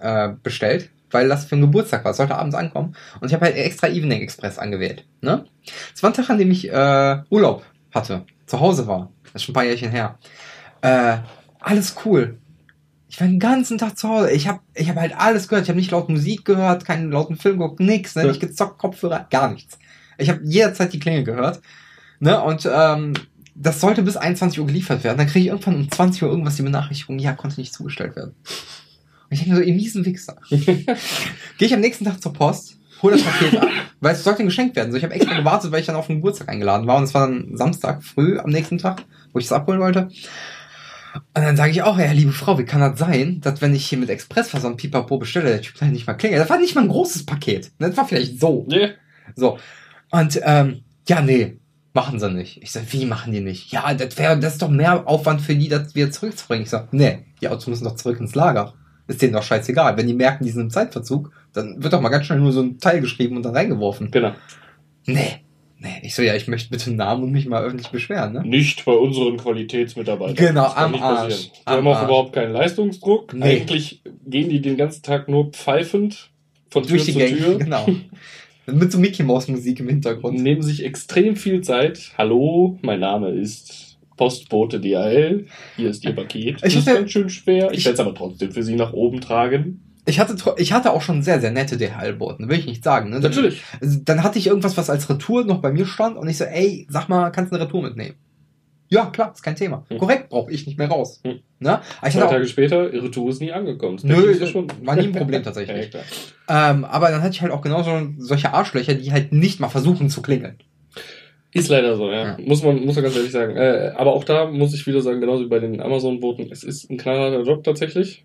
äh, 0.00 0.30
bestellt, 0.42 0.90
weil 1.10 1.28
das 1.28 1.44
für 1.44 1.54
einen 1.54 1.62
Geburtstag 1.62 2.04
war. 2.04 2.14
Sollte 2.14 2.36
abends 2.36 2.54
ankommen. 2.54 2.94
Und 3.20 3.28
ich 3.28 3.34
habe 3.34 3.46
halt 3.46 3.56
extra 3.56 3.88
Evening 3.88 4.22
Express 4.22 4.58
angewählt. 4.58 5.04
Ne? 5.20 5.44
Es 5.94 6.02
war 6.02 6.10
ein 6.10 6.14
Tag, 6.14 6.30
an 6.30 6.38
dem 6.38 6.50
ich 6.50 6.68
äh, 6.70 7.18
Urlaub 7.30 7.64
hatte, 7.94 8.24
zu 8.46 8.60
Hause 8.60 8.86
war. 8.86 9.10
Das 9.24 9.36
ist 9.36 9.44
schon 9.44 9.52
ein 9.52 9.54
paar 9.54 9.64
Jährchen 9.64 9.90
her. 9.90 10.18
Äh, 10.82 11.18
alles 11.60 11.96
cool. 12.04 12.38
Ich 13.08 13.20
war 13.20 13.26
den 13.26 13.40
ganzen 13.40 13.78
Tag 13.78 13.98
zu 13.98 14.08
Hause. 14.08 14.30
Ich 14.30 14.46
habe 14.46 14.60
ich 14.74 14.88
hab 14.88 14.96
halt 14.96 15.16
alles 15.16 15.48
gehört. 15.48 15.64
Ich 15.64 15.68
habe 15.68 15.78
nicht 15.78 15.90
laut 15.90 16.08
Musik 16.08 16.44
gehört, 16.44 16.84
keinen 16.84 17.10
lauten 17.10 17.36
Film 17.36 17.58
geguckt, 17.58 17.80
nix. 17.80 18.14
Ne? 18.14 18.24
Nicht 18.24 18.40
gezockt, 18.40 18.78
Kopfhörer, 18.78 19.26
gar 19.30 19.52
nichts. 19.52 19.78
Ich 20.16 20.30
habe 20.30 20.40
jederzeit 20.44 20.92
die 20.92 21.00
Klingel 21.00 21.24
gehört. 21.24 21.60
Ne? 22.20 22.40
Und 22.40 22.68
ähm, 22.72 23.14
das 23.54 23.80
sollte 23.80 24.02
bis 24.02 24.16
21 24.16 24.60
Uhr 24.60 24.66
geliefert 24.66 25.02
werden. 25.04 25.18
Dann 25.18 25.26
kriege 25.26 25.40
ich 25.40 25.46
irgendwann 25.48 25.76
um 25.76 25.90
20 25.90 26.22
Uhr 26.22 26.30
irgendwas 26.30 26.56
die 26.56 26.62
Benachrichtigung, 26.62 27.18
ja, 27.18 27.32
konnte 27.32 27.60
nicht 27.60 27.74
zugestellt 27.74 28.16
werden. 28.16 28.34
Ich 29.30 29.38
denke 29.38 29.54
mir 29.54 29.56
so, 29.56 29.62
ihr 29.62 29.74
miesen 29.74 30.04
Wichser. 30.04 30.36
Gehe 30.50 30.86
ich 31.58 31.74
am 31.74 31.80
nächsten 31.80 32.04
Tag 32.04 32.20
zur 32.20 32.32
Post, 32.32 32.76
hole 33.00 33.16
das 33.16 33.24
Paket 33.24 33.56
ab, 33.56 33.68
weil 34.00 34.14
es 34.14 34.24
sollte 34.24 34.44
geschenkt 34.44 34.76
werden. 34.76 34.90
So, 34.90 34.98
ich 34.98 35.04
habe 35.04 35.14
extra 35.14 35.36
gewartet, 35.36 35.70
weil 35.70 35.80
ich 35.80 35.86
dann 35.86 35.96
auf 35.96 36.08
den 36.08 36.16
Geburtstag 36.16 36.48
eingeladen 36.48 36.86
war. 36.86 36.96
Und 36.96 37.04
es 37.04 37.14
war 37.14 37.28
dann 37.28 37.56
Samstag 37.56 38.02
früh 38.02 38.38
am 38.38 38.50
nächsten 38.50 38.78
Tag, 38.78 39.04
wo 39.32 39.38
ich 39.38 39.46
es 39.46 39.52
abholen 39.52 39.80
wollte. 39.80 40.08
Und 41.14 41.42
dann 41.42 41.56
sage 41.56 41.70
ich 41.70 41.82
auch, 41.82 41.98
ja, 41.98 42.12
liebe 42.12 42.32
Frau, 42.32 42.58
wie 42.58 42.64
kann 42.64 42.80
das 42.80 42.98
sein, 42.98 43.40
dass 43.40 43.60
wenn 43.60 43.74
ich 43.74 43.86
hier 43.86 43.98
mit 43.98 44.10
Expressversand 44.10 44.76
Pipapo 44.76 45.18
bestelle, 45.18 45.48
der 45.48 45.62
Typ 45.62 45.80
nicht 45.82 46.06
mal 46.06 46.14
klingelt? 46.14 46.42
Das 46.42 46.50
war 46.50 46.58
nicht 46.58 46.74
mal 46.74 46.82
ein 46.82 46.88
großes 46.88 47.26
Paket. 47.26 47.72
Das 47.78 47.96
war 47.96 48.06
vielleicht 48.06 48.40
so. 48.40 48.66
Nee. 48.68 48.90
So. 49.34 49.58
Und 50.10 50.40
ähm, 50.44 50.82
ja, 51.08 51.20
nee, 51.20 51.58
machen 51.92 52.20
sie 52.20 52.30
nicht. 52.30 52.62
Ich 52.62 52.72
sag, 52.72 52.92
wie 52.92 53.06
machen 53.06 53.32
die 53.32 53.40
nicht? 53.40 53.72
Ja, 53.72 53.92
das 53.94 54.16
wäre, 54.18 54.38
das 54.38 54.54
ist 54.54 54.62
doch 54.62 54.68
mehr 54.68 55.06
Aufwand 55.08 55.40
für 55.40 55.54
die, 55.54 55.68
das 55.68 55.94
wieder 55.94 56.10
zurückzubringen. 56.10 56.64
Ich 56.64 56.70
sag, 56.70 56.92
nee, 56.92 57.26
die 57.40 57.48
Autos 57.48 57.66
müssen 57.66 57.84
doch 57.84 57.96
zurück 57.96 58.20
ins 58.20 58.34
Lager. 58.34 58.74
Ist 59.10 59.20
denen 59.22 59.32
doch 59.32 59.42
scheißegal. 59.42 59.96
Wenn 59.96 60.06
die 60.06 60.14
merken, 60.14 60.44
die 60.44 60.50
sind 60.50 60.62
im 60.62 60.70
Zeitverzug, 60.70 61.32
dann 61.52 61.82
wird 61.82 61.92
doch 61.92 62.00
mal 62.00 62.10
ganz 62.10 62.26
schnell 62.26 62.38
nur 62.38 62.52
so 62.52 62.62
ein 62.62 62.78
Teil 62.78 63.00
geschrieben 63.00 63.36
und 63.36 63.42
dann 63.44 63.56
reingeworfen. 63.56 64.12
Genau. 64.12 64.32
Nee. 65.04 65.40
Nee, 65.80 65.98
ich 66.02 66.14
so, 66.14 66.22
ja, 66.22 66.34
ich 66.36 66.46
möchte 66.46 66.70
bitte 66.70 66.86
einen 66.90 66.96
Namen 66.96 67.24
und 67.24 67.32
mich 67.32 67.46
mal 67.46 67.64
öffentlich 67.64 67.88
beschweren, 67.88 68.34
ne? 68.34 68.42
Nicht 68.46 68.84
bei 68.84 68.92
unseren 68.92 69.36
Qualitätsmitarbeitern. 69.38 70.36
Genau, 70.36 70.66
am 70.66 70.94
Arsch. 70.94 71.50
Die 71.52 71.58
Am 71.64 71.76
haben 71.78 71.86
auch 71.88 71.96
Arsch. 71.96 72.04
überhaupt 72.04 72.32
keinen 72.34 72.52
Leistungsdruck. 72.52 73.32
Nee. 73.34 73.44
Eigentlich 73.62 74.02
gehen 74.26 74.48
die 74.50 74.60
den 74.60 74.76
ganzen 74.76 75.02
Tag 75.02 75.28
nur 75.28 75.50
pfeifend 75.50 76.30
von 76.68 76.82
Tür 76.84 76.90
Durch 76.98 77.06
die 77.06 77.12
zu 77.14 77.18
Gang, 77.18 77.36
Tür. 77.36 77.58
genau. 77.58 77.86
Mit 78.66 78.92
so 78.92 78.98
Mickey 78.98 79.22
Maus 79.24 79.48
Musik 79.48 79.80
im 79.80 79.86
Und 79.86 79.92
Hintergrund. 79.94 80.38
nehmen 80.38 80.62
sich 80.62 80.84
extrem 80.84 81.34
viel 81.34 81.62
Zeit. 81.62 82.12
Hallo, 82.16 82.78
mein 82.82 83.00
Name 83.00 83.30
ist 83.30 83.89
Postbote 84.20 84.80
DHL. 84.80 85.46
Hier 85.76 85.88
ist 85.88 86.04
Ihr 86.04 86.14
Paket. 86.14 86.58
Ich 86.62 86.76
ist 86.76 86.86
hatte- 86.86 86.98
ganz 86.98 87.10
schön 87.10 87.30
schwer. 87.30 87.70
Ich 87.72 87.86
werde 87.86 87.94
es 87.94 88.00
aber 88.00 88.14
trotzdem 88.14 88.52
für 88.52 88.62
Sie 88.62 88.76
nach 88.76 88.92
oben 88.92 89.22
tragen. 89.22 89.80
Ich 90.04 90.20
hatte, 90.20 90.36
ich 90.58 90.74
hatte 90.74 90.92
auch 90.92 91.00
schon 91.00 91.22
sehr, 91.22 91.40
sehr 91.40 91.50
nette 91.52 91.78
DHL-Boten, 91.78 92.46
will 92.50 92.58
ich 92.58 92.66
nicht 92.66 92.84
sagen. 92.84 93.08
Ne? 93.08 93.20
Natürlich. 93.20 93.62
Also, 93.80 93.98
Dann 94.04 94.22
hatte 94.22 94.38
ich 94.38 94.46
irgendwas, 94.46 94.76
was 94.76 94.90
als 94.90 95.08
Retour 95.08 95.44
noch 95.46 95.62
bei 95.62 95.72
mir 95.72 95.86
stand 95.86 96.18
und 96.18 96.28
ich 96.28 96.36
so, 96.36 96.44
ey, 96.44 96.86
sag 96.90 97.08
mal, 97.08 97.30
kannst 97.30 97.50
du 97.50 97.56
eine 97.56 97.64
Retour 97.64 97.82
mitnehmen? 97.82 98.16
Ja, 98.88 99.06
klar, 99.06 99.32
ist 99.32 99.42
kein 99.42 99.56
Thema. 99.56 99.86
Hm. 99.88 99.96
Korrekt, 99.96 100.28
brauche 100.28 100.50
ich 100.52 100.66
nicht 100.66 100.76
mehr 100.76 100.88
raus. 100.88 101.20
Hm. 101.24 101.38
Ne? 101.58 101.80
Zwei 102.02 102.10
Tage 102.20 102.46
später, 102.46 102.92
Ihre 102.92 103.10
Tour 103.10 103.30
ist 103.30 103.40
nie 103.40 103.52
angekommen. 103.52 103.96
Das 103.96 104.04
Nö, 104.04 104.38
das 104.38 104.54
war 104.54 104.96
nie 104.96 105.06
ein 105.06 105.12
Problem 105.12 105.42
tatsächlich. 105.42 105.90
Ja, 106.48 106.70
ähm, 106.72 106.84
aber 106.84 107.10
dann 107.10 107.22
hatte 107.22 107.32
ich 107.32 107.40
halt 107.40 107.52
auch 107.52 107.62
genauso 107.62 107.90
solche 108.18 108.52
Arschlöcher, 108.52 108.94
die 108.94 109.12
halt 109.12 109.32
nicht 109.32 109.60
mal 109.60 109.68
versuchen 109.68 110.10
zu 110.10 110.20
klingeln. 110.20 110.58
Ist 111.52 111.68
leider 111.68 111.96
so, 111.96 112.10
ja. 112.10 112.22
Ja. 112.28 112.38
Muss 112.44 112.62
man, 112.62 112.84
muss 112.84 112.94
man 112.94 113.04
ganz 113.04 113.16
ehrlich 113.16 113.32
sagen. 113.32 113.56
Äh, 113.56 113.92
aber 113.96 114.12
auch 114.12 114.24
da 114.24 114.46
muss 114.46 114.74
ich 114.74 114.86
wieder 114.86 115.00
sagen, 115.00 115.20
genauso 115.20 115.44
wie 115.44 115.48
bei 115.48 115.58
den 115.58 115.80
Amazon-Booten, 115.80 116.48
es 116.50 116.62
ist 116.62 116.90
ein 116.90 116.96
knallharter 116.98 117.42
Job 117.42 117.64
tatsächlich. 117.64 118.24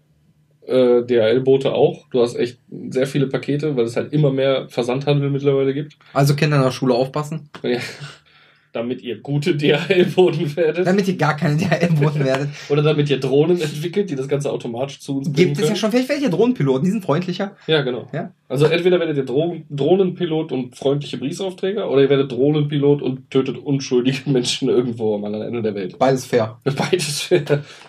Äh, 0.67 1.03
DHL-Boote 1.03 1.73
auch. 1.73 2.07
Du 2.09 2.21
hast 2.21 2.35
echt 2.35 2.59
sehr 2.89 3.05
viele 3.07 3.27
Pakete, 3.27 3.75
weil 3.75 3.85
es 3.85 3.95
halt 3.95 4.13
immer 4.13 4.31
mehr 4.31 4.67
Versandhandel 4.69 5.29
mittlerweile 5.29 5.73
gibt. 5.73 5.97
Also 6.13 6.35
Kinder 6.35 6.57
in 6.57 6.63
der 6.63 6.71
Schule 6.71 6.93
aufpassen, 6.95 7.49
Ja. 7.63 7.79
Damit 8.75 9.01
ihr 9.01 9.21
gute 9.21 9.55
DHL-Boten 9.55 10.53
werdet. 10.57 10.85
damit 10.85 11.07
ihr 11.07 11.15
gar 11.15 11.37
keine 11.37 11.55
DHL-Boten 11.55 12.25
werdet. 12.25 12.49
Oder 12.67 12.81
damit 12.81 13.09
ihr 13.09 13.21
Drohnen 13.21 13.61
entwickelt, 13.61 14.09
die 14.09 14.15
das 14.15 14.27
Ganze 14.27 14.51
automatisch 14.51 14.99
zu 14.99 15.17
uns 15.17 15.31
bringen 15.31 15.53
Gibt 15.53 15.61
es 15.61 15.69
ja 15.69 15.75
schon, 15.77 15.91
vielleicht 15.91 16.09
welche 16.09 16.29
Drohnenpiloten, 16.29 16.83
die 16.83 16.91
sind 16.91 17.01
freundlicher. 17.01 17.55
Ja, 17.67 17.83
genau. 17.83 18.05
Ja. 18.11 18.33
Also 18.49 18.65
entweder 18.65 18.99
werdet 18.99 19.15
ihr 19.15 19.23
Drohnen, 19.23 19.63
Drohnenpilot 19.69 20.51
und 20.51 20.75
freundliche 20.75 21.17
Briefaufträger 21.17 21.89
oder 21.89 22.01
ihr 22.01 22.09
werdet 22.09 22.33
Drohnenpilot 22.33 23.01
und 23.01 23.31
tötet 23.31 23.57
unschuldige 23.57 24.29
Menschen 24.29 24.67
irgendwo 24.67 25.15
am 25.15 25.23
anderen 25.23 25.47
Ende 25.47 25.61
der 25.61 25.73
Welt. 25.73 25.97
Beides 25.97 26.25
fair. 26.25 26.59
Beides, 26.63 27.29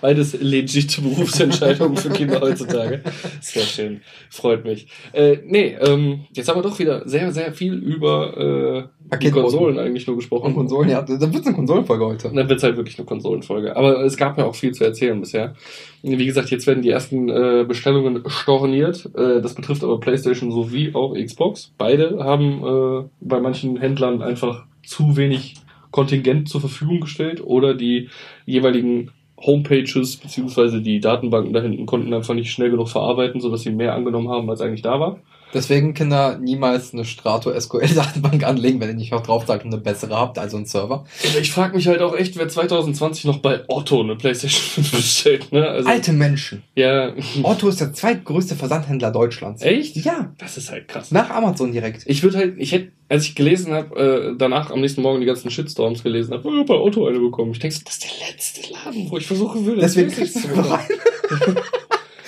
beides 0.01 0.41
legit 0.41 1.03
Berufsentscheidungen 1.03 1.97
für 1.97 2.11
Kinder 2.11 2.41
heutzutage. 2.41 3.03
Sehr 3.41 3.65
schön. 3.65 4.01
Freut 4.31 4.65
mich. 4.65 4.87
Äh, 5.13 5.39
nee, 5.45 5.77
ähm, 5.81 6.27
jetzt 6.33 6.49
haben 6.49 6.59
wir 6.59 6.63
doch 6.63 6.79
wieder 6.79 7.07
sehr, 7.09 7.33
sehr 7.33 7.53
viel 7.53 7.75
über 7.75 8.89
äh, 8.89 8.96
Paketboten. 9.09 9.43
Konsolen 9.43 9.79
eigentlich 9.79 10.07
nur 10.07 10.17
gesprochen. 10.17 10.47
Und 10.47 10.55
Konsolen, 10.55 10.89
ja, 10.89 11.03
da 11.03 11.33
wird 11.33 11.47
eine 11.47 11.55
Konsolenfolge 11.55 12.05
heute. 12.05 12.33
Dann 12.35 12.49
wird's 12.49 12.63
halt 12.63 12.77
wirklich 12.77 12.99
eine 12.99 13.07
Konsolenfolge. 13.07 13.77
Aber 13.77 14.05
es 14.05 14.17
gab 14.17 14.39
ja 14.39 14.45
auch 14.45 14.55
viel 14.55 14.73
zu 14.73 14.85
erzählen 14.85 15.19
bisher. 15.21 15.55
Wie 16.03 16.27
gesagt, 16.27 16.51
jetzt 16.51 16.67
werden 16.67 16.83
die 16.83 16.91
ersten 16.91 17.29
äh, 17.29 17.65
Bestellungen 17.67 18.23
storniert. 18.27 19.07
Äh, 19.17 19.41
das 19.41 19.55
betrifft 19.55 19.85
aber 19.85 20.01
PlayStation 20.01 20.51
sowie 20.51 20.95
auch 20.95 21.15
Xbox. 21.15 21.73
Beide 21.79 22.25
haben 22.25 22.63
äh, 22.63 23.09
bei 23.21 23.41
manchen 23.41 23.77
Händlern 23.77 24.23
einfach 24.23 24.65
zu 24.85 25.17
wenig 25.17 25.55
Kontingent 25.91 26.49
zur 26.49 26.61
Verfügung 26.61 27.01
gestellt 27.01 27.43
oder 27.43 27.75
die 27.75 28.09
jeweiligen 28.45 29.11
Homepages 29.39 30.17
beziehungsweise 30.17 30.81
die 30.81 31.01
Datenbanken 31.01 31.53
da 31.53 31.61
hinten 31.61 31.87
konnten 31.87 32.13
einfach 32.15 32.35
nicht 32.35 32.51
schnell 32.51 32.71
genug 32.71 32.89
verarbeiten, 32.89 33.41
sodass 33.41 33.63
sie 33.63 33.71
mehr 33.71 33.95
angenommen 33.95 34.29
haben, 34.29 34.49
als 34.49 34.61
eigentlich 34.61 34.83
da 34.83 34.99
war. 34.99 35.21
Deswegen, 35.57 35.95
Kinder, 35.95 36.37
niemals 36.39 36.93
eine 36.93 37.07
Strato 37.07 37.51
SQL-Datenbank 37.59 38.45
anlegen, 38.45 38.79
wenn 38.79 38.91
ihr 38.91 38.95
nicht 38.95 39.11
noch 39.11 39.23
drauf 39.23 39.47
sagt 39.47 39.65
und 39.65 39.73
eine 39.73 39.81
bessere 39.83 40.15
habt, 40.15 40.39
also 40.39 40.59
einen 40.59 40.67
Server. 40.67 41.07
Ich 41.41 41.51
frage 41.51 41.75
mich 41.75 41.89
halt 41.89 42.03
auch 42.03 42.15
echt, 42.15 42.37
wer 42.37 42.47
2020 42.47 43.25
noch 43.25 43.39
bei 43.39 43.65
Otto 43.69 44.03
eine 44.03 44.17
Playstation 44.17 44.85
5 44.85 44.91
bestellt, 44.97 45.53
ne? 45.53 45.67
Also, 45.67 45.89
Alte 45.89 46.13
Menschen. 46.13 46.63
Ja. 46.75 47.15
Otto 47.43 47.69
ist 47.69 47.81
der 47.81 47.95
zweitgrößte 47.95 48.55
Versandhändler 48.55 49.11
Deutschlands. 49.11 49.63
Echt? 49.63 49.97
Ja, 49.97 50.35
Das 50.37 50.59
ist 50.59 50.71
halt 50.71 50.89
krass. 50.89 51.11
nach 51.11 51.31
Amazon 51.31 51.73
direkt. 51.73 52.03
Ich 52.05 52.23
würde 52.23 52.37
halt, 52.37 52.55
ich 52.59 52.73
hätte, 52.73 52.93
als 53.09 53.25
ich 53.25 53.35
gelesen 53.35 53.73
habe, 53.73 53.97
äh, 54.35 54.35
danach 54.37 54.71
am 54.71 54.83
nächsten 54.83 55.01
Morgen 55.01 55.21
die 55.21 55.27
ganzen 55.27 55.51
Shitstorms 55.51 56.03
gelesen 56.03 56.35
habe, 56.35 56.47
äh, 56.51 56.65
bei 56.65 56.75
Otto 56.75 57.07
eine 57.07 57.19
bekommen. 57.19 57.53
Ich 57.53 57.61
denke, 57.61 57.75
so, 57.77 57.83
das 57.85 57.95
ist 57.95 58.05
der 58.05 58.29
letzte 58.29 58.73
Laden, 58.75 59.11
wo 59.11 59.17
ich 59.17 59.27
versuchen 59.27 59.65
würde. 59.65 59.81
Deswegen 59.81 60.11
kriegst 60.11 60.39
zu 60.43 60.49
du 60.49 60.55
rein. 60.61 60.87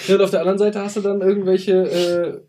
Ja, 0.06 0.14
und 0.14 0.22
auf 0.22 0.30
der 0.30 0.40
anderen 0.40 0.58
Seite 0.58 0.80
hast 0.80 0.96
du 0.96 1.00
dann 1.02 1.20
irgendwelche 1.20 1.72
äh, 1.72 2.40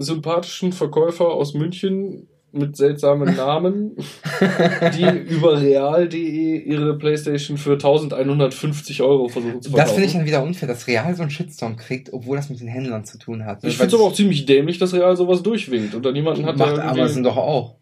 sympathischen 0.00 0.72
Verkäufer 0.72 1.28
aus 1.28 1.54
München 1.54 2.26
mit 2.52 2.76
seltsamen 2.76 3.36
Namen, 3.36 3.96
die 4.96 5.32
über 5.32 5.60
real.de 5.60 6.58
ihre 6.58 6.98
Playstation 6.98 7.56
für 7.56 7.74
1150 7.74 9.02
Euro 9.02 9.28
versuchen 9.28 9.62
zu 9.62 9.70
verkaufen. 9.70 9.86
Das 9.86 9.92
finde 9.92 10.06
ich 10.08 10.12
dann 10.14 10.26
wieder 10.26 10.42
unfair, 10.42 10.68
dass 10.68 10.86
Real 10.88 11.14
so 11.14 11.22
einen 11.22 11.30
Shitstorm 11.30 11.76
kriegt, 11.76 12.12
obwohl 12.12 12.36
das 12.36 12.50
mit 12.50 12.60
den 12.60 12.66
Händlern 12.66 13.04
zu 13.04 13.18
tun 13.18 13.44
hat. 13.44 13.62
ich 13.62 13.76
finde 13.76 13.86
es 13.86 13.94
aber 13.94 14.04
auch 14.04 14.14
ziemlich 14.14 14.46
dämlich, 14.46 14.78
dass 14.78 14.92
Real 14.92 15.16
sowas 15.16 15.42
durchwinkt 15.42 15.94
und 15.94 16.04
da 16.04 16.10
niemanden 16.10 16.44
hat, 16.44 16.56
Macht 16.56 16.78
Amazon 16.78 17.22
doch 17.22 17.36
auch. 17.36 17.76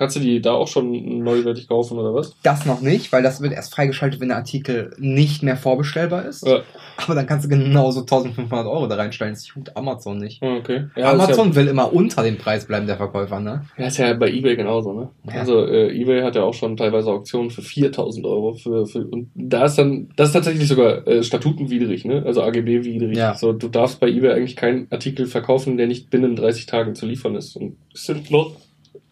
Kannst 0.00 0.16
du 0.16 0.20
die 0.20 0.40
da 0.40 0.52
auch 0.52 0.66
schon 0.66 1.18
neuwertig 1.22 1.68
kaufen 1.68 1.98
oder 1.98 2.14
was? 2.14 2.34
Das 2.42 2.64
noch 2.64 2.80
nicht, 2.80 3.12
weil 3.12 3.22
das 3.22 3.42
wird 3.42 3.52
erst 3.52 3.74
freigeschaltet, 3.74 4.18
wenn 4.18 4.28
der 4.28 4.38
Artikel 4.38 4.94
nicht 4.98 5.42
mehr 5.42 5.58
vorbestellbar 5.58 6.24
ist. 6.24 6.46
Ja. 6.46 6.60
Aber 6.96 7.14
dann 7.14 7.26
kannst 7.26 7.44
du 7.44 7.50
genauso 7.50 8.00
1500 8.00 8.66
Euro 8.66 8.86
da 8.86 8.94
reinstellen. 8.94 9.34
Das 9.34 9.44
tut 9.44 9.76
Amazon 9.76 10.16
nicht. 10.16 10.42
Ah, 10.42 10.56
Okay. 10.56 10.84
Ja, 10.96 11.12
Amazon 11.12 11.54
will 11.54 11.68
immer 11.68 11.92
unter 11.92 12.22
dem 12.22 12.38
Preis 12.38 12.64
bleiben, 12.66 12.86
der 12.86 12.96
Verkäufer, 12.96 13.40
ne? 13.40 13.66
Ja, 13.76 13.82
ja, 13.82 13.88
ist 13.88 13.98
ja 13.98 14.14
bei 14.14 14.30
eBay 14.30 14.56
genauso, 14.56 14.94
ne? 14.94 15.10
Ja. 15.26 15.40
Also 15.40 15.66
äh, 15.66 15.94
eBay 15.94 16.22
hat 16.22 16.34
ja 16.34 16.44
auch 16.44 16.54
schon 16.54 16.78
teilweise 16.78 17.10
Auktionen 17.10 17.50
für 17.50 17.60
4000 17.60 18.24
Euro. 18.24 18.54
Für, 18.54 18.86
für, 18.86 19.06
und 19.06 19.28
da 19.34 19.66
ist 19.66 19.76
dann, 19.76 20.08
das 20.16 20.28
ist 20.28 20.32
tatsächlich 20.32 20.66
sogar 20.66 21.06
äh, 21.06 21.22
statutenwidrig, 21.22 22.06
ne? 22.06 22.22
Also 22.24 22.42
AGB-widrig. 22.42 23.18
Ja. 23.18 23.34
So, 23.34 23.52
du 23.52 23.68
darfst 23.68 24.00
bei 24.00 24.08
eBay 24.08 24.32
eigentlich 24.32 24.56
keinen 24.56 24.86
Artikel 24.90 25.26
verkaufen, 25.26 25.76
der 25.76 25.86
nicht 25.88 26.08
binnen 26.08 26.36
30 26.36 26.64
Tagen 26.64 26.94
zu 26.94 27.04
liefern 27.04 27.34
ist. 27.34 27.54
Und 27.56 27.76
es 27.92 28.04
sind 28.06 28.30
noch, 28.30 28.52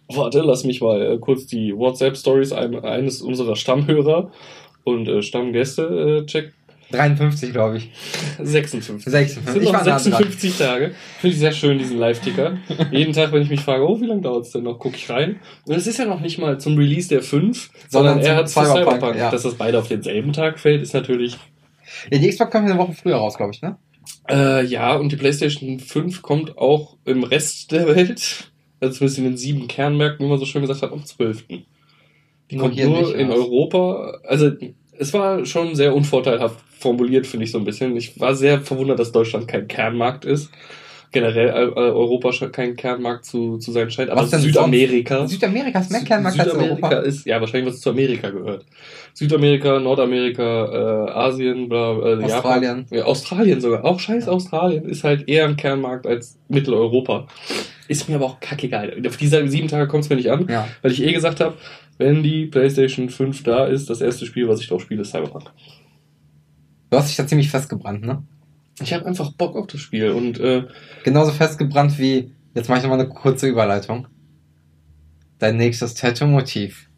warte, 0.08 0.40
lass 0.40 0.64
mich 0.64 0.80
mal 0.80 1.00
äh, 1.14 1.18
kurz 1.18 1.46
die 1.46 1.76
WhatsApp-Stories 1.76 2.52
ein, 2.52 2.78
eines 2.84 3.20
unserer 3.22 3.56
Stammhörer 3.56 4.30
und 4.84 5.08
äh, 5.08 5.22
Stammgäste 5.22 6.22
äh, 6.22 6.26
check 6.26 6.52
53, 6.90 7.52
glaube 7.52 7.76
ich. 7.76 7.90
56. 8.42 9.04
56. 9.12 9.42
Es 9.46 9.52
sind 9.52 9.62
Ich 9.62 9.68
noch 9.68 9.74
war 9.74 9.80
nah 9.80 9.90
dran. 9.90 10.00
56 10.00 10.56
Tage. 10.56 10.94
Finde 11.20 11.34
ich 11.34 11.38
sehr 11.38 11.52
schön, 11.52 11.78
diesen 11.78 11.98
Live-Ticker. 11.98 12.56
Jeden 12.90 13.12
Tag, 13.12 13.30
wenn 13.32 13.42
ich 13.42 13.50
mich 13.50 13.60
frage, 13.60 13.86
oh, 13.86 14.00
wie 14.00 14.06
lange 14.06 14.22
dauert 14.22 14.46
es 14.46 14.52
denn 14.52 14.62
noch, 14.62 14.78
gucke 14.78 14.96
ich 14.96 15.10
rein. 15.10 15.38
Und 15.66 15.76
es 15.76 15.86
ist 15.86 15.98
ja 15.98 16.06
noch 16.06 16.20
nicht 16.20 16.38
mal 16.38 16.58
zum 16.58 16.78
Release 16.78 17.08
der 17.10 17.22
5, 17.22 17.70
sondern, 17.90 18.14
Sondern 18.14 18.30
er 18.30 18.36
hat 18.36 18.48
Cyberpunk, 18.48 18.84
Cyberpunk. 18.86 19.16
ja. 19.16 19.30
Dass 19.30 19.42
das 19.42 19.54
beide 19.56 19.78
auf 19.78 19.88
denselben 19.88 20.32
Tag 20.32 20.58
fällt, 20.58 20.80
ist 20.80 20.94
natürlich... 20.94 21.36
Ja, 22.10 22.18
die 22.18 22.28
Xbox 22.28 22.50
kommt 22.50 22.66
eine 22.70 22.78
Woche 22.78 22.94
früher 22.94 23.16
raus, 23.16 23.36
glaube 23.36 23.52
ich, 23.52 23.60
ne? 23.60 23.76
Äh, 24.30 24.64
ja, 24.64 24.94
und 24.94 25.12
die 25.12 25.16
PlayStation 25.16 25.80
5 25.80 26.22
kommt 26.22 26.56
auch 26.56 26.96
im 27.04 27.22
Rest 27.22 27.72
der 27.72 27.86
Welt, 27.94 28.50
also 28.80 28.94
zumindest 28.94 29.18
in 29.18 29.24
den 29.24 29.36
sieben 29.36 29.68
Kernmärkten, 29.68 30.24
wie 30.24 30.30
man 30.30 30.38
so 30.38 30.46
schön 30.46 30.62
gesagt 30.62 30.82
hat, 30.82 30.92
am 30.92 31.04
12. 31.04 31.44
Die 32.50 32.56
kommt 32.56 32.76
nur 32.76 33.14
in 33.14 33.30
raus. 33.30 33.38
Europa. 33.38 34.20
Also 34.24 34.52
es 34.98 35.12
war 35.12 35.44
schon 35.44 35.74
sehr 35.74 35.94
unvorteilhaft 35.94 36.60
formuliert, 36.78 37.26
finde 37.26 37.44
ich 37.44 37.52
so 37.52 37.58
ein 37.58 37.64
bisschen. 37.64 37.96
Ich 37.96 38.18
war 38.20 38.34
sehr 38.34 38.60
verwundert, 38.60 38.98
dass 38.98 39.12
Deutschland 39.12 39.48
kein 39.48 39.68
Kernmarkt 39.68 40.24
ist. 40.24 40.50
Generell 41.10 41.48
äh, 41.48 41.72
Europa 41.74 42.28
sch- 42.30 42.48
kein 42.50 42.76
Kernmarkt 42.76 43.24
zu, 43.24 43.56
zu 43.58 43.72
sein 43.72 43.90
scheint. 43.90 44.10
Aber 44.10 44.22
Was 44.22 44.30
denn 44.30 44.40
Südamerika. 44.40 45.26
Südamerika 45.26 45.80
ist 45.80 45.90
mehr 45.90 46.02
Kernmarkt 46.02 46.38
als 46.38 46.50
Südamerika 46.52 46.86
Europa. 46.88 46.98
ist, 47.06 47.26
ja, 47.26 47.40
wahrscheinlich 47.40 47.72
was 47.72 47.80
zu 47.80 47.90
Amerika 47.90 48.28
gehört. 48.30 48.66
Südamerika, 49.14 49.80
Nordamerika, 49.80 51.06
äh, 51.06 51.10
Asien, 51.12 51.68
bla, 51.68 51.92
äh, 51.92 52.22
Australien. 52.24 52.78
Japan. 52.80 52.86
Ja, 52.90 53.04
Australien 53.04 53.60
sogar. 53.60 53.84
Auch 53.84 53.98
scheiß 53.98 54.28
Australien 54.28 54.84
ist 54.84 55.02
halt 55.02 55.28
eher 55.28 55.46
ein 55.46 55.56
Kernmarkt 55.56 56.06
als 56.06 56.38
Mitteleuropa. 56.48 57.26
Ist 57.88 58.08
mir 58.08 58.16
aber 58.16 58.26
auch 58.26 58.40
kackegal. 58.40 59.00
Auf 59.06 59.16
diese 59.16 59.48
sieben 59.48 59.68
Tage 59.68 59.88
kommt 59.88 60.04
es 60.04 60.10
mir 60.10 60.16
nicht 60.16 60.30
an, 60.30 60.46
Ja. 60.48 60.68
weil 60.82 60.92
ich 60.92 61.02
eh 61.02 61.12
gesagt 61.12 61.40
habe, 61.40 61.54
wenn 61.96 62.22
die 62.22 62.46
PlayStation 62.46 63.08
5 63.08 63.42
da 63.44 63.64
ist, 63.66 63.88
das 63.88 64.00
erste 64.02 64.26
Spiel, 64.26 64.46
was 64.46 64.60
ich 64.60 64.68
drauf 64.68 64.82
spiele, 64.82 65.00
ist 65.02 65.10
Cyberpunk. 65.10 65.50
Du 66.90 66.96
hast 66.98 67.08
dich 67.08 67.16
da 67.16 67.26
ziemlich 67.26 67.50
festgebrannt, 67.50 68.04
ne? 68.04 68.22
Ich 68.80 68.92
habe 68.92 69.06
einfach 69.06 69.32
Bock 69.32 69.56
auf 69.56 69.66
das 69.66 69.80
Spiel 69.80 70.10
und 70.10 70.38
äh, 70.40 70.64
Genauso 71.04 71.32
festgebrannt 71.32 71.98
wie, 71.98 72.32
jetzt 72.54 72.68
mache 72.68 72.78
ich 72.78 72.84
nochmal 72.84 73.00
eine 73.00 73.08
kurze 73.08 73.46
Überleitung. 73.46 74.06
Dein 75.38 75.56
nächstes 75.56 75.94
Tattoo-Motiv. 75.94 76.88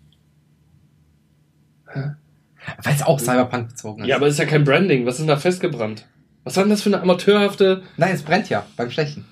Weil 2.82 2.94
es 2.94 3.02
auch 3.02 3.18
Cyberpunk 3.18 3.68
bezogen 3.68 4.02
ist. 4.02 4.08
ja, 4.08 4.16
aber 4.16 4.26
es 4.26 4.34
ist 4.34 4.38
ja 4.38 4.46
kein 4.46 4.64
Branding. 4.64 5.06
Was 5.06 5.14
ist 5.14 5.20
denn 5.20 5.28
da 5.28 5.36
festgebrannt? 5.36 6.06
Was 6.44 6.56
war 6.56 6.64
denn 6.64 6.70
das 6.70 6.82
für 6.82 6.90
eine 6.90 7.00
amateurhafte 7.00 7.82
Nein, 7.96 8.14
es 8.14 8.22
brennt 8.22 8.48
ja 8.48 8.64
beim 8.76 8.90
Stechen. 8.90 9.24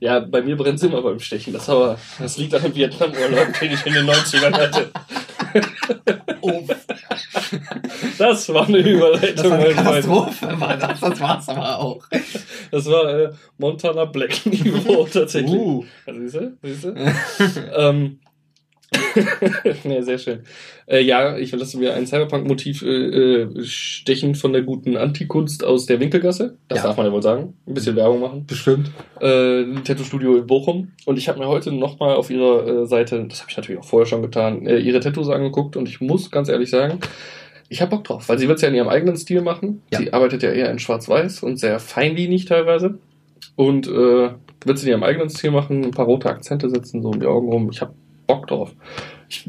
Ja, 0.00 0.18
bei 0.18 0.42
mir 0.42 0.56
brennt 0.56 0.78
es 0.78 0.82
immer 0.82 1.00
beim 1.00 1.20
Stechen. 1.20 1.52
Das, 1.52 1.68
aber, 1.68 1.96
das 2.18 2.36
liegt 2.36 2.54
an 2.54 2.62
dem 2.62 2.74
Vietnam-Urlaub, 2.74 3.58
den 3.60 3.72
ich 3.72 3.86
in 3.86 3.92
den 3.92 4.06
90ern 4.06 4.52
hatte. 4.52 4.90
Oh, 6.40 6.62
Das 8.18 8.48
war 8.52 8.66
eine 8.66 8.82
das 8.82 8.86
Überleitung, 8.92 9.50
war 9.50 9.58
eine. 9.58 9.74
Katastrophe, 9.74 10.60
war 10.60 10.76
das. 10.76 11.00
Das 11.00 11.20
war's 11.20 11.48
aber 11.48 11.78
auch. 11.78 12.04
Das 12.70 12.86
war 12.86 13.08
äh, 13.18 13.30
Montana 13.58 14.04
Black 14.06 14.44
Niveau 14.46 15.06
tatsächlich. 15.12 15.52
Uh. 15.52 15.84
Siehst 16.06 16.34
du? 16.34 16.56
Siehst 16.62 16.84
du? 16.84 16.94
ähm. 17.76 18.18
nee, 19.84 20.00
sehr 20.02 20.18
schön. 20.18 20.40
Äh, 20.86 21.02
ja, 21.02 21.36
ich 21.36 21.52
lasse 21.52 21.78
mir 21.78 21.94
ein 21.94 22.06
Cyberpunk-Motiv 22.06 22.82
äh, 22.82 22.86
äh, 22.86 23.64
stechen 23.64 24.34
von 24.34 24.52
der 24.52 24.62
guten 24.62 24.96
Antikunst 24.96 25.64
aus 25.64 25.86
der 25.86 26.00
Winkelgasse. 26.00 26.56
Das 26.68 26.78
Ja. 26.78 26.84
darf 26.84 26.96
man 26.96 27.06
ja 27.06 27.12
wohl 27.12 27.22
sagen. 27.22 27.54
Ein 27.66 27.74
bisschen 27.74 27.96
Werbung 27.96 28.20
machen. 28.20 28.46
Bestimmt. 28.46 28.90
äh, 29.20 29.64
Tattoo-Studio 29.84 30.36
in 30.36 30.46
Bochum. 30.46 30.92
Und 31.06 31.18
ich 31.18 31.28
habe 31.28 31.38
mir 31.38 31.48
heute 31.48 31.72
nochmal 31.72 32.14
auf 32.16 32.30
ihrer 32.30 32.82
äh, 32.82 32.86
Seite, 32.86 33.24
das 33.28 33.40
habe 33.40 33.50
ich 33.50 33.56
natürlich 33.56 33.80
auch 33.80 33.84
vorher 33.86 34.06
schon 34.06 34.22
getan, 34.22 34.66
äh, 34.66 34.78
ihre 34.78 35.00
Tattoos 35.00 35.28
angeguckt. 35.28 35.76
Und 35.76 35.88
ich 35.88 36.00
muss 36.00 36.30
ganz 36.30 36.48
ehrlich 36.48 36.70
sagen, 36.70 36.98
ich 37.68 37.80
habe 37.80 37.90
Bock 37.96 38.04
drauf, 38.04 38.28
weil 38.28 38.38
sie 38.38 38.48
wird 38.48 38.56
es 38.56 38.62
ja 38.62 38.68
in 38.68 38.74
ihrem 38.74 38.88
eigenen 38.88 39.16
Stil 39.16 39.40
machen. 39.40 39.82
Ja. 39.92 39.98
Sie 39.98 40.12
arbeitet 40.12 40.42
ja 40.42 40.50
eher 40.52 40.70
in 40.70 40.78
Schwarz-Weiß 40.78 41.42
und 41.42 41.58
sehr 41.58 41.78
feinlinig 41.78 42.44
teilweise. 42.44 42.98
Und 43.56 43.86
äh, 43.86 44.30
wird 44.64 44.78
sie 44.78 44.86
in 44.86 44.90
ihrem 44.92 45.02
eigenen 45.02 45.28
Stil 45.30 45.50
machen, 45.50 45.84
ein 45.84 45.90
paar 45.90 46.06
rote 46.06 46.28
Akzente 46.30 46.70
setzen, 46.70 47.02
so 47.02 47.08
um 47.10 47.20
die 47.20 47.26
Augen 47.26 47.48
rum. 47.50 47.68
Ich 47.72 47.80
habe 47.80 47.92
Bock 48.34 48.46
drauf. 48.46 48.70
Ich 49.28 49.48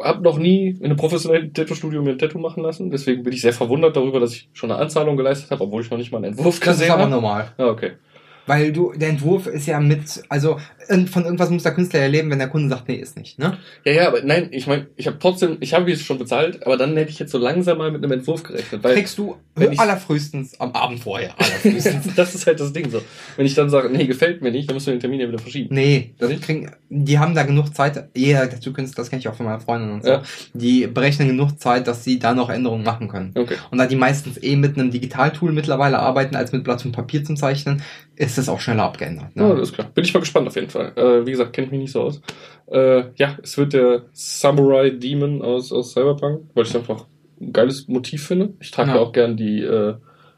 habe 0.00 0.22
noch 0.22 0.38
nie 0.38 0.68
in 0.78 0.84
einem 0.84 0.96
professionellen 0.96 1.52
Tattoo-Studio 1.52 2.02
mir 2.02 2.10
ein 2.12 2.18
Tattoo 2.18 2.38
machen 2.38 2.62
lassen. 2.62 2.90
Deswegen 2.90 3.22
bin 3.24 3.32
ich 3.32 3.40
sehr 3.42 3.52
verwundert 3.52 3.96
darüber, 3.96 4.20
dass 4.20 4.32
ich 4.34 4.48
schon 4.52 4.70
eine 4.70 4.80
Anzahlung 4.80 5.16
geleistet 5.16 5.50
habe, 5.50 5.64
obwohl 5.64 5.82
ich 5.82 5.90
noch 5.90 5.98
nicht 5.98 6.12
mal 6.12 6.18
einen 6.18 6.26
Entwurf 6.26 6.46
Das 6.46 6.54
ist 6.54 6.80
gesehen 6.80 6.92
aber 6.92 7.02
habe. 7.02 7.10
normal. 7.10 7.52
Ah, 7.58 7.66
okay. 7.66 7.92
Weil 8.46 8.72
du, 8.72 8.92
der 8.94 9.08
Entwurf 9.08 9.46
ist 9.46 9.66
ja 9.66 9.80
mit, 9.80 10.22
also 10.28 10.58
von 11.10 11.24
irgendwas 11.24 11.48
muss 11.48 11.62
der 11.62 11.72
Künstler 11.72 12.00
ja 12.00 12.06
leben, 12.08 12.30
wenn 12.30 12.38
der 12.38 12.48
Kunde 12.48 12.68
sagt, 12.68 12.88
nee, 12.88 12.96
ist 12.96 13.16
nicht, 13.16 13.38
ne? 13.38 13.56
Ja, 13.86 13.92
ja, 13.92 14.08
aber 14.08 14.22
nein, 14.22 14.48
ich 14.50 14.66
meine, 14.66 14.86
ich 14.96 15.06
habe 15.06 15.18
trotzdem, 15.18 15.56
ich 15.60 15.72
habe 15.72 15.90
es 15.90 16.02
schon 16.02 16.18
bezahlt, 16.18 16.64
aber 16.66 16.76
dann 16.76 16.94
hätte 16.96 17.10
ich 17.10 17.18
jetzt 17.18 17.32
so 17.32 17.38
langsam 17.38 17.78
mal 17.78 17.90
mit 17.90 18.02
einem 18.04 18.12
Entwurf 18.12 18.42
gerechnet, 18.42 18.84
weil 18.84 18.94
Kriegst 18.94 19.16
du 19.16 19.36
ich- 19.58 19.80
allerfrühestens 19.80 20.60
am 20.60 20.72
Abend 20.72 21.00
vorher. 21.00 21.32
Allerfrühestens. 21.38 22.08
das 22.16 22.34
ist 22.34 22.46
halt 22.46 22.60
das 22.60 22.72
Ding 22.74 22.90
so. 22.90 23.00
Wenn 23.36 23.46
ich 23.46 23.54
dann 23.54 23.70
sage, 23.70 23.88
nee, 23.88 24.04
gefällt 24.06 24.42
mir 24.42 24.50
nicht, 24.52 24.68
dann 24.68 24.74
müssen 24.76 24.88
wir 24.88 24.94
den 24.96 25.00
Termin 25.00 25.20
ja 25.20 25.28
wieder 25.28 25.38
verschieben. 25.38 25.74
nee, 25.74 26.10
das 26.18 26.30
kriegen, 26.42 26.70
die 26.90 27.18
haben 27.18 27.34
da 27.34 27.44
genug 27.44 27.74
Zeit, 27.74 28.10
jeder 28.14 28.50
Tattoo-Künstler, 28.50 29.02
das 29.04 29.08
kenne 29.10 29.20
ich 29.20 29.28
auch 29.28 29.34
von 29.34 29.46
meiner 29.46 29.60
Freundin 29.60 29.90
und 29.90 30.02
so, 30.04 30.10
Ja. 30.10 30.22
die 30.52 30.86
berechnen 30.86 31.28
genug 31.28 31.58
Zeit, 31.60 31.86
dass 31.88 32.04
sie 32.04 32.18
da 32.18 32.34
noch 32.34 32.50
Änderungen 32.50 32.84
machen 32.84 33.08
können. 33.08 33.32
Okay. 33.34 33.54
Und 33.70 33.78
da 33.78 33.86
die 33.86 33.96
meistens 33.96 34.42
eh 34.42 34.56
mit 34.56 34.76
einem 34.78 34.90
Digitaltool 34.90 35.52
mittlerweile 35.52 35.98
arbeiten, 35.98 36.36
als 36.36 36.52
mit 36.52 36.62
Blatt 36.62 36.84
und 36.84 36.92
Papier 36.92 37.24
zum 37.24 37.36
Zeichnen, 37.36 37.82
ist 38.16 38.38
es 38.38 38.48
auch 38.48 38.60
schneller 38.60 38.84
abgeändert. 38.84 39.28
Ja, 39.34 39.48
Ne? 39.48 39.56
das 39.56 39.68
ist 39.70 39.74
klar. 39.74 39.88
Bin 39.94 40.04
ich 40.04 40.14
mal 40.14 40.20
gespannt 40.20 40.46
auf 40.48 40.54
jeden 40.56 40.70
Fall. 40.70 40.92
Äh, 40.96 41.26
wie 41.26 41.30
gesagt, 41.32 41.52
kenne 41.52 41.66
ich 41.66 41.70
mich 41.72 41.80
nicht 41.80 41.92
so 41.92 42.02
aus. 42.02 42.20
Äh, 42.66 43.04
ja, 43.16 43.36
es 43.42 43.58
wird 43.58 43.72
der 43.72 44.02
Samurai 44.12 44.90
Demon 44.90 45.42
aus, 45.42 45.72
aus 45.72 45.92
Cyberpunk, 45.92 46.42
weil 46.54 46.64
ich 46.64 46.70
es 46.70 46.76
einfach 46.76 47.06
ein 47.40 47.52
geiles 47.52 47.88
Motiv 47.88 48.26
finde. 48.26 48.54
Ich 48.60 48.70
trage 48.70 48.90
ja. 48.90 48.96
Ja. 48.96 49.02
auch 49.02 49.12
gern 49.12 49.36
die 49.36 49.60
äh, 49.62 49.94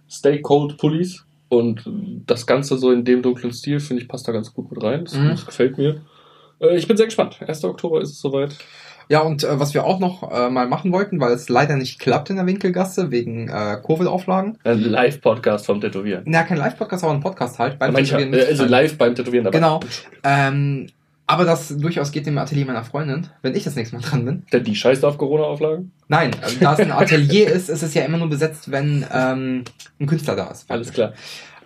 Stay 0.09 0.41
Cold 0.41 0.79
Pullis 0.79 1.25
und 1.49 1.83
das 2.27 2.47
Ganze 2.47 2.77
so 2.79 2.91
in 2.91 3.05
dem 3.05 3.23
dunklen 3.23 3.53
Stil, 3.53 3.79
finde 3.81 4.03
ich, 4.03 4.09
passt 4.09 4.27
da 4.27 4.33
ganz 4.33 4.53
gut 4.55 4.71
mit 4.71 4.83
rein. 4.83 5.05
Das, 5.05 5.15
Mhm. 5.15 5.29
das 5.29 5.47
gefällt 5.47 5.77
mir. 5.79 6.01
Äh, 6.61 6.77
ich 6.77 6.89
bin 6.89 6.97
sehr 6.97 7.07
gespannt. 7.07 7.39
1. 7.47 7.65
Oktober 7.65 8.01
ist 8.01 8.11
es 8.11 8.21
soweit. 8.21 8.57
Ja, 9.09 9.21
und 9.21 9.45
äh, 9.45 9.61
was 9.61 9.73
wir 9.73 9.85
auch 9.85 10.01
noch 10.01 10.33
äh, 10.33 10.51
mal 10.51 10.67
machen 10.67 10.91
wollten, 10.93 11.21
weil 11.21 11.33
es 11.33 11.49
leider 11.49 11.77
nicht 11.77 12.01
klappt 12.01 12.31
in 12.31 12.37
der 12.37 12.47
Winkelgasse 12.47 13.11
wegen 13.11 13.49
äh, 13.49 13.79
Covid-Auflagen. 13.87 14.59
Ein 14.65 14.81
Live-Podcast 14.81 15.67
vom 15.67 15.81
Tätowieren. 15.81 16.25
Na, 16.27 16.43
kein 16.43 16.59
Live-Podcast, 16.59 17.05
aber 17.05 17.13
ein 17.13 17.21
Podcast 17.21 17.59
halt. 17.59 17.79
beim 17.79 17.93
Manche, 17.93 18.17
Tätowieren 18.17 18.35
äh, 18.35 18.37
mit 18.39 18.49
also 18.49 18.65
live 18.65 18.99
beim 18.99 19.15
Tätowieren 19.15 19.45
dabei. 19.45 19.59
Genau. 19.59 19.81
Ähm, 20.25 20.89
aber 21.29 21.45
das 21.45 21.69
durchaus 21.77 22.11
geht 22.11 22.27
im 22.27 22.39
Atelier 22.39 22.67
meiner 22.67 22.85
Freundin, 22.85 23.29
wenn 23.43 23.55
ich 23.55 23.65
das 23.65 23.77
nächste 23.77 23.97
Mal 23.97 24.03
dran 24.03 24.25
bin. 24.25 24.43
Denn 24.53 24.65
die 24.65 24.75
scheißt 24.75 25.05
auf 25.05 25.19
Corona-Auflagen? 25.19 25.93
Nein, 26.09 26.31
also 26.43 26.57
da 26.61 26.75
es 26.75 26.81
ein 26.81 26.93
Atelier 26.93 27.49
ist, 27.49 27.69
ist 27.69 27.83
es 27.83 27.95
ja 27.95 28.05
immer 28.05 28.19
nur 28.19 28.29
besetzt, 28.29 28.71
wenn 28.71 29.05
ähm, 29.13 29.65
ein 30.01 30.07
Künstler 30.07 30.37
da 30.37 30.49
ist. 30.51 30.71
Alles 30.71 30.93
klar. 30.93 31.13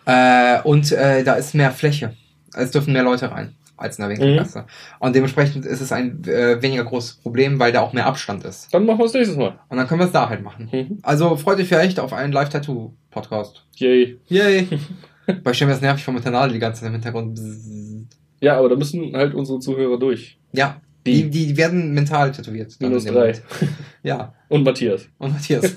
Äh, 0.07 0.61
und 0.63 0.93
äh, 0.93 1.25
da 1.25 1.35
ist 1.35 1.55
mehr 1.55 1.71
Fläche. 1.73 2.15
Es 2.55 2.71
dürfen 2.71 2.93
mehr 2.93 3.03
Leute 3.03 3.31
rein 3.31 3.55
als 3.81 3.99
in 3.99 4.03
der 4.03 4.11
Mhm. 4.11 4.21
Winkelgasse. 4.21 4.65
Und 4.99 5.15
dementsprechend 5.17 5.65
ist 5.67 5.81
es 5.81 5.91
ein 5.93 6.23
äh, 6.25 6.61
weniger 6.63 6.85
großes 6.85 7.15
Problem, 7.17 7.59
weil 7.59 7.73
da 7.73 7.81
auch 7.81 7.93
mehr 7.93 8.07
Abstand 8.07 8.45
ist. 8.45 8.73
Dann 8.73 8.87
machen 8.87 8.99
wir 8.99 9.07
es 9.07 9.15
nächstes 9.15 9.37
Mal. 9.37 9.59
Und 9.69 9.77
dann 9.79 9.87
können 9.89 10.01
wir 10.01 10.07
es 10.07 10.13
da 10.13 10.29
halt 10.29 10.43
machen. 10.43 10.69
Mhm. 10.73 10.99
Also 11.03 11.37
freut 11.37 11.59
euch 11.59 11.69
vielleicht 11.69 11.99
auf 11.99 12.13
einen 12.13 12.33
Live-Tattoo-Podcast. 12.33 13.65
Yay. 13.77 14.19
Yay! 14.29 14.67
Stelle 15.53 15.69
mir 15.69 15.75
das 15.75 15.81
nervig 15.81 16.05
der 16.25 16.33
Nadel 16.33 16.53
die 16.55 16.59
ganze 16.59 16.81
Zeit 16.81 16.89
im 16.89 16.95
Hintergrund. 16.95 17.41
Ja, 18.41 18.59
aber 18.59 18.69
da 18.69 18.77
müssen 18.77 19.15
halt 19.17 19.35
unsere 19.35 19.59
Zuhörer 19.61 19.99
durch. 19.99 20.39
Ja, 20.53 20.81
Die. 21.07 21.31
die, 21.31 21.47
die 21.47 21.57
werden 21.57 21.93
mental 21.95 22.33
tätowiert. 22.33 22.75
Minus 22.81 23.05
drei. 23.05 23.33
Ja, 24.03 24.33
Und 24.49 24.65
Matthias. 24.65 25.07
und 25.19 25.33
Matthias. 25.35 25.77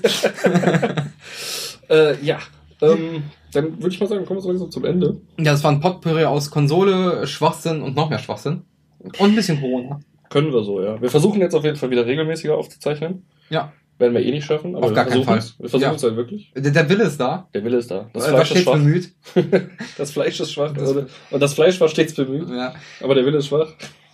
Äh, 1.90 2.16
ja. 2.24 2.38
Ähm, 2.80 3.24
dann 3.54 3.80
würde 3.82 3.88
ich 3.94 4.00
mal 4.00 4.06
sagen, 4.06 4.24
kommen 4.26 4.38
wir 4.38 4.42
so 4.42 4.48
langsam 4.50 4.70
zum 4.70 4.84
Ende. 4.84 5.20
ja, 5.38 5.52
das 5.52 5.62
war 5.64 5.70
ein 5.72 5.80
Potpourri 5.80 6.24
aus 6.24 6.50
Konsole, 6.50 7.26
Schwachsinn 7.26 7.82
und 7.82 7.94
noch 7.96 8.10
mehr 8.10 8.18
Schwachsinn. 8.18 8.62
Und 9.00 9.20
ein 9.20 9.34
bisschen 9.34 9.60
Corona. 9.60 10.00
Können 10.30 10.52
wir 10.52 10.62
so, 10.64 10.82
ja. 10.82 11.00
Wir 11.00 11.10
versuchen 11.10 11.40
jetzt 11.40 11.54
auf 11.54 11.64
jeden 11.64 11.76
Fall 11.76 11.90
wieder 11.90 12.06
regelmäßiger 12.06 12.56
aufzuzeichnen. 12.56 13.24
Ja. 13.50 13.72
Werden 13.98 14.12
wir 14.14 14.22
eh 14.24 14.32
nicht 14.32 14.44
schaffen, 14.44 14.74
aber 14.74 14.86
Auf 14.86 14.92
gar 14.94 15.04
keinen 15.04 15.22
Fall. 15.22 15.38
es. 15.38 15.56
Wir 15.60 15.68
versuchen 15.68 15.90
Ja. 15.90 15.94
es 15.94 16.02
halt 16.02 16.16
wirklich. 16.16 16.50
Der, 16.56 16.72
der 16.72 16.88
Wille 16.88 17.04
ist 17.04 17.20
da. 17.20 17.48
Der 17.54 17.62
Wille 17.64 17.76
ist 17.76 17.90
da. 17.90 18.10
Das 18.12 18.26
Fleisch 18.26 18.50
ist 18.50 18.62
schwach. 18.62 18.72
bemüht. 18.72 19.12
Das 19.98 20.10
Fleisch 20.10 20.40
ist 20.40 20.52
schwach. 20.52 20.72
Das-? 20.72 20.90
Und 21.30 21.40
das 21.40 21.54
Fleisch 21.54 21.80
war 21.80 21.88
stets 21.88 22.14
bemüht, 22.14 22.48
Ja, 22.48 22.74
aber 23.02 23.14
der 23.14 23.24
Wille 23.24 23.38
ist 23.38 23.46
schwach. 23.46 23.68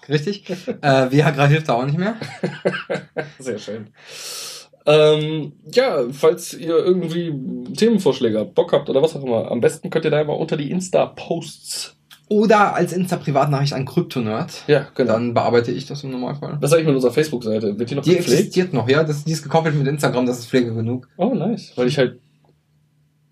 richtig. 0.09 0.51
äh, 0.83 1.11
Viagra 1.11 1.47
hilft 1.47 1.69
da 1.71 1.75
auch 1.75 1.87
nicht 1.87 1.97
mehr. 1.99 2.17
Sehr 3.39 3.59
schön. 3.59 3.87
Ähm, 4.91 5.53
ja, 5.73 6.05
falls 6.11 6.55
ihr 6.55 6.77
irgendwie 6.77 7.33
Themenvorschläge 7.77 8.41
habt, 8.41 8.55
Bock 8.55 8.73
habt 8.73 8.89
oder 8.91 9.03
was 9.03 9.15
auch 9.15 9.23
immer, 9.25 9.51
am 9.51 9.61
besten 9.61 9.91
könnt 9.91 10.05
ihr 10.05 10.11
da 10.11 10.25
mal 10.25 10.33
unter 10.33 10.57
die 10.57 10.71
Insta-Posts. 10.71 11.97
Oder 12.29 12.75
als 12.77 12.93
Insta-Privatnachricht 12.93 13.73
an 13.73 13.85
Kryptonerd. 13.85 14.63
Ja, 14.69 14.87
genau. 14.95 15.15
Dann 15.15 15.35
bearbeite 15.35 15.73
ich 15.73 15.87
das 15.87 16.05
im 16.05 16.13
Normalfall. 16.13 16.59
Was 16.61 16.71
sage 16.71 16.83
ich 16.83 16.87
mit 16.87 16.95
unserer 16.95 17.13
Facebook-Seite? 17.13 17.77
Wird 17.79 17.91
die 17.91 17.95
noch 17.97 18.05
Die 18.05 18.11
gepflegt? 18.11 18.39
existiert 18.39 18.73
noch, 18.73 18.89
ja. 18.89 19.03
Das, 19.03 19.25
die 19.25 19.33
ist 19.33 19.43
gekoppelt 19.43 19.75
mit 19.77 19.89
Instagram, 19.89 20.27
das 20.27 20.39
ist 20.41 20.47
Pflege 20.47 20.73
genug. 20.75 21.09
Oh, 21.17 21.35
nice. 21.35 21.73
Weil 21.77 21.89
ich 21.89 21.99
halt. 21.99 22.21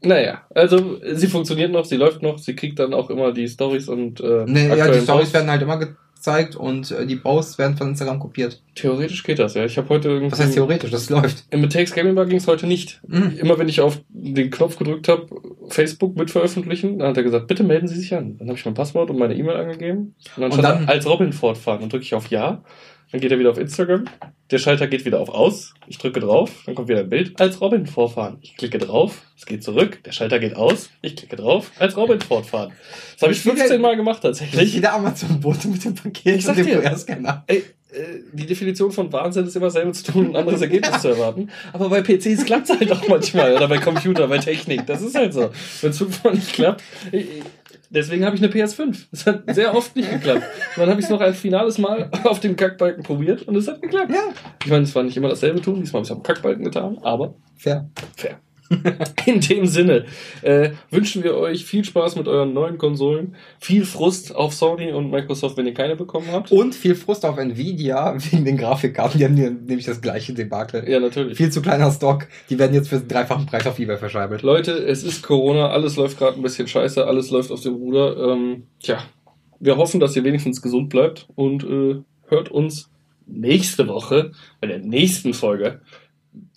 Naja, 0.01 0.43
also 0.55 0.99
sie 1.13 1.27
funktioniert 1.27 1.73
noch, 1.73 1.85
sie 1.85 1.97
läuft 1.97 2.23
noch, 2.23 2.39
sie 2.39 2.55
kriegt 2.55 2.79
dann 2.79 2.95
auch 2.95 3.11
immer 3.11 3.33
die 3.33 3.49
Stories 3.49 3.89
und 3.89 4.21
äh, 4.21 4.45
Nee, 4.47 4.69
ja, 4.69 4.89
die 4.89 5.01
Stories 5.01 5.33
werden 5.33 5.51
halt 5.51 5.63
immer 5.63 5.79
gezeigt 6.19 6.57
und 6.57 6.91
äh, 6.91 7.07
die 7.07 7.17
Posts 7.17 7.59
werden 7.59 7.77
von 7.77 7.89
Instagram 7.89 8.19
kopiert. 8.19 8.61
Theoretisch 8.75 9.23
geht 9.23 9.39
das, 9.39 9.55
ja. 9.55 9.65
Ich 9.65 9.79
habe 9.79 9.89
heute 9.89 10.09
irgendwie. 10.09 10.33
Was 10.33 10.41
heißt 10.41 10.55
theoretisch? 10.55 10.91
Das 10.91 11.09
läuft. 11.11 11.45
Im 11.51 11.61
Matex 11.63 11.93
Gaming 11.95 12.15
Bar 12.15 12.27
ging 12.27 12.39
es 12.39 12.47
heute 12.47 12.67
nicht. 12.67 13.01
Mhm. 13.07 13.37
Immer 13.39 13.59
wenn 13.59 13.69
ich 13.69 13.81
auf 13.81 14.01
den 14.09 14.51
Knopf 14.51 14.77
gedrückt 14.77 15.09
habe, 15.09 15.27
Facebook 15.69 16.17
mit 16.17 16.31
veröffentlichen, 16.31 16.99
dann 16.99 17.09
hat 17.09 17.17
er 17.17 17.23
gesagt, 17.23 17.47
bitte 17.47 17.63
melden 17.65 17.89
Sie 17.89 17.97
sich 17.99 18.15
an. 18.15 18.37
Dann 18.39 18.49
habe 18.49 18.59
ich 18.59 18.65
mein 18.65 18.75
Passwort 18.75 19.11
und 19.11 19.19
meine 19.19 19.35
E-Mail 19.35 19.57
angegeben. 19.57 20.15
Und 20.37 20.43
dann 20.43 20.53
Und 20.53 20.63
dann- 20.63 20.87
da, 20.87 20.93
als 20.93 21.07
Robin 21.07 21.33
fortfahren. 21.33 21.81
Dann 21.81 21.89
drücke 21.89 22.05
ich 22.05 22.15
auf 22.15 22.29
Ja. 22.31 22.63
Dann 23.11 23.21
geht 23.21 23.31
er 23.31 23.39
wieder 23.39 23.51
auf 23.51 23.59
Instagram. 23.59 24.05
Der 24.51 24.59
Schalter 24.59 24.87
geht 24.87 25.05
wieder 25.05 25.21
auf 25.21 25.29
Aus. 25.31 25.75
Ich 25.87 25.99
drücke 25.99 26.21
drauf. 26.21 26.51
Dann 26.67 26.75
kommt 26.75 26.89
wieder 26.89 27.01
ein 27.01 27.09
Bild. 27.09 27.41
Als 27.41 27.61
Robin 27.61 27.87
vorfahren. 27.87 28.39
Ich 28.43 28.57
klicke 28.57 28.79
drauf. 28.79 29.23
Es 29.37 29.47
geht 29.47 29.63
zurück. 29.65 30.03
Der 30.05 30.13
Schalter 30.13 30.39
geht 30.39 30.57
aus. 30.57 30.91
Ich 31.01 31.17
klicke 31.17 31.37
drauf. 31.37 31.71
Als 31.79 31.97
Robin 31.97 32.21
fortfahren. 32.21 32.73
Das 33.15 33.23
habe 33.23 33.33
ich 33.33 33.41
15 33.41 33.81
Mal 33.81 33.97
gemacht 33.97 34.23
tatsächlich. 34.23 34.75
jeder 34.75 34.93
Amazon-Bote 34.95 35.69
mit 35.69 35.85
dem 35.85 35.95
Paket 35.95 36.37
Ich 36.37 36.45
sag 36.45 36.57
und 36.57 36.67
dem 36.67 36.67
dir. 36.67 36.81
QR-Scanner. 36.83 37.45
Ey, 37.47 37.65
äh, 37.91 38.03
die 38.33 38.45
Definition 38.47 38.93
von 38.93 39.11
Wahnsinn 39.13 39.47
ist 39.47 39.57
immer 39.57 39.71
selber 39.71 39.93
zu 39.93 40.13
tun, 40.13 40.29
ein 40.29 40.37
anderes 40.37 40.61
Ergebnis 40.61 41.01
zu 41.01 41.09
erwarten. 41.09 41.49
Aber 41.73 41.89
bei 41.89 42.03
PCs 42.03 42.45
klappt 42.45 42.69
es 42.69 42.79
halt 42.79 42.93
auch 42.93 43.09
manchmal. 43.09 43.55
Oder 43.55 43.69
bei 43.69 43.79
Computer, 43.79 44.29
bei 44.29 44.39
Technik. 44.39 44.87
Das 44.87 45.01
ist 45.01 45.15
halt 45.15 45.33
so. 45.33 45.51
Wenn 45.81 45.91
es 45.91 45.99
fünfmal 45.99 46.35
nicht 46.35 46.53
klappt. 46.53 46.83
Deswegen 47.91 48.25
habe 48.25 48.37
ich 48.37 48.43
eine 48.43 48.53
PS5. 48.53 49.07
Das 49.11 49.27
hat 49.27 49.55
sehr 49.55 49.75
oft 49.75 49.97
nicht 49.97 50.11
geklappt. 50.11 50.43
Und 50.77 50.81
dann 50.81 50.91
habe 50.91 51.01
ich 51.01 51.07
es 51.07 51.11
noch 51.11 51.21
ein 51.21 51.35
finales 51.35 51.79
Mal 51.79 52.11
auf 52.25 52.41
dem 52.41 52.55
Kackbalken 52.57 53.03
probiert 53.03 53.43
und 53.43 53.57
es 53.57 53.67
hat 53.69 53.81
geklappt. 53.81 54.11
Ja, 54.11 54.25
Ich 54.65 54.71
meine, 54.71 54.83
es 54.83 54.95
war 54.95 55.03
nicht 55.03 55.17
immer 55.17 55.29
dasselbe 55.29 55.61
tun. 55.61 55.81
Diesmal 55.81 56.01
habe 56.01 56.05
ich 56.05 56.11
es 56.11 56.17
am 56.17 56.23
Kackbalken 56.23 56.65
getan, 56.65 56.99
aber 57.03 57.35
fair. 57.57 57.89
fair. 58.17 58.39
In 59.27 59.41
dem 59.41 59.67
Sinne 59.67 60.05
äh, 60.43 60.71
wünschen 60.91 61.23
wir 61.23 61.37
euch 61.37 61.65
viel 61.65 61.85
Spaß 61.85 62.17
mit 62.17 62.29
euren 62.29 62.53
neuen 62.53 62.79
Konsolen, 62.79 63.35
viel 63.59 63.85
Frust 63.85 64.35
auf 64.35 64.55
Sony 64.55 64.93
und 64.93 65.11
Microsoft, 65.11 65.57
wenn 65.57 65.67
ihr 65.67 65.75
keine 65.75 65.97
bekommen 65.97 66.29
habt. 66.31 66.53
Und 66.53 66.75
viel 66.75 66.95
Frust 66.95 67.25
auf 67.25 67.39
Nvidia 67.39 68.17
wegen 68.31 68.45
den 68.45 68.57
Grafikkarten. 68.57 69.19
Die 69.19 69.25
haben 69.25 69.35
nämlich 69.35 69.87
das 69.87 70.01
gleiche 70.01 70.35
Debakel. 70.35 70.89
Ja, 70.89 71.01
natürlich. 71.01 71.37
Viel 71.37 71.51
zu 71.51 71.63
kleiner 71.63 71.91
Stock. 71.91 72.27
Die 72.51 72.59
werden 72.59 72.75
jetzt 72.75 72.89
für 72.89 72.99
den 72.99 73.09
dreifachen 73.09 73.47
Preis 73.47 73.67
auf 73.67 73.79
Ebay 73.79 73.97
verscheibelt. 73.97 74.43
Leute, 74.43 74.73
es 74.73 75.03
ist 75.03 75.23
Corona, 75.23 75.71
alles 75.71 75.97
läuft 75.97 76.19
gerade 76.19 76.37
ein 76.37 76.43
bisschen 76.43 76.69
scheiße, 76.69 77.07
alles 77.07 77.31
läuft 77.31 77.51
auf 77.51 77.61
dem 77.61 77.75
Ruder. 77.75 78.33
Ähm, 78.33 78.65
tja, 78.81 78.99
wir 79.61 79.77
hoffen, 79.77 80.01
dass 80.01 80.15
ihr 80.17 80.25
wenigstens 80.25 80.63
gesund 80.63 80.89
bleibt 80.89 81.27
und 81.35 81.65
äh, 81.65 82.03
hört 82.29 82.51
uns 82.51 82.91
nächste 83.27 83.89
Woche 83.89 84.33
bei 84.61 84.67
der 84.67 84.79
nächsten 84.79 85.35
Folge 85.35 85.81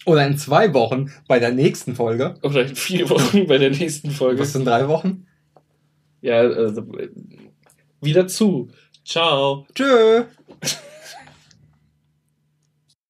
Oder 0.05 0.25
in 0.25 0.37
zwei 0.37 0.73
Wochen 0.73 1.11
bei 1.27 1.39
der 1.39 1.51
nächsten 1.51 1.95
Folge. 1.95 2.35
oder 2.43 2.65
in 2.65 2.75
vier 2.75 3.09
Wochen 3.09 3.47
bei 3.47 3.57
der 3.57 3.71
nächsten 3.71 4.11
Folge. 4.11 4.41
Was 4.41 4.53
sind 4.53 4.65
drei 4.65 4.87
Wochen? 4.87 5.25
Ja, 6.21 6.39
also, 6.39 6.81
äh, 6.97 7.09
wieder 8.01 8.27
zu. 8.27 8.69
Ciao. 9.05 9.65
Tschö. 9.73 10.23